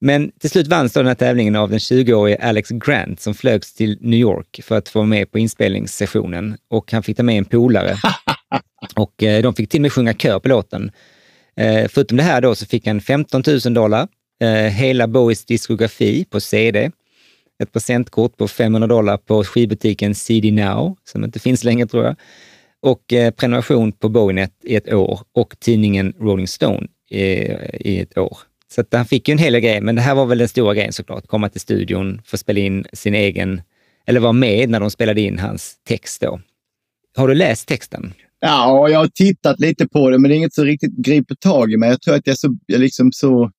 Men 0.00 0.30
till 0.40 0.50
slut 0.50 0.66
vanns 0.66 0.92
då 0.92 1.00
den 1.00 1.06
här 1.06 1.14
tävlingen 1.14 1.56
av 1.56 1.70
den 1.70 1.78
20-årige 1.78 2.38
Alex 2.42 2.68
Grant 2.68 3.20
som 3.20 3.34
flögs 3.34 3.74
till 3.74 3.98
New 4.00 4.20
York 4.20 4.60
för 4.62 4.78
att 4.78 4.88
få 4.88 4.98
vara 4.98 5.06
med 5.06 5.32
på 5.32 5.38
inspelningssessionen. 5.38 6.56
Och 6.70 6.92
han 6.92 7.02
fick 7.02 7.16
ta 7.16 7.22
med 7.22 7.38
en 7.38 7.44
polare. 7.44 7.96
Och 8.96 9.22
eh, 9.22 9.42
de 9.42 9.54
fick 9.54 9.70
till 9.70 9.78
och 9.78 9.82
med 9.82 9.92
sjunga 9.92 10.14
kör 10.14 10.38
på 10.38 10.48
låten. 10.48 10.90
Eh, 11.56 11.88
förutom 11.88 12.16
det 12.16 12.22
här 12.22 12.40
då 12.40 12.54
så 12.54 12.66
fick 12.66 12.86
han 12.86 13.00
15 13.00 13.42
000 13.64 13.74
dollar, 13.74 14.08
eh, 14.40 14.48
hela 14.48 15.06
Bowies 15.06 15.44
diskografi 15.44 16.24
på 16.24 16.40
CD, 16.40 16.90
ett 17.62 17.72
presentkort 17.72 18.36
på 18.36 18.48
500 18.48 18.86
dollar 18.86 19.16
på 19.16 19.44
skivbutiken 19.44 20.14
CD 20.14 20.50
Now, 20.50 20.96
som 21.04 21.24
inte 21.24 21.38
finns 21.38 21.64
längre 21.64 21.86
tror 21.86 22.04
jag, 22.04 22.16
och 22.84 23.12
eh, 23.12 23.30
prenumeration 23.30 23.92
på 23.92 24.08
Bowienet 24.08 24.52
i 24.62 24.76
ett 24.76 24.92
år 24.92 25.20
och 25.32 25.56
tidningen 25.60 26.14
Rolling 26.20 26.48
Stone 26.48 26.86
i, 27.10 27.22
i 27.80 28.00
ett 28.00 28.18
år. 28.18 28.38
Så 28.74 28.80
att 28.80 28.92
han 28.92 29.06
fick 29.06 29.28
ju 29.28 29.32
en 29.32 29.38
hel 29.38 29.52
del 29.52 29.62
grejer, 29.62 29.80
men 29.80 29.94
det 29.94 30.00
här 30.02 30.14
var 30.14 30.26
väl 30.26 30.38
den 30.38 30.48
stora 30.48 30.74
grejen 30.74 30.92
såklart. 30.92 31.26
Komma 31.26 31.48
till 31.48 31.60
studion, 31.60 32.20
få 32.24 32.36
spela 32.36 32.60
in 32.60 32.84
sin 32.92 33.14
egen, 33.14 33.62
eller 34.06 34.20
vara 34.20 34.32
med 34.32 34.68
när 34.70 34.80
de 34.80 34.90
spelade 34.90 35.20
in 35.20 35.38
hans 35.38 35.74
text 35.88 36.20
då. 36.20 36.40
Har 37.16 37.28
du 37.28 37.34
läst 37.34 37.68
texten? 37.68 38.12
Ja, 38.40 38.88
jag 38.88 38.98
har 38.98 39.08
tittat 39.08 39.60
lite 39.60 39.88
på 39.88 40.10
det, 40.10 40.18
men 40.18 40.28
det 40.28 40.34
är 40.34 40.36
inget 40.36 40.54
så 40.54 40.64
riktigt 40.64 40.96
griper 40.96 41.34
tag 41.34 41.72
i 41.72 41.76
mig. 41.76 41.88
Jag 41.90 42.00
tror 42.00 42.14
att 42.14 42.26
jag 42.26 42.32
är 42.32 42.36
så, 42.36 42.56
jag 42.66 42.80
liksom 42.80 43.12
så 43.12 43.50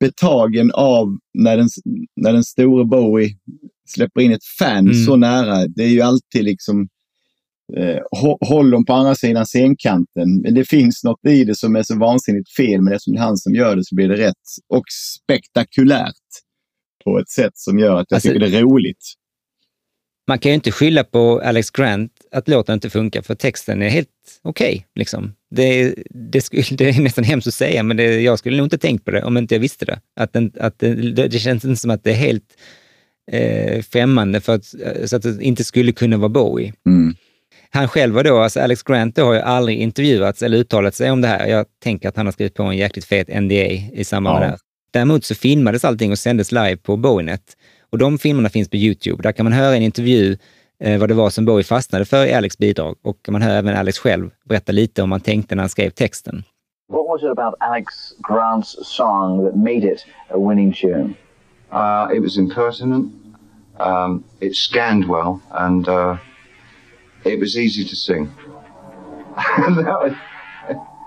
betagen 0.00 0.70
av 0.74 1.18
när 1.34 1.56
den, 1.56 1.68
när 2.16 2.32
den 2.32 2.44
store 2.44 2.84
Bowie 2.84 3.36
släpper 3.88 4.20
in 4.20 4.32
ett 4.32 4.44
fan 4.58 4.78
Mm. 4.78 5.04
så 5.04 5.16
nära. 5.16 5.66
Det 5.66 5.82
är 5.82 5.88
ju 5.88 6.00
alltid 6.00 6.44
liksom 6.44 6.80
eh, 6.80 6.86
håll 8.48 8.70
dem 8.70 8.84
på 8.84 8.92
andra 8.92 9.14
sidan 9.14 9.46
scenkanten. 9.46 10.40
Men 10.42 10.54
det 10.54 10.64
finns 10.68 11.04
något 11.04 11.26
i 11.28 11.44
det 11.44 11.54
som 11.58 11.76
är 11.76 11.82
så 11.82 11.98
vansinnigt 11.98 12.50
fel, 12.56 12.80
men 12.82 12.92
eftersom 12.92 13.12
det 13.14 13.18
är 13.20 13.24
han 13.24 13.36
som 13.36 13.54
gör 13.54 13.76
det 13.76 13.84
så 13.84 13.94
blir 13.94 14.08
det 14.08 14.16
rätt 14.16 14.34
och 14.68 14.84
spektakulärt 15.24 16.14
på 17.04 17.18
ett 17.18 17.30
sätt 17.30 17.52
som 17.54 17.78
gör 17.78 17.96
att 17.96 18.06
jag 18.10 18.16
Alltså- 18.16 18.28
tycker 18.28 18.40
det 18.50 18.58
är 18.58 18.62
roligt. 18.62 19.04
Man 20.28 20.38
kan 20.38 20.50
ju 20.50 20.54
inte 20.54 20.72
skylla 20.72 21.04
på 21.04 21.40
Alex 21.44 21.70
Grant 21.70 22.12
att 22.32 22.48
låten 22.48 22.74
inte 22.74 22.90
funkar, 22.90 23.22
för 23.22 23.34
texten 23.34 23.82
är 23.82 23.88
helt 23.88 24.08
okej. 24.42 24.86
liksom. 24.94 25.32
det, 25.50 25.94
det, 26.10 26.40
skulle- 26.40 26.62
det 26.76 26.88
är 26.88 27.00
nästan 27.02 27.24
hemskt 27.24 27.46
att 27.46 27.54
säga, 27.54 27.82
men 27.82 27.96
det, 27.96 28.20
jag 28.20 28.38
skulle 28.38 28.56
nog 28.56 28.66
inte 28.66 28.78
tänkt 28.78 29.04
på 29.04 29.10
det 29.10 29.22
om 29.22 29.36
inte 29.36 29.54
jag 29.54 29.60
visste 29.60 29.84
det. 29.84 30.00
Att, 30.20 30.32
den, 30.32 30.52
att 30.60 30.78
det, 30.78 30.94
det, 30.94 31.28
det 31.28 31.38
känns 31.38 31.64
inte 31.64 31.80
som 31.80 31.90
att 31.90 32.04
det 32.04 32.10
är 32.10 32.14
helt 32.14 32.56
eh, 33.32 33.82
främmande 33.82 34.40
för 34.40 34.54
att, 34.54 34.64
så 35.04 35.16
att 35.16 35.22
det 35.22 35.42
inte 35.42 35.64
skulle 35.64 35.92
kunna 35.92 36.16
vara 36.16 36.28
Bowie. 36.28 36.72
Mm. 36.86 37.14
Han 37.74 37.88
själv 37.88 38.14
var 38.14 38.24
då, 38.24 38.38
alltså 38.38 38.60
Alex 38.60 38.82
Grant 38.82 39.16
då 39.16 39.24
har 39.24 39.34
ju 39.34 39.40
aldrig 39.40 39.78
intervjuats 39.80 40.42
eller 40.42 40.56
uttalat 40.58 40.94
sig 40.94 41.10
om 41.10 41.20
det 41.20 41.28
här. 41.28 41.46
Jag 41.46 41.66
tänker 41.82 42.08
att 42.08 42.16
han 42.16 42.26
har 42.26 42.32
skrivit 42.32 42.54
på 42.54 42.62
en 42.62 42.76
jäkligt 42.76 43.04
fet 43.04 43.28
NDA 43.42 43.54
i 43.92 44.04
samband 44.04 44.34
med 44.34 44.42
Ja. 44.42 44.46
det 44.46 44.50
här. 44.50 44.58
Däremot 44.92 45.24
så 45.24 45.34
filmades 45.34 45.84
allting 45.84 46.10
och 46.10 46.18
sändes 46.18 46.52
live 46.52 46.76
på 46.76 46.96
Bowienet. 46.96 47.56
Och 47.90 47.98
de 47.98 48.18
filmerna 48.18 48.48
finns 48.48 48.68
på 48.70 48.76
Youtube. 48.76 49.22
Där 49.22 49.32
kan 49.32 49.44
man 49.44 49.52
höra 49.52 49.76
en 49.76 49.82
intervju 49.82 50.36
eh, 50.80 51.00
vad 51.00 51.08
det 51.08 51.14
var 51.14 51.30
som 51.30 51.44
Bowie 51.44 51.64
fastnade 51.64 52.04
för 52.04 52.26
i 52.26 52.32
Alex 52.34 52.58
bidrag. 52.58 52.96
Och 53.02 53.16
man 53.28 53.42
hör 53.42 53.56
även 53.56 53.76
Alex 53.76 53.98
själv 53.98 54.30
berätta 54.48 54.72
lite 54.72 55.02
om 55.02 55.10
vad 55.10 55.14
han 55.20 55.24
tänkte 55.24 55.54
när 55.54 55.62
han 55.62 55.70
skrev 55.70 55.90
texten. 55.90 56.44
What 56.92 57.06
was 57.08 57.22
it 57.22 57.38
about 57.38 57.54
Alex 57.60 57.86
Grant's 58.28 58.84
song 58.84 59.44
that 59.46 59.56
made 59.56 59.92
it 59.92 60.06
a 60.28 60.48
winning 60.48 60.72
tune? 60.72 61.14
Uh, 61.72 62.16
it 62.16 62.22
was 62.22 62.36
impertinent. 62.36 63.12
Um, 63.80 64.24
it 64.40 64.56
scanned 64.56 65.04
well, 65.08 65.38
and 65.50 65.88
uh, 65.88 66.16
it 67.24 67.38
was 67.38 67.56
easy 67.58 67.84
to 67.84 67.96
sing. 67.96 68.32
Was- 69.68 70.14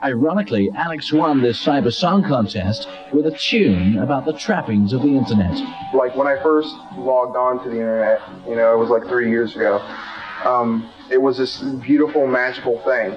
Ironically, 0.03 0.69
Alex 0.75 1.11
won 1.11 1.41
this 1.41 1.63
cyber 1.63 1.91
song 1.91 2.21
contest 2.23 2.87
with 3.11 3.25
a 3.25 3.31
tune 3.31 3.97
about 3.97 4.25
the 4.25 4.33
trappings 4.33 4.93
of 4.93 5.01
the 5.01 5.07
internet. 5.07 5.57
like 5.95 6.15
when 6.15 6.27
I 6.27 6.41
first 6.43 6.75
logged 6.95 7.35
on 7.35 7.63
to 7.63 7.69
the 7.69 7.77
internet, 7.77 8.21
you 8.47 8.55
know, 8.55 8.73
it 8.75 8.77
was 8.77 8.89
like 8.89 9.03
three 9.07 9.29
years 9.31 9.55
ago. 9.55 9.77
Um, 10.43 10.91
it 11.09 11.17
was 11.19 11.37
this 11.37 11.59
beautiful, 11.81 12.27
magical 12.27 12.79
thing. 12.83 13.15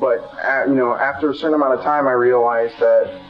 But 0.00 0.18
uh, 0.42 0.64
you 0.66 0.74
know, 0.74 0.94
after 0.94 1.30
a 1.30 1.34
certain 1.34 1.54
amount 1.54 1.74
of 1.74 1.82
time, 1.84 2.08
I 2.08 2.12
realized 2.12 2.78
that 2.80 3.20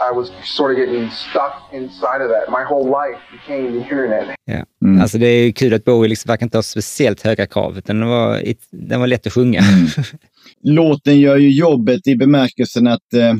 I 0.00 0.14
was 0.16 0.30
sort 0.44 0.72
of 0.72 0.78
getting 0.78 1.10
stuck 1.10 1.54
inside 1.72 2.20
of 2.22 2.28
that. 2.30 2.48
My 2.48 2.64
whole 2.70 2.84
life 2.88 3.20
became 3.32 3.72
the 3.72 3.78
internet. 3.94 4.36
Ja. 4.44 4.64
Alltså 5.02 5.18
det 5.18 5.26
är 5.26 5.44
ju 5.44 5.52
kul 5.52 5.74
att 5.74 5.84
Bowie 5.84 6.08
liksom 6.08 6.28
verkar 6.28 6.46
inte 6.46 6.58
ha 6.58 6.62
speciellt 6.62 7.22
höga 7.22 7.46
krav, 7.46 7.78
utan 7.78 8.00
den 8.00 8.08
var, 8.08 8.42
den 8.70 9.00
var 9.00 9.06
lätt 9.06 9.26
att 9.26 9.32
sjunga. 9.32 9.60
låten 10.62 11.20
gör 11.20 11.36
ju 11.36 11.50
jobbet 11.50 12.06
i 12.06 12.16
bemärkelsen 12.16 12.86
att 12.86 13.12
eh, 13.14 13.34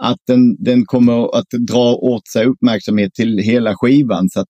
att 0.00 0.18
den, 0.26 0.64
den 0.64 0.84
kommer 0.84 1.38
att 1.38 1.50
dra 1.68 1.94
åt 1.94 2.28
sig 2.28 2.46
uppmärksamhet 2.46 3.14
till 3.14 3.38
hela 3.38 3.74
skivan. 3.76 4.28
Så 4.30 4.40
att, 4.40 4.48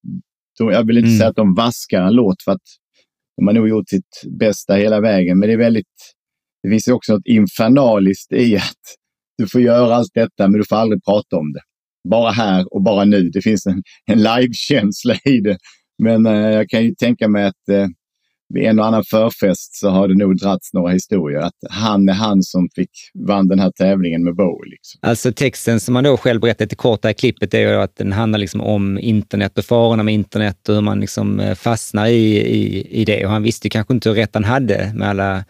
då, 0.59 0.73
jag 0.73 0.87
vill 0.87 0.99
inte 0.99 1.09
Mm. 1.09 1.19
säga 1.19 1.31
att 1.31 1.37
de 1.37 1.55
vaskar 1.55 2.03
en 2.03 2.13
låt 2.15 2.43
för 2.43 2.53
att 2.53 2.63
de 3.37 3.47
har 3.47 3.55
nog 3.55 3.69
gjort 3.69 3.89
sitt 3.89 4.23
bästa 4.39 4.75
hela 4.75 5.01
vägen. 5.01 5.39
Men 5.39 5.49
det 5.49 5.53
är 5.53 5.59
väldigt, 5.59 5.87
det 6.63 6.71
finns 6.71 6.89
ju 6.89 6.93
också 6.93 7.13
något 7.13 7.27
infernaliskt 7.27 8.33
i 8.33 8.57
att 8.57 8.63
du 9.39 9.49
får 9.49 9.61
göra 9.61 9.95
allt 9.95 10.11
detta 10.15 10.49
men 10.49 10.53
du 10.53 10.65
får 10.69 10.77
aldrig 10.77 11.05
prata 11.05 11.37
om 11.37 11.53
det. 11.53 11.61
Bara 12.11 12.31
här 12.31 12.75
och 12.75 12.83
bara 12.83 13.05
nu. 13.05 13.31
Det 13.31 13.43
finns 13.43 13.67
en, 13.67 13.83
en 14.07 14.19
live-känsla 14.19 15.15
i 15.25 15.41
det. 15.41 15.59
Men 16.03 16.27
eh, 16.27 16.33
jag 16.33 16.69
kan 16.69 16.85
ju 16.85 16.95
tänka 16.95 17.29
mig 17.29 17.45
att 17.45 17.69
eh, 17.71 17.87
vid 18.55 18.65
en 18.65 18.79
och 18.79 18.87
annan 18.87 19.05
förfest 19.05 19.75
så 19.75 19.89
har 19.89 20.09
det 20.09 20.15
nog 20.15 20.37
dragits 20.37 20.73
några 20.73 20.93
historier. 20.93 21.41
Att 21.41 21.55
han 21.71 22.09
är 22.09 22.13
han 22.13 22.43
som 22.43 22.69
fick 22.75 22.91
vann 23.27 23.49
den 23.49 23.59
här 23.59 23.71
tävlingen 23.71 24.25
med 24.25 24.37
Bowie. 24.37 24.71
Liksom. 24.71 24.99
Alltså 25.03 25.33
texten 25.33 25.81
som 25.81 25.95
man 25.95 26.05
då 26.05 26.17
själv 26.17 26.41
berättar 26.41 27.11
i 27.11 27.15
klippet 27.15 27.55
är 27.55 27.59
ju 27.59 27.75
att 27.75 27.97
den 27.97 28.13
handlar 28.13 28.39
liksom 28.39 28.61
om 28.61 28.99
internet 28.99 29.59
och 29.59 29.65
farorna 29.65 30.03
med 30.03 30.15
internet 30.15 30.69
och 30.69 30.75
hur 30.75 30.83
man 30.83 31.01
liksom 31.01 31.41
eh, 31.41 31.55
fastnar 31.55 32.07
i, 32.07 32.37
i, 32.37 32.87
i 33.01 33.05
det. 33.05 33.25
Och 33.25 33.31
han 33.31 33.43
visste 33.43 33.69
kanske 33.69 33.95
inte 33.95 34.09
hur 34.09 34.17
rätt 34.17 34.35
han 34.35 34.45
hade 34.45 34.93
med 34.95 35.09
alla 35.09 35.45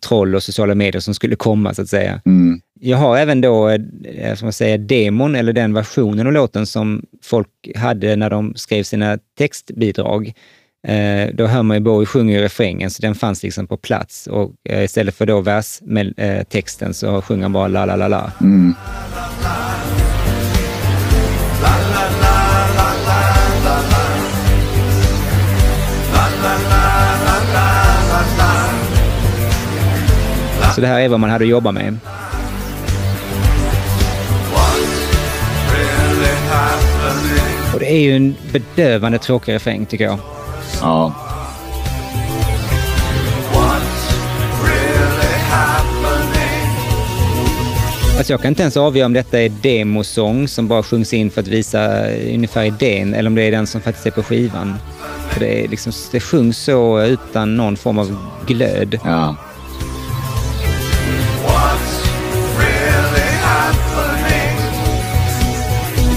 troll 0.00 0.34
och 0.34 0.42
sociala 0.42 0.74
medier 0.74 1.00
som 1.00 1.14
skulle 1.14 1.36
komma 1.36 1.74
så 1.74 1.82
att 1.82 1.88
säga. 1.88 2.20
Mm. 2.26 2.60
Jag 2.84 2.96
har 2.96 3.16
även 3.16 3.40
då, 3.40 3.68
eh, 3.68 4.34
som 4.34 4.46
man 4.46 4.52
säger, 4.52 4.78
demon 4.78 5.34
eller 5.34 5.52
den 5.52 5.74
versionen 5.74 6.26
av 6.26 6.32
låten 6.32 6.66
som 6.66 7.02
folk 7.22 7.48
hade 7.76 8.16
när 8.16 8.30
de 8.30 8.54
skrev 8.54 8.82
sina 8.82 9.18
textbidrag. 9.38 10.32
Eh, 10.88 11.34
då 11.34 11.46
hör 11.46 11.62
man 11.62 11.76
ju 11.76 11.80
Bowie 11.80 12.06
sjunga 12.06 12.38
i 12.38 12.42
refrängen, 12.42 12.90
så 12.90 13.02
den 13.02 13.14
fanns 13.14 13.42
liksom 13.42 13.66
på 13.66 13.76
plats. 13.76 14.26
Och 14.26 14.50
eh, 14.68 14.84
istället 14.84 15.14
för 15.14 15.26
då 15.26 15.40
verstexten 15.40 16.14
eh, 16.16 16.44
texten 16.44 16.94
så 16.94 17.22
sjunger 17.22 17.42
han 17.42 17.52
bara 17.52 17.68
la 17.68 17.84
la 17.84 17.96
la 17.96 18.08
la. 18.08 18.32
Mm. 18.40 18.74
Så 30.74 30.80
det 30.80 30.86
här 30.86 31.00
är 31.00 31.08
vad 31.08 31.20
man 31.20 31.30
hade 31.30 31.44
att 31.44 31.50
jobba 31.50 31.72
med. 31.72 31.98
Det 37.82 37.92
är 37.92 38.00
ju 38.00 38.16
en 38.16 38.34
bedövande 38.52 39.18
tråkig 39.18 39.52
refräng 39.52 39.86
tycker 39.86 40.04
jag. 40.04 40.18
Ja. 40.80 41.14
Alltså 48.16 48.32
jag 48.32 48.40
kan 48.40 48.48
inte 48.48 48.62
ens 48.62 48.76
avgöra 48.76 49.06
om 49.06 49.12
detta 49.12 49.40
är 49.40 49.48
demosång 49.48 50.48
som 50.48 50.68
bara 50.68 50.82
sjungs 50.82 51.12
in 51.12 51.30
för 51.30 51.40
att 51.40 51.48
visa 51.48 52.06
ungefär 52.10 52.64
idén 52.64 53.14
eller 53.14 53.30
om 53.30 53.34
det 53.34 53.42
är 53.42 53.50
den 53.50 53.66
som 53.66 53.80
faktiskt 53.80 54.06
är 54.06 54.10
på 54.10 54.22
skivan. 54.22 54.74
För 55.30 55.40
det, 55.40 55.64
är 55.64 55.68
liksom, 55.68 55.92
det 56.12 56.20
sjungs 56.20 56.58
så 56.58 57.02
utan 57.02 57.56
någon 57.56 57.76
form 57.76 57.98
av 57.98 58.16
glöd. 58.46 58.98
ja. 59.04 59.36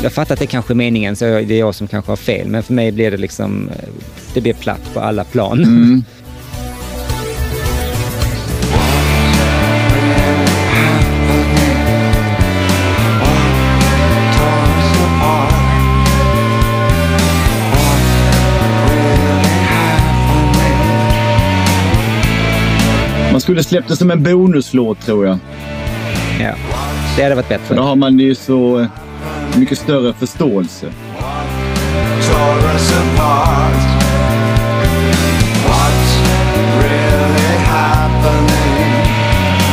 Jag 0.05 0.13
fattar 0.13 0.33
att 0.33 0.39
det 0.39 0.47
kanske 0.47 0.73
är 0.73 0.75
meningen, 0.75 1.15
så 1.15 1.25
det 1.25 1.51
är 1.51 1.59
jag 1.59 1.75
som 1.75 1.87
kanske 1.87 2.11
har 2.11 2.15
fel. 2.15 2.47
Men 2.47 2.63
för 2.63 2.73
mig 2.73 2.91
blir 2.91 3.11
det 3.11 3.17
liksom, 3.17 3.69
eh, 3.69 3.89
det 4.33 4.41
blir 4.41 4.53
platt 4.53 4.93
på 4.93 4.99
alla 4.99 5.23
plan. 5.23 5.63
Mm. 5.63 6.03
Man 23.31 23.41
skulle 23.41 23.63
släppt 23.63 23.87
det 23.87 23.95
som 23.95 24.11
en 24.11 24.23
bonuslåt 24.23 25.01
tror 25.01 25.25
jag. 25.25 25.37
Ja, 26.39 26.53
det 27.17 27.23
hade 27.23 27.35
varit 27.35 27.45
För 27.45 27.57
bättre. 27.57 27.75
då 27.75 27.81
har 27.81 27.95
man 27.95 28.19
ju 28.19 28.35
så 28.35 28.79
eh, 28.79 28.87
mycket 29.59 29.77
större 29.77 30.13
förståelse. 30.13 30.91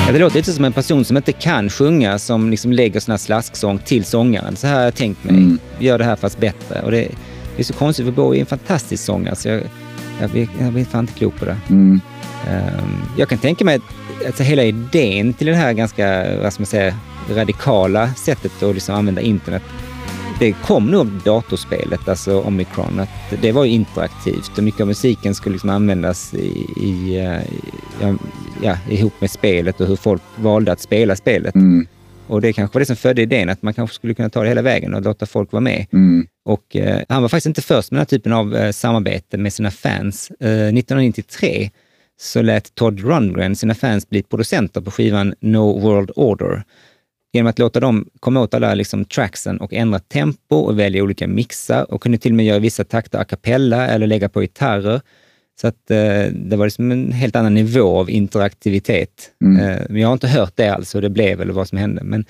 Ja, 0.06 0.12
det 0.12 0.18
låter 0.18 0.36
lite 0.36 0.52
som 0.52 0.64
en 0.64 0.72
person 0.72 1.04
som 1.04 1.16
inte 1.16 1.32
kan 1.32 1.70
sjunga 1.70 2.18
som 2.18 2.50
liksom 2.50 2.72
lägger 2.72 3.00
sån 3.00 3.12
här 3.12 3.18
slasksång 3.18 3.78
till 3.78 4.04
sångaren. 4.04 4.56
Så 4.56 4.66
här 4.66 4.74
har 4.74 4.82
jag 4.82 4.94
tänkt 4.94 5.24
mig. 5.24 5.34
Mm. 5.34 5.58
Gör 5.78 5.98
det 5.98 6.04
här 6.04 6.16
fast 6.16 6.40
bättre. 6.40 6.82
Och 6.82 6.90
det, 6.90 7.08
det 7.56 7.62
är 7.62 7.64
så 7.64 7.72
konstigt 7.72 8.06
för 8.06 8.12
Bowie 8.12 8.38
är 8.38 8.40
en 8.40 8.46
fantastisk 8.46 9.04
sångare. 9.04 9.36
Så 9.36 9.48
jag, 9.48 9.62
jag, 10.20 10.30
blir, 10.30 10.48
jag 10.60 10.72
blir 10.72 10.84
fan 10.84 11.00
inte 11.00 11.12
klok 11.12 11.38
på 11.38 11.44
det. 11.44 11.56
Mm. 11.70 12.00
Ehm, 12.50 13.02
jag 13.18 13.28
kan 13.28 13.38
tänka 13.38 13.64
mig 13.64 13.76
att 13.76 14.26
alltså, 14.26 14.42
hela 14.42 14.62
idén 14.62 15.32
till 15.32 15.46
det 15.46 15.54
här 15.54 15.72
ganska 15.72 16.24
vad 16.42 16.52
ska 16.52 16.60
man 16.60 16.66
säga, 16.66 16.94
radikala 17.30 18.14
sättet 18.14 18.62
att 18.62 18.74
liksom 18.74 18.94
använda 18.94 19.20
internet, 19.20 19.62
det 20.38 20.52
kom 20.52 20.86
nog 20.86 21.00
av 21.00 21.20
datorspelet, 21.24 22.08
alltså 22.08 22.40
Omicron. 22.40 23.00
Att 23.00 23.42
det 23.42 23.52
var 23.52 23.64
interaktivt 23.64 24.58
och 24.58 24.64
mycket 24.64 24.80
av 24.80 24.86
musiken 24.86 25.34
skulle 25.34 25.52
liksom 25.52 25.70
användas 25.70 26.34
i, 26.34 26.66
i, 26.76 27.18
eh, 27.18 27.42
ja, 28.00 28.14
ja, 28.62 28.76
ihop 28.88 29.20
med 29.20 29.30
spelet 29.30 29.80
och 29.80 29.86
hur 29.86 29.96
folk 29.96 30.22
valde 30.36 30.72
att 30.72 30.80
spela 30.80 31.16
spelet. 31.16 31.54
Mm. 31.54 31.86
Och 32.26 32.40
det 32.40 32.52
kanske 32.52 32.74
var 32.74 32.80
det 32.80 32.86
som 32.86 32.96
födde 32.96 33.22
idén, 33.22 33.48
att 33.48 33.62
man 33.62 33.74
kanske 33.74 33.94
skulle 33.94 34.14
kunna 34.14 34.30
ta 34.30 34.42
det 34.42 34.48
hela 34.48 34.62
vägen 34.62 34.94
och 34.94 35.02
låta 35.02 35.26
folk 35.26 35.52
vara 35.52 35.60
med. 35.60 35.86
Mm. 35.92 36.26
Och 36.44 36.76
eh, 36.76 37.02
han 37.08 37.22
var 37.22 37.28
faktiskt 37.28 37.46
inte 37.46 37.62
först 37.62 37.90
med 37.90 37.96
den 37.96 38.00
här 38.00 38.18
typen 38.18 38.32
av 38.32 38.56
eh, 38.56 38.70
samarbete 38.70 39.38
med 39.38 39.52
sina 39.52 39.70
fans. 39.70 40.30
Eh, 40.40 40.48
1993 40.48 41.70
så 42.20 42.42
lät 42.42 42.74
Todd 42.74 43.00
Rundgren 43.00 43.56
sina 43.56 43.74
fans 43.74 44.08
bli 44.08 44.22
producenter 44.22 44.80
på 44.80 44.90
skivan 44.90 45.34
No 45.40 45.80
World 45.80 46.10
Order. 46.16 46.64
Genom 47.32 47.50
att 47.50 47.58
låta 47.58 47.80
dem 47.80 48.08
komma 48.20 48.40
åt 48.40 48.54
alla 48.54 48.74
liksom, 48.74 49.04
tracksen 49.04 49.58
och 49.58 49.74
ändra 49.74 49.98
tempo 49.98 50.56
och 50.56 50.78
välja 50.78 51.02
olika 51.02 51.26
mixar 51.26 51.92
och 51.92 52.02
kunde 52.02 52.18
till 52.18 52.32
och 52.32 52.36
med 52.36 52.46
göra 52.46 52.58
vissa 52.58 52.84
takter 52.84 53.18
a 53.18 53.24
cappella 53.24 53.88
eller 53.88 54.06
lägga 54.06 54.28
på 54.28 54.40
gitarrer. 54.40 55.00
Så 55.60 55.66
att 55.66 55.90
eh, 55.90 56.24
det 56.32 56.56
var 56.56 56.66
liksom 56.66 56.90
en 56.90 57.12
helt 57.12 57.36
annan 57.36 57.54
nivå 57.54 57.98
av 57.98 58.10
interaktivitet. 58.10 59.30
Mm. 59.44 59.64
Eh, 59.64 59.80
men 59.88 60.00
jag 60.00 60.08
har 60.08 60.12
inte 60.12 60.28
hört 60.28 60.52
det 60.56 60.68
alls, 60.68 60.94
hur 60.94 61.02
det 61.02 61.10
blev 61.10 61.40
eller 61.40 61.52
vad 61.52 61.68
som 61.68 61.78
hände. 61.78 62.04
Men 62.04 62.24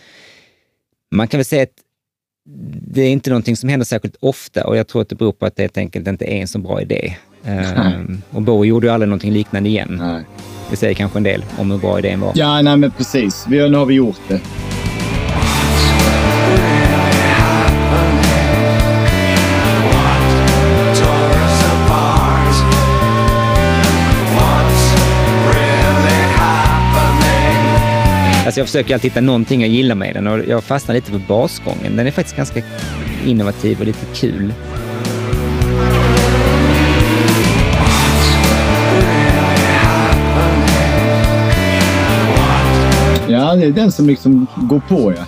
man 1.11 1.29
kan 1.29 1.39
väl 1.39 1.45
säga 1.45 1.63
att 1.63 1.83
det 2.89 3.03
är 3.03 3.11
inte 3.11 3.31
någonting 3.31 3.57
som 3.57 3.69
händer 3.69 3.85
särskilt 3.85 4.17
ofta 4.21 4.67
och 4.67 4.77
jag 4.77 4.89
tror 4.89 5.03
att 5.03 5.09
det 5.09 5.15
beror 5.15 5.33
på 5.33 5.47
att 5.47 5.57
det 5.57 5.63
helt 5.63 5.79
enkelt 5.79 6.09
inte 6.09 6.25
är 6.25 6.41
en 6.41 6.49
så 6.49 6.59
bra 6.59 6.83
idé. 6.83 7.17
Ehm, 7.45 8.23
och 8.31 8.43
Bowie 8.43 8.69
gjorde 8.69 8.87
ju 8.87 8.93
aldrig 8.93 9.09
någonting 9.09 9.33
liknande 9.33 9.69
igen. 9.69 9.99
Nej. 10.01 10.25
Det 10.71 10.77
säger 10.77 10.95
kanske 10.95 11.19
en 11.19 11.23
del 11.23 11.45
om 11.59 11.71
hur 11.71 11.79
bra 11.79 11.99
idén 11.99 12.21
var. 12.21 12.33
Ja, 12.35 12.63
nej 12.63 12.77
men 12.77 12.91
precis. 12.91 13.47
Vi, 13.49 13.71
nu 13.71 13.77
har 13.77 13.87
vi 13.87 13.95
gjort 13.95 14.21
det. 14.29 14.41
Alltså 28.45 28.61
jag 28.61 28.67
försöker 28.67 28.95
alltid 28.95 29.11
hitta 29.11 29.21
någonting 29.21 29.61
jag 29.61 29.71
gillar 29.71 29.95
med 29.95 30.15
den 30.15 30.27
och 30.27 30.39
jag 30.49 30.65
fastnar 30.65 30.95
lite 30.95 31.11
för 31.11 31.19
basgången. 31.19 31.97
Den 31.97 32.07
är 32.07 32.11
faktiskt 32.11 32.37
ganska 32.37 32.63
innovativ 33.27 33.81
och 33.81 33.87
lite 33.87 34.07
kul. 34.15 34.55
Ja, 43.29 43.55
det 43.55 43.67
är 43.67 43.71
den 43.71 43.93
som 43.93 44.07
liksom 44.07 44.47
går 44.57 44.81
på 44.89 45.15
ja. 45.17 45.25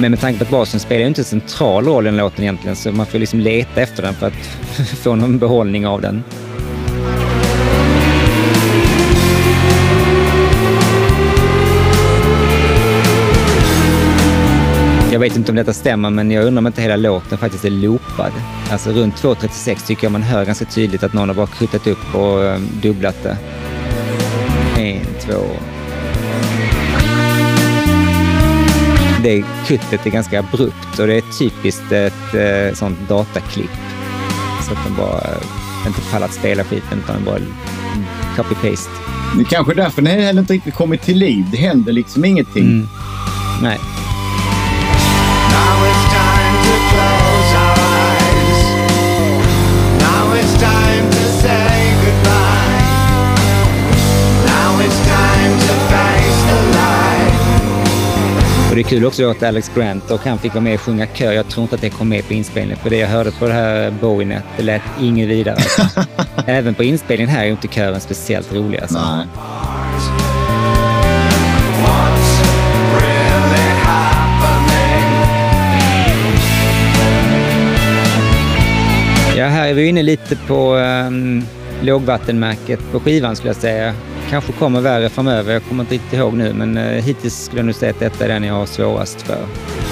Men 0.00 0.10
med 0.10 0.20
tanke 0.20 0.38
på 0.38 0.44
att 0.44 0.50
basen 0.50 0.80
spelar 0.80 1.00
ju 1.00 1.06
inte 1.06 1.20
en 1.20 1.24
central 1.24 1.84
roll 1.84 2.06
i 2.06 2.10
den 2.10 2.16
låten 2.16 2.42
egentligen 2.42 2.76
så 2.76 2.92
man 2.92 3.06
får 3.06 3.18
liksom 3.18 3.40
leta 3.40 3.80
efter 3.80 4.02
den 4.02 4.14
för 4.14 4.26
att 4.26 4.34
få 5.02 5.14
någon 5.14 5.38
behållning 5.38 5.86
av 5.86 6.00
den. 6.00 6.24
Jag 15.14 15.20
vet 15.20 15.36
inte 15.36 15.52
om 15.52 15.56
detta 15.56 15.72
stämmer, 15.72 16.10
men 16.10 16.30
jag 16.30 16.44
undrar 16.44 16.58
om 16.58 16.66
inte 16.66 16.82
hela 16.82 16.96
låten 16.96 17.38
faktiskt 17.38 17.64
är 17.64 17.70
loopad. 17.70 18.32
Alltså 18.70 18.90
runt 18.90 19.14
2.36 19.14 19.86
tycker 19.86 20.04
jag 20.04 20.12
man 20.12 20.22
hör 20.22 20.44
ganska 20.44 20.64
tydligt 20.64 21.02
att 21.02 21.12
någon 21.12 21.28
har 21.28 21.36
bara 21.36 21.46
kuttat 21.46 21.86
upp 21.86 22.14
och 22.14 22.44
eh, 22.44 22.60
dubblat 22.82 23.22
det. 23.22 23.36
En, 24.78 25.06
två... 25.20 25.40
Det 29.22 29.44
kuttet 29.66 30.06
är 30.06 30.10
ganska 30.10 30.38
abrupt 30.38 30.98
och 30.98 31.06
det 31.06 31.14
är 31.14 31.38
typiskt 31.38 31.92
ett 31.92 32.34
eh, 32.34 32.74
sånt 32.74 32.98
dataklipp. 33.08 33.76
Så 34.68 34.72
att 34.72 34.84
de 34.86 34.96
bara 34.96 35.20
eh, 35.20 35.86
inte 35.86 36.00
pallat 36.12 36.32
spela 36.32 36.64
skiten 36.64 36.98
utan 37.04 37.24
bara 37.24 37.38
copy-paste. 38.36 38.90
Det 39.36 39.40
är 39.40 39.44
kanske 39.44 39.74
därför 39.74 40.02
den 40.02 40.20
heller 40.20 40.40
inte 40.40 40.52
riktigt 40.52 40.74
kommit 40.74 41.02
till 41.02 41.18
liv. 41.18 41.44
Det 41.50 41.56
händer 41.56 41.92
liksom 41.92 42.24
ingenting. 42.24 42.64
Mm. 42.64 42.88
Nej. 43.62 43.78
Och 58.74 58.78
det 58.78 58.82
är 58.82 58.90
kul 58.90 59.04
också 59.04 59.30
att 59.30 59.42
Alex 59.42 59.70
Grant 59.74 60.10
och 60.10 60.20
han 60.20 60.38
fick 60.38 60.54
vara 60.54 60.64
med 60.64 60.74
och 60.74 60.80
sjunga 60.80 61.06
kör. 61.06 61.32
Jag 61.32 61.48
tror 61.48 61.62
inte 61.62 61.74
att 61.74 61.80
det 61.80 61.90
kom 61.90 62.08
med 62.08 62.26
på 62.26 62.32
inspelningen. 62.32 62.78
För 62.82 62.90
det 62.90 62.96
jag 62.96 63.08
hörde 63.08 63.30
på 63.30 63.46
det 63.46 63.52
här 63.52 63.90
Bowie-net, 63.90 64.44
det 64.56 64.62
lät 64.62 64.82
inget 65.00 65.28
vidare. 65.28 65.54
Alltså. 65.54 66.04
Även 66.46 66.74
på 66.74 66.84
inspelningen 66.84 67.28
här 67.34 67.44
är 67.44 67.50
inte 67.50 67.68
kören 67.68 68.00
speciellt 68.00 68.52
rolig. 68.52 68.80
Alltså. 68.80 68.98
Nej. 68.98 69.26
Ja, 79.36 79.46
här 79.46 79.68
är 79.68 79.74
vi 79.74 79.86
inne 79.86 80.02
lite 80.02 80.36
på 80.36 80.74
um, 80.74 81.44
lågvattenmärket 81.80 82.80
på 82.92 83.00
skivan 83.00 83.36
skulle 83.36 83.48
jag 83.48 83.56
säga. 83.56 83.94
Kanske 84.30 84.52
kommer 84.52 84.80
värre 84.80 85.08
framöver, 85.08 85.52
jag 85.52 85.64
kommer 85.64 85.82
inte 85.82 85.94
riktigt 85.94 86.12
ihåg 86.12 86.34
nu, 86.34 86.52
men 86.52 86.78
uh, 86.78 86.82
hittills 86.82 87.44
skulle 87.44 87.58
jag 87.58 87.66
nog 87.66 87.74
säga 87.74 87.90
att 87.90 88.00
detta 88.00 88.24
är 88.24 88.28
den 88.28 88.44
jag 88.44 88.54
har 88.54 88.66
svårast 88.66 89.22
för. 89.22 89.46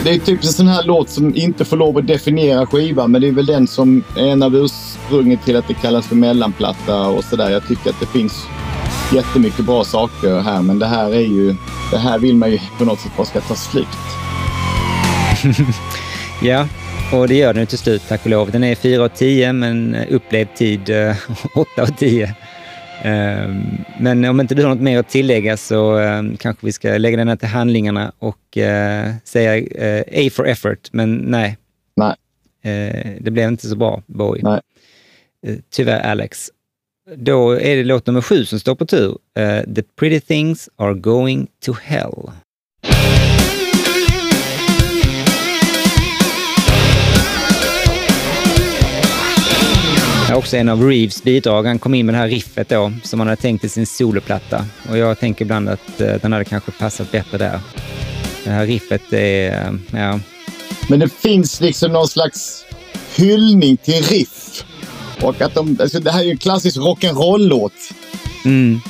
Det 0.04 0.10
är 0.10 0.18
typ 0.18 0.42
en 0.42 0.48
sån 0.48 0.66
här 0.66 0.82
låt 0.84 1.10
som 1.10 1.36
inte 1.36 1.64
får 1.64 1.76
lov 1.76 1.98
att 1.98 2.06
definiera 2.06 2.66
skivan, 2.66 3.10
men 3.10 3.20
det 3.20 3.28
är 3.28 3.32
väl 3.32 3.46
den 3.46 3.66
som 3.66 4.04
är 4.16 4.26
en 4.26 4.42
av 4.42 4.56
ursprunget 4.56 5.44
till 5.44 5.56
att 5.56 5.68
det 5.68 5.74
kallas 5.74 6.06
för 6.06 6.16
mellanplatta 6.16 7.06
och 7.06 7.24
sådär. 7.24 7.50
Jag 7.50 7.68
tycker 7.68 7.90
att 7.90 8.00
det 8.00 8.06
finns 8.06 8.46
jättemycket 9.14 9.64
bra 9.64 9.84
saker 9.84 10.40
här, 10.40 10.62
men 10.62 10.78
det 10.78 10.86
här 10.86 11.10
är 11.14 11.26
ju... 11.26 11.54
Det 11.90 11.98
här 11.98 12.18
vill 12.18 12.36
man 12.36 12.50
ju 12.50 12.58
på 12.78 12.84
något 12.84 13.00
sätt 13.00 13.12
bara 13.16 13.26
ska 13.26 13.40
ta 13.40 13.54
slut. 13.54 13.86
Ja, 16.44 16.68
och 17.12 17.28
det 17.28 17.34
gör 17.34 17.52
den 17.52 17.62
ju 17.62 17.66
till 17.66 17.78
slut, 17.78 18.02
tack 18.08 18.24
och 18.24 18.30
lov. 18.30 18.50
Den 18.50 18.64
är 18.64 18.74
4 18.74 19.04
av 19.04 19.08
10, 19.08 19.52
men 19.52 19.96
upplevd 20.10 20.54
tid 20.54 20.90
eh, 20.90 21.16
8 21.54 21.82
av 21.82 21.86
10. 21.86 22.34
Ehm, 23.04 23.84
Men 24.00 24.24
om 24.24 24.40
inte 24.40 24.54
du 24.54 24.62
har 24.62 24.70
något 24.70 24.80
mer 24.82 24.98
att 24.98 25.08
tillägga 25.08 25.56
så 25.56 25.98
eh, 25.98 26.22
kanske 26.38 26.66
vi 26.66 26.72
ska 26.72 26.88
lägga 26.98 27.16
den 27.16 27.28
här 27.28 27.36
till 27.36 27.48
handlingarna 27.48 28.12
och 28.18 28.58
eh, 28.58 29.12
säga 29.24 29.56
eh, 29.56 30.26
A 30.26 30.30
for 30.32 30.46
effort, 30.48 30.88
men 30.92 31.16
nej. 31.16 31.58
Nej. 31.96 32.14
Eh, 32.64 33.10
det 33.20 33.30
blev 33.30 33.48
inte 33.48 33.68
så 33.68 33.76
bra, 33.76 34.02
Bowie. 34.06 34.42
Nej. 34.44 34.60
Tyvärr, 35.70 36.00
Alex. 36.00 36.50
Då 37.16 37.50
är 37.50 37.76
det 37.76 37.84
låt 37.84 38.06
nummer 38.06 38.20
sju 38.22 38.44
som 38.44 38.60
står 38.60 38.74
på 38.74 38.86
tur. 38.86 39.18
The 39.74 39.82
pretty 39.96 40.20
things 40.20 40.68
are 40.76 40.94
going 40.94 41.46
to 41.64 41.72
hell. 41.82 42.30
Också 50.36 50.56
en 50.56 50.68
av 50.68 50.88
Reeves 50.88 51.22
bidrag. 51.22 51.66
Han 51.66 51.78
kom 51.78 51.94
in 51.94 52.06
med 52.06 52.14
det 52.14 52.18
här 52.18 52.28
riffet 52.28 52.68
då, 52.68 52.92
som 53.02 53.20
han 53.20 53.28
hade 53.28 53.40
tänkt 53.42 53.64
i 53.64 53.68
sin 53.68 53.86
soloplatta. 53.86 54.66
Och 54.88 54.98
jag 54.98 55.18
tänker 55.18 55.44
ibland 55.44 55.68
att 55.68 56.00
eh, 56.00 56.14
den 56.22 56.32
hade 56.32 56.44
kanske 56.44 56.70
passat 56.70 57.12
bättre 57.12 57.38
där. 57.38 57.60
Det 58.44 58.50
här 58.50 58.66
riffet 58.66 59.12
är, 59.12 59.50
eh, 59.50 60.00
ja, 60.00 60.20
Men 60.88 61.00
det 61.00 61.08
finns 61.08 61.60
liksom 61.60 61.92
någon 61.92 62.08
slags 62.08 62.64
hyllning 63.16 63.76
till 63.76 64.02
riff. 64.02 64.64
Och 65.20 65.40
att 65.40 65.54
de, 65.54 65.76
alltså 65.80 66.00
det 66.00 66.10
här 66.10 66.20
är 66.20 66.24
ju 66.24 66.30
en 66.30 66.38
klassisk 66.38 66.76
rock'n'roll-låt. 66.76 67.72
mm, 68.44 68.80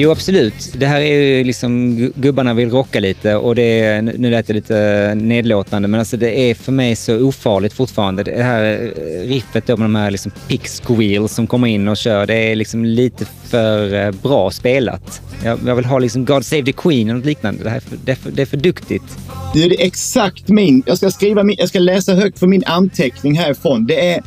Jo, 0.00 0.10
absolut. 0.10 0.72
Det 0.72 0.86
här 0.86 1.00
är 1.00 1.20
ju 1.20 1.44
liksom 1.44 1.96
gubbarna 2.14 2.54
vill 2.54 2.70
rocka 2.70 3.00
lite 3.00 3.36
och 3.36 3.54
det 3.54 3.80
är, 3.80 4.02
nu 4.02 4.30
lät 4.30 4.46
det 4.46 4.52
lite 4.52 5.12
nedlåtande, 5.14 5.88
men 5.88 6.00
alltså 6.00 6.16
det 6.16 6.50
är 6.50 6.54
för 6.54 6.72
mig 6.72 6.96
så 6.96 7.26
ofarligt 7.26 7.72
fortfarande. 7.72 8.22
Det 8.22 8.42
här 8.42 8.92
eh, 8.96 9.28
riffet 9.28 9.66
då 9.66 9.76
med 9.76 9.84
de 9.84 9.94
här 9.94 10.10
liksom 10.10 10.32
pick 10.48 10.68
squeals 10.68 11.34
som 11.34 11.46
kommer 11.46 11.68
in 11.68 11.88
och 11.88 11.96
kör, 11.96 12.26
det 12.26 12.34
är 12.34 12.56
liksom 12.56 12.84
lite 12.84 13.24
för 13.44 13.94
eh, 13.94 14.10
bra 14.10 14.50
spelat. 14.50 15.22
Jag, 15.44 15.58
jag 15.66 15.76
vill 15.76 15.84
ha 15.84 15.98
liksom 15.98 16.24
God 16.24 16.44
Save 16.44 16.62
the 16.62 16.72
Queen 16.72 17.08
eller 17.08 17.18
något 17.18 17.26
liknande. 17.26 17.64
Det, 17.64 17.70
här 17.70 17.76
är 17.76 17.80
för, 17.80 17.96
det, 18.04 18.12
är 18.12 18.16
för, 18.16 18.30
det 18.30 18.42
är 18.42 18.46
för 18.46 18.56
duktigt. 18.56 19.18
Det 19.54 19.64
är 19.64 19.76
exakt 19.78 20.48
min... 20.48 20.82
Jag 20.86 20.96
ska, 20.96 21.10
skriva 21.10 21.42
min, 21.42 21.56
jag 21.58 21.68
ska 21.68 21.78
läsa 21.78 22.14
högt 22.14 22.38
för 22.38 22.46
min 22.46 22.64
anteckning 22.66 23.38
härifrån. 23.38 23.86
Det 23.86 24.12
är... 24.12 24.22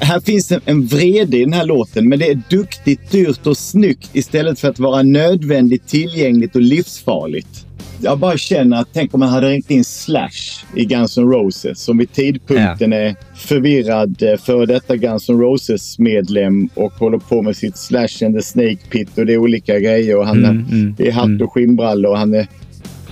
Här, 0.00 0.20
finns 0.20 0.52
en, 0.52 0.60
en 0.64 0.86
vrede 0.86 1.36
i 1.36 1.44
den 1.44 1.52
här 1.52 1.64
låten, 1.64 2.08
men 2.08 2.18
det 2.18 2.30
är 2.30 2.42
duktigt, 2.50 3.10
dyrt 3.10 3.46
och 3.46 3.56
snyggt 3.56 4.10
istället 4.12 4.58
för 4.58 4.68
att 4.68 4.78
vara 4.78 5.02
nödvändigt, 5.02 5.86
tillgängligt 5.86 6.56
och 6.56 6.62
livsfarligt. 6.62 7.66
Jag 8.00 8.18
bara 8.18 8.38
känner 8.38 8.80
att 8.80 8.88
tänk 8.92 9.14
om 9.14 9.20
man 9.20 9.28
hade 9.28 9.48
ringt 9.48 9.70
in 9.70 9.84
Slash 9.84 10.64
i 10.76 10.84
Guns 10.84 11.18
N' 11.18 11.30
Roses 11.30 11.80
som 11.80 11.98
vid 11.98 12.12
tidpunkten 12.12 12.92
är 12.92 13.16
förvirrad 13.34 14.22
eh, 14.22 14.36
före 14.36 14.66
detta 14.66 14.96
Guns 14.96 15.28
N' 15.28 15.40
Roses-medlem 15.40 16.68
och 16.74 16.92
håller 16.92 17.18
på 17.18 17.42
med 17.42 17.56
sitt 17.56 17.76
Slash 17.76 18.26
and 18.26 18.36
the 18.36 18.42
Snake 18.42 18.78
Pit 18.90 19.18
och 19.18 19.26
det 19.26 19.32
är 19.32 19.38
olika 19.38 19.78
grejer 19.78 20.16
och 20.16 20.26
han 20.26 20.44
Mm, 20.44 20.66
är, 20.66 20.72
mm, 20.72 20.94
är 20.98 21.12
hatt 21.12 21.42
och 21.42 21.52
skinnbrallor 21.52 22.10
och 22.10 22.18
han 22.18 22.34
är 22.34 22.48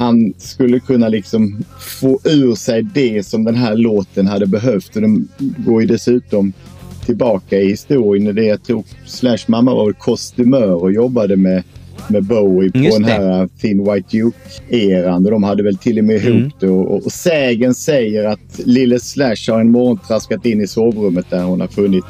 han 0.03 0.35
skulle 0.39 0.81
kunna 0.81 1.09
liksom 1.09 1.65
få 2.01 2.21
ur 2.25 2.55
sig 2.55 2.83
det 2.83 3.27
som 3.27 3.45
den 3.45 3.55
här 3.55 3.75
låten 3.77 4.27
hade 4.27 4.47
behövt. 4.47 4.97
Och 4.97 5.03
de 5.03 5.29
går 5.39 5.81
ju 5.83 5.87
dessutom 5.89 6.53
tillbaka 7.07 7.57
i 7.61 7.69
historien. 7.69 8.35
Det 8.35 8.45
jag 8.45 8.63
tror 8.65 8.85
Slash 9.07 9.39
mamma 9.47 9.75
var 9.75 9.85
väl 9.85 9.95
kostymör 9.95 10.83
och 10.83 10.93
jobbade 10.93 11.37
med, 11.37 11.63
med 12.09 12.25
Bowie 12.25 12.73
på 12.73 12.79
Just 12.79 12.93
den 12.97 13.03
det. 13.03 13.13
här 13.13 13.49
Thin 13.61 13.85
White 13.93 14.09
Duke-eran. 14.17 15.25
Och 15.25 15.31
de 15.31 15.43
hade 15.43 15.63
väl 15.63 15.77
till 15.79 15.99
och 15.99 16.05
med 16.05 16.17
Mm. 16.27 16.39
ihop 16.39 16.53
det. 16.61 16.69
Och, 16.69 16.91
och, 16.95 17.07
och 17.07 17.13
sägen 17.13 17.75
säger 17.75 18.25
att 18.25 18.61
lille 18.65 19.01
Slash 19.01 19.37
har 19.51 19.61
en 19.61 19.71
morgon 19.71 19.99
traskat 20.09 20.47
in 20.47 20.61
i 20.61 20.67
sovrummet 20.67 21.27
där 21.31 21.43
hon 21.43 21.61
har 21.61 21.69
funnit 21.69 22.05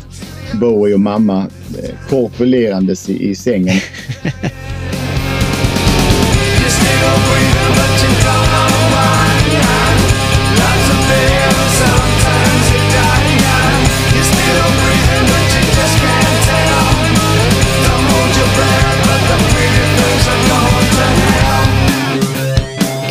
Bowie 0.61 0.95
och 0.95 1.01
mamma 1.01 1.39
eh, 1.83 1.91
korpulerandes 2.11 3.09
i, 3.11 3.29
i 3.31 3.35
sängen. 3.35 3.77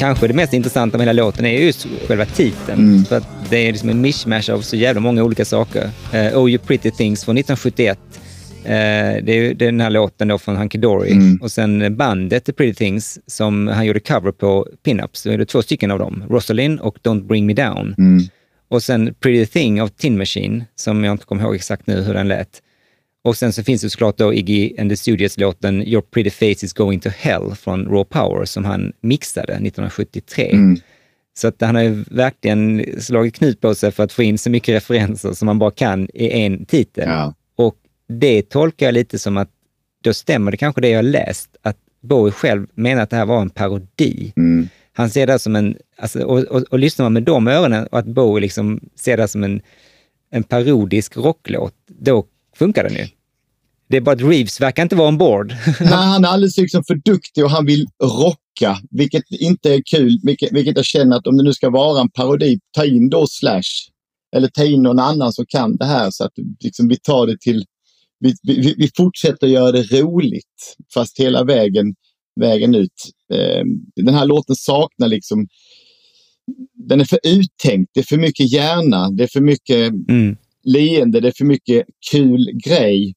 Kanske 0.01 0.27
det 0.27 0.33
mest 0.33 0.53
intressanta 0.53 0.97
med 0.97 1.07
hela 1.07 1.23
låten 1.23 1.45
är 1.45 1.59
just 1.59 1.87
själva 2.07 2.25
titeln. 2.25 3.05
För 3.05 3.17
att 3.17 3.27
det 3.49 3.57
är 3.57 3.71
liksom 3.71 3.89
en 3.89 4.01
mishmash 4.01 4.51
av 4.51 4.61
så 4.61 4.75
jävla 4.75 5.01
många 5.01 5.23
olika 5.23 5.45
saker. 5.45 5.89
Uh, 6.13 6.37
oh 6.37 6.49
You 6.49 6.57
Pretty 6.57 6.91
Things 6.91 7.25
från 7.25 7.37
1971. 7.37 7.99
Eh, 8.63 8.71
det 9.23 9.31
är 9.31 9.53
det 9.53 9.65
är 9.65 9.71
den 9.71 9.81
här 9.81 9.89
låten 9.89 10.27
då 10.27 10.37
från 10.37 10.55
Hunky 10.55 10.77
Dory. 10.77 11.13
Och 11.41 11.51
sen 11.51 11.97
bandet 11.97 12.45
The 12.45 12.53
Pretty 12.53 12.73
Things 12.73 13.19
som 13.27 13.67
han 13.67 13.85
gjorde 13.85 13.99
cover 13.99 14.31
på 14.31 14.67
Pinups. 14.83 15.23
Då 15.23 15.31
är 15.31 15.37
det 15.37 15.45
två 15.45 15.61
stycken 15.61 15.91
av 15.91 15.99
dem. 15.99 16.23
Rosalind 16.29 16.79
och 16.79 16.97
Don't 17.03 17.27
Bring 17.27 17.45
Me 17.45 17.53
Down. 17.53 17.95
Och 18.69 18.83
sen 18.83 19.13
Pretty 19.19 19.45
Thing 19.45 19.81
av 19.81 19.87
Tin 19.87 20.17
Machine, 20.17 20.63
som 20.75 21.03
jag 21.03 21.11
inte 21.11 21.25
kommer 21.25 21.43
ihåg 21.43 21.55
exakt 21.55 21.87
nu 21.87 22.01
hur 22.01 22.13
den 22.13 22.27
lät. 22.27 22.61
Och 23.23 23.38
sen 23.38 23.53
så 23.53 23.64
finns 23.64 23.81
det 23.81 23.89
såklart 23.89 24.18
då 24.18 24.34
Iggy 24.34 24.73
and 24.77 24.89
the 24.89 24.98
Studios-låten 24.98 25.88
Your 25.88 26.02
Pretty 26.02 26.30
Face 26.30 26.65
is 26.65 26.73
Going 26.73 26.99
to 26.99 27.10
Hell 27.10 27.56
från 27.56 27.85
Raw 27.85 28.03
Power 28.03 28.45
som 28.45 28.65
han 28.65 28.93
mixade 29.02 29.53
1973. 29.53 30.56
Så 31.34 31.48
att 31.48 31.61
han 31.61 31.76
har 31.76 31.81
ju 31.81 32.03
verkligen 32.11 32.85
slagit 33.02 33.35
knut 33.35 33.61
på 33.61 33.76
sig 33.76 33.91
för 33.91 34.03
att 34.03 34.14
få 34.14 34.23
in 34.23 34.38
så 34.38 34.49
mycket 34.49 34.76
referenser 34.76 35.34
som 35.34 35.45
man 35.45 35.60
bara 35.60 35.72
kan 35.72 36.10
i 36.14 36.41
en 36.41 36.65
titel. 36.65 37.03
Ja. 37.07 37.34
Och 37.56 37.76
det 38.07 38.49
tolkar 38.49 38.85
jag 38.85 38.93
lite 38.93 39.19
som 39.19 39.38
att 39.38 39.49
då 40.03 40.14
stämmer 40.14 40.52
det 40.52 40.57
kanske 40.57 40.81
det 40.81 40.89
jag 40.89 41.06
läst, 41.06 41.56
att 41.61 41.77
Bowie 42.02 42.31
själv 42.31 42.68
menar 42.73 43.02
att 43.02 43.10
det 43.10 43.15
här 43.15 43.26
var 43.26 43.41
en 43.41 43.49
parodi. 43.49 44.34
Mm. 44.35 44.69
Han 44.93 45.10
ser 45.10 45.27
det 45.27 45.39
som 45.39 45.56
en, 45.56 45.77
alltså, 45.98 46.23
och, 46.23 46.39
och, 46.39 46.61
och 46.61 46.80
lyssnar 46.80 47.06
man 47.06 47.14
med 47.14 47.23
de 47.23 47.48
öronen 47.48 47.88
och 47.88 47.99
att 47.99 48.06
Bowie 48.06 48.41
liksom 48.41 48.80
ser 48.95 49.18
det 49.18 49.27
som 49.27 49.43
en, 49.43 49.61
en 50.31 50.43
parodisk 50.43 51.18
rocklåt, 51.18 51.76
då 51.88 52.26
funkar 52.61 52.83
den 52.83 52.93
ju. 52.93 53.07
Det 53.89 53.97
är 53.97 54.01
bara 54.01 54.15
att 54.15 54.21
Reeves 54.21 54.61
verkar 54.61 54.83
inte 54.83 54.95
vara 54.95 55.07
ombord. 55.07 55.47
Nej, 55.79 55.89
han 55.89 56.25
är 56.25 56.29
alldeles 56.29 56.57
liksom 56.57 56.83
för 56.88 56.95
duktig 56.95 57.43
och 57.43 57.51
han 57.51 57.65
vill 57.65 57.85
rocka, 58.03 58.77
vilket 58.89 59.23
inte 59.31 59.73
är 59.73 59.81
kul. 59.85 60.19
Vilket, 60.23 60.51
vilket 60.51 60.75
jag 60.75 60.85
känner 60.85 61.17
att 61.17 61.27
om 61.27 61.38
det 61.38 61.43
nu 61.43 61.53
ska 61.53 61.69
vara 61.69 62.01
en 62.01 62.09
parodi, 62.09 62.59
ta 62.71 62.85
in 62.85 63.09
då 63.09 63.27
Slash. 63.27 63.71
eller 64.35 64.47
ta 64.47 64.65
in 64.65 64.83
någon 64.83 64.99
annan 64.99 65.33
som 65.33 65.45
kan 65.47 65.77
det 65.77 65.85
här 65.85 66.11
så 66.11 66.23
att 66.23 66.31
liksom, 66.63 66.88
vi 66.88 66.97
tar 66.99 67.27
det 67.27 67.39
till, 67.39 67.65
vi, 68.19 68.33
vi, 68.43 68.75
vi 68.77 68.91
fortsätter 68.97 69.47
göra 69.47 69.71
det 69.71 69.83
roligt 69.83 70.75
fast 70.93 71.19
hela 71.19 71.43
vägen, 71.43 71.95
vägen 72.39 72.75
ut. 72.75 72.99
Eh, 73.33 73.63
den 73.95 74.13
här 74.13 74.25
låten 74.25 74.55
saknar 74.55 75.07
liksom, 75.07 75.47
den 76.73 77.01
är 77.01 77.05
för 77.05 77.19
uttänkt, 77.23 77.91
det 77.93 77.99
är 77.99 78.05
för 78.05 78.17
mycket 78.17 78.51
hjärna, 78.51 79.09
det 79.09 79.23
är 79.23 79.27
för 79.27 79.41
mycket 79.41 79.89
Mm. 80.09 80.38
Leende, 80.63 81.19
det 81.19 81.27
är 81.27 81.33
för 81.38 81.45
mycket 81.45 81.85
kul 82.11 82.51
grej 82.65 83.13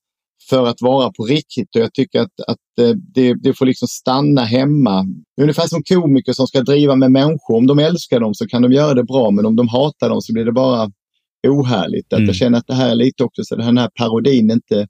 för 0.49 0.67
att 0.67 0.83
vara 0.83 1.11
på 1.13 1.25
riktigt. 1.25 1.77
Och 1.77 1.83
jag 1.83 1.95
tycker 1.95 2.21
att, 2.21 2.41
att 2.47 2.79
eh, 2.81 2.97
det, 3.15 3.35
det 3.43 3.55
får 3.55 3.67
liksom 3.67 3.89
stanna 3.89 4.45
hemma. 4.45 5.07
Ungefär 5.41 5.67
som 5.67 5.83
komiker 5.83 6.33
som 6.33 6.47
ska 6.47 6.61
driva 6.61 6.97
med 6.97 7.13
människor. 7.13 7.57
Om 7.57 7.67
de 7.67 7.79
älskar 7.79 8.21
dem 8.21 8.35
så 8.35 8.47
kan 8.47 8.63
de 8.63 8.73
göra 8.73 8.95
det 8.95 9.05
bra, 9.05 9.31
men 9.31 9.47
om 9.47 9.57
de 9.57 9.69
hatar 9.69 10.09
dem 10.09 10.21
så 10.21 10.33
blir 10.33 10.45
det 10.45 10.53
bara 10.53 10.91
ohärligt. 11.49 12.13
Att 12.13 12.19
Mm. 12.19 12.27
Jag 12.27 12.37
känner 12.37 12.59
att 12.59 12.67
det 12.67 12.75
här 12.75 12.91
är 12.91 12.95
lite 12.95 13.25
också 13.25 13.45
så 13.45 13.57
den 13.57 13.79
här 13.79 13.91
parodin 13.99 14.51
inte, 14.51 14.87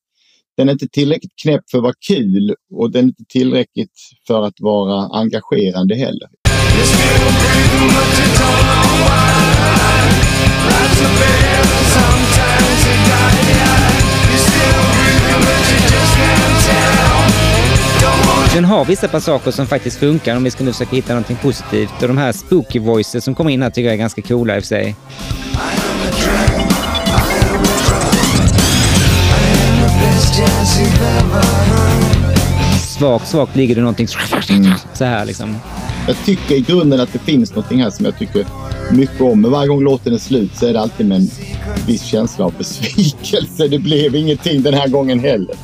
den 0.57 0.69
är 0.69 0.73
inte 0.73 0.89
tillräckligt 0.89 1.33
knäpp 1.43 1.63
för 1.71 1.79
att 1.79 1.85
vara 1.85 1.95
kul 2.09 2.55
och 2.75 2.91
den 2.91 3.05
är 3.05 3.09
inte 3.09 3.25
tillräckligt 3.29 3.93
för 4.27 4.43
att 4.43 4.61
vara 4.61 5.19
engagerande 5.19 5.95
heller. 5.95 6.29
Den 18.55 18.65
har 18.65 18.85
vissa 18.85 19.09
passager 19.09 19.51
som 19.51 19.67
faktiskt 19.67 19.99
funkar 19.99 20.37
om 20.37 20.45
vi 20.45 20.51
ska 20.51 20.65
nu 20.65 20.73
försöka 20.73 20.97
hitta 20.97 21.13
någonting 21.13 21.37
positivt. 21.37 22.03
Och 22.03 22.09
de 22.09 22.19
här 22.19 22.33
spooky 22.33 22.79
voices 22.79 23.25
som 23.25 23.35
kommer 23.35 23.51
in 23.51 23.63
här 23.63 23.71
tycker 23.71 23.85
jag 23.87 23.95
är 23.95 23.99
ganska 23.99 24.23
coola 24.23 24.57
i 24.57 24.59
och 24.59 24.63
för 24.63 24.69
sig. 24.69 24.97
Svagt, 32.99 33.29
svagt 33.29 33.57
ligger 33.57 33.75
det 33.75 33.81
någonting 33.81 34.09
så 34.95 35.05
här 35.05 35.25
liksom. 35.25 35.57
Jag 36.07 36.17
tycker 36.25 36.55
i 36.55 36.61
grunden 36.61 37.01
att 37.01 37.13
det 37.13 37.19
finns 37.19 37.51
någonting 37.51 37.83
här 37.83 37.91
som 37.91 38.05
jag 38.05 38.19
tycker 38.19 38.47
mycket 38.91 39.21
om. 39.21 39.41
Men 39.41 39.51
varje 39.51 39.69
gång 39.69 39.83
låten 39.83 40.15
är 40.15 40.19
slut 40.19 40.57
så 40.57 40.67
är 40.67 40.73
det 40.73 40.81
alltid 40.81 41.07
med 41.07 41.19
en 41.19 41.29
viss 41.87 42.03
känsla 42.03 42.45
av 42.45 42.55
besvikelse. 42.59 43.69
Det 43.69 43.79
blev 43.79 44.15
ingenting 44.17 44.63
den 44.63 44.75
här 44.75 44.89
gången 44.89 45.21
heller. 45.21 45.55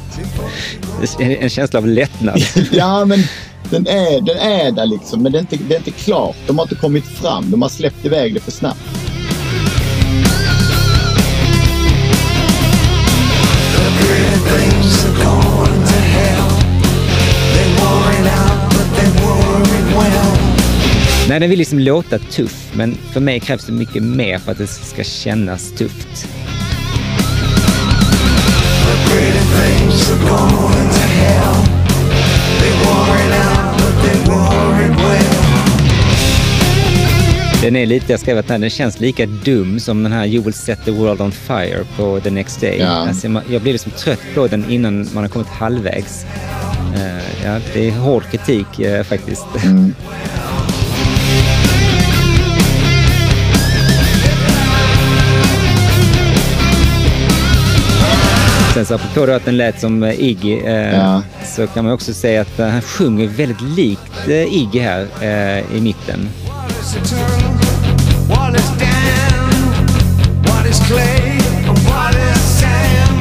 En 1.19 1.31
en 1.31 1.51
känsla 1.51 1.79
av 1.79 1.87
lättnad. 1.87 2.43
Ja, 2.73 3.05
men 3.05 3.23
den 3.71 3.87
är, 3.87 4.21
den 4.21 4.39
är 4.39 4.73
där 4.73 4.87
liksom. 4.87 5.23
Men 5.23 5.33
det 5.33 5.39
är, 5.39 5.41
inte, 5.41 5.57
det 5.69 5.75
är 5.75 5.79
inte 5.79 5.91
klart. 5.91 6.37
De 6.47 6.59
har 6.59 6.65
inte 6.65 6.75
kommit 6.75 7.05
fram. 7.05 7.51
De 7.51 7.63
har 7.63 7.69
släppt 7.69 8.05
iväg 8.05 8.35
det 8.35 8.41
för 8.41 8.51
snabbt. 8.51 9.10
Nej, 21.31 21.41
den 21.41 21.51
vill 21.51 21.59
liksom 21.59 21.79
låta 21.79 22.19
tuff, 22.19 22.73
men 22.75 22.95
för 22.95 23.21
mig 23.21 23.41
krävs 23.41 23.65
det 23.65 23.73
mycket 23.73 24.03
mer 24.03 24.39
för 24.39 24.53
att 24.53 24.59
det 24.59 24.67
ska 24.67 25.05
kännas 25.05 25.73
tufft. 25.73 26.29
Den 37.63 37.77
är 37.77 37.87
lite, 37.87 38.13
jag 38.13 38.21
skrev 38.21 38.39
att 38.39 38.49
den 38.49 38.71
känns 38.71 39.01
lika 39.01 39.27
dum 39.27 39.81
som 39.81 40.03
den 40.03 40.13
här 40.13 40.27
You 40.27 40.45
will 40.45 40.55
set 40.55 40.85
the 40.85 40.91
world 40.91 41.21
on 41.21 41.33
fire 41.33 41.85
på 41.97 42.21
The 42.21 42.31
Next 42.31 42.61
Day. 42.61 42.79
Ja. 42.79 42.87
Alltså, 42.87 43.43
jag 43.51 43.63
blir 43.63 43.73
liksom 43.73 43.93
trött 43.93 44.21
på 44.35 44.47
den 44.47 44.71
innan 44.71 45.09
man 45.15 45.25
har 45.25 45.29
kommit 45.29 45.49
halvvägs. 45.49 46.25
Eh, 46.95 47.45
ja, 47.45 47.61
det 47.75 47.89
är 47.89 47.93
hård 47.93 48.23
kritik 48.31 48.81
eh, 48.81 49.03
faktiskt. 49.03 49.47
Sen 58.75 58.87
så 58.87 58.95
apropå 58.95 59.27
då 59.27 59.33
att 59.33 59.45
den 59.45 59.57
lät 59.57 59.81
som 59.81 60.03
eh, 60.03 60.21
Iggy 60.21 60.59
eh, 60.61 60.95
Ja. 60.95 61.23
så 61.57 61.67
kan 61.67 61.85
man 61.85 61.93
också 61.95 62.15
säga 62.15 62.41
att 62.41 62.59
eh, 62.59 62.67
han 62.69 62.83
sjunger 62.83 63.27
väldigt 63.27 63.61
likt 63.61 64.29
eh, 64.29 64.55
Iggy 64.55 64.79
här 64.81 65.07
eh, 65.21 65.77
i 65.77 65.81
mitten. 65.81 66.29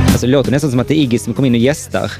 Alltså 0.07 0.25
det 0.25 0.31
låter 0.31 0.51
nästan 0.51 0.71
som 0.71 0.79
att 0.79 0.87
det 0.87 0.93
är 0.93 1.01
Iggy 1.03 1.19
som 1.19 1.33
kommer 1.33 1.47
in 1.47 1.53
och 1.53 1.59
gästar. 1.59 2.11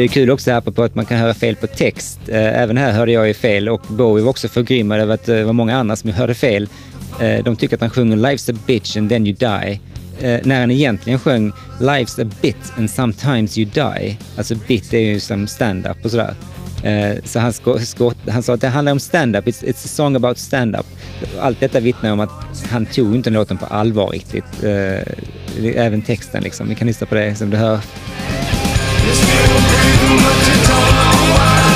Det 0.00 0.04
är 0.04 0.08
kul 0.08 0.30
också 0.30 0.50
här 0.50 0.60
på 0.60 0.82
att 0.82 0.94
man 0.94 1.06
kan 1.06 1.18
höra 1.18 1.34
fel 1.34 1.56
på 1.56 1.66
text. 1.66 2.20
Eh, 2.28 2.62
även 2.62 2.76
här 2.76 2.92
hörde 2.92 3.12
jag 3.12 3.28
ju 3.28 3.34
fel 3.34 3.68
och 3.68 3.80
Bowie 3.88 4.24
var 4.24 4.30
också 4.30 4.48
förgrymmad 4.48 5.00
över 5.00 5.14
att 5.14 5.28
eh, 5.28 5.34
det 5.34 5.44
var 5.44 5.52
många 5.52 5.76
andra 5.76 5.96
som 5.96 6.10
hörde 6.10 6.34
fel. 6.34 6.68
Eh, 7.20 7.44
de 7.44 7.56
tycker 7.56 7.76
att 7.76 7.80
han 7.80 7.90
sjunger 7.90 8.16
“Life's 8.16 8.52
a 8.52 8.56
bitch 8.66 8.96
and 8.96 9.08
then 9.08 9.26
you 9.26 9.36
die” 9.36 9.80
när 10.44 10.60
han 10.60 10.70
egentligen 10.70 11.18
sjöng 11.18 11.52
“Life's 11.80 12.22
a 12.22 12.30
bit 12.40 12.72
and 12.76 12.90
sometimes 12.90 13.58
you 13.58 13.70
die”. 13.74 14.18
Alltså 14.36 14.54
bit 14.68 14.94
är 14.94 14.98
ju 14.98 15.20
som 15.20 15.46
stand-up 15.46 16.04
och 16.04 16.10
sådär. 16.10 16.34
Så 17.24 17.38
han, 17.38 17.52
skott, 17.52 18.16
han 18.28 18.42
sa 18.42 18.54
att 18.54 18.60
det 18.60 18.68
handlar 18.68 18.92
om 18.92 19.00
stand-up, 19.00 19.46
it's, 19.46 19.64
it's 19.64 19.84
a 19.84 19.88
song 19.88 20.16
about 20.16 20.38
stand-up. 20.38 20.86
Allt 21.40 21.60
detta 21.60 21.80
vittnar 21.80 22.12
om 22.12 22.20
att 22.20 22.30
han 22.70 22.86
tog 22.86 23.14
inte 23.14 23.30
låten 23.30 23.58
på 23.58 23.66
allvar 23.66 24.08
riktigt. 24.08 24.64
Även 25.74 26.02
texten 26.02 26.42
liksom. 26.42 26.68
Vi 26.68 26.74
kan 26.74 26.86
lyssna 26.86 27.06
på 27.06 27.14
det 27.14 27.34
som 27.34 27.50
du 27.50 27.56
hör 27.56 27.80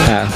här. 0.06 0.26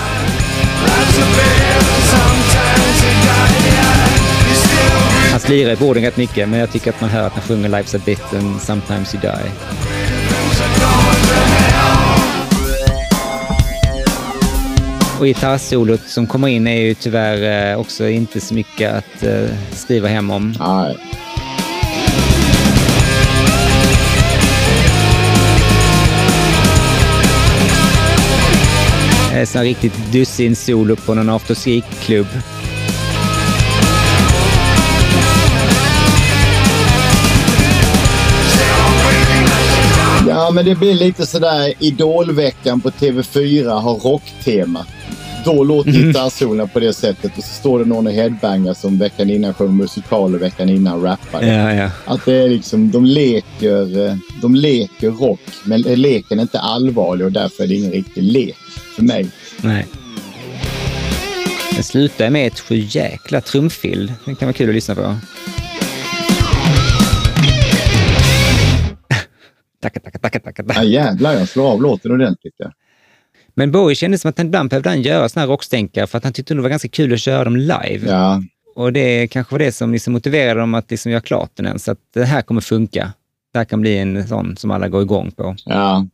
Han 5.31 5.40
slirar 5.40 5.73
i 5.73 5.77
borden 5.77 6.02
rätt 6.02 6.16
mycket, 6.16 6.48
men 6.48 6.60
jag 6.60 6.70
tycker 6.70 6.90
att 6.90 7.01
man 7.01 7.10
hör 7.10 7.27
att 7.27 7.32
han 7.32 7.43
sjunger 7.43 7.69
Life's 7.69 7.97
a 7.97 8.01
bit 8.05 8.35
and 8.35 8.60
sometimes 8.60 9.15
you 9.15 9.20
die. 9.20 9.51
Och 15.19 15.27
gitarrsolot 15.27 16.01
som 16.01 16.27
kommer 16.27 16.48
in 16.48 16.66
är 16.66 16.81
ju 16.81 16.94
tyvärr 16.94 17.70
eh, 17.73 17.81
också 17.81 18.09
inte 18.09 18.40
så 18.40 18.55
mycket 18.55 18.94
att 18.94 19.23
eh, 19.23 19.47
skriva 19.73 20.09
hem 20.09 20.31
om. 20.31 20.55
Nej. 20.59 20.97
Det 29.39 29.56
är 29.56 29.62
riktigt 29.62 30.12
dussin-solo 30.12 30.97
på 30.97 31.15
någon 31.15 31.28
afterski-klubb. 31.28 32.27
Ja, 40.28 40.51
men 40.51 40.65
det 40.65 40.74
blir 40.74 40.94
lite 40.94 41.27
sådär 41.27 41.74
Idolveckan 41.78 42.81
på 42.81 42.90
TV4 42.90 43.81
har 43.81 43.94
rocktema. 43.94 44.86
Då 45.49 45.65
låter 45.65 45.91
gitarrsolarna 45.91 46.66
på 46.66 46.81
det 46.81 46.93
sättet 46.93 47.39
och 47.39 47.45
så 47.45 47.55
står 47.55 47.79
det 47.79 47.85
någon 47.85 48.07
och 48.07 48.12
headbangar 48.12 48.75
som 48.75 48.99
veckan 48.99 49.31
innan 49.31 49.55
sjöng 49.55 49.77
musikal 49.77 50.35
och 50.35 50.43
veckan 50.43 50.69
innan 50.69 51.03
rappade. 51.03 51.47
Ja, 51.47 51.75
ja. 51.75 51.91
Att 52.07 52.25
det 52.25 52.35
är 52.35 52.49
liksom, 52.49 52.91
de 52.91 53.05
leker, 53.05 54.07
eh, 54.07 54.16
de 54.43 54.55
leker 54.55 55.11
rock, 55.11 55.41
men 55.65 55.81
leken 55.81 56.39
är 56.39 56.43
inte 56.43 56.61
allvarlig 56.61 57.27
och 57.27 57.33
därför 57.33 57.65
är 57.65 57.69
det 57.69 57.75
ingen 57.75 57.93
riktig 57.93 58.23
lek 58.23 58.57
för 58.97 59.03
mig. 59.03 59.31
Nej. 59.62 59.87
Den 61.75 61.85
slutar 61.85 62.31
med 62.31 62.47
ett 62.47 62.61
sju 62.61 62.77
jäkla 62.89 63.41
trumfill. 63.41 64.12
Det 64.25 64.35
kan 64.35 64.47
vara 64.47 64.53
kul 64.53 64.69
att 64.69 64.75
lyssna 64.75 64.95
på. 64.95 65.01
Tacka, 69.83 70.01
tacka, 70.01 70.19
tacka, 70.19 70.41
tacka. 70.41 70.65
Ja, 70.75 70.85
jävlar, 70.85 71.35
jag 71.35 71.49
slår 71.49 71.73
av 71.73 71.83
låten 71.83 72.12
ordentligt. 72.12 72.55
Ja. 72.57 72.73
Men 73.59 73.72
Bowie 73.72 73.94
kändes 73.94 74.20
som 74.20 74.28
att 74.28 74.39
han 74.39 74.47
ibland 74.47 74.70
behövde 74.70 74.89
han 74.89 75.02
göra 75.02 75.28
såna 75.28 75.40
här 75.40 75.48
rockstänkare 75.48 76.06
för 76.06 76.18
att 76.18 76.24
han 76.24 76.32
tyckte 76.32 76.55
det 76.55 76.62
var 76.62 76.68
ganska 76.68 76.89
kul 76.89 77.12
att 77.12 77.20
köra 77.20 77.44
dem 77.44 77.56
live. 77.56 78.01
Ja, 78.06 78.43
Och 78.74 78.93
det 78.93 79.28
kanske 79.28 79.55
var 79.55 79.59
det 79.59 79.72
som 79.72 79.93
liksom 79.93 80.12
motiverade 80.12 80.60
dem 80.60 80.74
att 80.74 80.90
liksom 80.90 81.12
göra 81.12 81.20
klart 81.20 81.51
den 81.55 81.66
än. 81.66 81.78
Så 81.78 81.93
att 81.93 81.98
det 82.14 82.24
här 82.24 82.43
kommer 82.43 82.60
funka. 82.60 83.12
Det 83.52 83.59
här 83.59 83.64
kan 83.64 83.80
bli 83.80 83.98
en 83.98 84.28
sån 84.28 84.56
som 84.56 84.70
alla 84.70 84.89
går 84.89 85.02
igång 85.02 85.30
på. 85.30 85.56
ja. 85.64 86.06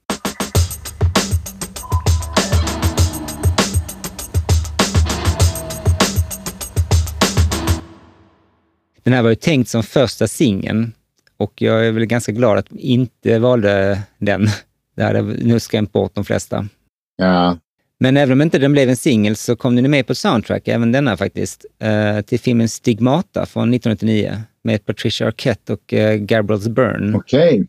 Den 9.02 9.12
här 9.12 9.22
var 9.22 9.30
ju 9.30 9.36
tänkt 9.36 9.68
som 9.68 9.82
första 9.82 10.28
singeln 10.28 10.92
och 11.36 11.62
jag 11.62 11.86
är 11.86 11.92
väl 11.92 12.06
ganska 12.06 12.32
glad 12.32 12.58
att 12.58 12.72
inte 12.72 13.38
valde 13.38 14.02
den. 14.18 14.48
Det 14.96 15.02
hade 15.02 15.22
nog 15.22 15.62
skrämt 15.62 15.92
bort 15.92 16.14
de 16.14 16.24
flesta. 16.24 16.68
Ja. 17.16 17.58
Men 18.00 18.16
även 18.16 18.32
om 18.32 18.42
inte 18.42 18.58
den 18.58 18.72
blev 18.72 18.88
en 18.88 18.96
singel 18.96 19.36
så 19.36 19.56
kom 19.56 19.76
den 19.76 19.90
med 19.90 20.06
på 20.06 20.14
soundtrack, 20.14 20.68
även 20.68 20.92
denna 20.92 21.16
faktiskt, 21.16 21.66
eh, 21.78 22.20
till 22.20 22.40
filmen 22.40 22.68
Stigmata 22.68 23.46
från 23.46 23.74
1989 23.74 24.42
med 24.62 24.86
Patricia 24.86 25.26
Arquette 25.26 25.72
och 25.72 25.94
eh, 25.94 26.16
Gabriels 26.16 26.68
Byrne. 26.68 27.16
Okej. 27.16 27.66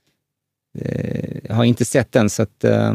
Eh, 0.80 1.38
jag 1.44 1.56
har 1.56 1.64
inte 1.64 1.86
sett 1.86 2.12
den, 2.12 2.30
så 2.30 2.44
att, 2.44 2.64
eh, 2.64 2.94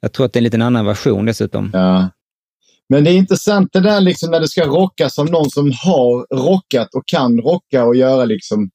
jag 0.00 0.12
tror 0.12 0.26
att 0.26 0.32
det 0.32 0.36
är 0.36 0.40
en 0.40 0.44
liten 0.44 0.62
annan 0.62 0.86
version 0.86 1.26
dessutom. 1.26 1.70
Ja. 1.72 2.10
Men 2.88 3.04
det 3.04 3.10
är 3.10 3.16
intressant 3.16 3.72
det 3.72 3.80
där 3.80 4.00
liksom 4.00 4.30
när 4.30 4.40
det 4.40 4.48
ska 4.48 4.66
rockas 4.66 5.18
av 5.18 5.30
någon 5.30 5.50
som 5.50 5.72
har 5.84 6.36
rockat 6.36 6.94
och 6.94 7.06
kan 7.06 7.40
rocka 7.40 7.84
och 7.84 7.96
göra 7.96 8.24
liksom 8.24 8.70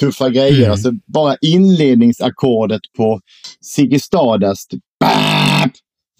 tuffa 0.00 0.30
grejer. 0.30 0.58
Mm. 0.58 0.70
Alltså 0.70 0.90
bara 1.06 1.36
inledningsackordet 1.40 2.80
på 2.96 3.20
Ziggy 3.60 3.98
Stardust. 3.98 4.70
Bap! 5.00 5.72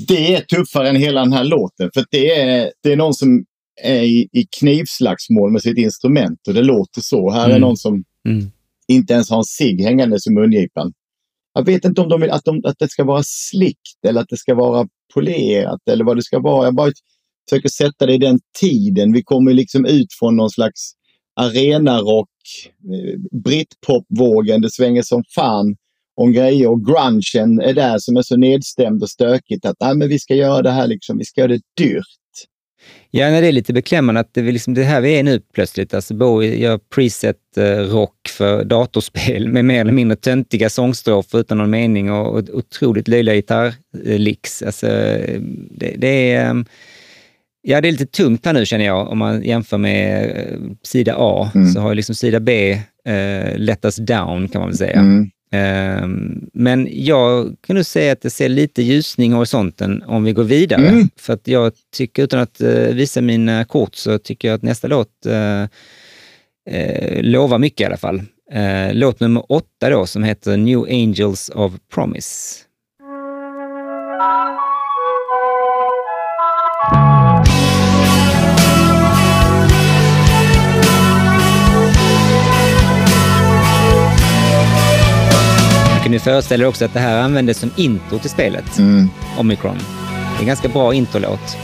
Det 0.09 0.35
är 0.35 0.41
tuffare 0.41 0.89
än 0.89 0.97
hela 0.97 1.21
den 1.21 1.33
här 1.33 1.45
låten. 1.45 1.91
För 1.95 2.05
det 2.11 2.31
är, 2.41 2.73
det 2.83 2.93
är 2.93 2.97
någon 2.97 3.15
som 3.15 3.45
är 3.83 4.03
i, 4.03 4.29
i 4.33 4.47
knivslagsmål 4.59 5.53
med 5.53 5.63
sitt 5.63 5.79
instrument 5.79 6.39
och 6.49 6.55
det 6.55 6.63
låter 6.63 7.01
så. 7.01 7.31
Här 7.31 7.45
är 7.45 7.49
Mm. 7.49 7.61
någon 7.61 7.77
som 7.77 8.05
Mm. 8.29 8.51
inte 8.89 9.13
ens 9.15 9.31
har 9.31 9.39
en 9.39 9.45
cigg 9.45 9.83
hängandes 9.83 10.27
i 10.27 10.31
mungipan. 10.31 10.93
Jag 11.55 11.65
vet 11.67 11.85
inte 11.85 12.01
om 12.01 12.09
de 12.09 12.21
vill 12.21 12.31
att, 12.31 12.45
de, 12.45 12.61
att 12.65 12.79
det 12.79 12.89
ska 12.91 13.05
vara 13.05 13.23
slickt 13.25 14.05
eller 14.07 14.21
att 14.21 14.29
det 14.29 14.37
ska 14.37 14.55
vara 14.55 14.89
polerat 15.15 15.81
eller 15.91 16.05
vad 16.05 16.17
det 16.17 16.23
ska 16.23 16.39
vara. 16.39 16.65
Jag 16.65 16.75
bara 16.75 16.93
försöker 17.51 17.69
sätta 17.69 18.07
det 18.07 18.15
i 18.15 18.19
den 18.19 18.39
tiden. 18.61 19.13
Vi 19.13 19.23
kommer 19.23 19.53
liksom 19.53 19.87
ut 19.87 20.07
från 20.19 20.37
någon 20.37 20.51
slags 20.51 20.93
arenarock, 21.35 22.29
eh, 22.85 23.41
britpopvågen, 23.45 24.61
det 24.61 24.71
svänger 24.71 25.03
som 25.03 25.25
fan 25.35 25.77
om 26.17 26.33
grejer 26.33 26.69
och 26.69 26.87
grungen 26.87 27.61
är 27.61 27.73
där 27.73 27.99
som 27.99 28.17
är 28.17 28.23
så 28.23 28.37
nedstämd 28.37 29.03
och 29.03 29.11
stökigt 29.11 29.67
att 29.67 29.77
nej, 29.81 29.95
men 29.95 30.09
vi 30.09 30.19
ska 30.19 30.35
göra 30.35 30.63
det 30.63 30.71
här 30.71 30.87
liksom, 30.87 31.19
vi 31.19 31.25
ska 31.25 31.41
göra 31.41 31.53
det 31.53 31.61
dyrt. 31.77 32.07
Ja, 33.11 33.31
nej, 33.31 33.41
det 33.41 33.49
är 33.49 33.53
lite 33.53 33.73
beklämmande 33.73 34.21
att 34.21 34.35
det, 34.35 34.41
är 34.41 34.53
liksom 34.53 34.75
det 34.75 34.83
här 34.83 35.01
vi 35.01 35.19
är 35.19 35.23
nu 35.23 35.41
plötsligt. 35.55 35.95
Alltså 35.95 36.15
Bowie 36.15 36.57
gör 36.57 36.79
preset-rock 36.79 38.29
eh, 38.29 38.33
för 38.33 38.65
datorspel 38.65 39.49
med 39.49 39.65
mer 39.65 39.81
eller 39.81 39.93
mindre 39.93 40.17
töntiga 40.17 40.71
sångstrofer 40.71 41.39
utan 41.39 41.59
någon 41.59 41.71
mening 41.71 42.13
och, 42.13 42.35
och 42.35 42.49
otroligt 42.53 43.09
löjliga 43.09 43.35
gitarrlicks. 43.35 44.63
Alltså, 44.63 44.87
eh, 44.87 45.41
det, 45.71 45.95
det 45.99 46.33
är... 46.33 46.51
Ehm, 46.51 46.67
Ja, 47.63 47.81
det 47.81 47.89
är 47.89 47.93
lite 47.93 48.07
tungt 48.07 48.47
här 48.47 48.53
nu 48.53 48.67
känner 48.67 48.85
jag 48.85 49.09
om 49.09 49.19
man 49.19 49.43
jämför 49.43 49.79
med 49.79 50.31
eh, 50.31 50.59
sida 50.83 51.15
A. 51.19 51.51
Mm. 51.55 51.73
Så 51.73 51.81
har 51.81 51.89
ju 51.89 51.95
liksom 51.95 52.15
sida 52.15 52.41
B 52.41 52.73
eh, 53.05 53.77
us 53.83 53.97
down 53.97 54.49
kan 54.49 54.61
man 54.61 54.69
väl 54.69 54.79
säga. 54.79 55.01
Mm. 55.01 55.31
Ehm, 55.53 56.49
Men 56.53 56.89
jag 56.91 57.57
kan 57.67 57.77
nog 57.77 57.87
säga 57.87 58.13
att 58.13 58.21
det 58.21 58.31
ser 58.31 58.49
lite 58.49 58.83
ljusning 58.83 59.33
i 59.33 59.35
horisonten 59.35 60.03
om 60.03 60.25
vi 60.25 60.33
går 60.33 60.45
vidare. 60.45 60.89
Mm. 60.89 61.09
För 61.17 61.33
att 61.33 61.49
jag 61.49 61.73
tycker, 61.97 62.23
utan 62.23 62.41
att 62.41 62.61
eh, 62.61 62.71
visa 62.71 63.21
mina 63.21 63.65
kort, 63.65 63.95
så 63.95 64.19
tycker 64.19 64.49
jag 64.49 64.55
att 64.55 64.63
nästa 64.63 64.89
låt 64.89 65.27
eh, 65.27 65.63
eh, 66.71 67.23
lovar 67.23 67.59
mycket 67.59 67.81
i 67.81 67.85
alla 67.85 67.97
fall. 67.97 68.23
Eh, 68.53 68.95
låt 68.95 69.21
nummer 69.21 69.53
åtta 69.53 69.91
då, 69.91 70.07
som 70.07 70.23
heter 70.25 70.57
New 70.57 70.85
Angels 70.91 71.51
of 71.55 71.73
Promise. 71.95 72.59
Jag 86.13 86.21
kan 86.23 86.31
ju 86.31 86.33
föreställa 86.33 86.65
er 86.65 86.69
också 86.69 86.85
att 86.85 86.93
det 86.95 87.01
här 87.01 87.23
användes 87.23 87.59
som 87.59 87.71
intro 87.77 88.19
till 88.19 88.31
spelet, 88.31 88.79
Mm. 88.79 89.11
Omicron. 89.39 89.79
Det 89.79 90.37
är 90.37 90.41
en 90.41 90.47
ganska 90.47 90.69
bra 90.69 90.95
introlåt. 90.95 91.57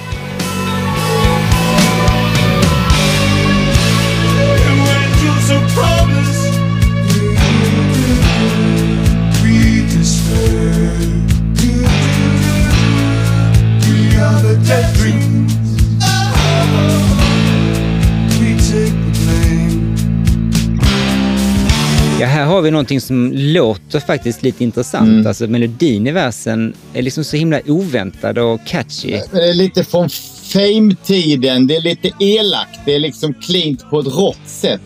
Ja, 22.20 22.26
här 22.26 22.44
har 22.44 22.62
vi 22.62 22.70
någonting 22.70 23.00
som 23.00 23.32
låter 23.34 24.00
faktiskt 24.00 24.42
lite 24.42 24.64
intressant. 24.64 25.08
Mm. 25.08 25.26
Alltså 25.26 25.46
melodin 25.46 26.06
i 26.06 26.10
versen 26.12 26.74
är 26.94 27.02
liksom 27.02 27.24
så 27.24 27.36
himla 27.36 27.60
oväntad 27.66 28.38
och 28.38 28.60
catchy. 28.66 29.10
Men 29.10 29.40
det 29.40 29.50
är 29.50 29.54
lite 29.54 29.84
från 29.84 30.08
Fame-tiden. 30.52 31.66
Det 31.66 31.76
är 31.76 31.82
lite 31.82 32.10
elakt. 32.20 32.80
Det 32.84 32.94
är 32.94 32.98
liksom 32.98 33.34
cleant 33.34 33.90
på 33.90 34.00
ett 34.00 34.06
rått 34.06 34.46
sätt. 34.46 34.80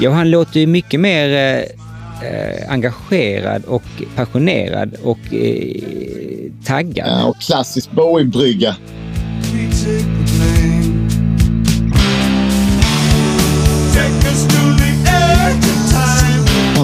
Ja, 0.00 0.10
han 0.10 0.30
låter 0.30 0.60
ju 0.60 0.66
mycket 0.66 1.00
mer 1.00 1.28
eh, 1.28 2.28
eh, 2.30 2.72
engagerad 2.72 3.64
och 3.64 3.84
passionerad 4.16 4.96
och 5.02 5.34
eh, 5.34 5.82
taggad. 6.64 7.08
Ja, 7.08 7.24
och 7.24 7.40
klassisk 7.40 7.90
Bowie-brygga. 7.90 8.74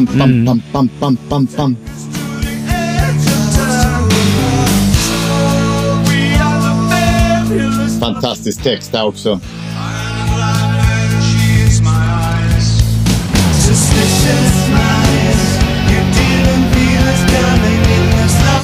Pam, 0.07 0.19
pam, 0.19 0.31
Mm. 0.31 0.47
pam, 0.47 0.63
pam, 0.73 0.89
pam, 1.01 1.17
pam, 1.29 1.47
pam. 1.47 1.77
Fantastisk 8.01 8.63
text 8.63 8.93
där 8.93 9.05
också. 9.07 9.41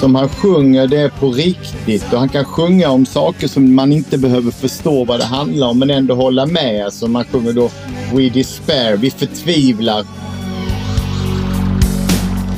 Som 0.00 0.14
han 0.14 0.28
sjunger, 0.28 0.86
det 0.86 1.00
är 1.00 1.08
på 1.08 1.30
riktigt. 1.30 2.12
Och 2.12 2.18
han 2.18 2.28
kan 2.28 2.44
sjunga 2.44 2.88
om 2.88 3.06
saker 3.06 3.48
som 3.48 3.74
man 3.74 3.92
inte 3.92 4.18
behöver 4.18 4.50
förstå 4.50 5.04
vad 5.04 5.20
det 5.20 5.24
handlar 5.24 5.68
om, 5.68 5.78
men 5.78 5.90
ändå 5.90 6.14
hålla 6.14 6.46
med. 6.46 6.84
Alltså 6.84 7.08
man 7.08 7.24
sjunger 7.24 7.52
då 7.52 7.70
We 8.14 8.28
despair, 8.28 8.96
vi 8.96 9.10
förtvivlar. 9.10 10.04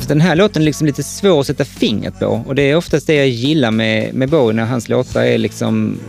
Den 0.07 0.21
här 0.21 0.35
låten 0.35 0.61
är 0.61 0.65
liksom 0.65 0.87
lite 0.87 1.03
svår 1.03 1.39
att 1.39 1.47
sätta 1.47 1.65
fingret 1.65 2.19
på 2.19 2.43
och 2.47 2.55
det 2.55 2.61
är 2.61 2.75
oftast 2.75 3.07
det 3.07 3.15
jag 3.15 3.27
gillar 3.27 3.71
med, 3.71 4.13
med 4.13 4.29
Bowie 4.29 4.55
när 4.55 4.65
hans 4.65 4.89
låtar 4.89 5.23
är 5.23 5.37
liksom 5.37 5.99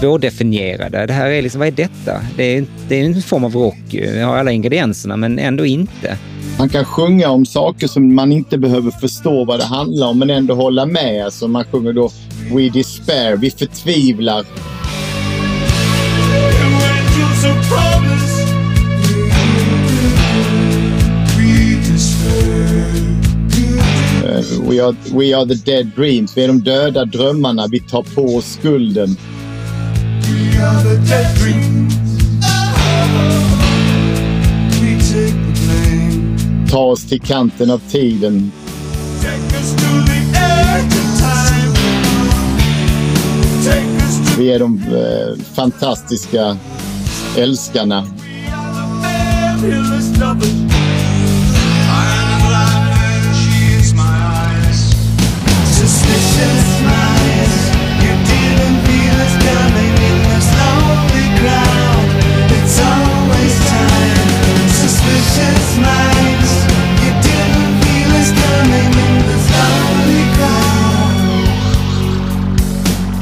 svårdefinierade. 0.00 1.06
Det 1.06 1.12
här 1.12 1.30
är 1.30 1.42
liksom, 1.42 1.58
vad 1.58 1.68
är 1.68 1.72
detta? 1.72 2.20
Det 2.36 2.44
är, 2.44 2.66
det 2.88 3.00
är 3.00 3.04
en 3.04 3.22
form 3.22 3.44
av 3.44 3.54
rock 3.54 3.78
ju. 3.88 4.06
Det 4.06 4.20
har 4.20 4.36
alla 4.36 4.52
ingredienserna 4.52 5.16
men 5.16 5.38
ändå 5.38 5.66
inte. 5.66 6.16
Han 6.58 6.68
kan 6.68 6.84
sjunga 6.84 7.28
om 7.28 7.46
saker 7.46 7.86
som 7.86 8.14
man 8.14 8.32
inte 8.32 8.58
behöver 8.58 8.90
förstå 8.90 9.44
vad 9.44 9.60
det 9.60 9.64
handlar 9.64 10.06
om, 10.06 10.18
men 10.18 10.30
ändå 10.30 10.54
hålla 10.54 10.86
med. 10.86 11.24
Alltså 11.24 11.48
man 11.48 11.64
sjunger 11.64 11.92
då 11.92 12.10
We 12.54 12.68
despair, 12.68 13.36
vi 13.36 13.50
förtvivlar. 13.50 14.40
Eh, 14.40 14.44
We 24.50 24.80
are, 24.80 24.94
we 25.12 25.34
are 25.34 25.44
the 25.44 25.54
dead 25.54 25.86
dreams. 25.96 26.36
Vi 26.36 26.44
är 26.44 26.48
de 26.48 26.60
döda 26.60 27.04
drömmarna. 27.04 27.66
Vi 27.66 27.80
tar 27.80 28.02
på 28.02 28.36
oss 28.36 28.52
skulden. 28.52 29.16
Ta 36.70 36.78
oss 36.78 37.08
till 37.08 37.20
kanten 37.20 37.70
av 37.70 37.80
tiden. 37.90 38.52
Vi 44.38 44.52
är 44.52 44.58
de 44.58 44.78
eh, 44.78 45.44
fantastiska 45.54 46.56
älskarna. 47.36 48.06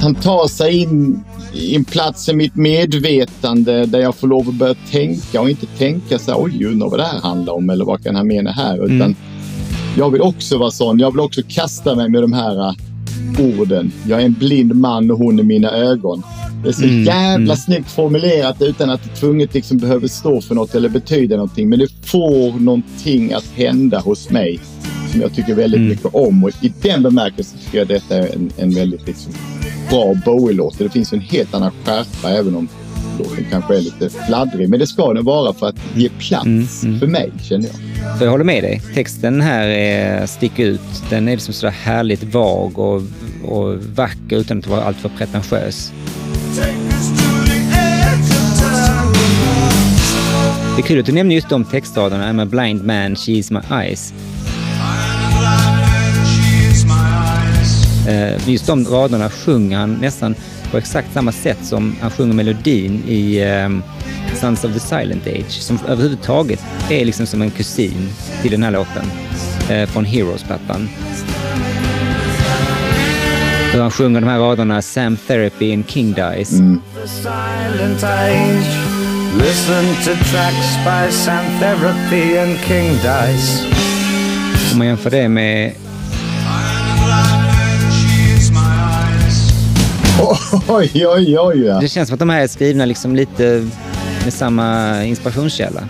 Han 0.06 0.14
tar 0.14 0.48
sig 0.48 0.76
in 0.82 1.24
i 1.54 1.76
en 1.76 1.84
plats 1.84 2.28
i 2.28 2.34
mitt 2.34 2.56
medvetande 2.56 3.86
där 3.86 3.98
jag 3.98 4.14
får 4.14 4.28
lov 4.28 4.48
att 4.48 4.54
börja 4.54 4.74
tänka 4.90 5.40
och 5.40 5.50
inte 5.50 5.66
tänka 5.66 6.18
så 6.18 6.30
här, 6.30 6.42
oj, 6.42 6.64
undrar 6.64 6.88
vad 6.88 6.98
det 6.98 7.04
här 7.04 7.20
handlar 7.20 7.52
om 7.52 7.70
eller 7.70 7.84
vad 7.84 8.04
kan 8.04 8.16
han 8.16 8.26
mena 8.26 8.50
här? 8.50 8.74
Utan 8.84 9.00
Mm. 9.00 9.14
jag 9.98 10.10
vill 10.10 10.20
också 10.22 10.58
vara 10.58 10.70
sån. 10.70 10.98
Jag 10.98 11.10
vill 11.10 11.20
också 11.20 11.40
kasta 11.48 11.94
mig 11.94 12.08
med 12.08 12.22
de 12.22 12.32
här 12.32 12.68
äh, 12.68 12.74
orden. 13.60 13.92
Jag 14.08 14.20
är 14.20 14.24
en 14.26 14.32
blind 14.32 14.74
man 14.74 15.10
och 15.10 15.18
hon 15.18 15.38
är 15.38 15.42
mina 15.42 15.70
ögon. 15.70 16.22
Det 16.62 16.68
är 16.68 16.72
så 16.72 16.84
Mm, 16.84 17.04
jävla 17.04 17.34
mm. 17.44 17.56
snyggt 17.56 17.90
formulerat 17.90 18.62
utan 18.62 18.90
att 18.90 19.04
det 19.04 19.10
tvunget 19.20 19.54
liksom 19.54 19.78
behöver 19.78 20.08
stå 20.08 20.40
för 20.40 20.54
något 20.54 20.74
eller 20.74 20.88
betyda 20.88 21.36
någonting. 21.36 21.68
Men 21.68 21.78
det 21.78 21.88
får 22.04 22.60
någonting 22.60 23.32
att 23.32 23.46
hända 23.54 23.98
hos 24.00 24.30
mig 24.30 24.60
som 25.16 25.22
jag 25.22 25.34
tycker 25.34 25.54
väldigt 25.54 25.78
Mm. 25.78 25.88
mycket 25.90 26.14
om. 26.14 26.44
Och 26.44 26.50
i 26.64 26.72
den 26.82 27.02
bemärkelsen 27.02 27.58
tycker 27.64 27.78
jag 27.78 27.88
detta 27.88 28.16
är 28.16 28.34
en, 28.34 28.50
en 28.56 28.70
väldigt 28.74 29.06
liksom, 29.06 29.32
bra 29.90 30.14
Bowie-låt. 30.24 30.78
Det 30.78 30.88
finns 30.88 31.12
en 31.12 31.20
helt 31.20 31.54
annan 31.54 31.70
skärpa 31.84 32.30
även 32.30 32.56
om 32.56 32.68
låten 33.18 33.46
kanske 33.50 33.76
är 33.76 33.80
lite 33.80 34.10
fladdrig. 34.26 34.68
Men 34.68 34.78
det 34.78 34.86
ska 34.86 35.12
den 35.14 35.24
vara 35.24 35.52
för 35.52 35.66
att 35.68 35.76
ge 35.94 36.08
plats 36.08 36.46
Mm, 36.46 36.66
mm. 36.84 37.00
för 37.00 37.06
mig, 37.06 37.32
känner 37.42 37.66
jag. 37.66 38.18
För 38.18 38.24
jag 38.24 38.32
håller 38.32 38.44
med 38.44 38.62
dig. 38.64 38.82
Texten 38.94 39.40
här 39.40 39.66
är, 39.66 40.26
sticker 40.26 40.66
ut. 40.66 40.80
Den 41.10 41.28
är 41.28 41.32
liksom 41.32 41.54
sådär 41.54 41.72
härligt 41.72 42.22
vag 42.34 42.78
och, 42.78 43.02
och 43.44 43.74
vacker 43.94 44.36
utan 44.36 44.58
att 44.58 44.66
vara 44.66 44.82
alltför 44.82 45.08
pretentiös. 45.08 45.92
Det 50.76 50.82
är 50.82 50.86
kul 50.86 51.00
att 51.00 51.06
du 51.06 51.12
nämner 51.12 51.34
just 51.34 51.48
de 51.48 51.64
textraderna. 51.64 52.32
I'm 52.32 52.42
a 52.42 52.46
blind 52.46 52.84
man, 52.84 53.16
she 53.16 53.32
is 53.32 53.50
my 53.50 53.60
eyes. 53.72 54.12
Eh, 58.06 58.48
Just 58.48 58.66
de 58.66 58.84
raderna 58.84 59.30
sjunger 59.30 59.78
han 59.78 59.94
nästan 59.94 60.34
på 60.70 60.78
exakt 60.78 61.12
samma 61.14 61.32
sätt 61.32 61.58
som 61.62 61.96
han 62.00 62.10
sjunger 62.10 62.34
melodin 62.34 63.02
i 63.08 63.42
ehm, 63.42 63.82
Sons 64.34 64.64
of 64.64 64.72
the 64.72 64.80
Silent 64.80 65.26
Age, 65.26 65.50
som 65.50 65.78
överhuvudtaget 65.88 66.60
är 66.90 67.04
liksom 67.04 67.26
som 67.26 67.42
en 67.42 67.50
kusin 67.50 68.08
till 68.42 68.50
den 68.50 68.62
här 68.62 68.70
låten 68.70 69.04
eh, 69.70 69.88
från 69.88 70.04
Heroes-plattan. 70.04 70.88
Hur 73.72 73.80
han 73.80 73.90
sjunger 73.90 74.20
de 74.20 74.26
här 74.26 74.38
raderna 74.38 74.82
Sam 74.82 75.16
Therapy 75.26 75.72
and 75.74 75.84
King 75.88 76.12
Dies. 76.12 76.50
Dice. 82.94 83.66
Om 84.72 84.78
man 84.78 84.86
jämför 84.86 85.10
det 85.10 85.28
med 85.28 85.72
Oj, 90.68 91.06
oj, 91.06 91.38
oj. 91.38 91.58
Ja. 91.64 91.78
Det 91.80 91.88
känns 91.88 92.08
som 92.08 92.14
att 92.14 92.18
de 92.20 92.30
här 92.30 92.40
är 92.40 92.46
skrivna 92.46 92.84
liksom 92.84 93.16
lite 93.16 93.68
med 94.24 94.32
samma 94.32 95.04
inspirationskälla. 95.04 95.82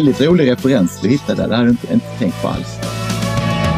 Väldigt 0.00 0.20
rolig 0.20 0.50
referens 0.50 1.00
du 1.02 1.08
hittade 1.08 1.42
där. 1.42 1.48
Det 1.48 1.56
hade 1.56 1.68
jag 1.68 1.72
inte, 1.72 1.92
inte 1.92 2.06
tänkt 2.18 2.42
på 2.42 2.48
alls. 2.48 2.66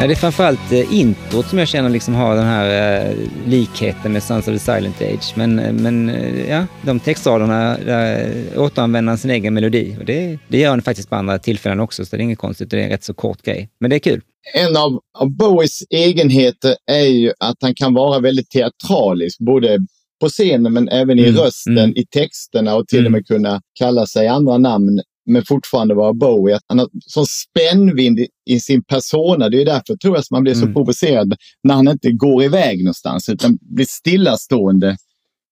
Ja, 0.01 0.07
det 0.07 0.13
är 0.13 0.15
framförallt 0.15 0.71
eh, 0.71 0.93
introt 0.93 1.45
som 1.45 1.59
jag 1.59 1.67
känner 1.67 1.89
liksom 1.89 2.13
har 2.13 2.35
den 2.35 2.45
här 2.45 3.05
eh, 3.09 3.15
likheten 3.47 4.13
med 4.13 4.23
Sons 4.23 4.47
of 4.47 4.53
the 4.53 4.59
Silent 4.59 5.01
Age. 5.01 5.33
Men, 5.35 5.59
eh, 5.59 5.73
men 5.73 6.11
ja, 6.49 6.65
de 6.85 6.99
textraderna 6.99 7.77
där 7.85 8.33
återanvänder 8.57 9.11
han 9.11 9.17
sin 9.17 9.31
egen 9.31 9.53
melodi. 9.53 9.95
Och 9.99 10.05
det, 10.05 10.39
det 10.47 10.59
gör 10.59 10.69
han 10.69 10.81
faktiskt 10.81 11.09
på 11.09 11.15
andra 11.15 11.39
tillfällen 11.39 11.79
också, 11.79 12.05
så 12.05 12.15
det 12.15 12.21
är 12.21 12.23
inget 12.23 12.39
konstigt. 12.39 12.69
Det 12.69 12.79
är 12.79 12.83
en 12.83 12.89
rätt 12.89 13.03
så 13.03 13.13
kort 13.13 13.41
grej. 13.41 13.69
Men 13.79 13.89
det 13.89 13.95
är 13.95 13.99
kul. 13.99 14.21
En 14.53 14.77
av, 14.77 14.99
av 15.19 15.29
Bowies 15.37 15.83
egenheter 15.89 16.75
är 16.91 17.05
ju 17.07 17.31
att 17.39 17.57
han 17.61 17.75
kan 17.75 17.93
vara 17.93 18.19
väldigt 18.19 18.49
teatralisk, 18.49 19.39
både 19.39 19.79
på 20.21 20.29
scenen 20.29 20.73
men 20.73 20.89
även 20.89 21.19
i 21.19 21.23
Mm, 21.23 21.35
rösten, 21.41 21.77
mm. 21.77 21.93
i 21.95 22.05
texterna 22.05 22.75
och 22.75 22.87
till 22.87 22.99
Mm. 22.99 23.07
och 23.07 23.11
med 23.11 23.27
kunna 23.27 23.61
kalla 23.79 24.05
sig 24.05 24.27
andra 24.27 24.57
namn 24.57 25.01
men 25.25 25.45
fortfarande 25.45 25.93
vara 25.95 26.13
Bowie. 26.13 26.55
Att 26.55 26.63
han 26.67 26.79
har 26.79 26.89
sån 27.05 27.25
spännvind 27.25 28.19
i, 28.19 28.27
i 28.45 28.59
sin 28.59 28.83
persona. 28.83 29.49
Det 29.49 29.61
är 29.61 29.65
därför 29.65 29.95
tror 29.95 30.15
jag 30.15 30.25
som 30.25 30.35
man 30.35 30.43
blir 30.43 30.53
så 30.53 30.61
Mm. 30.61 30.73
provocerad 30.73 31.35
när 31.63 31.73
han 31.73 31.87
inte 31.87 32.11
går 32.11 32.43
iväg 32.43 32.83
någonstans 32.83 33.29
utan 33.29 33.57
blir 33.61 33.85
stillastående 33.89 34.97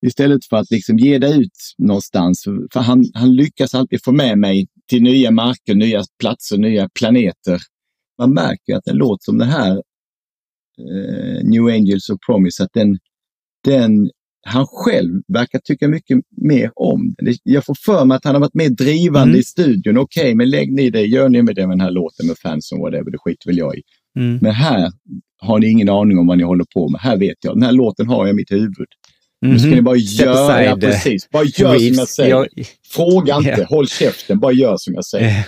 istället 0.06 0.46
för 0.46 0.58
att 0.58 0.72
liksom 0.72 0.98
ge 0.98 1.18
det 1.18 1.34
ut 1.34 1.74
någonstans. 1.78 2.44
För 2.74 2.80
han, 2.80 3.06
han 3.14 3.36
lyckas 3.36 3.76
alltid 3.76 4.04
få 4.04 4.12
med 4.12 4.38
mig 4.38 4.68
till 4.90 5.04
nya 5.04 5.32
marker, 5.32 5.76
nya 5.76 6.04
platser, 6.20 6.58
nya 6.58 6.90
planeter 7.00 7.60
man 8.22 8.34
märker 8.34 8.76
att 8.76 8.88
en 8.88 8.96
låt 8.96 9.24
som 9.24 9.38
den 9.38 9.50
här, 9.50 9.72
eh, 10.80 11.44
New 11.44 11.66
Angels 11.66 12.10
of 12.10 12.18
Promise, 12.26 12.64
att 12.64 12.74
den, 12.74 12.98
den, 13.64 14.12
han 14.48 14.66
själv 14.68 15.22
verkar 15.28 15.60
tycka 15.60 15.88
mycket 15.88 16.18
mer 16.42 16.72
om 16.76 17.16
den. 17.18 17.26
Det- 17.26 17.38
Jag 17.44 17.66
får 17.66 17.76
för 17.86 18.06
mig 18.06 18.16
att 18.16 18.26
han 18.26 18.36
har 18.36 18.40
varit 18.40 18.54
mer 18.54 18.70
drivande 18.70 19.30
Mm. 19.30 19.40
i 19.40 19.44
studion. 19.44 19.98
Okej, 19.98 20.36
men 20.36 20.50
lägg 20.50 20.72
ni 20.74 20.90
det, 20.90 21.02
gör 21.02 21.30
ni 21.30 21.42
med 21.42 21.56
det 21.56 21.68
med 21.68 21.78
den 21.78 21.82
här 21.82 21.92
låten 21.92 22.28
med 22.28 22.38
fansen, 22.38 22.80
whatever, 22.80 23.12
det 23.12 23.18
skiter 23.18 23.48
väl 23.50 23.58
jag 23.58 23.78
i. 23.78 23.82
Mm. 24.20 24.40
Men 24.42 24.52
här 24.52 24.92
har 25.42 25.60
ni 25.60 25.68
ingen 25.70 25.90
aning 25.90 26.18
om 26.20 26.28
vad 26.28 26.38
ni 26.38 26.44
håller 26.44 26.66
på 26.74 26.90
med. 26.90 27.02
Här 27.02 27.18
vet 27.18 27.38
jag, 27.42 27.56
den 27.56 27.64
här 27.64 27.72
låten 27.72 28.08
har 28.08 28.26
jag 28.28 28.34
i 28.34 28.36
mitt 28.36 28.52
huvud. 28.52 28.88
Nu 29.46 29.60
ska 29.60 29.68
Mhm. 29.68 29.76
ni 29.76 29.82
bara 29.82 29.96
göra, 29.96 30.64
eh, 30.64 30.76
precis, 30.76 31.30
bara 31.30 31.44
gör 31.44 31.78
som 31.78 31.96
jag 31.98 32.08
säger. 32.08 32.48
Fråga 32.94 33.36
inte, 33.38 33.56
Ja. 33.58 33.66
håll 33.70 33.88
käften, 33.88 34.40
bara 34.40 34.52
gör 34.54 34.76
som 34.78 34.94
jag 34.94 35.06
säger. 35.06 35.46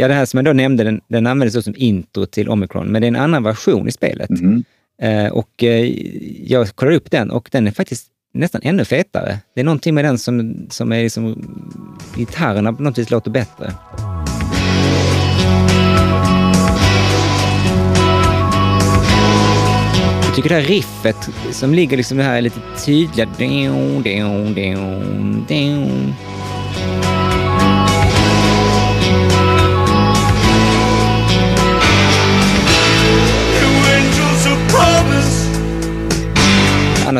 Ja, 0.00 0.08
det 0.08 0.14
här 0.14 0.26
som 0.26 0.38
jag 0.38 0.44
då 0.44 0.52
nämnde, 0.52 0.84
den, 0.84 1.00
den 1.08 1.26
användes 1.26 1.54
då 1.54 1.62
som 1.62 1.74
intro 1.76 2.26
till 2.26 2.48
Omicron, 2.48 2.86
men 2.86 3.02
det 3.02 3.06
är 3.06 3.08
en 3.08 3.16
annan 3.16 3.42
version 3.42 3.88
i 3.88 3.92
spelet. 3.92 4.30
Mhm. 4.30 4.64
Eh, 5.02 5.26
och 5.26 5.64
eh, 5.64 5.86
jag 6.46 6.68
kollade 6.68 6.96
upp 6.96 7.10
den 7.10 7.30
och 7.30 7.48
den 7.52 7.66
är 7.66 7.70
faktiskt 7.70 8.06
nästan 8.34 8.60
ännu 8.64 8.84
fetare. 8.84 9.38
Det 9.54 9.60
är 9.60 9.64
någonting 9.64 9.94
med 9.94 10.04
den 10.04 10.18
som, 10.18 10.66
som 10.70 10.92
är 10.92 11.02
liksom... 11.02 11.56
Gitarrerna 12.16 12.72
på 12.72 12.82
något 12.82 12.98
vis 12.98 13.10
låter 13.10 13.30
bättre. 13.30 13.72
Jag 20.26 20.34
tycker 20.36 20.48
det 20.48 20.54
här 20.54 20.62
riffet 20.62 21.28
som 21.52 21.74
ligger 21.74 21.96
liksom 21.96 22.18
det 22.18 22.24
här 22.24 22.40
lite 22.40 22.60
tydliga... 22.86 23.26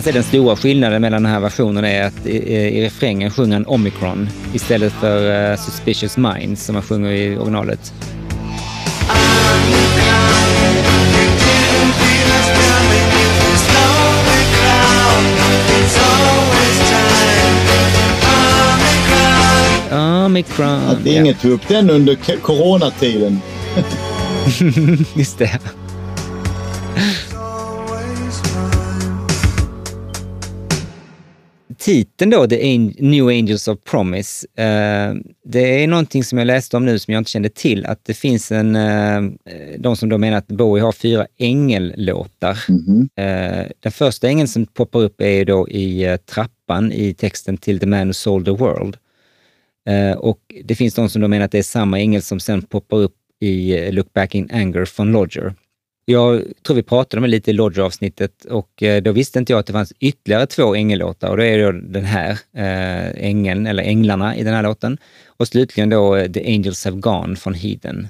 Annars 0.00 0.08
är 0.08 0.12
den 0.12 0.22
stora 0.22 0.56
skillnaden 0.56 1.02
mellan 1.02 1.22
den 1.22 1.32
här 1.32 1.40
versionen 1.40 1.84
är 1.84 2.06
att 2.06 2.26
i, 2.26 2.36
i 2.52 2.84
refrängen 2.84 3.30
sjunger 3.30 3.54
han 3.54 3.66
Omicron 3.66 4.28
istället 4.54 4.92
för 4.92 5.50
eh, 5.50 5.56
Suspicious 5.56 6.16
Minds 6.16 6.64
som 6.64 6.74
han 6.74 6.84
sjunger 6.84 7.10
i 7.10 7.36
originalet. 7.36 7.92
Omicron. 20.24 20.68
Att 20.68 21.06
ingen 21.06 21.34
tog 21.34 21.50
upp 21.50 21.68
den 21.68 21.90
under 21.90 22.14
coronatiden. 22.40 23.40
Just 25.14 25.38
det. 25.38 25.60
Titeln 31.80 32.30
då, 32.30 32.46
The 32.46 32.78
New 32.98 33.28
Angels 33.28 33.68
of 33.68 33.78
Promise, 33.84 34.46
eh, 34.56 35.14
det 35.44 35.82
är 35.82 35.86
någonting 35.86 36.24
som 36.24 36.38
jag 36.38 36.46
läste 36.46 36.76
om 36.76 36.84
nu 36.84 36.98
som 36.98 37.14
jag 37.14 37.20
inte 37.20 37.30
kände 37.30 37.48
till, 37.48 37.86
att 37.86 38.04
det 38.04 38.14
finns 38.14 38.52
en, 38.52 38.76
eh, 38.76 39.22
de 39.78 39.96
som 39.96 40.08
då 40.08 40.18
menar 40.18 40.38
att 40.38 40.48
Bowie 40.48 40.84
har 40.84 40.92
fyra 40.92 41.26
ängellåtar. 41.38 42.64
Mhm. 42.68 43.08
Eh, 43.16 43.66
den 43.80 43.92
första 43.92 44.28
ängeln 44.28 44.48
som 44.48 44.66
poppar 44.66 45.00
upp 45.00 45.20
är 45.20 45.44
då 45.44 45.68
i 45.68 46.18
trappan 46.26 46.92
i 46.92 47.14
texten 47.14 47.56
till 47.56 47.80
The 47.80 47.86
Man 47.86 48.06
Who 48.06 48.12
Sold 48.12 48.44
the 48.44 48.50
World. 48.50 48.96
Och 50.16 50.40
det 50.64 50.74
finns 50.74 50.94
de 50.94 51.08
som 51.08 51.22
då 51.22 51.28
menar 51.28 51.44
att 51.44 51.52
det 51.52 51.58
är 51.58 51.62
samma 51.62 52.00
ängel 52.00 52.22
som 52.22 52.40
sen 52.40 52.62
poppar 52.62 52.96
upp 52.96 53.14
i 53.40 53.90
Look 53.90 54.12
Back 54.12 54.34
in 54.34 54.48
Anger 54.52 54.84
från 54.84 55.12
Lodger. 55.12 55.54
Jag 56.10 56.44
tror 56.62 56.76
vi 56.76 56.82
pratade 56.82 57.18
om 57.18 57.22
det 57.22 57.28
lite 57.28 57.50
i 57.50 57.54
Lodge-avsnittet 57.54 58.44
och 58.44 58.82
eh, 58.82 59.02
då 59.02 59.12
visste 59.12 59.38
inte 59.38 59.52
jag 59.52 59.60
att 59.60 59.66
det 59.66 59.72
fanns 59.72 59.92
ytterligare 60.00 60.46
två 60.46 60.74
ängellåtar 60.74 61.30
och 61.30 61.36
då 61.36 61.42
är 61.42 61.58
det 61.58 61.80
den 61.80 62.04
här, 62.04 62.30
eh, 62.30 63.26
ängeln, 63.26 63.66
eller 63.66 63.82
änglarna 63.82 64.36
i 64.36 64.42
den 64.42 64.54
här 64.54 64.62
låten. 64.62 64.98
Och 65.26 65.48
slutligen 65.48 65.90
då 65.90 66.16
eh, 66.16 66.30
The 66.32 66.54
Angels 66.54 66.84
Have 66.84 66.96
Gone 66.96 67.36
från 67.36 67.54
Heathen. 67.54 68.08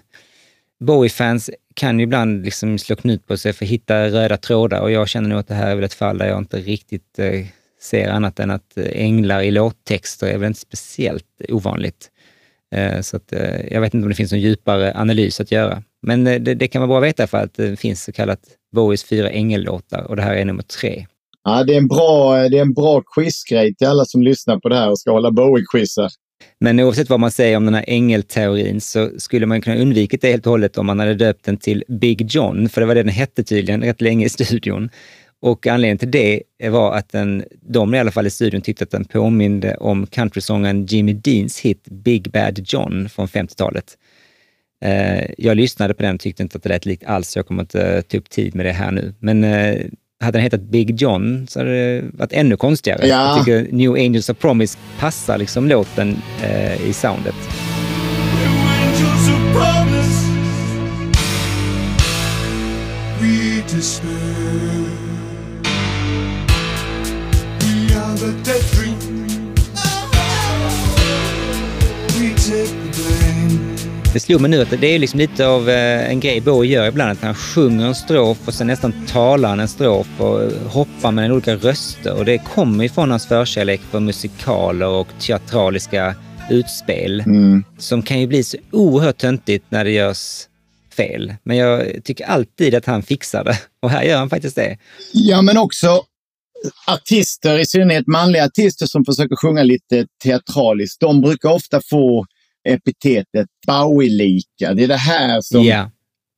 Bowie-fans 0.81 1.51
kan 1.75 1.99
ju 1.99 2.05
ibland 2.05 2.45
liksom 2.45 2.79
slå 2.79 2.97
knut 2.97 3.27
på 3.27 3.37
sig 3.37 3.53
för 3.53 3.65
att 3.65 3.71
hitta 3.71 4.09
röda 4.09 4.37
trådar 4.37 4.81
och 4.81 4.91
jag 4.91 5.09
känner 5.09 5.29
nog 5.29 5.39
att 5.39 5.49
det 5.49 5.55
här 5.55 5.71
är 5.71 5.75
väl 5.75 5.85
ett 5.85 5.95
fall 5.95 6.19
där 6.19 6.27
jag 6.27 6.39
inte 6.39 6.57
riktigt 6.57 7.19
ser 7.81 8.09
annat 8.09 8.41
än 8.41 8.51
att 8.51 8.79
änglar 8.93 9.43
i 9.43 9.51
låttexter 9.51 10.27
är 10.27 10.39
väl 10.39 10.47
inte 10.47 10.61
speciellt 10.61 11.27
ovanligt. 11.49 12.11
Så 13.03 13.17
att, 13.17 13.33
jag 13.71 13.81
vet 13.81 13.95
inte 13.95 14.05
om 14.05 14.09
det 14.09 14.15
finns 14.15 14.33
någon 14.33 14.41
djupare 14.41 14.93
analys 14.97 15.41
att 15.41 15.53
göra. 15.53 15.83
Men 16.03 16.25
det, 16.25 16.39
det 16.39 16.69
kan 16.69 16.81
vara 16.81 16.89
bra 16.89 16.99
att 16.99 17.05
veta 17.05 17.27
för 17.27 17.39
att 17.39 17.55
det 17.55 17.81
finns 17.81 18.05
så 18.05 18.13
kallat 18.13 18.41
Bowies 18.75 19.05
fyra 19.05 19.31
ängellåtar 19.31 20.03
och 20.03 20.17
det 20.17 20.23
här 20.23 20.35
är 20.35 20.45
nummer 20.45 20.63
tre. 20.63 21.07
Ja, 21.45 21.65
det 21.65 21.75
är 21.75 21.79
en 21.79 21.89
bra, 21.89 22.49
det 22.49 22.59
är 22.59 22.63
en 22.63 22.75
bra 22.75 23.03
quizgrej 23.15 23.75
till 23.75 23.87
alla 23.87 24.05
som 24.05 24.23
lyssnar 24.23 24.59
på 24.59 24.69
det 24.69 24.77
här 24.77 24.91
och 24.91 24.99
ska 24.99 25.11
hålla 25.11 25.31
Bowie-quizar. 25.31 26.09
Men 26.61 26.81
oavsett 26.81 27.11
vad 27.11 27.21
man 27.21 27.31
säger 27.31 27.57
om 27.57 27.65
den 27.65 27.75
här 27.75 27.85
ängelteorin 27.87 28.81
så 28.81 29.11
skulle 29.19 29.47
man 29.47 29.63
kunna 29.63 29.77
undvikit 29.77 30.21
det 30.21 30.31
helt 30.31 30.47
och 30.47 30.51
hållet 30.51 30.79
om 30.79 30.87
man 30.87 30.99
hade 30.99 31.15
döpt 31.15 31.45
den 31.45 31.57
till 31.57 31.85
Big 31.89 32.31
John, 32.31 32.69
för 32.69 32.81
det 32.81 32.87
var 32.87 32.95
det 32.95 33.03
den 33.03 33.13
hette 33.13 33.45
tydligen 33.45 33.83
rätt 33.83 34.01
länge 34.01 34.27
i 34.27 34.29
studion. 34.29 34.91
Och 35.43 35.67
anledningen 35.67 35.99
till 35.99 36.11
det 36.11 36.43
var 36.71 36.95
att 36.95 37.09
den, 37.09 37.45
de 37.61 37.95
i 37.95 37.99
alla 37.99 38.11
fall 38.11 38.27
i 38.27 38.31
studion 38.31 38.61
tyckte 38.61 38.85
att 38.85 38.91
den 38.91 39.05
påminde 39.05 39.75
om 39.75 40.07
countrysången 40.07 40.87
Jimmy 40.87 41.13
Deans 41.13 41.61
hit 41.61 41.85
Big 41.85 42.31
Bad 42.31 42.61
John 42.65 43.09
från 43.09 43.27
50-talet. 43.27 43.99
Eh, 44.85 45.31
jag 45.39 45.57
lyssnade 45.57 45.95
på 45.95 46.03
den 46.03 46.15
och 46.15 46.21
tyckte 46.21 46.43
inte 46.43 46.57
att 46.57 46.63
det 46.63 46.69
lät 46.69 46.87
likt 46.87 47.05
alls, 47.05 47.29
så 47.29 47.39
jag 47.39 47.47
kommer 47.47 47.63
inte 47.63 48.03
ta 48.03 48.17
upp 48.17 48.31
tid 48.31 48.55
med 48.55 48.67
det 48.67 48.73
här 48.73 48.91
nu. 48.91 49.15
Men 49.19 49.45
eh, 49.45 49.77
hade 50.21 50.39
den 50.39 50.43
hetat 50.43 50.61
Big 50.61 51.01
John 51.01 51.47
så 51.49 51.59
hade 51.59 51.71
det 51.71 52.05
varit 52.13 52.33
ännu 52.33 52.57
konstigare. 52.57 53.07
Ja. 53.07 53.37
Jag 53.37 53.47
tycker 53.47 53.73
New 53.73 53.95
Angels 53.95 54.29
of 54.29 54.39
Promise 54.39 54.79
passar 54.99 55.39
liksom 55.39 55.69
låten 55.69 56.17
eh, 56.43 56.89
i 56.89 56.93
soundet. 56.93 57.35
We 63.21 64.80
take 68.21 68.43
the 68.43 68.55
blame 68.67 69.21
det 74.13 74.21
slog 74.21 74.41
mig 74.41 74.51
nu 74.51 74.63
att 74.63 74.71
det 74.81 74.87
är 74.87 74.99
liksom 74.99 75.19
lite 75.19 75.47
av 75.47 75.71
eh, 75.71 76.11
en 76.11 76.21
grej 76.21 76.41
Bowie 76.41 76.73
gör 76.73 76.89
ibland, 76.89 77.11
att 77.11 77.23
han 77.23 77.35
sjunger 77.35 77.87
en 77.87 77.95
strof 77.95 78.39
och 78.49 78.55
sen 78.55 78.67
nästan 78.67 79.07
talar 79.07 79.59
en 79.59 79.69
strof 79.69 80.07
och 80.19 80.41
hoppar 80.71 81.11
mellan 81.11 81.33
olika 81.33 81.55
röster. 81.55 82.15
Och 82.15 82.25
det 82.25 82.39
kommer 82.39 82.85
ifrån 82.85 83.11
hans 83.11 83.27
förkärlek 83.27 83.81
för 83.91 84.01
musikaler 84.01 84.87
och 84.87 85.09
teatraliska 85.21 86.15
utspel 86.51 87.21
mm. 87.21 87.65
som 87.79 88.03
kan 88.03 88.21
ju 88.21 88.27
bli 88.27 88.43
så 88.43 88.57
oerhört 88.71 89.19
töntigt 89.19 89.65
när 89.69 89.85
det 89.85 89.91
görs 89.91 90.47
fel. 90.97 91.35
Men 91.43 91.57
jag 91.57 92.05
tycker 92.05 92.25
alltid 92.25 92.75
att 92.75 92.87
han 92.87 93.03
fixar 93.03 93.45
det 93.45 93.59
och 93.83 93.91
här 93.91 94.03
gör 94.03 94.19
han 94.19 94.31
faktiskt 94.31 94.57
det. 94.57 94.79
Ja, 95.13 95.43
men 95.43 95.57
också 95.57 96.03
artister, 96.87 97.59
i 97.59 97.67
synnerhet 97.67 98.07
manliga 98.07 98.45
artister 98.45 98.87
som 98.87 99.05
försöker 99.05 99.37
sjunga 99.37 99.63
lite 99.63 100.07
teatraliskt, 100.25 101.01
de 101.01 101.21
brukar 101.21 101.49
ofta 101.49 101.81
få 101.91 102.27
epitetet 102.69 103.47
Bowie-lika. 103.67 104.75
Det 104.75 104.85
är 104.85 104.89
det 104.89 104.97
här 104.97 105.41
som, 105.41 105.65
yeah. 105.65 105.89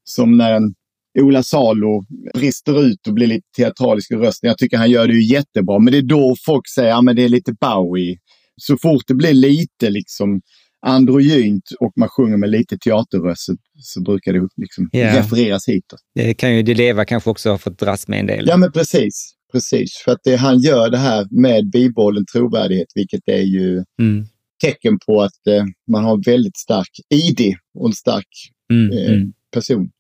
som 0.04 0.36
när 0.38 0.52
en 0.52 0.74
Ola 1.20 1.42
Salo 1.42 2.04
brister 2.34 2.84
ut 2.86 3.06
och 3.06 3.14
blir 3.14 3.26
lite 3.26 3.46
teatralisk 3.56 4.10
i 4.10 4.14
rösten. 4.14 4.48
Jag 4.48 4.58
tycker 4.58 4.76
han 4.76 4.90
gör 4.90 5.06
det 5.06 5.14
ju 5.14 5.34
jättebra, 5.34 5.78
men 5.78 5.92
det 5.92 5.98
är 5.98 6.02
då 6.02 6.36
folk 6.46 6.68
säger 6.68 6.92
att 6.98 7.04
ja, 7.04 7.12
det 7.12 7.22
är 7.22 7.28
lite 7.28 7.52
Bowie. 7.60 8.18
Så 8.56 8.76
fort 8.76 9.02
det 9.06 9.14
blir 9.14 9.32
lite 9.32 9.90
liksom 9.90 10.40
androgynt 10.86 11.64
och 11.80 11.92
man 11.96 12.08
sjunger 12.08 12.36
med 12.36 12.50
lite 12.50 12.78
teaterröst 12.78 13.42
så, 13.42 13.56
så 13.80 14.02
brukar 14.02 14.32
det 14.32 14.48
liksom 14.56 14.90
yeah. 14.92 15.16
refereras 15.16 15.68
hitåt. 15.68 16.00
Det 16.14 16.34
kan 16.34 16.56
ju 16.56 16.62
Di 16.62 17.04
kanske 17.06 17.30
också 17.30 17.50
ha 17.50 17.58
fått 17.58 17.78
dras 17.78 18.08
med 18.08 18.20
en 18.20 18.26
del. 18.26 18.44
Ja, 18.48 18.56
men 18.56 18.72
precis. 18.72 19.34
Precis, 19.52 19.96
för 20.04 20.12
att 20.12 20.20
det, 20.24 20.36
han 20.36 20.58
gör 20.58 20.90
det 20.90 20.98
här 20.98 21.26
med 21.30 21.70
bibehållen 21.70 22.26
trovärdighet, 22.26 22.88
vilket 22.94 23.20
är 23.26 23.42
ju 23.42 23.84
mm 24.00 24.26
tecken 24.62 24.98
på 24.98 25.22
att 25.22 25.46
eh, 25.46 25.64
man 25.90 26.04
har 26.04 26.24
väldigt 26.24 26.56
stark 26.56 26.90
ID 27.14 27.54
och 27.74 27.86
en 27.86 27.92
stark 27.92 28.28
mm, 28.70 28.98
eh, 28.98 29.14
mm. 29.14 29.32
person. 29.54 29.90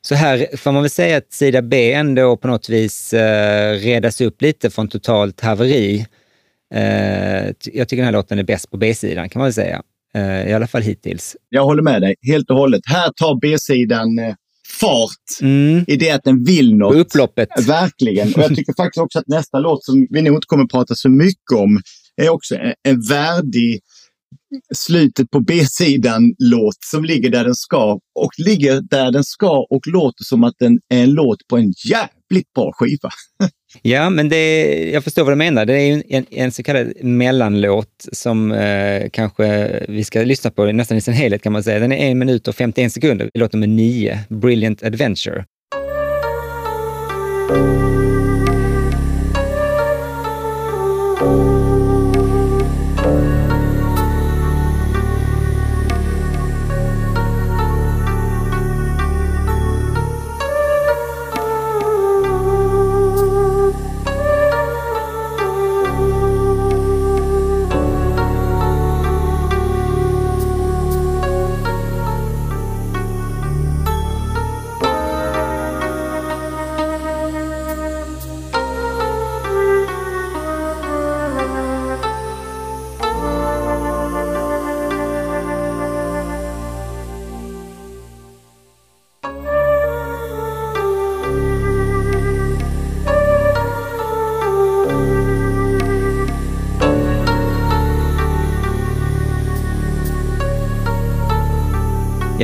Så 0.00 0.14
här 0.14 0.56
får 0.56 0.72
man 0.72 0.82
väl 0.82 0.90
säga 0.90 1.16
att 1.16 1.32
sida 1.32 1.62
B 1.62 1.92
ändå 1.92 2.36
på 2.36 2.48
något 2.48 2.68
vis 2.68 3.12
eh, 3.12 3.78
redas 3.78 4.20
upp 4.20 4.42
lite 4.42 4.70
från 4.70 4.88
totalt 4.88 5.40
haveri. 5.40 6.06
Eh, 6.74 7.46
jag 7.46 7.88
tycker 7.88 7.96
den 7.96 8.04
här 8.04 8.12
låten 8.12 8.38
är 8.38 8.42
bäst 8.42 8.70
på 8.70 8.76
B-sidan 8.76 9.28
kan 9.28 9.40
man 9.40 9.46
väl 9.46 9.52
säga. 9.52 9.82
Eh, 10.14 10.50
I 10.50 10.52
alla 10.52 10.66
fall 10.66 10.82
hittills. 10.82 11.36
Jag 11.48 11.64
håller 11.64 11.82
med 11.82 12.02
dig 12.02 12.14
helt 12.22 12.50
och 12.50 12.56
hållet. 12.56 12.82
Här 12.84 13.10
tar 13.16 13.40
B-sidan 13.40 14.18
eh, 14.18 14.34
fart 14.70 15.40
mm. 15.42 15.84
i 15.88 15.96
det 15.96 16.10
att 16.10 16.24
den 16.24 16.44
vill 16.44 16.76
något. 16.76 16.96
Upploppet. 16.96 17.48
Verkligen. 17.66 18.34
Och 18.34 18.42
jag 18.42 18.56
tycker 18.56 18.74
faktiskt 18.76 19.02
också 19.02 19.18
att 19.18 19.28
nästa 19.28 19.58
låt 19.58 19.84
som 19.84 20.06
vi 20.10 20.22
nog 20.22 20.36
inte 20.36 20.46
kommer 20.46 20.64
att 20.64 20.70
prata 20.70 20.94
så 20.94 21.08
mycket 21.08 21.52
om 21.56 21.80
är 22.16 22.28
också 22.28 22.54
en, 22.54 22.74
en 22.82 23.00
värdig 23.08 23.80
slutet 24.74 25.30
på 25.30 25.40
B-sidan-låt 25.40 26.76
som 26.84 27.04
ligger 27.04 27.30
där 27.30 27.44
den 27.44 27.54
ska 27.54 27.92
och 28.14 28.30
ligger 28.38 28.80
där 28.80 29.12
den 29.12 29.24
ska 29.24 29.66
och 29.70 29.86
låter 29.86 30.24
som 30.24 30.44
att 30.44 30.54
den 30.58 30.78
är 30.88 31.02
en 31.02 31.10
låt 31.10 31.48
på 31.48 31.56
en 31.56 31.72
jävligt 31.90 32.52
bra 32.54 32.72
skiva. 32.74 33.10
ja, 33.82 34.10
men 34.10 34.28
det, 34.28 34.90
jag 34.90 35.04
förstår 35.04 35.24
vad 35.24 35.32
du 35.32 35.36
menar. 35.36 35.66
Det 35.66 35.74
är 35.74 36.02
en, 36.08 36.24
en 36.30 36.52
så 36.52 36.62
kallad 36.62 36.92
mellanlåt 37.04 38.06
som 38.12 38.52
eh, 38.52 39.08
kanske 39.12 39.86
vi 39.88 40.04
ska 40.04 40.22
lyssna 40.22 40.50
på 40.50 40.72
nästan 40.72 40.96
i 40.96 41.00
sin 41.00 41.14
helhet 41.14 41.42
kan 41.42 41.52
man 41.52 41.62
säga. 41.62 41.78
Den 41.78 41.92
är 41.92 42.10
en 42.10 42.18
minut 42.18 42.48
och 42.48 42.54
51 42.54 42.92
sekunder. 42.92 43.30
Låt 43.34 43.52
nummer 43.52 43.66
nio, 43.66 44.18
Brilliant 44.28 44.82
Adventure. 44.82 45.44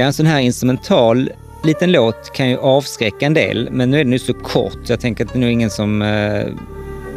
En 0.06 0.12
sån 0.12 0.26
här 0.26 0.40
instrumental 0.40 1.30
liten 1.64 1.92
låt 1.92 2.32
kan 2.32 2.50
ju 2.50 2.58
avskräcka 2.58 3.26
en 3.26 3.34
del, 3.34 3.68
men 3.72 3.90
nu 3.90 4.00
är 4.00 4.04
den 4.04 4.12
ju 4.12 4.18
så 4.18 4.34
kort. 4.34 4.78
Jag 4.88 5.00
tänker 5.00 5.24
att 5.24 5.32
det 5.32 5.38
är 5.38 5.40
nog 5.40 5.50
ingen 5.50 5.70
som 5.70 6.02
eh, 6.02 6.46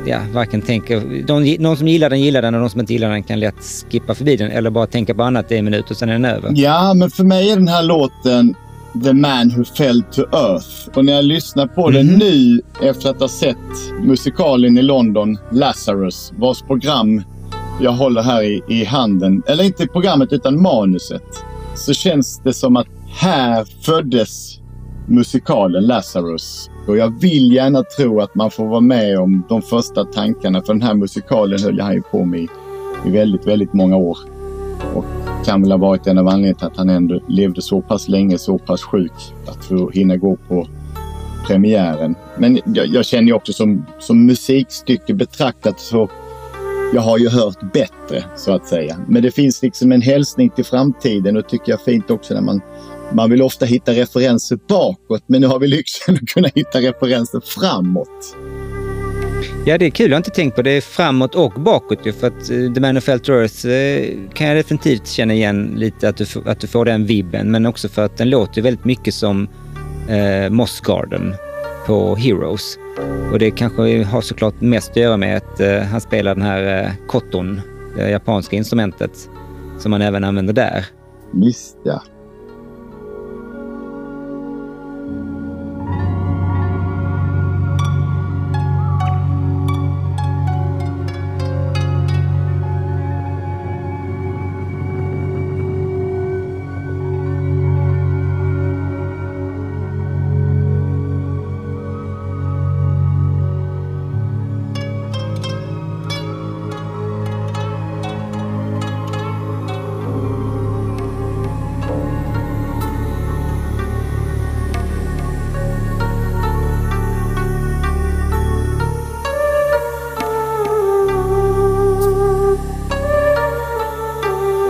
ja, 0.06 0.20
varken 0.34 0.62
tänker... 0.62 1.24
De, 1.28 1.58
någon 1.60 1.78
som 1.78 1.88
gillar 1.88 2.10
den 2.10 2.22
gillar 2.22 2.42
den 2.42 2.56
och 2.56 2.62
de 2.62 2.70
som 2.70 2.80
inte 2.80 2.94
gillar 2.94 3.10
den 3.10 3.24
kan 3.24 3.40
lätt 3.40 3.86
skippa 3.92 4.16
förbi 4.16 4.36
den 4.36 4.52
eller 4.52 4.70
bara 4.70 4.88
tänka 4.88 5.14
på 5.14 5.24
annat 5.24 5.52
i 5.52 5.58
en 5.58 5.66
minut 5.66 5.92
och 5.92 5.98
sen 5.98 6.10
är 6.10 6.14
den 6.14 6.26
över. 6.26 6.52
Ja, 6.56 6.94
men 6.94 7.10
för 7.10 7.24
mig 7.24 7.52
är 7.52 7.56
den 7.56 7.68
här 7.68 7.84
låten 7.84 8.56
The 9.04 9.14
Man 9.14 9.54
Who 9.58 9.64
Fell 9.64 10.04
to 10.12 10.22
Earth. 10.22 10.90
Och 10.94 11.06
när 11.06 11.14
jag 11.14 11.26
lyssnar 11.26 11.68
på 11.68 11.90
mm. 11.90 11.94
den 11.94 12.08
mhm. 12.08 12.20
nu 12.20 12.62
efter 12.82 13.10
att 13.10 13.20
ha 13.20 13.28
sett 13.28 13.58
musikalen 14.02 14.78
i 14.78 14.82
London, 14.82 15.38
Lazarus, 15.52 16.34
vars 16.38 16.62
program 16.62 17.24
jag 17.82 17.92
håller 17.92 18.22
här 18.22 18.44
i, 18.44 18.62
i 18.68 18.86
handen, 18.86 19.44
eller 19.48 19.64
inte 19.64 19.88
programmet 19.88 20.34
utan 20.34 20.62
manuset 20.62 21.24
så 21.76 21.94
känns 21.94 22.42
det 22.44 22.54
som 22.54 22.76
att 22.76 22.88
här 23.10 23.66
föddes 23.82 24.60
musikalen 25.08 25.84
Lazarus. 25.84 26.70
Och 26.88 26.98
jag 26.98 27.22
vill 27.22 27.54
gärna 27.54 27.84
tro 27.84 28.22
att 28.22 28.36
man 28.36 28.52
får 28.52 28.68
vara 28.68 28.82
med 28.82 29.20
om 29.20 29.44
de 29.50 29.62
första 29.62 30.06
tankarna. 30.06 30.62
För 30.62 30.74
den 30.74 30.82
här 30.82 30.94
musikalen 30.94 31.60
höll 31.64 31.80
han 31.80 31.94
ju 31.94 32.02
på 32.02 32.26
med 32.26 32.48
i 33.06 33.10
väldigt, 33.10 33.48
väldigt 33.48 33.74
många 33.74 33.98
år. 33.98 34.18
Och 34.96 35.06
kan 35.46 35.62
väl 35.62 35.72
ha 35.72 35.78
varit 35.78 36.08
en 36.08 36.18
av 36.18 36.28
anledningarna 36.28 36.58
till 36.58 36.68
att 36.68 36.78
han 36.78 36.90
ändå 36.90 37.20
levde 37.28 37.62
så 37.62 37.82
pass 37.82 38.08
länge, 38.08 38.38
så 38.38 38.58
pass 38.58 38.82
sjuk. 38.82 39.12
Att 39.48 39.66
få 39.66 39.90
hinna 39.90 40.16
gå 40.16 40.38
på 40.48 40.68
premiären. 41.48 42.16
Men 42.38 42.60
jag, 42.66 42.88
jag 42.88 43.06
känner 43.06 43.28
ju 43.28 43.34
också 43.34 43.54
som, 43.54 43.86
som 44.00 44.26
musikstycke 44.26 45.14
betraktat 45.14 45.80
så 45.80 46.10
jag 46.94 47.02
har 47.02 47.18
ju 47.18 47.30
hört 47.30 47.74
bättre 47.74 48.24
så 48.36 48.52
att 48.52 48.68
säga. 48.68 48.98
Men 49.08 49.24
det 49.24 49.32
finns 49.32 49.62
liksom 49.62 49.92
en 49.92 50.02
hälsning 50.02 50.50
till 50.50 50.66
framtiden 50.66 51.38
och 51.38 51.50
tycker 51.50 51.72
jag 51.72 51.82
fint 51.82 52.12
också 52.12 52.34
när 52.34 52.42
man 52.42 52.62
man 53.14 53.30
vill 53.30 53.42
ofta 53.42 53.66
hitta 53.66 53.92
referenser 53.92 54.60
bakåt, 54.68 55.24
men 55.28 55.42
nu 55.42 55.48
har 55.48 55.60
vi 55.60 55.68
lyxen 55.68 56.16
att 56.16 56.28
kunna 56.28 56.50
hitta 56.56 56.80
referenser 56.80 57.40
framåt. 57.40 58.36
Ja, 59.66 59.78
det 59.78 59.86
är 59.86 59.90
kul. 59.90 60.10
Jag 60.10 60.16
har 60.16 60.20
inte 60.20 60.30
tänkt 60.30 60.56
på 60.56 60.62
det 60.62 60.82
framåt 60.82 61.36
och 61.36 61.54
bakåt 61.54 62.06
ju, 62.06 62.14
för 62.14 62.28
att 62.28 62.50
eh, 62.50 62.74
The 62.74 62.80
Man 62.80 62.98
of 62.98 63.04
Felt 63.04 63.30
Earth 63.30 63.68
eh, 63.68 64.34
kan 64.34 64.48
jag 64.48 64.58
definitivt 64.58 65.08
känna 65.08 65.34
igen 65.34 65.74
lite 65.76 66.10
att 66.10 66.18
du, 66.18 66.26
att 66.46 66.60
du 66.60 66.68
får 66.68 66.86
den 66.86 67.06
vibben, 67.06 67.52
men 67.52 67.66
också 67.66 67.90
för 67.90 68.06
att 68.06 68.18
den 68.18 68.30
låter 68.30 68.62
väldigt 68.62 68.86
mycket 68.86 69.14
som 69.14 69.48
eh, 70.10 70.50
Moss 70.50 70.82
Garden 70.82 71.36
på 71.90 72.16
Heroes. 72.16 72.80
Och 73.32 73.40
det 73.40 73.52
kanske 73.52 74.04
har 74.04 74.22
såklart 74.22 74.62
mest 74.62 74.90
att 74.90 74.98
göra 74.98 75.18
med 75.18 75.38
att 75.38 75.60
eh, 75.60 75.80
han 75.80 76.02
spelar 76.02 76.36
den 76.36 76.44
här 76.44 76.84
eh, 76.84 76.92
koton, 77.08 77.62
det 77.96 78.10
japanska 78.10 78.56
instrumentet, 78.56 79.30
som 79.80 79.92
man 79.92 80.02
även 80.02 80.24
använder 80.24 80.54
där. 80.54 80.86
Visst 81.34 81.78
ja. 81.84 82.02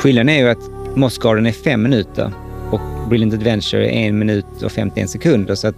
Skillnaden 0.10 0.30
är 0.30 0.40
ju 0.40 0.50
att 0.50 0.96
Moss 0.96 1.18
Garden 1.18 1.46
är 1.46 1.52
fem 1.52 1.82
minuter 1.82 2.32
och 2.72 2.80
Brilliant 3.10 3.34
Adventure 3.34 3.90
är 3.90 4.08
en 4.08 4.20
minut 4.20 4.64
och 4.64 4.72
51 4.72 5.10
sekunder. 5.10 5.56
Så 5.56 5.68
att 5.68 5.76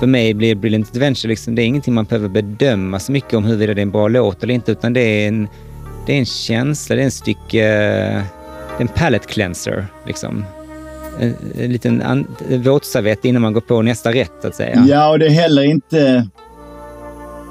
för 0.00 0.06
mig 0.06 0.34
blir 0.34 0.54
Brilliant 0.54 0.90
Adventure 0.90 1.28
liksom, 1.28 1.54
det 1.54 1.62
är 1.62 1.66
ingenting 1.66 1.94
man 1.94 2.04
behöver 2.04 2.28
bedöma 2.28 3.00
så 3.00 3.12
mycket 3.12 3.34
om 3.34 3.44
huruvida 3.44 3.74
det 3.74 3.80
är 3.80 3.82
en 3.82 3.90
bra 3.90 4.08
låt 4.08 4.42
eller 4.42 4.54
inte, 4.54 4.72
utan 4.72 4.92
det 4.92 5.00
är 5.00 5.28
en, 5.28 5.48
det 6.06 6.12
är 6.12 6.18
en 6.18 6.26
känsla, 6.26 6.96
det 6.96 7.02
är 7.02 7.04
en 7.04 7.10
stycke, 7.10 7.62
det 7.62 8.78
är 8.78 8.80
en 8.80 8.88
palette 8.88 9.26
cleanser 9.26 9.86
liksom. 10.06 10.44
En, 11.20 11.34
en 11.58 11.72
liten 11.72 12.02
an, 12.02 12.26
våtservett 12.48 13.24
innan 13.24 13.42
man 13.42 13.52
går 13.52 13.60
på 13.60 13.82
nästa 13.82 14.12
rätt, 14.12 14.32
så 14.42 14.48
att 14.48 14.54
säga. 14.54 14.84
Ja, 14.88 15.10
och 15.10 15.18
det 15.18 15.26
är 15.26 15.30
heller 15.30 15.62
inte 15.62 16.28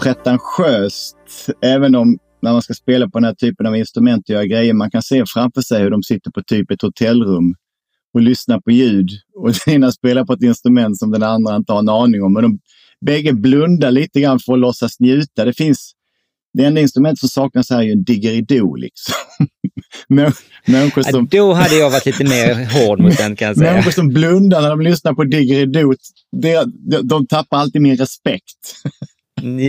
pretentiöst, 0.02 1.18
även 1.62 1.96
om 1.96 2.20
när 2.42 2.52
man 2.52 2.62
ska 2.62 2.74
spela 2.74 3.10
på 3.10 3.20
den 3.20 3.24
här 3.26 3.34
typen 3.34 3.66
av 3.66 3.76
instrument 3.76 4.30
och 4.30 4.34
göra 4.34 4.46
grejer. 4.46 4.74
Man 4.74 4.92
kan 4.92 5.02
se 5.02 5.24
framför 5.28 5.62
sig 5.62 5.82
hur 5.82 5.90
de 5.90 6.04
sitter 6.04 6.32
på 6.32 6.44
typ 6.44 6.72
ett 6.72 6.82
hotellrum 6.82 7.56
och 8.14 8.22
lyssnar 8.22 8.60
på 8.60 8.72
ljud. 8.72 9.10
Och 9.36 9.52
den 9.66 9.76
ena 9.76 9.92
spelar 9.92 10.26
på 10.26 10.34
ett 10.34 10.44
instrument 10.44 11.00
som 11.00 11.12
den 11.12 11.24
andra 11.24 11.56
inte 11.56 11.72
har 11.72 11.80
en 11.80 11.90
aning 11.90 12.24
om. 12.24 12.34
Men 12.34 12.44
de 12.44 12.60
bägge 13.06 13.34
blundar 13.34 13.92
lite 13.92 14.22
grann 14.22 14.40
för 14.40 14.54
att 14.54 14.60
låtsas 14.60 15.00
njuta. 15.00 15.46
Det 15.46 15.54
finns 15.54 15.94
det 16.54 16.64
enda 16.64 16.82
instrument 16.82 17.20
som 17.20 17.30
saknas 17.30 17.70
här 17.70 17.78
är 17.80 17.84
ju 17.84 17.92
en 17.92 18.04
didgeridoo. 18.04 18.76
Liksom. 18.76 19.16
Människor 20.66 21.02
som... 21.02 21.28
Ja, 21.32 21.42
då 21.42 21.54
hade 21.54 21.76
jag 21.76 21.90
varit 21.90 22.06
lite 22.06 22.24
mer 22.24 22.66
hård 22.66 23.00
mot 23.00 23.18
den 23.18 23.36
kan 23.36 23.48
jag 23.48 23.58
säga. 23.58 23.72
Människor 23.72 23.92
som 23.92 24.08
blundar 24.08 24.62
när 24.62 24.70
de 24.70 24.82
lyssnar 24.82 25.14
på 25.14 25.24
de, 25.24 25.56
de, 26.90 27.08
de 27.08 27.28
tappar 27.28 27.58
alltid 27.58 27.82
min 27.82 27.98
respekt. 27.98 28.76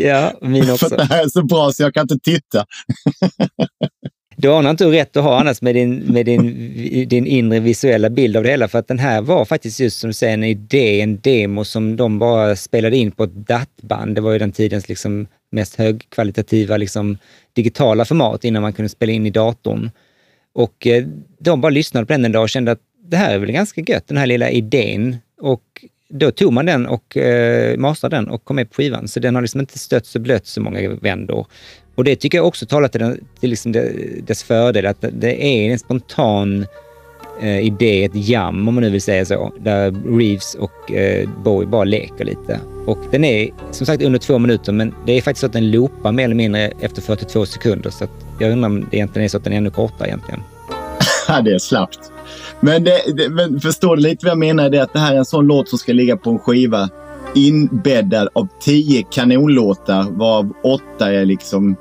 Ja, 0.05 0.33
min 0.41 0.71
också. 0.71 0.89
För 0.89 0.97
det 0.97 1.05
här 1.05 1.25
är 1.25 1.29
så 1.29 1.43
bra 1.43 1.73
så 1.73 1.83
jag 1.83 1.95
kan 1.95 2.03
inte 2.03 2.19
titta. 2.19 2.67
Du 4.37 4.53
anar 4.53 4.71
inte 4.71 4.85
hur 4.85 4.93
rätt 4.93 5.13
du 5.13 5.21
har 5.21 5.41
annars 5.41 5.63
med 5.63 5.75
din, 5.75 5.95
med 5.95 6.27
din, 6.27 7.09
din 7.09 7.27
inre 7.27 7.61
visuella 7.61 8.11
bild 8.11 8.37
av 8.37 8.43
det 8.43 8.51
hela. 8.51 8.69
För 8.69 8.79
att 8.79 8.89
den 8.89 8.99
här 8.99 9.23
var 9.23 9.45
faktiskt 9.45 9.81
just 9.81 10.01
som 10.01 10.11
du 10.11 10.15
säger 10.15 10.35
en 10.35 10.45
idé, 10.45 11.01
en 11.01 11.21
demo 11.21 11.65
som 11.65 11.97
de 11.97 12.19
bara 12.19 12.57
spelade 12.57 12.97
in 12.97 13.11
på 13.11 13.25
ett 13.25 13.35
DAT-band. 13.35 14.15
Det 14.15 14.21
var 14.21 14.33
ju 14.33 14.39
den 14.39 14.53
tidens 14.53 14.89
liksom 14.89 15.27
mest 15.51 15.77
högkvalitativa 15.77 16.77
liksom, 16.77 17.19
digitala 17.53 18.05
format 18.05 18.45
innan 18.45 18.63
man 18.63 18.73
kunde 18.73 18.89
spela 18.89 19.13
in 19.13 19.27
i 19.27 19.31
datorn. 19.31 19.91
Och 20.55 20.87
eh, 20.87 21.05
de 21.39 21.61
bara 21.61 21.71
lyssnade 21.71 22.07
på 22.07 22.13
den 22.13 22.25
en 22.25 22.33
dag 22.33 22.43
och 22.43 22.51
kände 22.51 22.73
att 22.73 22.81
det 23.05 23.17
här 23.17 23.35
är 23.35 23.39
väl 23.39 23.53
ganska 23.53 23.81
gött, 23.81 24.07
den 24.07 24.17
här 24.17 24.27
lilla 24.27 24.51
idén. 24.51 25.17
Och 25.41 25.63
då 26.13 26.31
tog 26.31 26.53
man 26.53 26.67
den 26.67 26.87
och 26.87 27.17
eh, 27.17 27.79
mastrade 27.79 28.17
den 28.17 28.29
och 28.29 28.45
kom 28.45 28.57
med 28.57 28.71
på 28.71 28.75
skivan. 28.75 29.09
Så 29.09 29.21
den 29.21 29.35
har 29.35 29.43
liksom 29.43 29.61
inte 29.61 29.79
stötts 29.79 30.15
och 30.15 30.21
blött 30.21 30.47
så 30.47 30.61
många 30.61 30.89
vändor. 30.89 31.47
Och 31.95 32.05
det 32.05 32.17
tycker 32.17 32.39
jag 32.39 32.47
också 32.47 32.67
talar 32.67 32.89
till, 32.89 33.01
den, 33.01 33.25
till 33.41 33.51
liksom 33.51 33.73
dess 34.27 34.43
fördel, 34.43 34.87
att 34.87 35.05
det 35.13 35.45
är 35.45 35.73
en 35.73 35.79
spontan 35.79 36.67
eh, 37.41 37.61
idé, 37.61 38.05
ett 38.05 38.15
jam 38.15 38.69
om 38.69 38.75
man 38.75 38.85
nu 38.85 38.91
vill 38.91 39.03
säga 39.03 39.25
så, 39.25 39.53
där 39.61 40.19
Reeves 40.19 40.55
och 40.55 40.93
eh, 40.93 41.29
Bowie 41.45 41.69
bara 41.69 41.85
leker 41.85 42.25
lite. 42.25 42.61
Och 42.87 42.99
den 43.11 43.25
är 43.25 43.51
som 43.71 43.87
sagt 43.87 44.03
under 44.03 44.19
två 44.19 44.39
minuter, 44.39 44.73
men 44.73 44.95
det 45.07 45.13
är 45.13 45.23
faktiskt 45.23 45.41
så 45.41 45.47
att 45.47 45.53
den 45.53 45.71
loopar 45.71 46.13
mer 46.13 46.25
eller 46.25 46.35
mindre 46.35 46.73
efter 46.81 47.03
42 47.03 47.47
sekunder. 47.47 47.91
Så 47.91 48.07
jag 48.39 48.53
undrar 48.53 48.69
om 48.69 48.81
det 48.91 48.97
egentligen 48.97 49.25
är 49.25 49.29
så 49.29 49.37
att 49.37 49.45
den 49.45 49.53
är 49.53 49.57
ännu 49.57 49.71
kortare 49.71 50.09
egentligen. 50.09 50.41
Det 51.45 51.55
är 51.55 51.59
slappt. 51.59 52.13
Men, 52.65 52.85
det, 52.85 53.03
det, 53.17 53.29
men 53.29 53.61
förstår 53.61 53.97
du 53.97 54.03
lite 54.03 54.27
vad 54.27 54.31
jag 54.31 54.39
menar? 54.39 54.71
Det 54.71 54.79
är 54.79 54.83
att 54.83 54.93
det 54.93 54.99
här 54.99 55.15
är 55.15 55.19
en 55.19 55.25
sån 55.25 55.47
låt 55.47 55.69
som 55.69 55.79
ska 55.79 55.93
ligga 55.93 56.17
på 56.17 56.31
en 56.31 56.39
skiva 56.39 56.89
inbäddad 57.35 58.29
av 58.33 58.49
tio 58.61 59.03
kanonlåtar 59.11 60.03
varav 60.11 60.53
åtta 60.65 61.13
är 61.13 61.25
liksom 61.25 61.77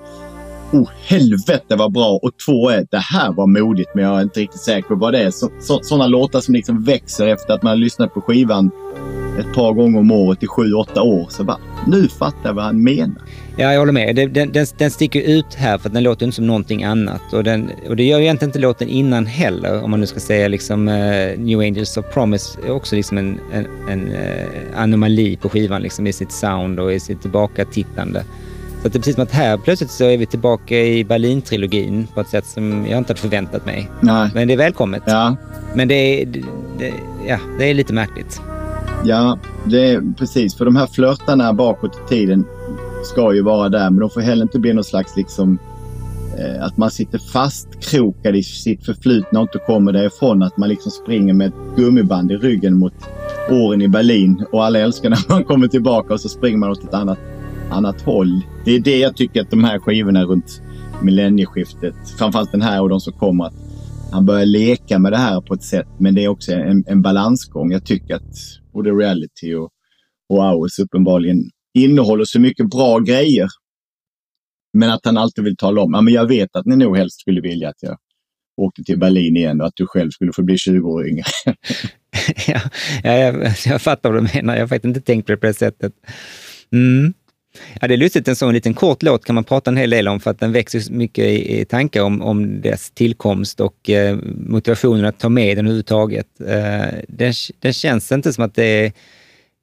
Oh 0.73 0.89
helvete 1.05 1.75
vad 1.75 1.91
bra! 1.91 2.19
Och 2.21 2.31
två 2.45 2.69
är 2.69 2.87
det 2.91 2.97
här 2.97 3.31
var 3.31 3.47
modigt 3.47 3.89
men 3.95 4.03
jag 4.03 4.17
är 4.17 4.21
inte 4.21 4.39
riktigt 4.39 4.61
säker 4.61 4.87
på 4.87 4.95
vad 4.95 5.13
det 5.13 5.19
är. 5.19 5.31
Så, 5.31 5.79
sådana 5.83 6.07
låtar 6.07 6.39
som 6.39 6.53
liksom 6.53 6.83
växer 6.83 7.27
efter 7.27 7.53
att 7.53 7.63
man 7.63 7.69
har 7.69 7.77
lyssnat 7.77 8.13
på 8.13 8.21
skivan 8.21 8.71
ett 9.39 9.53
par 9.55 9.73
gånger 9.73 9.99
om 9.99 10.11
året 10.11 10.43
i 10.43 10.47
sju, 10.47 10.73
åtta 10.73 11.01
år. 11.01 11.27
Så 11.29 11.43
bara, 11.43 11.57
nu 11.87 12.07
fattar 12.07 12.49
jag 12.49 12.53
vad 12.53 12.65
han 12.65 12.83
menar. 12.83 13.21
Ja, 13.55 13.71
jag 13.71 13.79
håller 13.79 13.93
med. 13.93 14.15
Den, 14.15 14.33
den, 14.53 14.65
den 14.77 14.91
sticker 14.91 15.21
ut 15.21 15.53
här 15.53 15.77
för 15.77 15.89
att 15.89 15.93
den 15.93 16.03
låter 16.03 16.25
inte 16.25 16.35
som 16.35 16.47
någonting 16.47 16.83
annat. 16.83 17.33
Och, 17.33 17.43
den, 17.43 17.69
och 17.89 17.95
det 17.95 18.03
gör 18.03 18.17
ju 18.17 18.23
egentligen 18.23 18.49
inte 18.49 18.59
låten 18.59 18.89
innan 18.89 19.25
heller, 19.25 19.83
om 19.83 19.91
man 19.91 19.99
nu 19.99 20.05
ska 20.05 20.19
säga 20.19 20.47
liksom 20.47 20.87
uh, 20.87 21.39
New 21.39 21.59
Angels 21.59 21.97
of 21.97 22.05
Promise 22.13 22.59
är 22.67 22.71
också 22.71 22.95
liksom 22.95 23.17
en, 23.17 23.39
en, 23.53 23.67
en 23.89 24.07
uh, 24.07 24.45
anomali 24.75 25.37
på 25.37 25.49
skivan 25.49 25.81
liksom, 25.81 26.07
i 26.07 26.13
sitt 26.13 26.31
sound 26.31 26.79
och 26.79 26.93
i 26.93 26.99
sitt 26.99 27.21
tillbaka-tittande. 27.21 28.23
Så 28.81 28.87
det 28.87 28.95
är 28.95 28.99
precis 28.99 29.15
som 29.15 29.23
att 29.23 29.31
här 29.31 29.57
plötsligt 29.57 29.91
så 29.91 30.05
är 30.05 30.17
vi 30.17 30.25
tillbaka 30.25 30.75
i 30.79 31.03
Berlin-trilogin 31.03 32.07
på 32.13 32.21
ett 32.21 32.29
sätt 32.29 32.45
som 32.45 32.85
jag 32.89 32.97
inte 32.97 33.09
hade 33.09 33.21
förväntat 33.21 33.65
mig. 33.65 33.89
Nej. 33.99 34.29
Men 34.33 34.47
det 34.47 34.53
är 34.53 34.57
välkommet. 34.57 35.03
Ja. 35.05 35.35
Men 35.75 35.87
det 35.87 36.21
är, 36.21 36.25
det, 36.77 36.93
ja, 37.27 37.37
det 37.59 37.65
är 37.65 37.73
lite 37.73 37.93
märkligt. 37.93 38.41
Ja, 39.05 39.37
det 39.65 39.91
är 39.91 40.13
precis. 40.17 40.55
För 40.55 40.65
de 40.65 40.75
här 40.75 40.87
flörtarna 40.87 41.53
bakåt 41.53 41.95
i 41.95 42.09
tiden 42.09 42.45
ska 43.03 43.33
ju 43.33 43.41
vara 43.41 43.69
där, 43.69 43.89
men 43.89 43.99
de 43.99 44.09
får 44.09 44.21
heller 44.21 44.43
inte 44.43 44.59
bli 44.59 44.73
någon 44.73 44.83
slags 44.83 45.17
liksom 45.17 45.57
eh, 46.37 46.63
att 46.63 46.77
man 46.77 46.91
sitter 46.91 47.17
fastkrokad 47.17 48.35
i 48.35 48.43
sitt 48.43 48.85
förflutna 48.85 49.39
och 49.39 49.43
inte 49.43 49.59
kommer 49.65 49.93
därifrån. 49.93 50.43
Att 50.43 50.57
man 50.57 50.69
liksom 50.69 50.91
springer 50.91 51.33
med 51.33 51.47
ett 51.47 51.75
gummiband 51.75 52.31
i 52.31 52.35
ryggen 52.35 52.77
mot 52.77 52.93
åren 53.49 53.81
i 53.81 53.87
Berlin 53.87 54.45
och 54.51 54.65
alla 54.65 54.79
älskar 54.79 55.09
när 55.09 55.29
man 55.29 55.43
kommer 55.43 55.67
tillbaka 55.67 56.13
och 56.13 56.21
så 56.21 56.29
springer 56.29 56.57
man 56.57 56.71
åt 56.71 56.83
ett 56.83 56.93
annat, 56.93 57.19
annat 57.71 58.01
håll. 58.01 58.41
Det 58.65 58.71
är 58.71 58.79
det 58.79 58.97
jag 58.97 59.15
tycker 59.15 59.41
att 59.41 59.49
de 59.49 59.63
här 59.63 59.79
skivorna 59.79 60.23
runt 60.23 60.61
millennieskiftet, 61.01 61.95
framförallt 62.17 62.51
den 62.51 62.61
här 62.61 62.81
och 62.81 62.89
de 62.89 62.99
som 62.99 63.13
kommer, 63.13 63.45
att 63.45 63.53
han 64.11 64.25
börjar 64.25 64.45
leka 64.45 64.99
med 64.99 65.11
det 65.11 65.17
här 65.17 65.41
på 65.41 65.53
ett 65.53 65.63
sätt. 65.63 65.87
Men 65.97 66.15
det 66.15 66.23
är 66.23 66.27
också 66.27 66.51
en, 66.51 66.83
en 66.87 67.01
balansgång. 67.01 67.71
Jag 67.71 67.85
tycker 67.85 68.15
att 68.15 68.60
både 68.73 68.91
reality 68.91 69.53
och, 69.53 69.69
och 70.29 70.43
hours 70.43 70.79
uppenbarligen 70.79 71.43
innehåller 71.73 72.25
så 72.25 72.39
mycket 72.39 72.69
bra 72.69 72.99
grejer. 72.99 73.47
Men 74.73 74.89
att 74.89 75.05
han 75.05 75.17
alltid 75.17 75.43
vill 75.43 75.57
tala 75.57 75.81
om, 75.81 75.93
ja 75.93 76.01
men 76.01 76.13
jag 76.13 76.27
vet 76.27 76.55
att 76.55 76.65
ni 76.65 76.75
nog 76.75 76.97
helst 76.97 77.19
skulle 77.19 77.41
vilja 77.41 77.69
att 77.69 77.83
jag 77.83 77.97
åkte 78.57 78.83
till 78.83 78.99
Berlin 78.99 79.37
igen 79.37 79.61
och 79.61 79.67
att 79.67 79.75
du 79.75 79.87
själv 79.87 80.09
skulle 80.09 80.33
få 80.33 80.43
bli 80.43 80.57
20 80.57 80.89
år 80.89 81.07
yngre. 81.07 81.23
ja, 82.47 82.61
jag, 83.03 83.53
jag 83.65 83.81
fattar 83.81 84.11
vad 84.11 84.23
du 84.23 84.29
menar. 84.35 84.53
Jag 84.53 84.61
har 84.61 84.67
faktiskt 84.67 84.85
inte 84.85 85.01
tänkt 85.01 85.25
på 85.25 85.31
det 85.31 85.37
på 85.37 85.47
det 85.47 85.53
sättet. 85.53 85.93
Mm. 86.71 87.13
Ja, 87.81 87.87
det 87.87 87.93
är 87.93 87.97
lustigt, 87.97 88.27
en 88.27 88.35
sån 88.35 88.53
liten 88.53 88.73
kort 88.73 89.03
låt 89.03 89.25
kan 89.25 89.35
man 89.35 89.43
prata 89.43 89.71
en 89.71 89.77
hel 89.77 89.89
del 89.89 90.07
om 90.07 90.19
för 90.19 90.31
att 90.31 90.39
den 90.39 90.51
växer 90.51 90.91
mycket 90.91 91.25
i, 91.25 91.61
i 91.61 91.65
tankar 91.65 92.01
om, 92.01 92.21
om 92.21 92.61
dess 92.61 92.91
tillkomst 92.91 93.59
och 93.59 93.89
eh, 93.89 94.17
motivationen 94.35 95.05
att 95.05 95.19
ta 95.19 95.29
med 95.29 95.57
den 95.57 95.65
överhuvudtaget. 95.65 96.27
Eh, 96.47 96.85
den, 97.07 97.33
den 97.59 97.73
känns 97.73 98.11
inte 98.11 98.33
som 98.33 98.43
att 98.43 98.55
det 98.55 98.63
är 98.63 98.91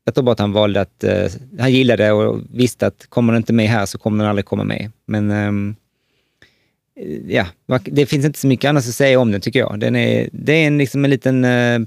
Jag 0.05 0.15
tror 0.15 0.25
bara 0.25 0.33
att 0.33 0.39
han 0.39 0.53
valde 0.53 0.81
att, 0.81 1.05
eh, 1.05 1.31
han 1.59 1.73
gillade 1.73 2.05
det 2.05 2.13
och 2.13 2.41
visste 2.55 2.87
att 2.87 3.07
kommer 3.09 3.33
den 3.33 3.43
inte 3.43 3.53
med 3.53 3.69
här 3.69 3.87
så 3.87 3.99
kommer 3.99 4.25
den 4.25 4.31
aldrig 4.31 4.45
komma 4.45 4.65
med. 4.65 4.91
Men 5.07 5.31
ehm, 5.31 5.77
Eh, 6.99 7.35
ja, 7.35 7.47
det 7.85 8.07
finns 8.07 8.27
inte 8.27 8.39
så 8.39 8.47
mycket 8.47 8.69
annat 8.69 8.89
att 8.89 8.95
säga 8.95 9.21
om 9.21 9.33
den 9.33 9.41
tycker 9.41 9.59
jag. 9.59 9.81
Den 9.81 9.97
är, 9.97 10.29
det 10.33 10.53
är 10.53 10.67
en, 10.67 10.79
liksom 10.79 11.05
en 11.05 11.11
liten 11.11 11.45
eh, 11.45 11.75
eh 11.75 11.81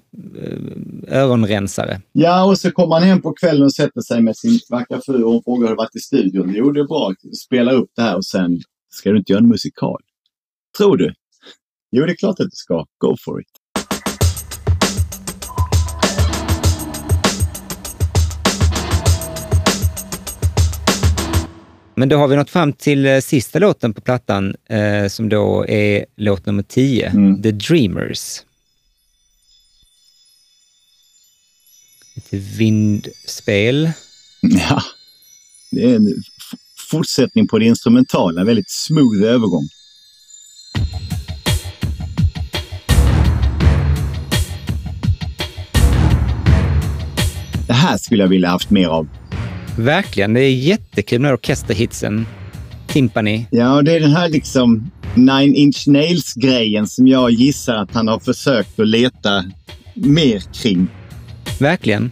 öronrensare. 1.07 2.01
Ja, 2.11 2.45
och 2.45 2.57
så 2.57 2.71
kommer 2.71 2.95
han 2.95 3.03
hem 3.03 3.21
på 3.21 3.33
kvällen 3.33 3.63
och 3.63 3.73
sätter 3.73 4.01
sig 4.01 4.21
med 4.21 4.37
sin 4.37 4.59
vackra 4.69 5.01
fru 5.05 5.23
och 5.23 5.31
hon 5.31 5.43
frågar 5.43 5.61
hur 5.61 5.75
det 5.75 5.77
varit 5.77 5.95
i 5.95 5.99
studion. 5.99 6.53
Jo, 6.55 6.71
det 6.71 6.79
är 6.79 6.87
bra. 6.87 7.13
Spela 7.45 7.71
upp 7.71 7.89
det 7.95 8.01
här 8.01 8.15
och 8.15 8.25
sen 8.25 8.61
ska 8.89 9.11
du 9.11 9.17
inte 9.17 9.31
göra 9.31 9.41
en 9.43 9.49
musikal. 9.49 10.01
Tror 10.77 10.97
du? 10.97 11.13
Jo, 11.91 12.05
det 12.05 12.11
är 12.11 12.15
klart 12.15 12.39
att 12.39 12.49
du 12.49 12.55
ska. 12.55 12.85
Go 12.97 13.15
for 13.25 13.41
it. 13.41 13.60
Men 22.01 22.09
då 22.09 22.17
har 22.17 22.27
vi 22.27 22.35
nått 22.35 22.49
fram 22.49 22.73
till 22.73 23.05
eh, 23.05 23.19
sista 23.19 23.59
låten 23.59 23.93
på 23.93 24.01
plattan 24.01 24.55
eh, 24.69 25.07
som 25.07 25.29
då 25.29 25.65
är 25.67 26.05
låt 26.15 26.45
nummer 26.45 26.63
10, 26.63 27.09
Mm. 27.09 27.41
The 27.41 27.51
Dreamers. 27.51 28.41
Lite 32.15 32.37
vindspel. 32.37 33.91
Ja, 34.41 34.81
det 35.71 35.83
är 35.91 35.95
en 35.95 36.23
fortsättning 36.91 37.47
på 37.47 37.59
det 37.59 37.65
instrumentala. 37.65 38.43
Väldigt 38.43 38.71
smooth 38.71 39.23
övergång. 39.23 39.67
Det 47.67 47.73
här 47.73 47.97
skulle 47.97 48.23
jag 48.23 48.29
vilja 48.29 48.49
haft 48.49 48.69
mer 48.69 48.87
av. 48.87 49.07
Verkligen, 49.77 50.33
det 50.33 50.41
är 50.41 50.53
jättekul 50.53 51.21
med 51.21 51.33
orkesterhitsen. 51.33 52.25
Timpani. 52.87 53.47
Ja, 53.51 53.81
det 53.81 53.95
är 53.95 53.99
den 53.99 54.11
här 54.11 54.29
liksom 54.29 54.91
Nine 55.15 55.55
Inch 55.55 55.87
Nails-grejen 55.87 56.87
som 56.87 57.07
jag 57.07 57.31
gissar 57.31 57.75
att 57.75 57.93
han 57.93 58.07
har 58.07 58.19
försökt 58.19 58.79
att 58.79 58.87
leta 58.87 59.43
mer 59.93 60.53
kring. 60.53 60.87
Verkligen. 61.59 62.11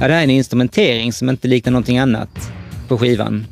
Ja, 0.00 0.08
det 0.08 0.14
här 0.14 0.20
är 0.20 0.24
en 0.24 0.30
instrumentering 0.30 1.12
som 1.12 1.28
inte 1.28 1.48
liknar 1.48 1.72
någonting 1.72 1.98
annat 1.98 2.52
på 2.88 2.98
skivan. 2.98 3.46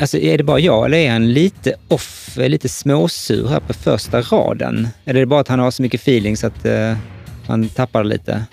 Alltså, 0.00 0.18
är 0.18 0.38
det 0.38 0.44
bara 0.44 0.58
jag 0.58 0.86
eller 0.86 0.98
är 0.98 1.12
han 1.12 1.32
lite 1.32 1.74
off, 1.88 2.23
lite 2.36 2.68
småsur 2.68 3.48
här 3.48 3.60
på 3.60 3.72
första 3.72 4.20
raden? 4.20 4.88
Eller 5.04 5.20
är 5.20 5.22
det 5.22 5.26
bara 5.26 5.40
att 5.40 5.48
han 5.48 5.58
har 5.58 5.70
så 5.70 5.82
mycket 5.82 6.00
feeling 6.00 6.36
så 6.36 6.46
att 6.46 6.66
eh, 6.66 6.96
han 7.46 7.68
tappar 7.68 8.04
lite? 8.04 8.44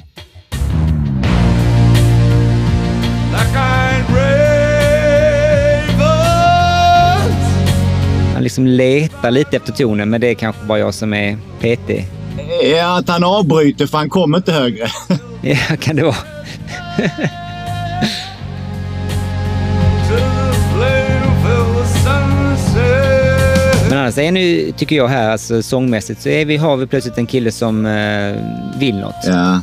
Han 8.34 8.44
liksom 8.44 8.68
letar 8.68 9.32
lite 9.32 9.58
efter 9.58 9.74
tonen, 9.74 10.10
men 10.10 10.22
det 10.22 10.28
är 10.28 10.34
kanske 10.34 10.66
bara 10.66 10.80
jag 10.80 10.94
som 10.94 11.14
är 11.14 11.38
petig. 11.60 12.08
Ja, 12.74 12.98
att 12.98 13.10
han 13.10 13.24
avbryter 13.24 13.88
för 13.88 13.98
han 13.98 14.10
kommer 14.10 14.38
inte 14.38 14.52
högre. 14.52 14.88
Ja, 15.44 15.58
kan 15.80 15.96
det 15.96 16.04
vara. 16.04 16.16
Men 24.16 24.26
annars 24.26 24.28
är 24.28 24.32
nu, 24.32 24.72
tycker 24.72 24.96
jag 24.96 25.08
här, 25.08 25.30
alltså 25.30 25.64
sångmässigt, 25.64 26.22
så 26.22 26.30
är 26.30 26.46
vi, 26.46 26.58
har 26.58 26.78
vi 26.78 26.88
plötsligt 26.88 27.18
en 27.18 27.26
kille 27.26 27.52
som 27.52 27.86
eh, 27.86 28.36
vill 28.80 28.96
något. 28.96 29.16
Ja. 29.24 29.62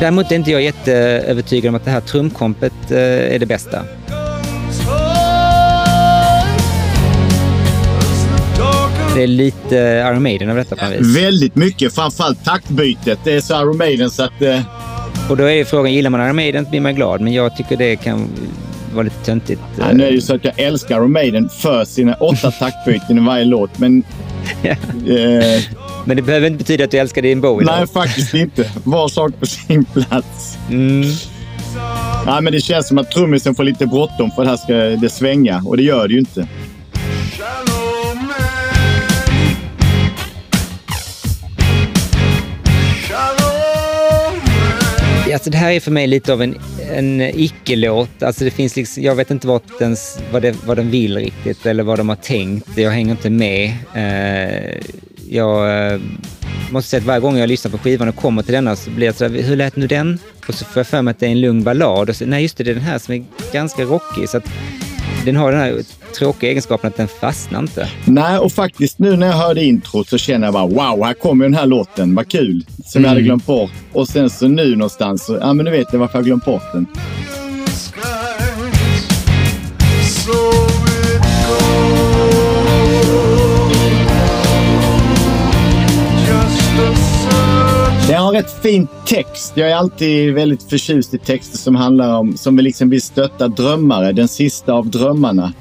Däremot 0.00 0.32
är 0.32 0.36
inte 0.36 0.50
jag 0.50 0.62
jätteövertygad 0.62 1.68
om 1.68 1.74
att 1.74 1.84
det 1.84 1.90
här 1.90 2.00
trumkompet 2.00 2.90
eh, 2.90 3.34
är 3.34 3.38
det 3.38 3.46
bästa. 3.46 3.82
Det 9.18 9.22
är 9.22 9.26
lite 9.26 9.76
Iron 10.10 10.22
Maiden 10.22 10.50
av 10.50 10.56
detta 10.56 10.76
på 10.76 10.84
något 10.84 10.94
vis. 10.94 11.16
Väldigt 11.16 11.54
mycket, 11.56 11.94
framförallt 11.94 12.44
taktbytet. 12.44 13.18
Det 13.24 13.32
är 13.32 13.40
så 13.40 13.54
Iron 13.62 13.76
Maiden 13.76 14.10
så 14.10 14.22
att... 14.22 14.42
Eh, 14.42 14.60
Och 15.30 15.36
då 15.36 15.44
är 15.44 15.52
ju 15.54 15.64
frågan, 15.64 15.92
gillar 15.92 16.10
man 16.10 16.26
Iron 16.26 16.36
Maiden 16.36 16.66
blir 16.70 16.80
man 16.80 16.94
glad, 16.94 17.20
men 17.20 17.32
jag 17.32 17.56
tycker 17.56 17.76
det 17.76 17.96
kan 17.96 18.28
vara 18.94 19.02
lite 19.02 19.24
töntigt. 19.24 19.60
ja, 19.78 19.84
nu 19.92 20.02
är 20.04 20.08
det 20.08 20.14
ju 20.14 20.20
så 20.20 20.34
att 20.34 20.44
jag 20.44 20.58
älskar 20.60 20.96
Iron 20.96 21.12
Maiden 21.12 21.48
för 21.48 21.84
sina 21.84 22.14
åtta 22.14 22.50
taktbyten 22.50 23.18
i 23.18 23.26
varje 23.26 23.44
låt, 23.44 23.78
men... 23.78 24.02
Ja. 24.62 24.70
Eh, 25.14 25.60
Men 26.04 26.16
det 26.16 26.22
behöver 26.22 26.46
inte 26.46 26.58
betyda 26.58 26.84
att 26.84 26.90
du 26.90 26.96
älskar 26.98 27.22
din 27.22 27.40
Bowie. 27.40 27.66
nej, 27.66 27.80
då. 27.80 27.86
faktiskt 27.86 28.34
inte. 28.34 28.70
Var 28.84 29.08
sak 29.08 29.32
på 29.40 29.46
sin 29.46 29.84
plats. 29.84 30.58
Mm. 30.70 31.02
Ja, 32.26 32.40
men 32.40 32.52
det 32.52 32.60
känns 32.60 32.88
som 32.88 32.98
att 32.98 33.10
trummisen 33.10 33.54
får 33.54 33.64
lite 33.64 33.86
bråttom 33.86 34.30
för 34.30 34.42
det 34.44 34.48
här 34.50 34.56
ska 34.56 34.74
det 34.74 35.08
svänga 35.08 35.62
och 35.66 35.76
det 35.76 35.82
gör 35.82 36.08
det 36.08 36.14
ju 36.14 36.20
inte. 36.20 36.48
Alltså 45.38 45.50
det 45.50 45.58
här 45.58 45.70
är 45.70 45.80
för 45.80 45.90
mig 45.90 46.06
lite 46.06 46.32
av 46.32 46.42
en, 46.42 46.56
en 46.90 47.20
icke-låt. 47.20 48.22
Alltså 48.22 48.44
det 48.44 48.50
finns 48.50 48.76
liksom, 48.76 49.02
jag 49.02 49.14
vet 49.14 49.30
inte 49.30 49.46
vad 49.46 49.62
den, 49.78 49.96
vad, 50.32 50.42
det, 50.42 50.56
vad 50.66 50.76
den 50.76 50.90
vill 50.90 51.16
riktigt 51.16 51.66
eller 51.66 51.82
vad 51.82 51.98
de 51.98 52.08
har 52.08 52.16
tänkt. 52.16 52.78
Jag 52.78 52.90
hänger 52.90 53.10
inte 53.10 53.30
med. 53.30 53.72
Eh, 53.94 54.82
jag 55.28 55.92
eh, 55.92 56.00
måste 56.70 56.90
säga 56.90 57.00
att 57.00 57.06
varje 57.06 57.20
gång 57.20 57.36
jag 57.36 57.48
lyssnar 57.48 57.70
på 57.70 57.78
skivan 57.78 58.08
och 58.08 58.16
kommer 58.16 58.42
till 58.42 58.52
denna 58.52 58.76
så 58.76 58.90
blir 58.90 59.06
jag 59.06 59.14
sådär, 59.14 59.42
hur 59.42 59.56
lät 59.56 59.76
nu 59.76 59.86
den? 59.86 60.18
Och 60.48 60.54
så 60.54 60.64
får 60.64 60.80
jag 60.80 60.86
för 60.86 61.02
mig 61.02 61.10
att 61.10 61.20
det 61.20 61.26
är 61.26 61.30
en 61.30 61.40
lugn 61.40 61.62
ballad. 61.62 62.10
Och 62.10 62.16
så, 62.16 62.26
nej, 62.26 62.42
just 62.42 62.56
det, 62.56 62.64
det 62.64 62.70
är 62.70 62.74
den 62.74 62.84
här 62.84 62.98
som 62.98 63.14
är 63.14 63.24
ganska 63.52 63.82
rockig. 63.82 64.28
Så 64.28 64.36
att 64.36 64.44
den 65.28 65.36
har 65.36 65.52
den 65.52 65.60
här 65.60 65.82
tråkiga 66.18 66.50
egenskapen 66.50 66.88
att 66.88 66.96
den 66.96 67.08
fastnar 67.08 67.60
inte. 67.60 67.88
Nej, 68.04 68.38
och 68.38 68.52
faktiskt 68.52 68.98
nu 68.98 69.16
när 69.16 69.26
jag 69.26 69.34
hörde 69.34 69.64
introt 69.64 70.08
så 70.08 70.18
känner 70.18 70.46
jag 70.46 70.54
bara 70.54 70.66
wow, 70.66 71.04
här 71.04 71.14
kommer 71.14 71.44
den 71.44 71.54
här 71.54 71.66
låten. 71.66 72.14
Vad 72.14 72.28
kul! 72.28 72.64
Som 72.84 73.02
jag 73.02 73.08
hade 73.08 73.22
glömt 73.22 73.46
bort. 73.46 73.70
Och 73.92 74.08
sen 74.08 74.30
så 74.30 74.48
nu 74.48 74.76
någonstans, 74.76 75.26
så, 75.26 75.38
ja 75.40 75.52
men 75.52 75.64
nu 75.64 75.70
vet 75.70 75.88
jag 75.92 76.00
varför 76.00 76.18
jag 76.18 76.24
glömt 76.24 76.44
bort 76.44 76.72
den. 76.72 76.86
Har 88.28 88.34
rätt 88.34 88.62
fin 88.62 88.88
text. 89.06 89.52
Jag 89.54 89.70
är 89.70 89.76
alltid 89.76 90.34
väldigt 90.34 90.62
förtjust 90.62 91.14
i 91.14 91.18
texter 91.18 91.58
som 91.58 91.76
handlar 91.76 92.18
om, 92.18 92.36
som 92.36 92.56
vill 92.56 92.64
liksom 92.64 92.90
vill 92.90 93.02
stötta 93.02 93.48
drömmare. 93.48 94.12
Den 94.12 94.28
sista 94.28 94.72
av 94.72 94.90
drömmarna. 94.90 95.52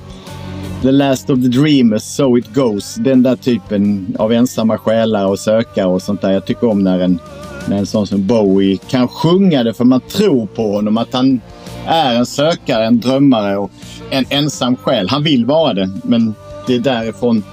The 0.81 0.91
last 0.91 1.29
of 1.29 1.41
the 1.41 1.47
dreamers, 1.47 2.03
so 2.03 2.37
it 2.37 2.53
goes. 2.53 2.95
Den 2.95 3.23
där 3.23 3.35
typen 3.35 4.15
av 4.19 4.33
ensamma 4.33 4.77
själar 4.77 5.25
och 5.25 5.39
sökare 5.39 5.87
och 5.87 6.01
sånt 6.01 6.21
där. 6.21 6.31
Jag 6.31 6.45
tycker 6.45 6.69
om 6.69 6.83
när 6.83 6.99
en, 6.99 7.19
när 7.67 7.77
en 7.77 7.85
sån 7.85 8.07
som 8.07 8.27
Bowie 8.27 8.77
kan 8.77 9.07
sjunga 9.07 9.63
det 9.63 9.73
för 9.73 9.85
man 9.85 10.01
tror 10.01 10.45
på 10.47 10.71
honom. 10.73 10.97
Att 10.97 11.13
han 11.13 11.41
är 11.85 12.15
en 12.15 12.25
sökare, 12.25 12.85
en 12.85 12.99
drömmare 12.99 13.57
och 13.57 13.71
en 14.09 14.25
ensam 14.29 14.75
själ. 14.75 15.09
Han 15.09 15.23
vill 15.23 15.45
vara 15.45 15.73
det, 15.73 15.89
men 16.03 16.33
det 16.67 16.75
är 16.75 16.79
därifrån 16.79 17.43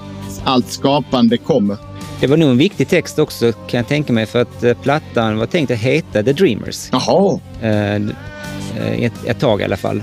allt 0.44 0.72
skapande 0.72 1.36
kommer. 1.36 1.76
Det 2.20 2.26
var 2.26 2.36
nog 2.36 2.50
en 2.50 2.58
viktig 2.58 2.88
text 2.88 3.18
också 3.18 3.52
kan 3.52 3.78
jag 3.78 3.88
tänka 3.88 4.12
mig 4.12 4.26
för 4.26 4.42
att 4.42 4.64
eh, 4.64 4.74
plattan 4.74 5.38
var 5.38 5.46
tänkt 5.46 5.70
att 5.70 5.78
heta 5.78 6.22
The 6.22 6.32
Dreamers. 6.32 6.88
Jaha! 6.92 7.40
Eh, 7.62 7.94
eh, 7.94 9.02
ett, 9.02 9.12
ett 9.26 9.40
tag 9.40 9.60
i 9.60 9.64
alla 9.64 9.76
fall. 9.76 10.02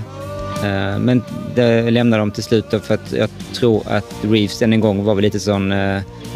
Men 1.00 1.22
det 1.54 1.90
lämnade 1.90 2.20
de 2.20 2.30
till 2.30 2.42
slut 2.42 2.64
då 2.70 2.78
för 2.78 2.94
att 2.94 3.12
jag 3.12 3.28
tror 3.52 3.82
att 3.86 4.14
Reeves 4.22 4.62
än 4.62 4.72
en 4.72 4.80
gång 4.80 5.04
var 5.04 5.14
väl 5.14 5.22
lite 5.22 5.40
sån 5.40 5.74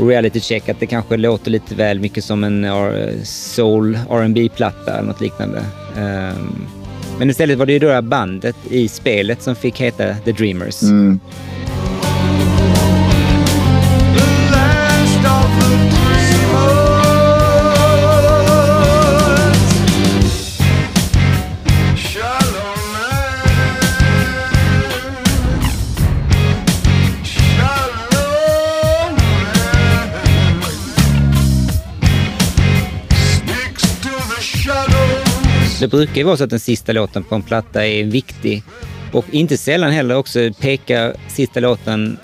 reality 0.00 0.40
check 0.40 0.68
att 0.68 0.80
det 0.80 0.86
kanske 0.86 1.16
låter 1.16 1.50
lite 1.50 1.74
väl 1.74 2.00
mycket 2.00 2.24
som 2.24 2.44
en 2.44 2.66
soul 3.24 3.98
rb 4.10 4.54
platta 4.56 4.94
eller 4.94 5.06
något 5.06 5.20
liknande. 5.20 5.62
Men 7.18 7.30
istället 7.30 7.58
var 7.58 7.66
det 7.66 7.72
ju 7.72 7.78
då 7.78 8.02
bandet 8.02 8.56
i 8.70 8.88
spelet 8.88 9.42
som 9.42 9.56
fick 9.56 9.80
heta 9.80 10.14
The 10.14 10.32
Dreamers. 10.32 10.82
Mm. 10.82 11.20
Det 35.86 35.90
brukar 35.90 36.16
ju 36.16 36.22
vara 36.22 36.36
så 36.36 36.44
att 36.44 36.50
den 36.50 36.60
sista 36.60 36.92
låten 36.92 37.24
på 37.24 37.34
en 37.34 37.42
platta 37.42 37.86
är 37.86 38.04
viktig 38.04 38.62
och 39.12 39.24
inte 39.30 39.56
sällan 39.56 39.90
heller 39.90 40.16
också 40.16 40.38
pekar 40.60 41.14
sista 41.28 41.60
låten 41.60 42.18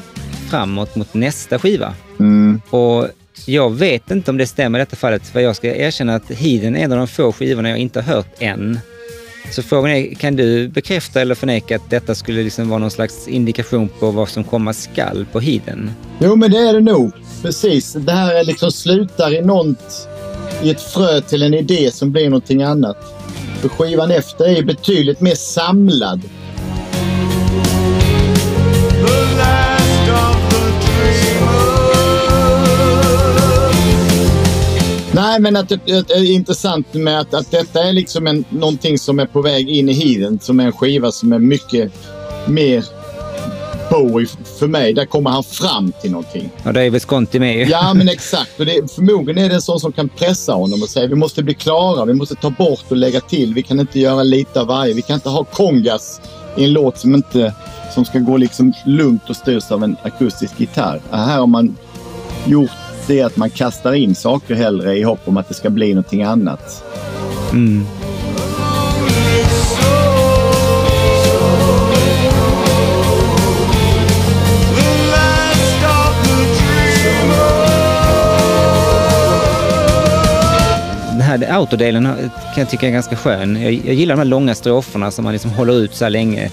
framåt 0.50 0.96
mot 0.96 1.14
nästa 1.14 1.58
skiva. 1.58 1.94
Mm. 2.20 2.60
Och 2.70 3.08
jag 3.46 3.70
vet 3.70 4.10
inte 4.10 4.30
om 4.30 4.36
det 4.36 4.46
stämmer 4.46 4.78
i 4.78 4.82
detta 4.82 4.96
fallet, 4.96 5.26
för 5.26 5.40
jag 5.40 5.56
ska 5.56 5.74
erkänna 5.74 6.14
att 6.14 6.30
Hiden 6.30 6.76
är 6.76 6.84
en 6.84 6.92
av 6.92 6.98
de 6.98 7.06
få 7.06 7.32
skivorna 7.32 7.68
jag 7.68 7.78
inte 7.78 8.00
har 8.00 8.14
hört 8.14 8.34
än. 8.38 8.80
Så 9.50 9.62
frågan 9.62 9.90
är, 9.90 10.14
kan 10.14 10.36
du 10.36 10.68
bekräfta 10.68 11.20
eller 11.20 11.34
förneka 11.34 11.76
att 11.76 11.90
detta 11.90 12.14
skulle 12.14 12.42
liksom 12.42 12.68
vara 12.68 12.78
någon 12.78 12.90
slags 12.90 13.28
indikation 13.28 13.88
på 13.88 14.10
vad 14.10 14.28
som 14.28 14.44
komma 14.44 14.72
skall 14.72 15.26
på 15.32 15.40
Hiden? 15.40 15.90
Jo, 16.18 16.36
men 16.36 16.50
det 16.50 16.58
är 16.58 16.72
det 16.72 16.80
nog. 16.80 17.12
Precis. 17.42 17.92
Det 17.92 18.12
här 18.12 18.34
är 18.34 18.44
liksom 18.44 18.72
slutar 18.72 19.34
i 19.34 19.42
något, 19.42 20.08
i 20.62 20.70
ett 20.70 20.80
frö 20.80 21.20
till 21.20 21.42
en 21.42 21.54
idé 21.54 21.90
som 21.92 22.12
blir 22.12 22.24
någonting 22.24 22.62
annat. 22.62 23.21
För 23.62 23.68
skivan 23.68 24.10
efter 24.10 24.44
är 24.44 24.62
betydligt 24.62 25.20
mer 25.20 25.34
samlad. 25.34 26.22
Nej, 35.12 35.40
men 35.40 35.56
att 35.56 35.68
det, 35.68 35.80
det 35.84 36.14
är 36.14 36.32
intressant 36.32 36.94
med 36.94 37.20
att, 37.20 37.34
att 37.34 37.50
detta 37.50 37.82
är 37.82 37.92
liksom 37.92 38.26
en, 38.26 38.44
någonting 38.48 38.98
som 38.98 39.18
är 39.18 39.26
på 39.26 39.42
väg 39.42 39.70
in 39.70 39.88
i 39.88 39.92
hiden. 39.92 40.38
Som 40.40 40.60
är 40.60 40.66
en 40.66 40.72
skiva 40.72 41.12
som 41.12 41.32
är 41.32 41.38
mycket 41.38 41.92
mer 42.46 42.84
Bowie 43.92 44.26
för 44.58 44.66
mig. 44.66 44.92
Där 44.92 45.04
kommer 45.04 45.30
han 45.30 45.44
fram 45.44 45.92
till 46.00 46.10
någonting. 46.10 46.50
Och 46.64 46.72
det 46.72 46.82
är 46.82 46.90
Visconti 46.90 47.38
med 47.38 47.56
ju. 47.56 47.64
Ja, 47.64 47.94
men 47.94 48.08
exakt. 48.08 48.60
Och 48.60 48.66
det, 48.66 48.94
förmodligen 48.94 49.44
är 49.44 49.48
det 49.48 49.54
en 49.54 49.62
sån 49.62 49.80
som 49.80 49.92
kan 49.92 50.08
pressa 50.08 50.52
honom 50.52 50.82
och 50.82 50.88
säga 50.88 51.06
vi 51.06 51.14
måste 51.14 51.42
bli 51.42 51.54
klara, 51.54 52.04
vi 52.04 52.14
måste 52.14 52.34
ta 52.34 52.50
bort 52.50 52.84
och 52.88 52.96
lägga 52.96 53.20
till. 53.20 53.54
Vi 53.54 53.62
kan 53.62 53.80
inte 53.80 54.00
göra 54.00 54.22
lite 54.22 54.60
av 54.60 54.66
varje. 54.66 54.94
Vi 54.94 55.02
kan 55.02 55.14
inte 55.14 55.28
ha 55.28 55.44
kongas 55.44 56.20
i 56.56 56.64
en 56.64 56.72
låt 56.72 56.98
som 56.98 57.14
inte 57.14 57.54
som 57.94 58.04
ska 58.04 58.18
gå 58.18 58.36
liksom 58.36 58.72
lugnt 58.84 59.30
och 59.30 59.36
styrs 59.36 59.70
av 59.70 59.84
en 59.84 59.96
akustisk 60.02 60.60
gitarr. 60.60 61.00
Här 61.10 61.38
har 61.38 61.46
man 61.46 61.76
gjort 62.46 62.70
det 63.06 63.22
att 63.22 63.36
man 63.36 63.50
kastar 63.50 63.92
in 63.92 64.14
saker 64.14 64.54
hellre 64.54 64.98
i 64.98 65.02
hopp 65.02 65.20
om 65.24 65.36
att 65.36 65.48
det 65.48 65.54
ska 65.54 65.70
bli 65.70 65.94
någonting 65.94 66.22
annat. 66.22 66.84
Mm. 67.52 67.86
Autodelen 81.56 82.04
kan 82.54 82.60
jag 82.62 82.70
tycka 82.70 82.86
är 82.86 82.90
ganska 82.90 83.16
skön. 83.16 83.62
Jag, 83.62 83.72
jag 83.72 83.94
gillar 83.94 84.14
de 84.14 84.18
här 84.18 84.24
långa 84.24 84.54
stroferna 84.54 85.10
som 85.10 85.24
man 85.24 85.32
liksom 85.32 85.50
håller 85.50 85.72
ut 85.72 85.94
så 85.94 86.04
här 86.04 86.10
länge. 86.10 86.50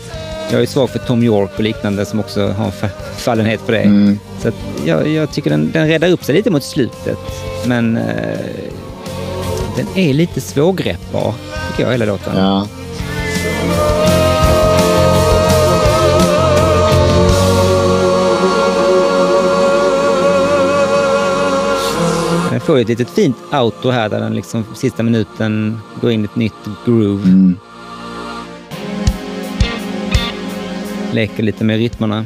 Jag 0.52 0.62
är 0.62 0.66
svag 0.66 0.90
för 0.90 1.00
Tom 1.00 1.24
York 1.24 1.52
och 1.58 1.64
liknande 1.64 2.06
som 2.06 2.20
också 2.20 2.48
har 2.48 2.66
en 2.66 2.72
fa- 2.72 2.90
fallenhet 3.18 3.62
för 3.66 3.74
det. 3.74 3.82
Mm. 3.82 4.20
Så 4.42 4.52
jag, 4.86 5.08
jag 5.08 5.32
tycker 5.32 5.50
den, 5.50 5.72
den 5.72 5.88
räddar 5.88 6.10
upp 6.10 6.24
sig 6.24 6.36
lite 6.36 6.50
mot 6.52 6.64
slutet. 6.64 7.18
Men 7.66 7.98
eh, 7.98 8.04
den 9.78 9.88
är 9.96 10.14
lite 10.14 10.42
svårgreppbar, 10.42 11.34
tycker 11.70 11.84
jag, 11.84 11.92
hela 11.92 12.06
låten. 12.06 12.38
Ja. 12.38 12.68
Får 22.70 22.78
ju 22.78 22.82
ett 22.82 22.90
litet 22.90 23.10
fint 23.10 23.38
auto 23.52 23.90
här 23.90 24.10
där 24.10 24.20
den 24.20 24.36
liksom 24.36 24.66
sista 24.76 25.04
minuten 25.04 25.80
går 26.02 26.12
in 26.12 26.22
i 26.22 26.26
ett 26.26 26.36
nytt 26.36 26.54
groove. 26.86 27.24
Mm. 27.24 27.58
Leker 31.12 31.44
lite 31.44 31.64
med 31.64 31.78
rytmerna. 31.78 32.26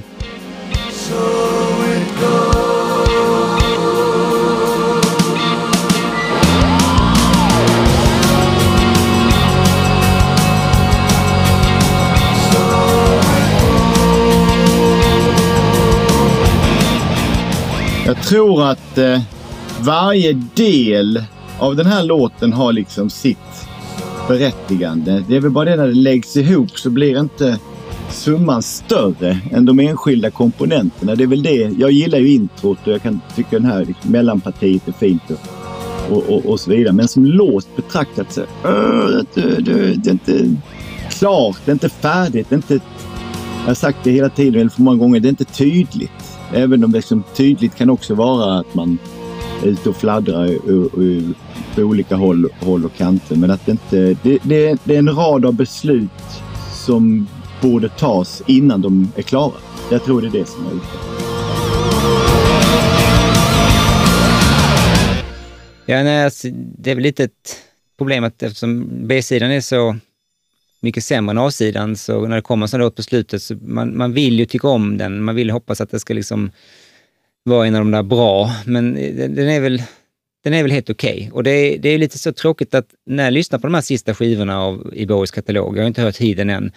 Jag 18.06 18.24
tror 18.24 18.64
att 18.64 18.98
eh, 18.98 19.22
varje 19.86 20.34
del 20.54 21.24
av 21.60 21.76
den 21.76 21.86
här 21.86 22.04
låten 22.04 22.54
har 22.54 22.74
liksom 22.74 23.10
sitt 23.10 23.68
berättigande. 24.28 25.24
Det 25.28 25.36
är 25.36 25.40
väl 25.40 25.52
bara 25.52 25.66
det 25.66 25.76
när 25.76 25.88
det 25.88 25.94
läggs 25.94 26.38
ihop 26.38 26.80
så 26.80 26.90
blir 26.90 27.20
inte 27.20 27.60
summan 28.10 28.64
större 28.64 29.38
än 29.52 29.66
de 29.66 29.80
enskilda 29.80 30.32
komponenterna. 30.32 31.16
Det 31.16 31.24
är 31.24 31.28
väl 31.28 31.44
det. 31.44 31.72
Jag 31.78 31.92
gillar 31.92 32.20
ju 32.20 32.34
introt 32.34 32.78
och 32.84 32.94
jag 32.94 33.02
kan 33.02 33.20
tycka 33.36 33.50
den 33.60 33.66
här 33.66 33.86
liksom, 33.86 34.12
mellanpartiet 34.12 34.88
är 34.88 34.92
fint 34.92 35.22
och, 35.30 36.18
och, 36.18 36.30
och, 36.30 36.46
och 36.46 36.60
så 36.60 36.72
vidare. 36.72 36.94
Men 36.94 37.08
som 37.08 37.26
låt 37.26 37.76
betraktat 37.76 38.34
så 38.34 38.42
det, 39.34 39.42
det, 39.42 39.96
det 39.96 40.10
är 40.10 40.12
inte 40.12 40.56
klart, 41.10 41.58
det 41.66 41.72
är 41.72 41.74
inte 41.74 41.90
färdigt, 41.90 42.50
det 42.50 42.56
är 42.56 42.58
inte 42.58 42.80
jag 43.64 43.68
har 43.68 43.76
sagt 43.76 43.98
det 44.04 44.12
hela 44.12 44.30
tiden, 44.30 44.62
eller 44.62 44.70
för 44.70 44.82
många 44.82 44.98
gånger, 44.98 45.20
det 45.20 45.28
är 45.28 45.30
inte 45.30 45.46
tydligt. 45.46 46.40
Även 46.54 46.84
om 46.84 46.92
det 46.92 46.98
liksom 46.98 47.24
tydligt 47.36 47.76
kan 47.76 47.90
också 47.90 48.16
vara 48.16 48.60
att 48.60 48.76
man 48.76 48.98
ute 49.64 49.90
och 49.90 49.96
fladdrar 49.96 50.48
på 51.76 51.82
olika 51.82 52.16
håll, 52.16 52.50
håll 52.60 52.86
och 52.86 52.96
kanter. 52.96 53.36
Men 53.36 53.52
att 53.52 53.66
det 53.66 53.72
inte... 53.72 54.18
Det, 54.24 54.40
det, 54.44 54.78
det 54.84 54.96
är 54.96 55.00
en 55.00 55.16
rad 55.16 55.46
av 55.46 55.54
beslut 55.54 56.10
som 56.86 57.28
borde 57.62 57.90
tas 57.90 58.44
innan 58.48 58.82
de 58.82 59.12
är 59.16 59.22
klara. 59.22 59.54
Jag 59.92 60.04
tror 60.04 60.22
det 60.22 60.28
är 60.28 60.32
det 60.32 60.46
som 60.46 60.66
är 60.66 60.72
ute. 60.72 60.86
Ja, 65.86 66.04
nej, 66.04 66.26
alltså, 66.26 66.48
det 66.78 66.92
är 66.92 66.96
väl 66.96 67.04
lite 67.04 67.24
ett 67.24 67.58
problem 67.98 68.24
att 68.24 68.44
eftersom 68.44 68.90
B-sidan 69.08 69.52
är 69.52 69.62
så 69.62 69.96
mycket 70.80 71.04
sämre 71.04 71.32
än 71.32 71.38
A-sidan, 71.38 71.96
så 71.96 72.28
när 72.28 72.36
det 72.36 72.42
kommer 72.42 72.64
en 72.64 72.68
sån 72.68 72.80
låt 72.80 72.96
på 72.96 73.04
slutet, 73.04 73.44
så 73.44 73.56
man, 73.56 73.98
man 73.98 74.14
vill 74.14 74.40
ju 74.40 74.46
tycka 74.46 74.68
om 74.68 74.98
den. 74.98 75.24
Man 75.24 75.36
vill 75.36 75.50
hoppas 75.50 75.82
att 75.82 75.92
det 75.92 76.00
ska 76.00 76.14
liksom 76.14 76.52
vara 77.44 77.68
en 77.68 77.76
av 77.76 77.82
de 77.82 77.92
där 77.92 78.04
bra, 78.04 78.52
men 78.66 78.94
den, 79.18 79.50
är 79.50 79.60
väl 79.60 79.84
den 80.44 80.54
är 80.54 80.62
väl 80.62 80.72
helt 80.72 80.90
okej. 80.90 81.30
Och 81.34 81.44
det 81.44 81.52
är, 81.52 81.78
det 81.78 81.90
är 81.90 81.98
lite 81.98 82.20
så 82.20 82.34
tråkigt 82.34 82.74
att 82.74 82.88
när 83.06 83.24
jag 83.24 83.34
lyssnar 83.34 83.60
på 83.60 83.68
de 83.68 83.74
här 83.74 83.82
sista 83.82 84.16
skivorna 84.16 84.62
av, 84.62 84.94
i 84.94 85.06
Bowies 85.06 85.32
katalog, 85.32 85.78
jag 85.78 85.82
har 85.82 85.88
inte 85.88 86.02
hört 86.02 86.18
Hiden 86.18 86.50
än, 86.50 86.72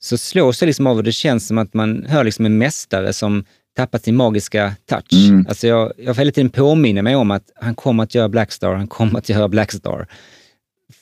så 0.00 0.18
slås 0.18 0.62
jag 0.62 0.66
liksom 0.66 0.86
av 0.86 0.96
och 0.96 1.04
det 1.04 1.12
känns 1.12 1.46
som 1.46 1.58
att 1.58 1.74
man 1.74 2.06
hör 2.08 2.24
liksom 2.24 2.46
en 2.46 2.58
mästare 2.58 3.12
som 3.12 3.44
tappat 3.76 4.04
sin 4.04 4.16
magiska 4.16 4.74
touch. 4.86 5.28
Mm. 5.28 5.46
Alltså 5.48 5.66
jag, 5.66 5.92
jag 5.96 6.14
hela 6.14 6.32
tiden 6.32 6.50
påminna 6.50 7.02
mig 7.02 7.16
om 7.16 7.30
att 7.30 7.50
han 7.54 7.74
kommer 7.74 8.02
att 8.02 8.14
göra 8.14 8.28
Blackstar, 8.28 8.74
han 8.74 8.88
kommer 8.88 9.18
att 9.18 9.28
göra 9.28 9.48
Blackstar. 9.48 10.06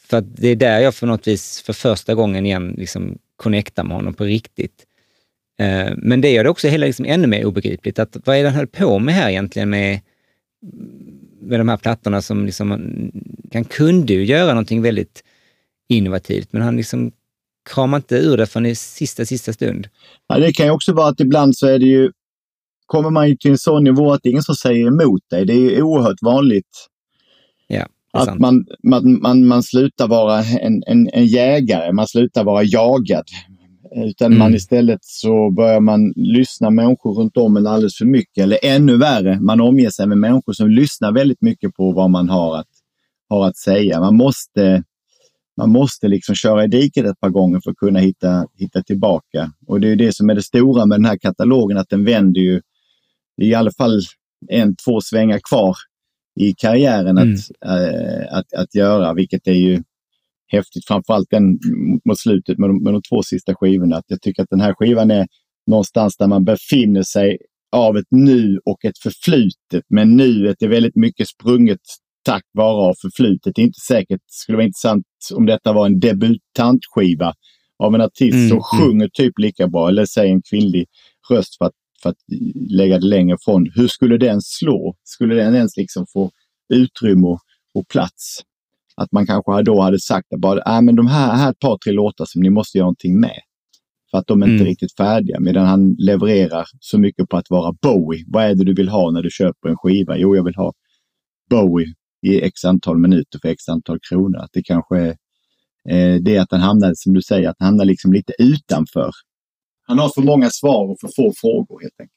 För 0.09 0.20
det 0.20 0.49
är 0.49 0.57
där 0.57 0.81
jag 0.81 0.95
för 0.95 1.07
något 1.07 1.27
vis 1.27 1.62
för 1.62 1.73
första 1.73 2.15
gången 2.15 2.47
igen 2.47 2.74
liksom 2.78 3.19
connectar 3.37 3.85
med 3.85 3.97
honom 3.97 4.15
på 4.15 4.24
riktigt. 4.24 4.85
Eh, 5.59 5.93
men 5.97 6.20
det 6.20 6.33
gör 6.33 6.45
det 6.45 6.51
också 6.51 6.69
hela 6.69 6.87
liksom 6.87 7.05
ännu 7.05 7.27
mer 7.27 7.45
obegripligt. 7.45 7.99
Att 7.99 8.16
vad 8.24 8.37
är 8.37 8.43
det 8.43 8.49
han 8.49 8.57
höll 8.57 8.66
på 8.66 8.99
med 8.99 9.15
här 9.15 9.31
egentligen 9.31 9.70
med, 9.70 10.01
med 11.41 11.61
de 11.61 11.69
här 11.69 11.77
plattorna 11.77 12.23
som 12.23 12.47
liksom, 12.47 12.70
han 13.53 13.65
kunde 13.65 14.12
ju 14.12 14.24
göra 14.24 14.49
någonting 14.49 14.83
väldigt 14.83 15.24
innovativt, 15.89 16.53
men 16.53 16.62
han 16.62 16.77
liksom 16.77 17.12
kramar 17.70 17.99
inte 17.99 18.16
ur 18.16 18.37
det 18.37 18.47
förrän 18.47 18.66
i 18.66 18.74
sista, 18.74 19.24
sista 19.24 19.53
stund. 19.53 19.89
Ja, 20.27 20.39
det 20.39 20.53
kan 20.53 20.66
ju 20.66 20.73
också 20.73 20.93
vara 20.93 21.09
att 21.09 21.20
ibland 21.20 21.57
så 21.57 21.66
är 21.66 21.78
det 21.78 21.87
ju... 21.87 22.12
Kommer 22.87 23.11
man 23.11 23.28
ju 23.28 23.37
till 23.37 23.51
en 23.51 23.59
sån 23.59 23.85
nivå 23.85 24.12
att 24.12 24.20
det 24.23 24.28
är 24.28 24.31
ingen 24.31 24.43
som 24.43 24.55
säger 24.55 24.87
emot 24.87 25.23
dig. 25.31 25.47
Det 25.47 25.53
är 25.53 25.57
ju 25.57 25.83
oerhört 25.83 26.23
vanligt 26.23 26.89
Ja, 27.66 27.87
att 28.12 28.39
man, 28.39 28.66
man, 28.83 29.20
man, 29.23 29.47
man 29.47 29.62
slutar 29.62 30.09
vara 30.09 30.45
en, 30.45 30.83
en, 30.87 31.09
en 31.12 31.27
jägare, 31.27 31.93
man 31.93 32.09
slutar 32.09 32.45
vara 32.45 32.62
jagad. 32.62 33.24
Utan 34.05 34.27
Mm. 34.27 34.39
man 34.39 34.55
istället 34.55 34.98
så 35.02 35.51
börjar 35.51 35.81
man 35.81 36.12
lyssna 36.16 36.70
människor 36.70 37.14
runt 37.14 37.36
om 37.36 37.56
en 37.56 37.66
alldeles 37.66 37.97
för 37.97 38.05
mycket. 38.05 38.43
Eller 38.43 38.59
ännu 38.62 38.97
värre, 38.97 39.40
man 39.40 39.60
omger 39.60 39.90
sig 39.90 40.06
med 40.06 40.18
människor 40.18 40.52
som 40.52 40.70
lyssnar 40.70 41.12
väldigt 41.12 41.43
mycket 41.43 41.74
på 41.74 41.93
vad 41.93 42.10
man 42.10 42.28
har 42.28 42.56
att, 42.56 42.68
har 43.28 43.47
att 43.48 43.56
säga. 43.56 44.01
Man 44.01 44.16
måste, 44.16 44.82
man 45.56 45.70
måste 45.70 46.09
liksom 46.09 46.35
köra 46.35 46.64
i 46.64 46.68
diket 46.68 47.06
ett 47.06 47.20
par 47.20 47.31
gånger 47.31 47.60
för 47.64 47.70
att 47.70 47.77
kunna 47.77 47.98
hitta, 47.98 48.47
hitta 48.59 48.82
tillbaka. 48.82 49.52
Och 49.66 49.81
det 49.81 49.89
är 49.89 49.97
det 49.97 50.14
som 50.14 50.31
är 50.31 50.35
det 50.35 50.43
stora 50.43 50.86
med 50.86 50.98
den 50.98 51.05
här 51.05 51.18
katalogen, 51.18 51.78
att 51.78 51.89
den 51.89 52.05
vänder 52.05 52.40
ju 52.40 52.60
i 53.43 53.55
alla 53.55 53.70
fall 53.70 54.01
en, 54.48 54.77
två 54.77 55.01
svängar 55.01 55.40
kvar 55.48 55.77
i 56.40 56.55
karriären 56.59 57.18
Mm. 57.18 57.35
att, 57.35 57.51
eh, 57.70 58.39
att, 58.39 58.52
att 58.55 58.74
göra, 58.74 59.14
vilket 59.14 59.47
är 59.47 59.52
ju 59.52 59.82
häftigt. 60.47 60.86
Framförallt 60.86 61.31
den 61.31 61.59
mot 62.05 62.18
slutet 62.18 62.59
med 62.59 62.70
de, 62.70 62.82
med 62.82 62.93
de 62.93 63.02
två 63.02 63.23
sista 63.23 63.55
skivorna. 63.55 63.97
Att 63.97 64.05
jag 64.06 64.23
tycker 64.23 64.43
att 64.43 64.51
den 64.51 64.60
här 64.60 64.74
skivan 64.74 65.10
är 65.10 65.27
någonstans 65.66 66.16
där 66.16 66.27
man 66.27 66.44
befinner 66.44 67.02
sig 67.02 67.39
av 67.73 67.97
ett 67.97 68.06
nu 68.10 68.59
och 68.64 68.85
ett 68.85 68.98
förflutet. 68.98 69.85
Men 69.89 70.16
nuet 70.16 70.62
är 70.62 70.68
väldigt 70.68 70.97
mycket 70.97 71.28
sprunget 71.28 71.81
tack 72.27 72.44
vare 72.52 72.89
av 72.89 72.94
förflutet. 73.01 73.55
Det 73.55 73.62
är 73.62 73.66
inte 73.66 73.81
säkert, 73.81 74.20
det 74.20 74.32
skulle 74.43 74.56
vara 74.56 74.66
intressant 74.66 75.05
om 75.35 75.47
detta 75.47 75.73
var 75.73 75.86
en 75.86 76.01
debutantskiva 76.01 77.35
av 77.78 77.94
en 77.94 78.01
artist 78.01 78.35
Mm, 78.35 78.48
som 78.48 78.56
mm. 78.56 78.62
sjunger 78.62 79.09
typ 79.09 79.39
lika 79.39 79.68
bra, 79.68 79.89
eller 79.89 80.05
säg 80.05 80.31
en 80.31 80.43
kvinnlig 80.43 80.86
röst 81.31 81.59
för 81.59 81.64
att, 81.64 81.73
för 82.02 82.10
att 82.10 82.16
lägga 82.70 82.98
det 82.98 83.06
längre 83.06 83.36
ifrån. 83.43 83.70
Hur 83.74 83.89
skulle 83.89 84.18
den 84.18 84.40
slå? 84.43 84.94
Skulle 85.05 85.35
den 85.35 85.55
ens 85.55 85.77
liksom 85.77 86.06
få 86.12 86.31
utrymme 86.74 87.27
och, 87.27 87.40
och 87.74 87.89
plats? 87.89 88.40
Att 88.97 89.12
man 89.12 89.27
kanske 89.27 89.62
då 89.62 89.81
hade 89.81 90.01
sagt 90.01 90.32
att 90.32 90.40
bara, 90.40 90.77
äh, 90.77 90.82
men 90.82 90.97
de 90.97 91.06
här, 91.06 91.35
här 91.35 91.47
är 91.47 91.51
ett 91.51 91.59
par, 91.59 91.78
tre 91.78 91.93
låtar 91.93 92.24
som 92.24 92.43
ni 92.43 92.51
måste 92.51 92.78
göra 92.78 92.85
någonting 92.85 93.20
med. 93.20 93.40
För 94.10 94.18
att 94.18 94.27
de 94.27 94.43
är 94.43 94.47
inte 94.47 94.55
Mm. 94.55 94.66
riktigt 94.66 94.97
färdiga. 94.97 95.40
Medan 95.40 95.66
han 95.66 95.97
levererar 95.98 96.64
så 96.81 96.98
mycket 96.98 97.28
på 97.28 97.36
att 97.36 97.51
vara 97.51 97.73
Bowie. 97.82 98.24
Vad 98.28 98.44
är 98.44 98.55
det 98.55 98.64
du 98.64 98.74
vill 98.74 98.89
ha 98.89 99.10
när 99.10 99.23
du 99.23 99.31
köper 99.31 99.68
en 99.68 99.77
skiva? 99.77 100.16
Jo, 100.18 100.36
jag 100.36 100.44
vill 100.44 100.55
ha 100.55 100.73
Bowie 101.51 101.94
i 102.27 102.43
x 102.43 102.64
antal 102.64 102.98
minuter 102.98 103.39
för 103.43 103.48
x 103.48 103.68
antal 103.68 103.98
kronor. 104.09 104.39
Att 104.39 104.51
det 104.52 104.62
kanske 104.62 104.98
är 104.98 105.16
eh, 105.89 106.20
det 106.23 106.39
att 106.39 106.51
han 106.51 106.60
hamnar, 106.60 106.93
som 106.94 107.14
du 107.14 107.23
säger, 107.23 107.48
att 107.48 107.56
han 107.59 107.66
hamnar 107.66 107.85
liksom 107.85 108.12
lite 108.12 108.32
utanför. 108.39 109.10
Han 109.86 109.98
har 109.98 110.09
för 110.09 110.23
många 110.23 110.51
svar 110.51 110.90
och 110.90 110.97
för 111.01 111.09
få 111.16 111.32
frågor 111.40 111.81
helt 111.81 112.01
enkelt. 112.01 112.16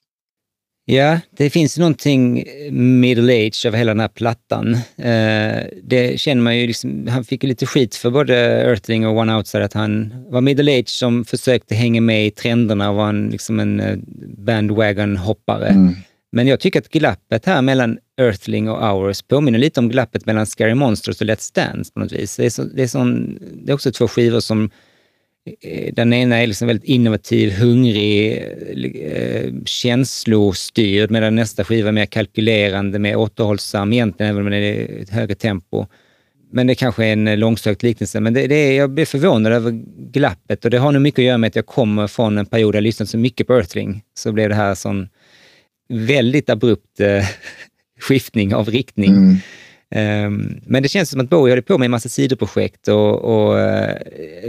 Ja, 0.91 1.20
det 1.38 1.49
finns 1.49 1.78
någonting 1.78 2.44
middle 2.72 3.48
age 3.48 3.66
över 3.66 3.78
hela 3.78 3.91
den 3.91 3.99
här 3.99 4.07
plattan. 4.07 4.74
Eh, 4.98 5.64
det 5.84 6.20
känner 6.20 6.41
man 6.41 6.57
ju, 6.57 6.68
liksom, 6.68 7.07
han 7.07 7.24
fick 7.24 7.44
ju 7.44 7.49
lite 7.49 7.66
skit 7.66 7.95
för 7.95 8.10
både 8.10 8.36
Earthling 8.36 9.07
och 9.07 9.18
One 9.18 9.36
Outside 9.36 9.64
att 9.64 9.74
han 9.74 10.14
var 10.30 10.41
middle 10.41 10.80
age 10.80 10.90
som 10.90 11.26
försökte 11.26 11.76
hänga 11.76 12.02
med 12.02 12.26
i 12.26 12.32
trenderna 12.32 12.90
och 12.90 12.95
var 12.95 13.10
en, 13.10 13.30
liksom 13.30 13.60
en 13.60 13.80
eh, 13.80 13.98
bandwagon-hoppare. 14.38 15.68
Mm. 15.68 15.95
Men 16.32 16.48
jag 16.48 16.60
tycker 16.60 16.80
att 16.80 16.90
glappet 16.90 17.45
här 17.45 17.61
mellan 17.61 17.98
Earthling 18.22 18.70
och 18.70 18.88
Hours 18.88 19.22
påminner 19.22 19.60
lite 19.60 19.80
om 19.80 19.90
glappet 19.90 20.26
mellan 20.26 20.45
Scary 20.45 20.76
Monsters 20.76 21.22
och 21.22 21.28
Let's 21.28 21.56
Dance 21.56 21.94
på 21.94 21.99
något 21.99 22.11
vis. 22.11 22.36
Det 22.36 22.45
är, 22.45 22.49
så, 22.49 22.64
det 22.64 22.84
är, 22.84 22.88
sån, 22.88 23.40
det 23.64 23.72
är 23.72 23.74
också 23.76 23.91
två 23.91 24.07
skivor 24.07 24.40
som 24.40 24.70
Eh, 25.61 25.94
den 25.94 26.14
ena 26.14 26.38
är 26.38 26.48
liksom 26.48 26.68
väldigt 26.68 26.90
innovativ, 26.90 27.52
hungrig, 27.52 28.38
eh, 28.38 29.11
eh, 29.14 29.53
känslostyrd 29.66 31.11
medan 31.11 31.36
nästa 31.36 31.64
skiva 31.64 31.88
är 31.88 31.94
mer 31.94 32.06
kalkylerande, 32.06 32.99
mer 32.99 33.16
återhållsam 33.16 33.94
egentligen, 33.94 34.30
även 34.30 34.45
om 34.45 34.52
det 34.52 34.57
är 34.57 35.02
ett 35.02 35.10
högre 35.10 35.36
tempo. 35.36 35.86
Men 36.52 36.68
det 36.68 36.76
kanske 36.76 37.06
är 37.06 37.14
en 37.14 37.40
långsökt 37.40 37.84
liknelse. 37.84 38.20
Men 38.20 38.34
det, 38.34 38.48
det 38.48 38.56
är, 38.56 38.78
jag 38.78 38.90
blir 38.90 39.06
förvånad 39.06 39.53
över 39.53 39.72
glappet 40.11 40.66
och 40.66 40.72
det 40.72 40.78
har 40.78 40.91
nog 40.91 41.02
mycket 41.02 41.20
att 41.20 41.26
göra 41.26 41.38
med 41.38 41.48
att 41.48 41.56
jag 41.56 41.66
kommer 41.66 42.07
från 42.07 42.38
en 42.38 42.45
period 42.45 42.74
där 42.74 42.78
jag 42.78 42.84
lyssnat 42.84 43.10
så 43.10 43.18
mycket 43.18 43.48
på 43.48 43.53
Earthling. 43.53 44.03
Så 44.14 44.32
blev 44.32 44.49
det 44.49 44.56
här 44.56 44.76
sån 44.76 45.10
väldigt 45.90 46.49
abrupt 46.49 46.99
eh, 46.99 47.26
skiftning 47.99 48.56
av 48.56 48.70
riktning. 48.70 49.11
Mm. 49.11 49.38
Ehm, 49.91 50.60
men 50.66 50.84
det 50.84 50.90
känns 50.90 51.10
som 51.10 51.22
att 51.22 51.30
Bowie 51.30 51.52
håller 51.52 51.61
på 51.61 51.78
med 51.78 51.86
en 51.86 51.91
massa 51.91 52.10
sidoprojekt 52.10 52.88
och, 52.88 53.22
och 53.22 53.60
eh, 53.60 53.95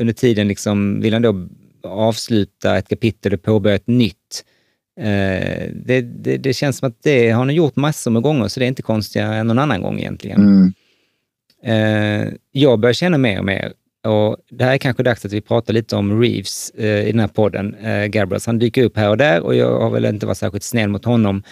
under 0.01 0.13
tiden 0.13 0.49
liksom 0.49 1.01
vill 1.01 1.13
han 1.13 1.23
då 1.23 1.49
avsluta 1.83 2.79
ett 2.79 2.89
kapitel 2.89 3.35
och 3.35 3.43
påbörja 3.43 3.77
ett 3.77 3.87
nytt. 3.87 4.45
Eh, 5.01 5.69
det, 5.75 6.01
det, 6.01 6.37
det 6.37 6.53
känns 6.53 6.79
som 6.79 6.89
att 6.89 7.03
det 7.03 7.31
har 7.31 7.45
han 7.45 7.55
gjort 7.55 7.77
massor 7.77 8.11
med 8.11 8.23
gånger, 8.23 8.49
så 8.49 8.61
det 8.61 8.67
är 8.67 8.69
inte 8.69 8.83
konstigare 8.83 9.37
än 9.37 9.47
någon 9.47 9.59
annan 9.59 9.83
gång 9.83 9.99
egentligen. 9.99 10.41
Mm. 10.41 10.73
Eh, 11.65 12.33
jag 12.53 12.81
börjar 12.81 12.95
känna 12.95 13.19
mer 13.19 13.39
och 13.39 13.45
mer, 13.45 13.73
och 14.07 14.37
det 14.51 14.65
här 14.65 14.73
är 14.73 14.79
kanske 14.79 15.03
dags 15.03 15.25
att 15.25 15.33
vi 15.33 15.41
pratar 15.41 15.75
lite 15.75 15.97
om 15.97 16.23
Reeves 16.23 16.71
i 16.75 17.11
den 17.13 17.21
här 17.21 17.29
podden, 17.29 17.77
Gabriels. 18.11 18.47
Han 18.47 18.59
dyker 18.59 18.85
upp 18.85 18.97
här 18.97 19.09
och 19.11 19.17
där 19.17 19.41
och 19.41 19.55
jag 19.55 19.81
har 19.81 19.91
väl 19.91 20.05
inte 20.05 20.27
varit 20.27 20.39
särskilt 20.39 20.65
snäll 20.65 20.89
mot 20.89 21.05
honom. 21.05 21.43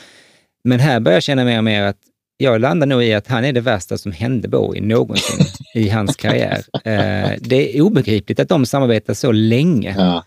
Men 0.65 0.81
här 0.81 1.01
börjar 1.01 1.17
jag 1.17 1.23
känna 1.23 1.45
mer 1.45 1.59
och 1.59 1.65
mer 1.65 1.83
att 1.83 1.99
jag 2.41 2.61
landar 2.61 2.87
nog 2.87 3.05
i 3.05 3.15
att 3.15 3.27
han 3.27 3.45
är 3.45 3.53
det 3.53 3.61
värsta 3.61 3.99
som 3.99 4.13
hände 4.13 4.49
Bowie 4.49 4.83
någonsin 4.83 5.47
i 5.75 5.89
hans 5.89 6.17
karriär. 6.17 6.65
Eh, 6.73 7.31
det 7.41 7.77
är 7.77 7.81
obegripligt 7.83 8.41
att 8.41 8.49
de 8.49 8.67
samarbetar 8.67 9.15
så 9.15 9.33
länge. 9.33 9.95
Ja. 9.99 10.25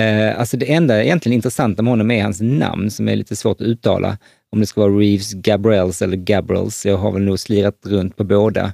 Eh, 0.00 0.40
alltså 0.40 0.56
det 0.56 0.72
enda 0.72 1.04
egentligen 1.04 1.36
intressanta 1.36 1.82
med 1.82 1.92
honom 1.92 2.10
är 2.10 2.22
hans 2.22 2.40
namn 2.40 2.90
som 2.90 3.08
är 3.08 3.16
lite 3.16 3.36
svårt 3.36 3.60
att 3.60 3.66
uttala. 3.66 4.18
Om 4.50 4.60
det 4.60 4.66
ska 4.66 4.80
vara 4.80 4.92
Reeves 4.92 5.32
Gabriels 5.32 6.02
eller 6.02 6.16
Gabriels. 6.16 6.86
Jag 6.86 6.96
har 6.96 7.12
väl 7.12 7.22
nog 7.22 7.38
slirat 7.38 7.78
runt 7.86 8.16
på 8.16 8.24
båda. 8.24 8.64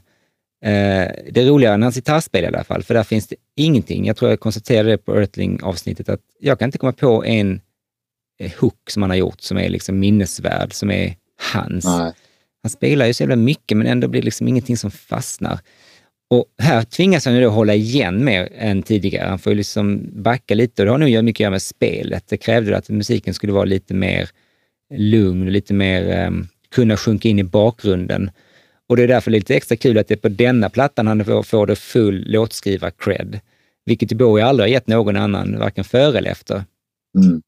Eh, 0.64 1.08
det 1.30 1.36
är 1.36 1.46
roligare 1.46 1.74
än 1.74 1.82
hans 1.82 1.94
gitarrspel 1.94 2.44
i 2.44 2.46
alla 2.46 2.64
fall, 2.64 2.82
för 2.82 2.94
där 2.94 3.02
finns 3.02 3.26
det 3.26 3.36
ingenting. 3.56 4.06
Jag 4.06 4.16
tror 4.16 4.30
jag 4.30 4.40
konstaterade 4.40 4.90
det 4.90 4.98
på 4.98 5.16
Earthling-avsnittet, 5.16 6.08
att 6.08 6.20
jag 6.40 6.58
kan 6.58 6.66
inte 6.68 6.78
komma 6.78 6.92
på 6.92 7.24
en 7.24 7.60
eh, 8.40 8.52
hook 8.60 8.90
som 8.90 9.02
han 9.02 9.10
har 9.10 9.16
gjort 9.16 9.40
som 9.40 9.58
är 9.58 9.68
liksom 9.68 9.98
minnesvärd, 9.98 10.72
som 10.72 10.90
är 10.90 11.16
hans. 11.52 11.84
Nej. 11.84 12.12
Han 12.68 12.72
spelar 12.72 13.06
ju 13.06 13.14
så 13.14 13.22
jävla 13.22 13.36
mycket, 13.36 13.76
men 13.76 13.86
ändå 13.86 14.08
blir 14.08 14.20
det 14.20 14.24
liksom 14.24 14.48
ingenting 14.48 14.76
som 14.76 14.90
fastnar. 14.90 15.58
Och 16.30 16.44
här 16.58 16.82
tvingas 16.82 17.24
han 17.24 17.34
ju 17.34 17.40
då 17.40 17.48
hålla 17.48 17.74
igen 17.74 18.24
mer 18.24 18.48
än 18.56 18.82
tidigare. 18.82 19.28
Han 19.28 19.38
får 19.38 19.52
ju 19.52 19.56
liksom 19.56 20.10
backa 20.12 20.54
lite 20.54 20.82
och 20.82 20.86
det 20.86 20.92
har 20.92 20.98
nog 20.98 21.24
mycket 21.24 21.36
att 21.36 21.40
göra 21.40 21.50
med 21.50 21.62
spelet. 21.62 22.24
Det 22.28 22.36
krävde 22.36 22.76
att 22.76 22.88
musiken 22.88 23.34
skulle 23.34 23.52
vara 23.52 23.64
lite 23.64 23.94
mer 23.94 24.28
lugn, 24.94 25.52
lite 25.52 25.74
mer 25.74 26.26
um, 26.26 26.48
kunna 26.70 26.96
sjunka 26.96 27.28
in 27.28 27.38
i 27.38 27.44
bakgrunden. 27.44 28.30
Och 28.88 28.96
det 28.96 29.02
är 29.02 29.08
därför 29.08 29.30
lite 29.30 29.54
extra 29.54 29.76
kul 29.76 29.98
att 29.98 30.08
det 30.08 30.14
är 30.14 30.28
på 30.28 30.28
denna 30.28 30.68
plattan 30.68 31.06
han 31.06 31.24
får, 31.24 31.42
får 31.42 31.66
det 31.66 31.76
full 31.76 32.24
låtskrivar-cred. 32.26 33.40
Vilket 33.86 34.12
ju 34.12 34.16
Bowie 34.16 34.44
aldrig 34.44 34.64
har 34.64 34.72
gett 34.72 34.88
någon 34.88 35.16
annan, 35.16 35.58
varken 35.58 35.84
före 35.84 36.18
eller 36.18 36.30
efter. 36.30 36.64
Mm. 37.18 37.42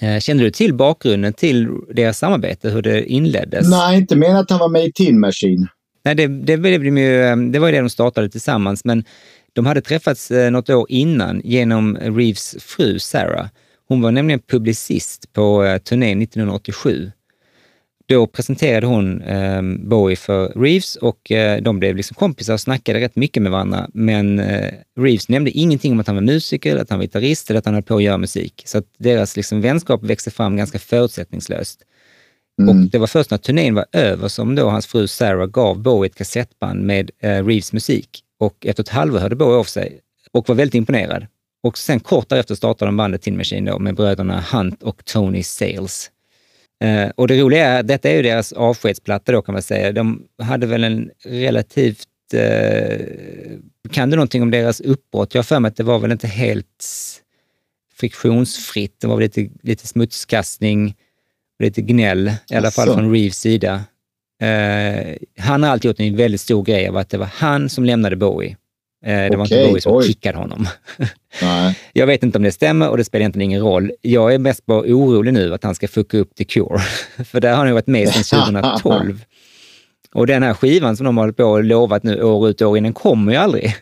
Eh, 0.00 0.20
Känner 0.20 0.44
du 0.44 0.50
till 0.50 0.74
bakgrunden 0.74 1.32
till 1.32 1.68
deras 1.94 2.18
samarbete, 2.18 2.70
hur 2.70 2.82
det 2.82 3.04
inleddes? 3.04 3.70
Nej, 3.70 3.98
inte 3.98 4.16
menat 4.16 4.40
att 4.40 4.50
han 4.50 4.58
var 4.58 4.68
med 4.68 4.84
i 4.84 4.92
Tin 4.92 5.20
Machine. 5.20 5.68
Nej, 6.04 6.14
det, 6.14 6.26
det, 6.26 6.56
blev 6.56 6.84
de 6.84 6.98
ju, 6.98 7.22
eh, 7.22 7.36
det 7.36 7.58
var 7.58 7.68
ju 7.68 7.72
det 7.72 7.80
de 7.80 7.90
startade 7.90 8.28
tillsammans, 8.28 8.84
men 8.84 9.04
de 9.52 9.66
hade 9.66 9.80
träffats 9.80 10.30
eh, 10.30 10.50
något 10.50 10.70
år 10.70 10.86
innan 10.88 11.40
genom 11.44 11.96
Reeves 11.96 12.56
fru 12.60 12.98
Sarah. 12.98 13.46
Hon 13.88 14.02
var 14.02 14.10
nämligen 14.10 14.40
publicist 14.40 15.32
på 15.32 15.78
turnén 15.84 16.22
1987. 16.22 17.12
Då 18.08 18.26
presenterade 18.26 18.86
hon 18.86 19.22
eh, 19.22 19.62
Bowie 19.62 20.16
för 20.16 20.48
Reeves 20.48 20.96
och 20.96 21.30
eh, 21.30 21.62
de 21.62 21.78
blev 21.78 21.96
liksom 21.96 22.14
kompisar 22.14 22.54
och 22.54 22.60
snackade 22.60 23.00
rätt 23.00 23.16
mycket 23.16 23.42
med 23.42 23.52
varandra. 23.52 23.90
Men 23.94 24.38
eh, 24.38 24.72
Reeves 25.00 25.28
nämnde 25.28 25.50
ingenting 25.50 25.92
om 25.92 26.00
att 26.00 26.06
han 26.06 26.16
var 26.16 26.22
musiker, 26.22 26.76
att 26.76 26.90
han 26.90 26.98
var 26.98 27.04
gitarrist 27.04 27.50
eller 27.50 27.58
att 27.58 27.64
han 27.64 27.74
höll 27.74 27.82
på 27.82 27.96
att 27.96 28.02
göra 28.02 28.18
musik. 28.18 28.62
Så 28.66 28.78
att 28.78 28.84
deras 28.98 29.36
liksom, 29.36 29.60
vänskap 29.60 30.02
växte 30.02 30.30
fram 30.30 30.56
ganska 30.56 30.78
förutsättningslöst. 30.78 31.80
Mm. 32.62 32.68
Och 32.68 32.90
det 32.90 32.98
var 32.98 33.06
först 33.06 33.30
när 33.30 33.38
turnén 33.38 33.74
var 33.74 33.86
över 33.92 34.28
som 34.28 34.54
då 34.54 34.68
hans 34.68 34.86
fru 34.86 35.06
Sarah 35.06 35.46
gav 35.46 35.82
Bowie 35.82 36.10
ett 36.10 36.16
kassettband 36.16 36.82
med 36.82 37.10
eh, 37.22 37.28
Reeves 37.46 37.72
musik. 37.72 38.22
Och 38.40 38.66
efter 38.66 38.82
ett 38.82 38.88
halvår 38.88 39.18
hörde 39.18 39.36
Bowie 39.36 39.58
av 39.58 39.64
sig 39.64 40.00
och 40.32 40.48
var 40.48 40.54
väldigt 40.54 40.74
imponerad. 40.74 41.26
Och 41.62 41.78
sen 41.78 42.00
kort 42.00 42.28
därefter 42.28 42.54
startade 42.54 42.88
de 42.88 42.96
bandet 42.96 43.22
Tin 43.22 43.36
Machine 43.36 43.64
då, 43.64 43.78
med 43.78 43.94
bröderna 43.94 44.44
Hunt 44.52 44.82
och 44.82 45.04
Tony 45.04 45.42
Sales. 45.42 46.10
Eh, 46.84 47.10
och 47.16 47.28
det 47.28 47.40
roliga 47.40 47.66
är 47.66 47.82
detta 47.82 48.10
är 48.10 48.16
ju 48.16 48.22
deras 48.22 48.52
avskedsplatta 48.52 49.32
då 49.32 49.42
kan 49.42 49.52
man 49.52 49.62
säga. 49.62 49.92
De 49.92 50.22
hade 50.42 50.66
väl 50.66 50.84
en 50.84 51.10
relativt... 51.24 52.08
Eh, 52.34 52.98
kan 53.90 54.10
du 54.10 54.16
någonting 54.16 54.42
om 54.42 54.50
deras 54.50 54.80
uppbrott? 54.80 55.34
Jag 55.34 55.38
har 55.38 55.44
för 55.44 55.60
mig 55.60 55.68
att 55.68 55.76
det 55.76 55.82
var 55.82 55.98
väl 55.98 56.12
inte 56.12 56.26
helt 56.26 56.84
friktionsfritt. 57.94 59.00
Det 59.00 59.06
var 59.06 59.16
väl 59.16 59.22
lite, 59.22 59.48
lite 59.62 59.86
smutskastning, 59.86 60.94
lite 61.58 61.82
gnäll, 61.82 62.32
i 62.50 62.54
alla 62.54 62.70
fall 62.70 62.94
från 62.94 63.12
Reeves 63.12 63.38
sida. 63.38 63.84
Eh, 64.42 65.16
han 65.38 65.62
har 65.62 65.70
alltid 65.70 65.88
gjort 65.88 66.00
en 66.00 66.16
väldigt 66.16 66.40
stor 66.40 66.64
grej 66.64 66.88
av 66.88 66.96
att 66.96 67.10
det 67.10 67.18
var 67.18 67.30
han 67.34 67.68
som 67.68 67.84
lämnade 67.84 68.16
Bowie. 68.16 68.56
Eh, 69.04 69.30
det 69.30 69.36
var 69.36 69.44
inte 69.44 69.68
Bowie 69.68 69.80
som 69.80 69.96
oj. 69.96 70.06
kickade 70.06 70.38
honom. 70.38 70.68
Nej. 71.42 71.78
Jag 71.92 72.06
vet 72.06 72.22
inte 72.22 72.38
om 72.38 72.44
det 72.44 72.52
stämmer 72.52 72.88
och 72.90 72.96
det 72.96 73.04
spelar 73.04 73.20
egentligen 73.20 73.50
ingen 73.50 73.62
roll. 73.62 73.92
Jag 74.02 74.34
är 74.34 74.38
mest 74.38 74.66
bara 74.66 74.80
orolig 74.80 75.32
nu 75.32 75.54
att 75.54 75.64
han 75.64 75.74
ska 75.74 75.88
fucka 75.88 76.18
upp 76.18 76.34
The 76.34 76.44
Cure. 76.44 76.78
För 77.24 77.40
där 77.40 77.50
har 77.50 77.56
han 77.56 77.66
ju 77.66 77.72
varit 77.72 77.86
med 77.86 78.08
sedan 78.08 78.50
2012. 78.52 79.24
Och 80.14 80.26
den 80.26 80.42
här 80.42 80.54
skivan 80.54 80.96
som 80.96 81.06
de 81.06 81.16
har 81.16 81.24
hållit 81.24 81.36
på 81.36 81.44
och 81.44 81.64
lovat 81.64 82.02
nu 82.02 82.22
år 82.22 82.48
ut 82.48 82.60
och 82.60 82.70
år 82.70 82.78
in, 82.78 82.84
den 82.84 82.92
kommer 82.92 83.32
ju 83.32 83.38
aldrig. 83.38 83.74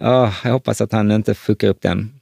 Ja, 0.00 0.32
jag 0.44 0.52
hoppas 0.52 0.80
att 0.80 0.92
han 0.92 1.10
inte 1.10 1.34
fuckar 1.34 1.68
upp 1.68 1.82
den. 1.82 2.12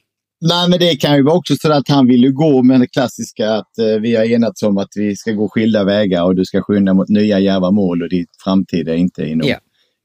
Nej, 0.40 0.68
men 0.70 0.78
det 0.78 0.96
kan 0.96 1.16
ju 1.16 1.22
vara 1.22 1.36
också 1.36 1.56
så 1.56 1.72
att 1.72 1.88
han 1.88 2.06
vill 2.06 2.22
ju 2.22 2.32
gå 2.32 2.62
med 2.62 2.80
det 2.80 2.86
klassiska 2.86 3.50
att 3.50 3.78
eh, 3.78 4.00
vi 4.00 4.16
har 4.16 4.24
enats 4.24 4.62
om 4.62 4.78
att 4.78 4.88
vi 4.96 5.16
ska 5.16 5.32
gå 5.32 5.48
skilda 5.48 5.84
vägar 5.84 6.24
och 6.24 6.34
du 6.34 6.44
ska 6.44 6.62
skynda 6.62 6.94
mot 6.94 7.08
nya 7.08 7.38
djärva 7.40 7.70
mål 7.70 8.02
och 8.02 8.08
ditt 8.08 8.30
framtid 8.44 8.88
är 8.88 8.94
inte 8.94 9.26
inom, 9.26 9.48
Ja. 9.48 9.56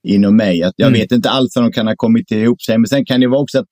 Inom 0.07 0.35
mig. 0.35 0.63
Att 0.63 0.73
jag 0.75 0.87
Mm. 0.87 0.99
vet 0.99 1.11
inte 1.11 1.29
alls 1.29 1.55
om 1.55 1.63
de 1.63 1.71
kan 1.71 1.87
ha 1.87 1.95
kommit 1.95 2.31
ihop 2.31 2.61
sig, 2.61 2.77
men 2.77 2.87
sen 2.87 3.05
kan 3.05 3.19
det 3.21 3.27
vara 3.27 3.41
också 3.41 3.59
att 3.59 3.67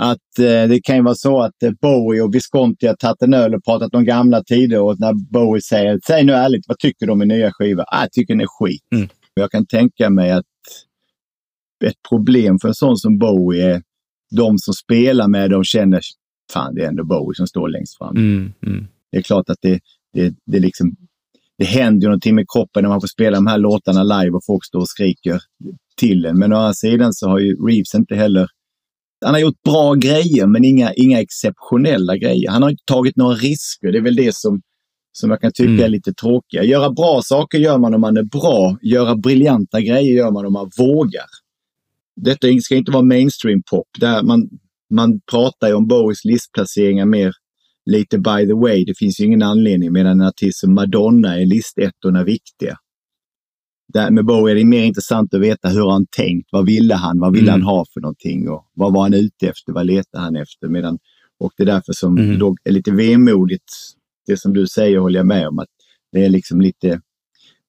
att 0.00 0.38
eh, 0.38 0.68
det 0.68 0.80
kan 0.84 0.96
ju 0.96 1.02
vara 1.02 1.14
så 1.14 1.40
att 1.42 1.62
eh, 1.62 1.70
Bowie 1.80 2.22
och 2.22 2.34
Visconti 2.34 2.86
har 2.86 2.94
tagit 2.94 3.22
en 3.22 3.34
öl 3.34 3.54
och 3.54 3.64
pratat 3.64 3.94
om 3.94 4.04
gamla 4.04 4.42
tider 4.44 4.80
och 4.80 5.00
när 5.00 5.12
Bowie 5.32 5.62
säger 5.62 6.00
säg 6.06 6.24
nu 6.24 6.32
ärligt, 6.32 6.64
vad 6.68 6.78
tycker 6.78 7.06
du 7.06 7.12
om 7.12 7.18
min 7.18 7.28
nya 7.28 7.52
skiva? 7.52 7.82
Ah, 7.88 8.00
jag 8.00 8.12
tycker 8.12 8.34
den 8.34 8.40
är 8.40 8.46
skit. 8.46 8.82
Mm. 8.94 9.08
Jag 9.34 9.50
kan 9.50 9.66
tänka 9.66 10.10
mig 10.10 10.30
att 10.30 10.44
ett 11.84 11.96
problem 12.08 12.58
för 12.58 12.68
en 12.68 12.74
sån 12.74 12.96
som 12.96 13.18
Bowie 13.18 13.74
är 13.74 13.82
de 14.36 14.58
som 14.58 14.74
spelar 14.74 15.28
med 15.28 15.50
dem 15.50 15.64
känner 15.64 16.00
fan 16.52 16.74
det 16.74 16.84
är 16.84 16.88
ändå 16.88 17.04
Bowie 17.04 17.34
som 17.34 17.46
står 17.46 17.68
längst 17.68 17.98
fram. 17.98 18.16
Mm, 18.16 18.52
mm. 18.66 18.86
Det 19.12 19.18
är 19.18 19.22
klart 19.22 19.50
att 19.50 19.58
det, 19.60 19.80
det, 20.12 20.34
det 20.46 20.60
liksom 20.60 20.96
det 21.58 21.64
händer 21.64 22.02
ju 22.02 22.08
någonting 22.08 22.34
med 22.34 22.46
kroppen 22.52 22.82
när 22.82 22.88
man 22.88 23.00
får 23.00 23.08
spela 23.08 23.36
de 23.36 23.46
här 23.46 23.58
låtarna 23.58 24.02
live 24.02 24.30
och 24.36 24.44
folk 24.46 24.64
står 24.64 24.80
och 24.80 24.88
skriker 24.88 25.40
till 25.96 26.24
en. 26.26 26.38
Men 26.38 26.52
å 26.52 26.56
andra 26.56 26.74
sidan 26.74 27.12
så 27.12 27.28
har 27.28 27.38
ju 27.38 27.66
Reeves 27.66 27.94
inte 27.94 28.14
heller... 28.14 28.48
Han 29.24 29.34
har 29.34 29.40
gjort 29.40 29.62
bra 29.62 29.94
grejer, 29.94 30.46
men 30.46 30.64
inga, 30.64 30.92
inga 30.92 31.20
exceptionella 31.20 32.16
grejer. 32.16 32.50
Han 32.50 32.62
har 32.62 32.70
inte 32.70 32.84
tagit 32.86 33.16
några 33.16 33.34
risker. 33.34 33.92
Det 33.92 33.98
är 33.98 34.02
väl 34.02 34.16
det 34.16 34.34
som, 34.34 34.60
som 35.12 35.30
jag 35.30 35.40
kan 35.40 35.52
tycka 35.52 35.70
Mm. 35.70 35.84
är 35.84 35.88
lite 35.88 36.12
tråkiga. 36.12 36.64
Göra 36.64 36.90
bra 36.90 37.20
saker 37.24 37.58
gör 37.58 37.78
man 37.78 37.94
om 37.94 38.00
man 38.00 38.16
är 38.16 38.22
bra. 38.22 38.78
Göra 38.82 39.16
briljanta 39.16 39.80
grejer 39.80 40.16
gör 40.16 40.30
man 40.30 40.46
om 40.46 40.52
man 40.52 40.70
vågar. 40.78 41.26
Detta 42.16 42.48
ska 42.60 42.76
inte 42.76 42.92
vara 42.92 43.02
mainstream 43.02 43.62
pop. 43.70 43.88
Där 44.00 44.22
man, 44.22 44.48
man 44.90 45.20
pratar 45.30 45.68
ju 45.68 45.74
om 45.74 45.86
Bowies 45.88 46.24
listplaceringar 46.24 47.06
mer 47.06 47.32
lite 47.90 48.18
by 48.18 48.46
the 48.46 48.54
way. 48.54 48.84
Det 48.84 48.98
finns 48.98 49.20
ju 49.20 49.24
ingen 49.24 49.42
anledning 49.42 49.92
medan 49.92 50.20
en 50.20 50.26
artist 50.28 50.60
som 50.60 50.74
Madonna 50.74 51.40
är 51.40 51.46
listettorna 51.46 52.24
viktiga. 52.24 52.76
Där 53.92 54.10
med 54.10 54.24
Bowie 54.24 54.54
är 54.54 54.58
det 54.58 54.64
mer 54.64 54.84
intressant 54.84 55.34
att 55.34 55.40
veta 55.40 55.68
hur 55.68 55.90
han 55.90 56.06
tänkt. 56.16 56.48
Vad 56.52 56.66
ville 56.66 56.94
han? 56.94 57.20
Vad 57.20 57.32
ville 57.32 57.50
Mm. 57.52 57.62
han 57.62 57.70
ha 57.76 57.84
för 57.94 58.00
någonting? 58.00 58.48
Och 58.48 58.70
vad 58.74 58.92
var 58.92 59.02
han 59.02 59.14
ute 59.14 59.48
efter? 59.48 59.72
Vad 59.72 59.86
letade 59.86 60.24
han 60.24 60.36
efter? 60.36 60.68
Medan, 60.68 60.98
och 61.40 61.52
det 61.56 61.62
är 61.62 61.66
därför 61.66 61.92
som 61.92 62.18
Mm. 62.18 62.38
det 62.38 62.70
är 62.70 62.72
lite 62.72 62.90
vemodigt. 62.92 63.72
Det 64.26 64.36
som 64.36 64.52
du 64.52 64.66
säger 64.66 64.98
håller 64.98 65.18
jag 65.18 65.26
med 65.26 65.48
om. 65.48 65.58
att 65.58 65.68
Det 66.12 66.24
är 66.24 66.28
liksom 66.28 66.60
lite, 66.60 67.00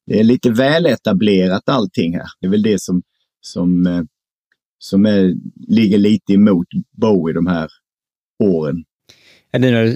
det 0.08 0.20
är 0.20 0.24
lite 0.24 0.52
väletablerat 0.52 1.70
allting 1.70 2.14
här. 2.16 2.28
Det 2.42 2.48
är 2.48 2.52
väl 2.52 2.62
det 2.64 2.82
som, 2.82 3.02
som, 3.42 3.86
eh, 3.88 4.02
som 4.80 5.06
är, 5.06 5.34
ligger 5.68 5.98
lite 5.98 6.34
emot 6.34 6.68
Bowie 6.98 7.34
de 7.34 7.48
här 7.48 7.68
åren. 8.44 8.84
Nu 9.58 9.94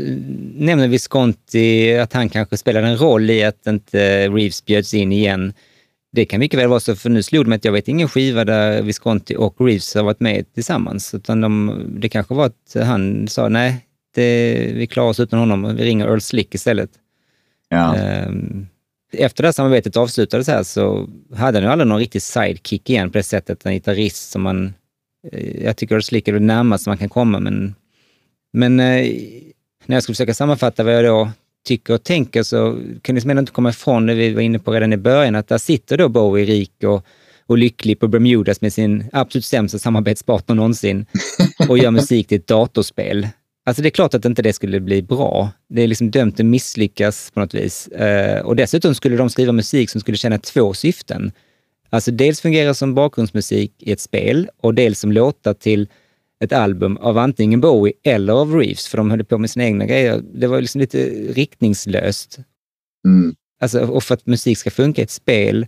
nämner 0.56 0.88
Visconti, 0.88 1.98
att 1.98 2.14
han 2.14 2.30
kanske 2.30 2.58
spelade 2.58 2.88
en 2.88 2.98
roll 2.98 3.30
i 3.30 3.44
att 3.44 3.68
inte 3.68 4.30
Reeves 4.30 4.66
bjöds 4.66 4.94
in 4.94 5.12
igen. 5.12 5.54
Det 6.12 6.26
kan 6.26 6.40
mycket 6.40 6.60
väl 6.60 6.70
vara 6.70 6.80
så, 6.80 6.96
för 6.96 7.10
nu 7.10 7.24
slog 7.24 7.46
det 7.46 7.50
mig 7.50 7.56
att 7.56 7.66
jag 7.66 7.72
vet 7.72 7.88
ingen 7.88 8.08
skiva 8.08 8.46
där 8.46 8.82
Visconti 8.82 9.36
och 9.38 9.56
Reeves 9.60 9.96
har 9.96 10.04
varit 10.04 10.20
med 10.20 10.54
tillsammans. 10.54 11.14
Utan 11.14 11.42
de, 11.42 11.84
det 12.00 12.10
kanske 12.10 12.34
var 12.34 12.46
att 12.46 12.76
han 12.84 13.28
sa 13.28 13.50
nej, 13.50 13.86
det, 14.16 14.54
vi 14.74 14.88
klarar 14.88 15.10
oss 15.10 15.20
utan 15.20 15.40
honom, 15.40 15.76
vi 15.76 15.84
ringer 15.84 16.08
Earl 16.08 16.20
Slick 16.20 16.56
istället. 16.56 16.90
Ja. 17.70 17.96
Ehm, 17.96 18.68
Efter 19.14 19.44
det 19.44 19.48
här 19.48 19.52
samarbetet 19.54 19.98
avslutades 19.98 20.48
här 20.48 20.64
så 20.64 21.10
hade 21.36 21.58
han 21.58 21.64
ju 21.64 21.72
aldrig 21.72 21.88
någon 21.88 22.00
riktig 22.00 22.22
sidekick 22.22 22.90
igen 22.90 23.12
på 23.12 23.18
det 23.18 23.24
sättet, 23.24 23.66
en 23.66 23.74
gitarrist 23.74 24.32
som 24.32 24.42
man... 24.42 24.74
eh, 25.32 25.64
Jag 25.64 25.78
tycker 25.78 25.96
Earl 25.96 26.02
Slick 26.04 26.28
är 26.28 26.34
det 26.34 26.40
närmaste 26.40 26.90
man 26.90 26.98
kan 26.98 27.10
komma, 27.10 27.40
men, 27.40 27.76
men 28.54 28.80
eh, 28.80 29.06
när 29.86 29.96
jag 29.96 30.04
skulle 30.04 30.16
försöka 30.16 30.34
sammanfatta 30.34 30.84
vad 30.84 30.94
jag 30.94 31.06
då 31.06 31.32
tycker 31.66 31.94
och 31.94 32.04
tänker 32.04 32.44
så 32.44 32.80
kunde 33.02 33.22
jag 33.22 33.40
inte 33.40 33.52
komma 33.52 33.70
ifrån 33.70 34.06
det 34.06 34.14
vi 34.14 34.34
var 34.34 34.42
inne 34.42 34.60
på 34.60 34.72
redan 34.72 34.94
i 34.94 34.98
början, 34.98 35.36
att 35.36 35.48
där 35.48 35.58
sitter 35.58 35.98
då 35.98 36.10
Bowie 36.10 36.46
rik 36.46 36.84
och, 36.84 37.06
och 37.46 37.58
lycklig 37.58 38.00
på 38.00 38.08
Bermudas 38.08 38.62
med 38.62 38.74
sin 38.74 39.06
absolut 39.14 39.46
sämsta 39.46 39.80
samarbetspartner 39.80 40.56
någonsin 40.56 41.06
och 41.70 41.78
gör 41.78 41.92
musik 41.92 42.28
till 42.28 42.38
ett 42.38 42.48
datorspel. 42.48 43.28
Alltså 43.66 43.82
det 43.82 43.88
är 43.88 43.92
klart 43.92 44.14
att 44.14 44.26
inte 44.26 44.42
det 44.42 44.54
skulle 44.54 44.80
bli 44.80 45.02
bra. 45.02 45.50
Det 45.70 45.82
är 45.82 45.88
liksom 45.88 46.12
dömt 46.12 46.40
att 46.40 46.46
misslyckas 46.46 47.32
på 47.32 47.40
något 47.40 47.54
vis. 47.54 47.88
Eh, 47.88 48.42
och 48.42 48.56
dessutom 48.56 48.96
skulle 48.96 49.18
de 49.18 49.30
skriva 49.30 49.52
musik 49.52 49.90
som 49.90 50.02
skulle 50.02 50.18
tjäna 50.18 50.38
två 50.38 50.74
syften. 50.74 51.32
Alltså 51.90 52.12
dels 52.12 52.42
fungera 52.42 52.74
som 52.74 52.96
bakgrundsmusik 52.96 53.74
i 53.80 53.92
ett 53.92 54.00
spel 54.00 54.50
och 54.62 54.74
dels 54.74 55.00
som 55.00 55.12
låtar 55.12 55.54
till 55.54 55.88
ett 56.44 56.52
album 56.52 56.98
av 56.98 57.18
antingen 57.18 57.62
Bowie 57.62 57.94
eller 58.04 58.34
av 58.34 58.56
Reeves, 58.56 58.88
för 58.88 58.98
de 58.98 59.12
höll 59.12 59.24
på 59.24 59.38
med 59.38 59.50
sina 59.50 59.66
egna 59.66 59.86
grejer. 59.86 60.22
Det 60.34 60.48
var 60.48 60.62
liksom 60.62 60.82
lite 60.82 61.10
riktningslöst. 61.10 62.40
Mm. 63.08 63.36
Alltså, 63.62 63.80
och 63.80 64.04
för 64.04 64.14
att 64.14 64.26
musik 64.26 64.58
ska 64.58 64.72
funka 64.72 65.02
i 65.02 65.04
ett 65.04 65.12
spel 65.12 65.68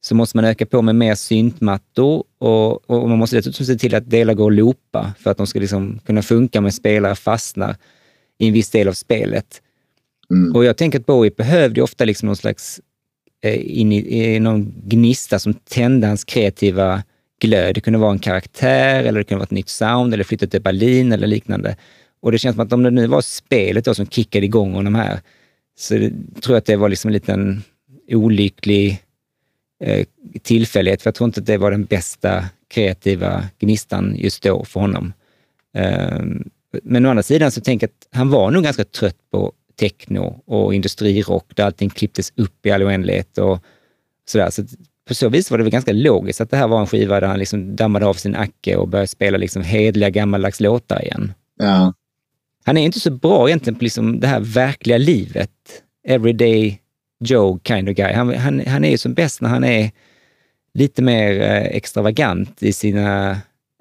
så 0.00 0.14
måste 0.14 0.36
man 0.36 0.44
öka 0.44 0.66
på 0.66 0.82
med 0.82 0.96
mer 0.96 1.14
syntmattor 1.14 2.24
och, 2.38 2.90
och 2.90 3.08
man 3.08 3.18
måste 3.18 3.36
dessutom 3.36 3.66
se 3.66 3.74
till 3.74 3.94
att 3.94 4.10
delar 4.10 4.34
går 4.34 4.50
att 4.50 4.56
loopa 4.56 5.12
för 5.18 5.30
att 5.30 5.36
de 5.36 5.46
ska 5.46 5.60
liksom 5.60 5.98
kunna 6.06 6.22
funka 6.22 6.60
med 6.60 6.74
spelare 6.74 7.14
fastnar 7.14 7.76
i 8.38 8.46
en 8.46 8.52
viss 8.52 8.70
del 8.70 8.88
av 8.88 8.92
spelet. 8.92 9.62
Mm. 10.30 10.56
Och 10.56 10.64
jag 10.64 10.76
tänker 10.76 10.98
att 11.00 11.06
Bowie 11.06 11.32
behövde 11.36 11.82
ofta 11.82 12.04
liksom 12.04 12.26
någon 12.26 12.36
slags 12.36 12.80
eh, 13.42 13.80
in 13.80 13.92
i, 13.92 14.34
i 14.34 14.40
någon 14.40 14.74
gnista 14.84 15.38
som 15.38 15.54
tände 15.54 16.06
hans 16.06 16.24
kreativa 16.24 17.02
glöd. 17.38 17.74
Det 17.74 17.80
kunde 17.80 17.98
vara 17.98 18.12
en 18.12 18.18
karaktär 18.18 19.04
eller 19.04 19.18
det 19.18 19.24
kunde 19.24 19.38
vara 19.38 19.44
ett 19.44 19.50
nytt 19.50 19.68
sound 19.68 20.14
eller 20.14 20.24
flytta 20.24 20.46
till 20.46 20.62
Berlin 20.62 21.12
eller 21.12 21.26
liknande. 21.26 21.76
Och 22.20 22.32
det 22.32 22.38
känns 22.38 22.56
som 22.56 22.66
att 22.66 22.72
om 22.72 22.82
det 22.82 22.90
nu 22.90 23.06
var 23.06 23.20
spelet 23.20 23.84
då 23.84 23.94
som 23.94 24.06
kickade 24.06 24.46
igång 24.46 24.72
honom 24.72 24.94
här, 24.94 25.20
så 25.78 25.94
det, 25.94 26.10
tror 26.40 26.54
jag 26.54 26.58
att 26.58 26.66
det 26.66 26.76
var 26.76 26.88
liksom 26.88 27.08
en 27.08 27.12
liten 27.12 27.62
olycklig 28.08 29.02
eh, 29.84 30.06
tillfällighet, 30.42 31.02
för 31.02 31.08
jag 31.08 31.14
tror 31.14 31.28
inte 31.28 31.40
att 31.40 31.46
det 31.46 31.58
var 31.58 31.70
den 31.70 31.84
bästa 31.84 32.44
kreativa 32.68 33.44
gnistan 33.58 34.14
just 34.18 34.42
då 34.42 34.64
för 34.64 34.80
honom. 34.80 35.12
Eh, 35.74 36.22
men 36.82 37.06
å 37.06 37.10
andra 37.10 37.22
sidan 37.22 37.50
så 37.50 37.60
tänker 37.60 37.86
jag 37.86 37.90
att 37.90 38.18
han 38.18 38.30
var 38.30 38.50
nog 38.50 38.62
ganska 38.62 38.84
trött 38.84 39.30
på 39.30 39.52
techno 39.78 40.42
och 40.46 40.74
industrirock 40.74 41.56
där 41.56 41.64
allting 41.64 41.90
klipptes 41.90 42.32
upp 42.36 42.66
i 42.66 42.70
all 42.70 42.82
oändlighet 42.82 43.38
och 43.38 43.64
sådär. 44.28 44.50
Så 44.50 44.64
på 45.08 45.14
så 45.14 45.28
vis 45.28 45.50
var 45.50 45.58
det 45.58 45.64
väl 45.64 45.72
ganska 45.72 45.92
logiskt 45.92 46.40
att 46.40 46.50
det 46.50 46.56
här 46.56 46.68
var 46.68 46.80
en 46.80 46.86
skiva 46.86 47.20
där 47.20 47.26
han 47.26 47.38
liksom 47.38 47.76
dammade 47.76 48.06
av 48.06 48.14
sin 48.14 48.34
acke 48.34 48.76
och 48.76 48.88
började 48.88 49.06
spela 49.06 49.38
liksom 49.38 49.62
hedliga 49.62 50.10
gammaldags 50.10 50.60
låtar 50.60 51.02
igen. 51.02 51.32
Ja. 51.58 51.94
Han 52.64 52.76
är 52.76 52.82
inte 52.82 53.00
så 53.00 53.10
bra 53.10 53.48
egentligen 53.48 53.78
på 53.78 53.84
liksom 53.84 54.20
det 54.20 54.26
här 54.26 54.40
verkliga 54.40 54.98
livet. 54.98 55.50
Everyday 56.08 56.80
Joe 57.24 57.60
kind 57.64 57.88
of 57.88 57.94
guy. 57.94 58.12
Han, 58.12 58.34
han, 58.34 58.66
han 58.66 58.84
är 58.84 58.90
ju 58.90 58.98
som 58.98 59.14
bäst 59.14 59.40
när 59.40 59.48
han 59.48 59.64
är 59.64 59.90
lite 60.74 61.02
mer 61.02 61.40
eh, 61.40 61.66
extravagant 61.76 62.62
i 62.62 62.72
sina 62.72 63.30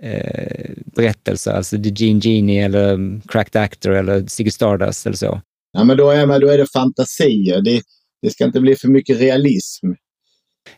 eh, 0.03 0.71
berättelser. 0.95 1.51
Alltså 1.51 1.83
The 1.83 1.89
Gene 1.89 2.19
Genie 2.19 2.65
eller 2.65 2.93
um, 2.93 3.21
Cracked 3.21 3.61
Actor 3.61 3.91
eller 3.91 4.25
Ziggy 4.27 4.51
Stardust 4.51 5.05
eller 5.05 5.17
så. 5.17 5.41
ja, 5.73 5.83
men 5.83 5.97
då 5.97 6.09
är, 6.09 6.25
men 6.25 6.41
då 6.41 6.47
är 6.47 6.57
det 6.57 6.71
fantasier. 6.73 7.61
Det, 7.61 7.81
det 8.21 8.29
ska 8.29 8.45
inte 8.45 8.59
bli 8.59 8.75
för 8.75 8.87
mycket 8.87 9.19
realism. 9.19 9.87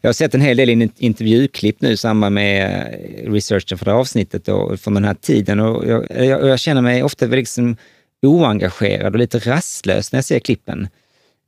Jag 0.02 0.08
har 0.08 0.14
sett 0.14 0.36
en 0.36 0.42
hel 0.42 0.58
del 0.58 0.90
intervjuklipp 0.98 1.82
nu 1.82 1.92
i 1.92 1.98
samband 1.98 2.36
med 2.36 2.86
eh, 3.26 3.32
researchen 3.32 3.78
för 3.78 3.86
det 3.86 3.92
här 3.92 3.98
avsnittet 4.00 4.48
och 4.48 4.80
från 4.80 4.94
den 4.94 5.04
här 5.04 5.14
tiden. 5.14 5.60
Och 5.60 5.88
jag, 5.88 6.06
jag, 6.10 6.48
jag 6.48 6.60
känner 6.60 6.82
mig 6.82 7.04
ofta 7.04 7.26
liksom 7.26 7.78
oengagerad 8.22 9.14
och 9.14 9.20
lite 9.20 9.40
rastlös 9.40 10.12
när 10.12 10.18
jag 10.18 10.26
ser 10.26 10.40
klippen. 10.40 10.88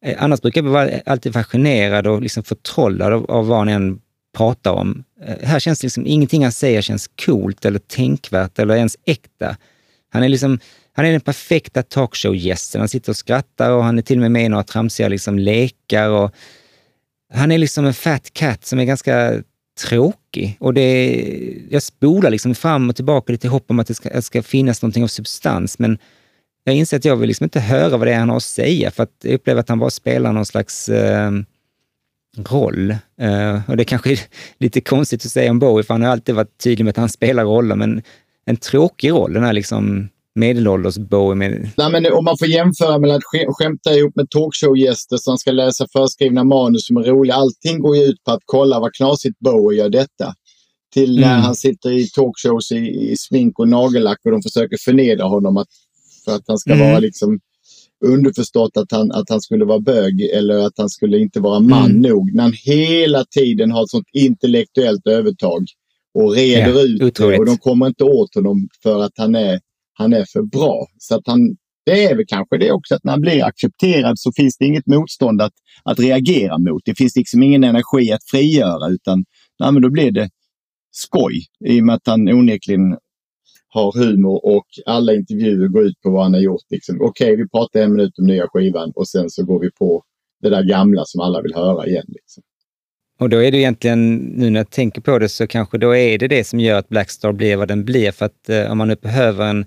Eh, 0.05 0.23
annars 0.23 0.41
brukar 0.41 0.63
jag 0.63 0.69
vara 0.69 0.89
alltid 1.05 1.33
fascinerad 1.33 2.07
och 2.07 2.21
liksom 2.21 2.43
förtrollad 2.43 3.13
av, 3.13 3.31
av 3.31 3.47
vad 3.47 3.57
han 3.57 3.69
än 3.69 3.99
pratar 4.37 4.71
om. 4.71 5.03
Eh, 5.25 5.47
här 5.47 5.59
känns 5.59 5.79
det 5.79 5.85
liksom 5.85 6.07
ingenting 6.07 6.43
han 6.43 6.51
säger 6.51 6.81
känns 6.81 7.09
coolt 7.25 7.65
eller 7.65 7.79
tänkvärt 7.79 8.59
eller 8.59 8.75
ens 8.75 8.97
äkta. 9.05 9.57
Han 10.09 10.23
är 10.23 10.29
liksom 10.29 10.59
han 10.93 11.05
är 11.05 11.11
den 11.11 11.21
perfekta 11.21 11.83
talkshow-gästen. 11.83 12.81
Han 12.81 12.89
sitter 12.89 13.11
och 13.11 13.17
skrattar 13.17 13.71
och 13.71 13.83
han 13.83 13.97
är 13.97 14.01
till 14.01 14.17
och 14.17 14.21
med 14.21 14.31
med 14.31 14.45
i 14.45 14.49
några 14.49 14.63
tramsiga 14.63 15.07
liksom 15.07 15.39
lekar. 15.39 16.09
Och 16.09 16.31
han 17.33 17.51
är 17.51 17.57
liksom 17.57 17.85
en 17.85 17.93
fat 17.93 18.33
cat 18.33 18.65
som 18.65 18.79
är 18.79 18.85
ganska 18.85 19.43
tråkig. 19.79 20.57
Och 20.59 20.73
det, 20.73 21.17
jag 21.69 21.83
spolar 21.83 22.29
liksom 22.29 22.55
fram 22.55 22.89
och 22.89 22.95
tillbaka 22.95 23.31
lite 23.31 23.47
i 23.47 23.49
hopp 23.49 23.65
om 23.67 23.79
att 23.79 23.87
det 23.87 23.95
ska, 23.95 24.09
att 24.09 24.15
det 24.15 24.21
ska 24.21 24.43
finnas 24.43 24.81
någonting 24.81 25.03
av 25.03 25.07
substans. 25.07 25.79
Men 25.79 25.97
jag 26.63 26.75
inser 26.75 26.97
att 26.97 27.05
jag 27.05 27.15
vill 27.15 27.27
liksom 27.27 27.43
inte 27.43 27.59
höra 27.59 27.97
vad 27.97 28.07
det 28.07 28.13
är 28.13 28.19
han 28.19 28.29
har 28.29 28.37
att 28.37 28.43
säga, 28.43 28.91
för 28.91 29.03
att 29.03 29.15
jag 29.23 29.33
upplever 29.33 29.59
att 29.59 29.69
han 29.69 29.79
bara 29.79 29.89
spelar 29.89 30.33
någon 30.33 30.45
slags 30.45 30.89
eh, 30.89 31.31
roll. 32.37 32.91
Eh, 33.21 33.69
och 33.69 33.77
det 33.77 33.85
kanske 33.85 34.11
är 34.11 34.19
lite 34.57 34.81
konstigt 34.81 35.25
att 35.25 35.31
säga 35.31 35.51
om 35.51 35.59
Bowie, 35.59 35.83
för 35.83 35.93
han 35.93 36.03
har 36.03 36.09
alltid 36.09 36.35
varit 36.35 36.57
tydlig 36.57 36.85
med 36.85 36.89
att 36.89 36.97
han 36.97 37.09
spelar 37.09 37.43
roller, 37.43 37.75
men 37.75 38.01
en 38.45 38.57
tråkig 38.57 39.11
roll, 39.11 39.33
den 39.33 39.43
här 39.43 39.53
liksom 39.53 40.09
medelålders 40.35 40.97
Bowie 40.97 41.35
med... 41.35 41.69
Nej, 41.77 41.91
men 41.91 42.13
om 42.13 42.25
man 42.25 42.37
får 42.37 42.47
jämföra 42.47 42.99
med 42.99 43.11
att 43.11 43.21
sk- 43.21 43.45
skämta 43.53 43.93
ihop 43.95 44.15
med 44.15 44.29
talkshowgäster 44.29 45.17
som 45.17 45.37
ska 45.37 45.51
läsa 45.51 45.87
förskrivna 45.93 46.43
manus 46.43 46.85
som 46.87 46.97
är 46.97 47.03
roliga. 47.03 47.35
Allting 47.35 47.79
går 47.79 47.97
ju 47.97 48.03
ut 48.03 48.23
på 48.23 48.31
att 48.31 48.41
kolla 48.45 48.79
vad 48.79 48.93
knasigt 48.93 49.39
Bowie 49.39 49.79
gör 49.79 49.89
detta. 49.89 50.33
Till 50.93 51.15
när 51.19 51.31
Mm. 51.31 51.41
han 51.41 51.55
sitter 51.55 51.91
i 51.91 52.07
talkshows 52.07 52.71
i, 52.71 52.75
i 53.11 53.15
smink 53.17 53.59
och 53.59 53.69
nagellack 53.69 54.17
och 54.25 54.31
de 54.31 54.41
försöker 54.41 54.77
förnedra 54.85 55.23
honom 55.25 55.57
att, 55.57 55.67
för 56.25 56.35
att 56.35 56.43
han 56.47 56.57
ska 56.57 56.73
Mm. 56.73 56.87
vara 56.89 56.99
liksom 56.99 57.39
underförstått 58.05 58.77
att 58.77 58.91
han, 58.91 59.11
att 59.11 59.29
han 59.29 59.41
skulle 59.41 59.65
vara 59.65 59.79
bög 59.79 60.21
eller 60.21 60.57
att 60.57 60.73
han 60.77 60.89
skulle 60.89 61.17
inte 61.19 61.39
vara 61.39 61.59
man 61.59 61.89
Mm. 61.91 62.01
nog. 62.01 62.35
När 62.35 62.43
han 62.43 62.53
hela 62.65 63.25
tiden 63.25 63.71
har 63.71 63.83
ett 63.83 63.89
sånt 63.89 64.07
intellektuellt 64.13 65.07
övertag 65.07 65.65
och 66.13 66.31
reder 66.35 66.73
Ja, 66.73 66.81
ut 66.81 66.99
det 66.99 67.05
otroligt. 67.05 67.39
och 67.39 67.45
de 67.45 67.57
kommer 67.57 67.87
inte 67.87 68.03
åt 68.03 68.35
honom 68.35 68.67
för 68.83 69.03
att 69.03 69.11
han 69.17 69.35
är, 69.35 69.59
han 69.93 70.13
är 70.13 70.25
för 70.33 70.41
bra. 70.41 70.87
Så 70.97 71.15
att 71.15 71.21
han, 71.25 71.39
det 71.85 72.05
är 72.05 72.15
väl 72.15 72.25
kanske 72.27 72.57
det 72.57 72.71
också 72.71 72.95
att 72.95 73.03
när 73.03 73.11
han 73.11 73.21
blir 73.21 73.43
accepterad 73.43 74.19
så 74.19 74.31
finns 74.31 74.57
det 74.57 74.65
inget 74.65 74.87
motstånd 74.87 75.41
att, 75.41 75.53
att 75.83 75.99
reagera 75.99 76.57
mot. 76.57 76.81
Det 76.85 76.95
finns 76.95 77.15
liksom 77.15 77.43
ingen 77.43 77.63
energi 77.63 78.11
att 78.11 78.23
frigöra 78.23 78.89
utan 78.89 79.25
nej, 79.59 79.71
men 79.71 79.81
då 79.81 79.89
blir 79.89 80.11
det 80.11 80.29
skoj 80.91 81.45
i 81.65 81.81
och 81.81 81.85
med 81.85 81.95
att 81.95 82.07
han 82.07 82.29
onekligen 82.29 82.97
har 83.73 83.91
humor 83.99 84.45
och 84.45 84.65
alla 84.85 85.13
intervjuer 85.13 85.67
går 85.67 85.83
ut 85.83 86.01
på 86.01 86.09
vad 86.09 86.23
han 86.23 86.33
har 86.33 86.41
gjort. 86.41 86.65
Liksom. 86.69 87.01
Okej, 87.01 87.35
vi 87.35 87.49
pratar 87.49 87.79
en 87.79 87.93
minut 87.93 88.19
om 88.19 88.27
nya 88.27 88.47
skivan 88.47 88.91
och 88.95 89.07
sen 89.07 89.29
så 89.29 89.45
går 89.45 89.59
vi 89.59 89.71
på 89.71 90.03
det 90.41 90.49
där 90.49 90.63
gamla 90.63 91.05
som 91.05 91.21
alla 91.21 91.41
vill 91.41 91.55
höra 91.55 91.87
igen. 91.87 92.05
Liksom. 92.07 92.43
Och 93.21 93.29
då 93.29 93.43
är 93.43 93.51
det 93.51 93.57
egentligen, 93.57 94.15
nu 94.15 94.49
när 94.49 94.59
jag 94.59 94.69
tänker 94.69 95.01
på 95.01 95.19
det, 95.19 95.29
så 95.29 95.47
kanske 95.47 95.77
då 95.77 95.95
är 95.95 96.17
det 96.17 96.27
det 96.27 96.43
som 96.43 96.59
gör 96.59 96.79
att 96.79 96.89
Blackstar 96.89 97.31
blir 97.31 97.55
vad 97.55 97.67
den 97.67 97.85
blir. 97.85 98.11
För 98.11 98.25
att 98.25 98.49
eh, 98.49 98.71
om 98.71 98.77
man 98.77 98.87
nu 98.87 98.95
behöver 98.95 99.45
en, 99.45 99.65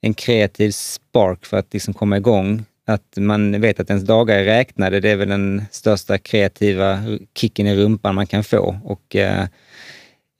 en 0.00 0.14
kreativ 0.14 0.70
spark 0.70 1.46
för 1.46 1.56
att 1.56 1.72
liksom 1.72 1.94
komma 1.94 2.16
igång, 2.16 2.64
att 2.86 3.16
man 3.16 3.60
vet 3.60 3.80
att 3.80 3.90
ens 3.90 4.04
dagar 4.04 4.38
är 4.38 4.44
räknade, 4.44 5.00
det 5.00 5.10
är 5.10 5.16
väl 5.16 5.28
den 5.28 5.64
största 5.70 6.18
kreativa 6.18 7.02
kicken 7.36 7.66
i 7.66 7.76
rumpan 7.76 8.14
man 8.14 8.26
kan 8.26 8.44
få. 8.44 8.80
Och 8.84 9.16
eh, 9.16 9.46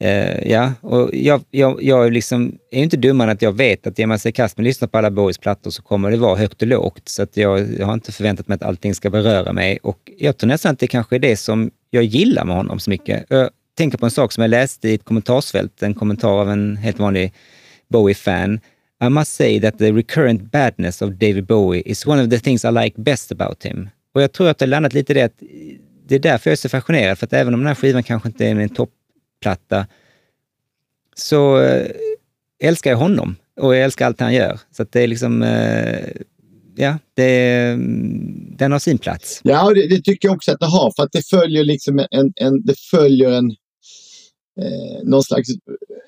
eh, 0.01 0.51
ja, 0.51 0.73
och 0.81 1.11
jag, 1.13 1.41
jag, 1.51 1.83
jag 1.83 2.13
liksom, 2.13 2.59
är 2.71 2.83
inte 2.83 2.97
dummare 2.97 3.31
än 3.31 3.37
att 3.37 3.43
jag 3.43 3.53
vet 3.53 3.87
att 3.87 3.99
ger 3.99 4.07
man 4.07 4.19
sig 4.19 4.29
i 4.29 4.33
kast 4.33 4.57
med 4.57 4.63
att 4.63 4.69
lyssna 4.69 4.89
på 4.89 4.99
alla 4.99 5.11
Boris-plattor 5.11 5.71
så 5.71 5.83
kommer 5.83 6.11
det 6.11 6.17
vara 6.17 6.37
högt 6.37 6.63
och 6.63 6.69
lågt. 6.69 7.09
Så 7.09 7.23
att 7.23 7.37
jag, 7.37 7.67
jag 7.79 7.87
har 7.87 7.95
inte 7.95 8.13
förväntat 8.13 8.49
mig 8.49 8.55
att 8.57 8.63
allting 8.63 8.95
ska 8.95 9.11
beröra 9.11 9.53
mig. 9.53 9.79
Och 9.83 10.11
jag 10.19 10.37
tror 10.37 10.49
nästan 10.49 10.73
att 10.73 10.79
det 10.79 10.87
kanske 10.87 11.17
är 11.17 11.21
det 11.21 11.37
som 11.37 11.71
jag 11.95 12.05
gillar 12.05 12.45
med 12.45 12.57
honom 12.57 12.81
så 12.81 12.91
mycket. 12.91 13.25
Jag 13.29 13.51
tänker 13.77 13.99
på 13.99 14.05
en 14.05 14.11
sak 14.11 14.33
som 14.33 14.43
jag 14.43 14.49
läste 14.49 14.89
i 14.89 14.95
ett 14.95 15.05
kommentarsfält, 15.05 15.83
en 15.83 15.95
kommentar 15.95 16.41
av 16.41 16.51
en 16.51 16.77
helt 16.77 16.99
vanlig 16.99 17.33
Bowie-fan. 17.89 18.61
I 19.05 19.09
must 19.09 19.35
say 19.35 19.61
that 19.61 19.79
the 19.79 19.93
recurrent 19.93 20.53
badness 20.53 21.03
of 21.03 21.11
David 21.11 21.47
Bowie 21.47 21.83
is 21.87 22.07
one 22.07 22.23
of 22.23 22.31
the 22.31 22.39
things 22.39 22.65
I 22.65 22.71
like 22.71 23.01
best 23.01 23.33
about 23.33 23.67
him. 23.67 23.89
Och 24.15 24.23
jag 24.23 24.33
tror 24.33 24.49
att 24.49 24.59
det 24.59 24.65
har 24.65 24.69
landat 24.69 24.93
lite 24.93 25.13
i 25.13 25.15
det 25.15 25.23
att 25.23 25.43
det 26.07 26.15
är 26.15 26.19
därför 26.19 26.51
jag 26.51 26.53
är 26.53 26.57
så 26.57 26.69
fascinerad, 26.69 27.19
för 27.19 27.27
att 27.27 27.33
även 27.33 27.55
om 27.55 27.61
den 27.61 27.67
här 27.67 27.75
skivan 27.75 28.03
kanske 28.03 28.29
inte 28.29 28.47
är 28.47 28.55
en 28.57 28.69
toppplatta, 28.69 29.87
så 31.15 31.61
eh, 31.61 31.87
älskar 32.63 32.91
jag 32.91 32.99
honom 32.99 33.37
och 33.61 33.77
jag 33.77 33.85
älskar 33.85 34.07
allt 34.07 34.21
han 34.21 34.35
gör. 34.35 34.61
Så 34.71 34.83
att 34.83 34.93
det 34.93 35.01
är 35.01 35.07
liksom, 35.07 35.43
eh, 35.43 36.09
ja, 36.77 36.99
det, 37.15 37.77
den 38.59 38.73
har 38.73 38.79
sin 38.79 38.99
plats. 38.99 39.41
Ja, 39.45 39.75
det, 39.75 39.89
det, 39.89 40.03
tycker 40.03 40.29
jag 40.29 40.37
också 40.37 40.53
att 40.53 40.61
det 40.61 40.67
har, 40.67 40.93
för 40.97 41.03
att 41.03 41.13
det 41.13 41.29
följer 41.29 41.65
liksom 41.65 41.99
en, 42.11 42.33
en 42.37 42.65
det 42.65 42.79
följer 42.91 43.31
en, 43.31 43.51
eh, 44.61 45.05
någon 45.05 45.23
slags 45.23 45.49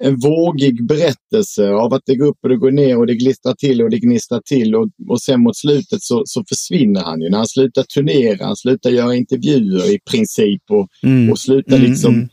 en 0.00 0.16
vågig 0.16 0.86
berättelse 0.86 1.70
av 1.70 1.94
att 1.94 2.02
det 2.07 2.16
går 2.16 2.26
upp 2.26 2.39
och 2.42 2.49
det 2.49 2.57
går 2.57 2.70
ner 2.70 2.99
och 2.99 3.07
det 3.07 3.15
glistrar 3.15 3.55
till 3.55 3.82
och 3.82 3.91
det 3.91 3.99
gnistrar 3.99 4.41
till 4.41 4.74
och, 4.74 4.89
och 5.08 5.23
sen 5.23 5.41
mot 5.41 5.57
slutet 5.57 6.02
så, 6.02 6.23
så 6.26 6.44
försvinner 6.49 7.00
han 7.00 7.20
ju. 7.20 7.31
När 7.31 7.39
han 7.39 7.47
slutar 7.47 7.82
turnera, 7.82 8.47
han 8.47 8.57
slutar 8.57 8.91
göra 8.91 9.15
intervjuer 9.15 9.94
i 9.94 9.99
princip 10.10 10.62
och, 10.70 10.89
mm. 11.02 11.31
och 11.31 11.39
slutar 11.39 11.76
mm, 11.76 11.91
liksom 11.91 12.15
mm. 12.15 12.28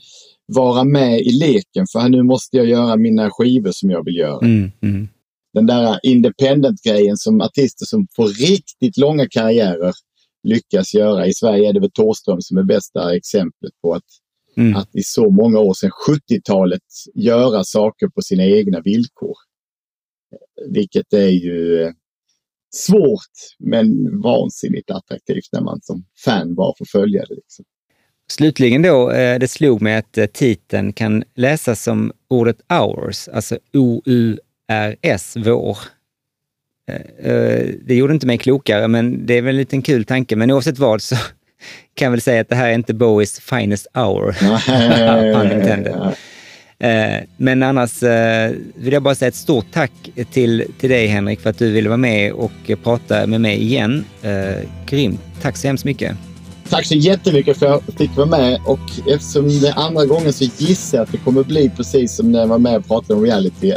vara 0.46 0.84
med 0.84 1.20
i 1.20 1.32
leken 1.32 1.86
för 1.92 2.10
nu 2.10 2.24
måste 2.24 2.58
jag 2.58 2.66
göra 2.66 2.98
mina 2.98 3.30
skivor 3.32 3.72
som 3.72 3.90
jag 3.90 4.06
vill 4.06 4.16
göra. 4.16 4.46
Mm, 4.46 4.72
mm. 4.82 5.08
Den 5.54 5.66
där 5.66 6.00
independent-grejen 6.04 7.18
som 7.18 7.42
artister 7.42 7.86
som 7.86 8.08
får 8.16 8.28
riktigt 8.28 8.98
långa 8.98 9.28
karriärer 9.30 9.94
lyckas 10.44 10.94
göra. 10.94 11.28
I 11.28 11.34
Sverige 11.34 11.70
är 11.70 11.74
det 11.74 11.80
väl 11.80 11.92
Thåström 11.92 12.42
som 12.42 12.58
är 12.58 12.64
bästa 12.64 13.16
exemplet 13.16 13.72
på 13.82 13.94
att 13.94 14.04
Mm. 14.58 14.76
Att 14.76 14.96
i 14.96 15.04
så 15.04 15.30
många 15.30 15.60
år 15.60 15.74
sedan 15.74 15.92
70-talet 16.08 16.82
göra 17.16 17.64
saker 17.64 18.08
på 18.08 18.22
sina 18.22 18.46
egna 18.46 18.82
villkor. 18.82 19.36
Vilket 20.70 21.14
är 21.14 21.30
ju 21.30 21.82
eh, 21.82 21.92
svårt 22.76 23.32
men 23.60 24.22
vansinnigt 24.22 24.92
attraktivt 24.92 25.50
när 25.52 25.62
man 25.62 25.80
som 25.82 26.06
fan 26.26 26.56
bara 26.56 26.74
får 26.78 26.86
följa 26.86 27.26
det. 27.26 27.36
Liksom. 27.36 27.66
Slutligen 28.28 28.82
då, 28.82 29.12
eh, 29.12 29.40
det 29.40 29.48
slog 29.48 29.82
mig 29.82 29.98
att 29.98 30.18
eh, 30.18 30.26
titeln 30.26 30.94
kan 30.94 31.24
läsas 31.36 31.84
som 31.84 32.12
ordet 32.28 32.58
hours, 32.70 33.28
alltså 33.28 33.58
O-U-R-S, 34.70 35.38
vår. 35.46 35.78
Det 37.86 37.96
gjorde 37.96 38.14
inte 38.14 38.28
mig 38.28 38.38
klokare, 38.38 38.88
men 38.88 39.26
det 39.26 39.38
är 39.38 39.42
väl 39.42 39.56
en 39.56 39.58
liten 39.58 39.82
kul 39.82 40.06
tanke. 40.06 40.36
Men 40.36 40.52
oavsett 40.52 40.80
vad 40.80 41.02
så 41.02 41.16
kan 41.96 42.12
väl 42.12 42.22
säga 42.22 42.42
att 42.42 42.50
det 42.50 42.56
här 42.56 42.70
är 42.70 42.74
inte 42.74 42.94
Bowies 42.94 43.40
finest 43.40 43.88
hour. 43.94 44.36
Eh, 46.80 47.24
men 47.38 47.64
annars 47.64 48.04
eh, 48.04 48.52
vill 48.76 48.94
jag 48.94 49.04
bara 49.04 49.16
säga 49.16 49.30
ett 49.30 49.36
stort 49.36 49.66
tack 49.72 49.92
till, 50.32 50.66
till 50.80 50.90
dig 50.90 51.08
Henrik 51.08 51.40
för 51.40 51.50
att 51.50 51.58
du 51.58 51.72
ville 51.72 51.90
vara 51.90 51.98
med 51.98 52.32
och 52.32 52.72
prata 52.84 53.28
med 53.28 53.42
mig 53.42 53.62
igen. 53.62 54.06
Eh, 54.22 54.70
grymt. 54.86 55.22
Tack 55.42 55.58
så 55.58 55.68
hemskt 55.68 55.86
mycket. 55.86 56.16
Tack 56.70 56.86
så 56.86 56.96
jättemycket 56.96 57.58
för 57.58 57.66
att 57.66 57.84
jag 57.88 57.96
fick 57.98 58.18
vara 58.18 58.28
med 58.28 58.60
och 58.66 58.80
eftersom 59.08 59.48
det 59.48 59.68
är 59.68 59.80
andra 59.80 60.06
gången 60.06 60.34
så 60.34 60.44
gissar 60.58 60.98
jag 60.98 61.06
att 61.06 61.12
det 61.12 61.18
kommer 61.18 61.44
bli 61.44 61.70
precis 61.70 62.16
som 62.16 62.32
när 62.32 62.40
jag 62.40 62.48
var 62.48 62.60
med 62.60 62.76
och 62.76 62.88
pratade 62.88 63.14
om 63.14 63.26
reality 63.26 63.74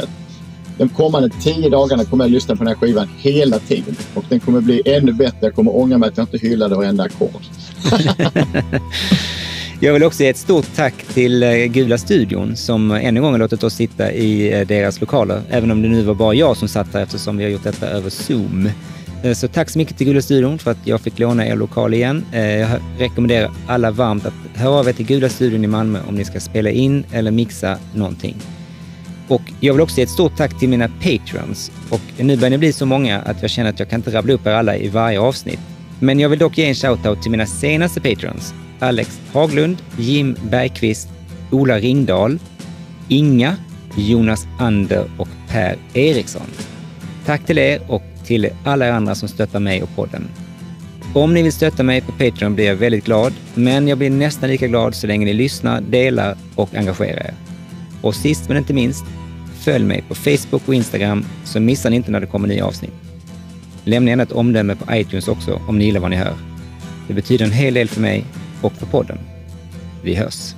de 0.77 0.89
kommande 0.89 1.29
tio 1.41 1.69
dagarna 1.69 2.05
kommer 2.05 2.23
jag 2.23 2.31
lyssna 2.31 2.55
på 2.55 2.63
den 2.63 2.67
här 2.67 2.75
skivan 2.75 3.09
hela 3.17 3.59
tiden. 3.59 3.95
Och 4.13 4.23
den 4.29 4.39
kommer 4.39 4.61
bli 4.61 4.81
ännu 4.85 5.13
bättre. 5.13 5.37
Jag 5.39 5.55
kommer 5.55 5.75
ångra 5.75 5.97
mig 5.97 6.09
att 6.09 6.17
jag 6.17 6.23
inte 6.23 6.37
hyllade 6.37 6.75
varenda 6.75 7.03
ackord. 7.03 7.41
jag 9.79 9.93
vill 9.93 10.03
också 10.03 10.23
ge 10.23 10.29
ett 10.29 10.37
stort 10.37 10.75
tack 10.75 10.93
till 11.13 11.43
eh, 11.43 11.49
Gula 11.65 11.97
studion 11.97 12.55
som 12.55 12.91
ännu 12.91 13.07
en 13.07 13.21
gång 13.21 13.31
har 13.31 13.39
låtit 13.39 13.63
oss 13.63 13.73
sitta 13.73 14.11
i 14.11 14.59
eh, 14.59 14.67
deras 14.67 15.01
lokaler. 15.01 15.41
Även 15.49 15.71
om 15.71 15.81
det 15.81 15.89
nu 15.89 16.01
var 16.01 16.15
bara 16.15 16.33
jag 16.33 16.57
som 16.57 16.67
satt 16.67 16.93
här 16.93 17.01
eftersom 17.01 17.37
vi 17.37 17.43
har 17.43 17.51
gjort 17.51 17.63
detta 17.63 17.87
över 17.87 18.09
Zoom. 18.09 18.69
Eh, 19.23 19.33
så 19.33 19.47
tack 19.47 19.69
så 19.69 19.77
mycket 19.77 19.97
till 19.97 20.07
Gula 20.07 20.21
studion 20.21 20.59
för 20.59 20.71
att 20.71 20.77
jag 20.83 21.01
fick 21.01 21.19
låna 21.19 21.47
er 21.47 21.55
lokal 21.55 21.93
igen. 21.93 22.25
Jag 22.31 22.69
rekommenderar 22.97 23.51
alla 23.67 23.91
varmt 23.91 24.25
att 24.25 24.33
höra 24.55 24.79
av 24.79 24.89
er 24.89 24.93
till 24.93 25.05
Gula 25.05 25.29
studion 25.29 25.63
i 25.63 25.67
Malmö 25.67 25.99
om 26.07 26.15
ni 26.15 26.25
ska 26.25 26.39
spela 26.39 26.69
in 26.69 27.05
eller 27.11 27.31
mixa 27.31 27.77
någonting. 27.93 28.35
Och 29.27 29.41
jag 29.59 29.73
vill 29.73 29.81
också 29.81 29.97
ge 29.97 30.03
ett 30.03 30.09
stort 30.09 30.37
tack 30.37 30.59
till 30.59 30.69
mina 30.69 30.87
patrons. 30.87 31.71
Och 31.89 32.01
nu 32.17 32.35
börjar 32.35 32.49
ni 32.49 32.57
bli 32.57 32.73
så 32.73 32.85
många 32.85 33.19
att 33.19 33.41
jag 33.41 33.51
känner 33.51 33.69
att 33.69 33.79
jag 33.79 33.89
kan 33.89 33.99
inte 33.99 34.11
rabbla 34.11 34.33
upp 34.33 34.47
er 34.47 34.51
alla 34.51 34.77
i 34.77 34.89
varje 34.89 35.19
avsnitt. 35.19 35.59
Men 35.99 36.19
jag 36.19 36.29
vill 36.29 36.39
dock 36.39 36.57
ge 36.57 36.65
en 36.65 36.75
shoutout 36.75 37.21
till 37.21 37.31
mina 37.31 37.45
senaste 37.45 38.01
patrons. 38.01 38.53
Alex 38.79 39.19
Haglund, 39.33 39.77
Jim 39.97 40.37
Bergqvist, 40.43 41.09
Ola 41.51 41.79
Ringdahl, 41.79 42.39
Inga, 43.07 43.55
Jonas 43.97 44.47
Ander 44.59 45.05
och 45.17 45.29
Per 45.49 45.77
Eriksson. 45.93 46.47
Tack 47.25 47.45
till 47.45 47.57
er 47.57 47.81
och 47.87 48.03
till 48.25 48.49
alla 48.63 48.87
er 48.87 48.91
andra 48.91 49.15
som 49.15 49.29
stöttar 49.29 49.59
mig 49.59 49.83
och 49.83 49.95
podden. 49.95 50.27
Om 51.13 51.33
ni 51.33 51.41
vill 51.41 51.53
stötta 51.53 51.83
mig 51.83 52.01
på 52.01 52.11
Patreon 52.11 52.55
blir 52.55 52.65
jag 52.65 52.75
väldigt 52.75 53.05
glad, 53.05 53.33
men 53.53 53.87
jag 53.87 53.97
blir 53.97 54.09
nästan 54.09 54.49
lika 54.49 54.67
glad 54.67 54.95
så 54.95 55.07
länge 55.07 55.25
ni 55.25 55.33
lyssnar, 55.33 55.81
delar 55.81 56.37
och 56.55 56.75
engagerar 56.75 57.19
er. 57.19 57.46
Och 58.01 58.15
sist 58.15 58.47
men 58.47 58.57
inte 58.57 58.73
minst, 58.73 59.05
följ 59.59 59.85
mig 59.85 60.03
på 60.07 60.15
Facebook 60.15 60.61
och 60.67 60.73
Instagram 60.73 61.25
så 61.43 61.59
missar 61.59 61.89
ni 61.89 61.95
inte 61.95 62.11
när 62.11 62.19
det 62.19 62.27
kommer 62.27 62.47
nya 62.47 62.65
avsnitt. 62.65 62.93
Lämna 63.83 64.09
gärna 64.09 64.23
ett 64.23 64.31
omdöme 64.31 64.75
på 64.75 64.95
iTunes 64.95 65.27
också 65.27 65.61
om 65.67 65.77
ni 65.77 65.85
gillar 65.85 65.99
vad 65.99 66.09
ni 66.09 66.17
hör. 66.17 66.33
Det 67.07 67.13
betyder 67.13 67.45
en 67.45 67.51
hel 67.51 67.73
del 67.73 67.87
för 67.87 68.01
mig 68.01 68.25
och 68.61 68.73
för 68.73 68.85
podden. 68.85 69.17
Vi 70.03 70.15
hörs! 70.15 70.53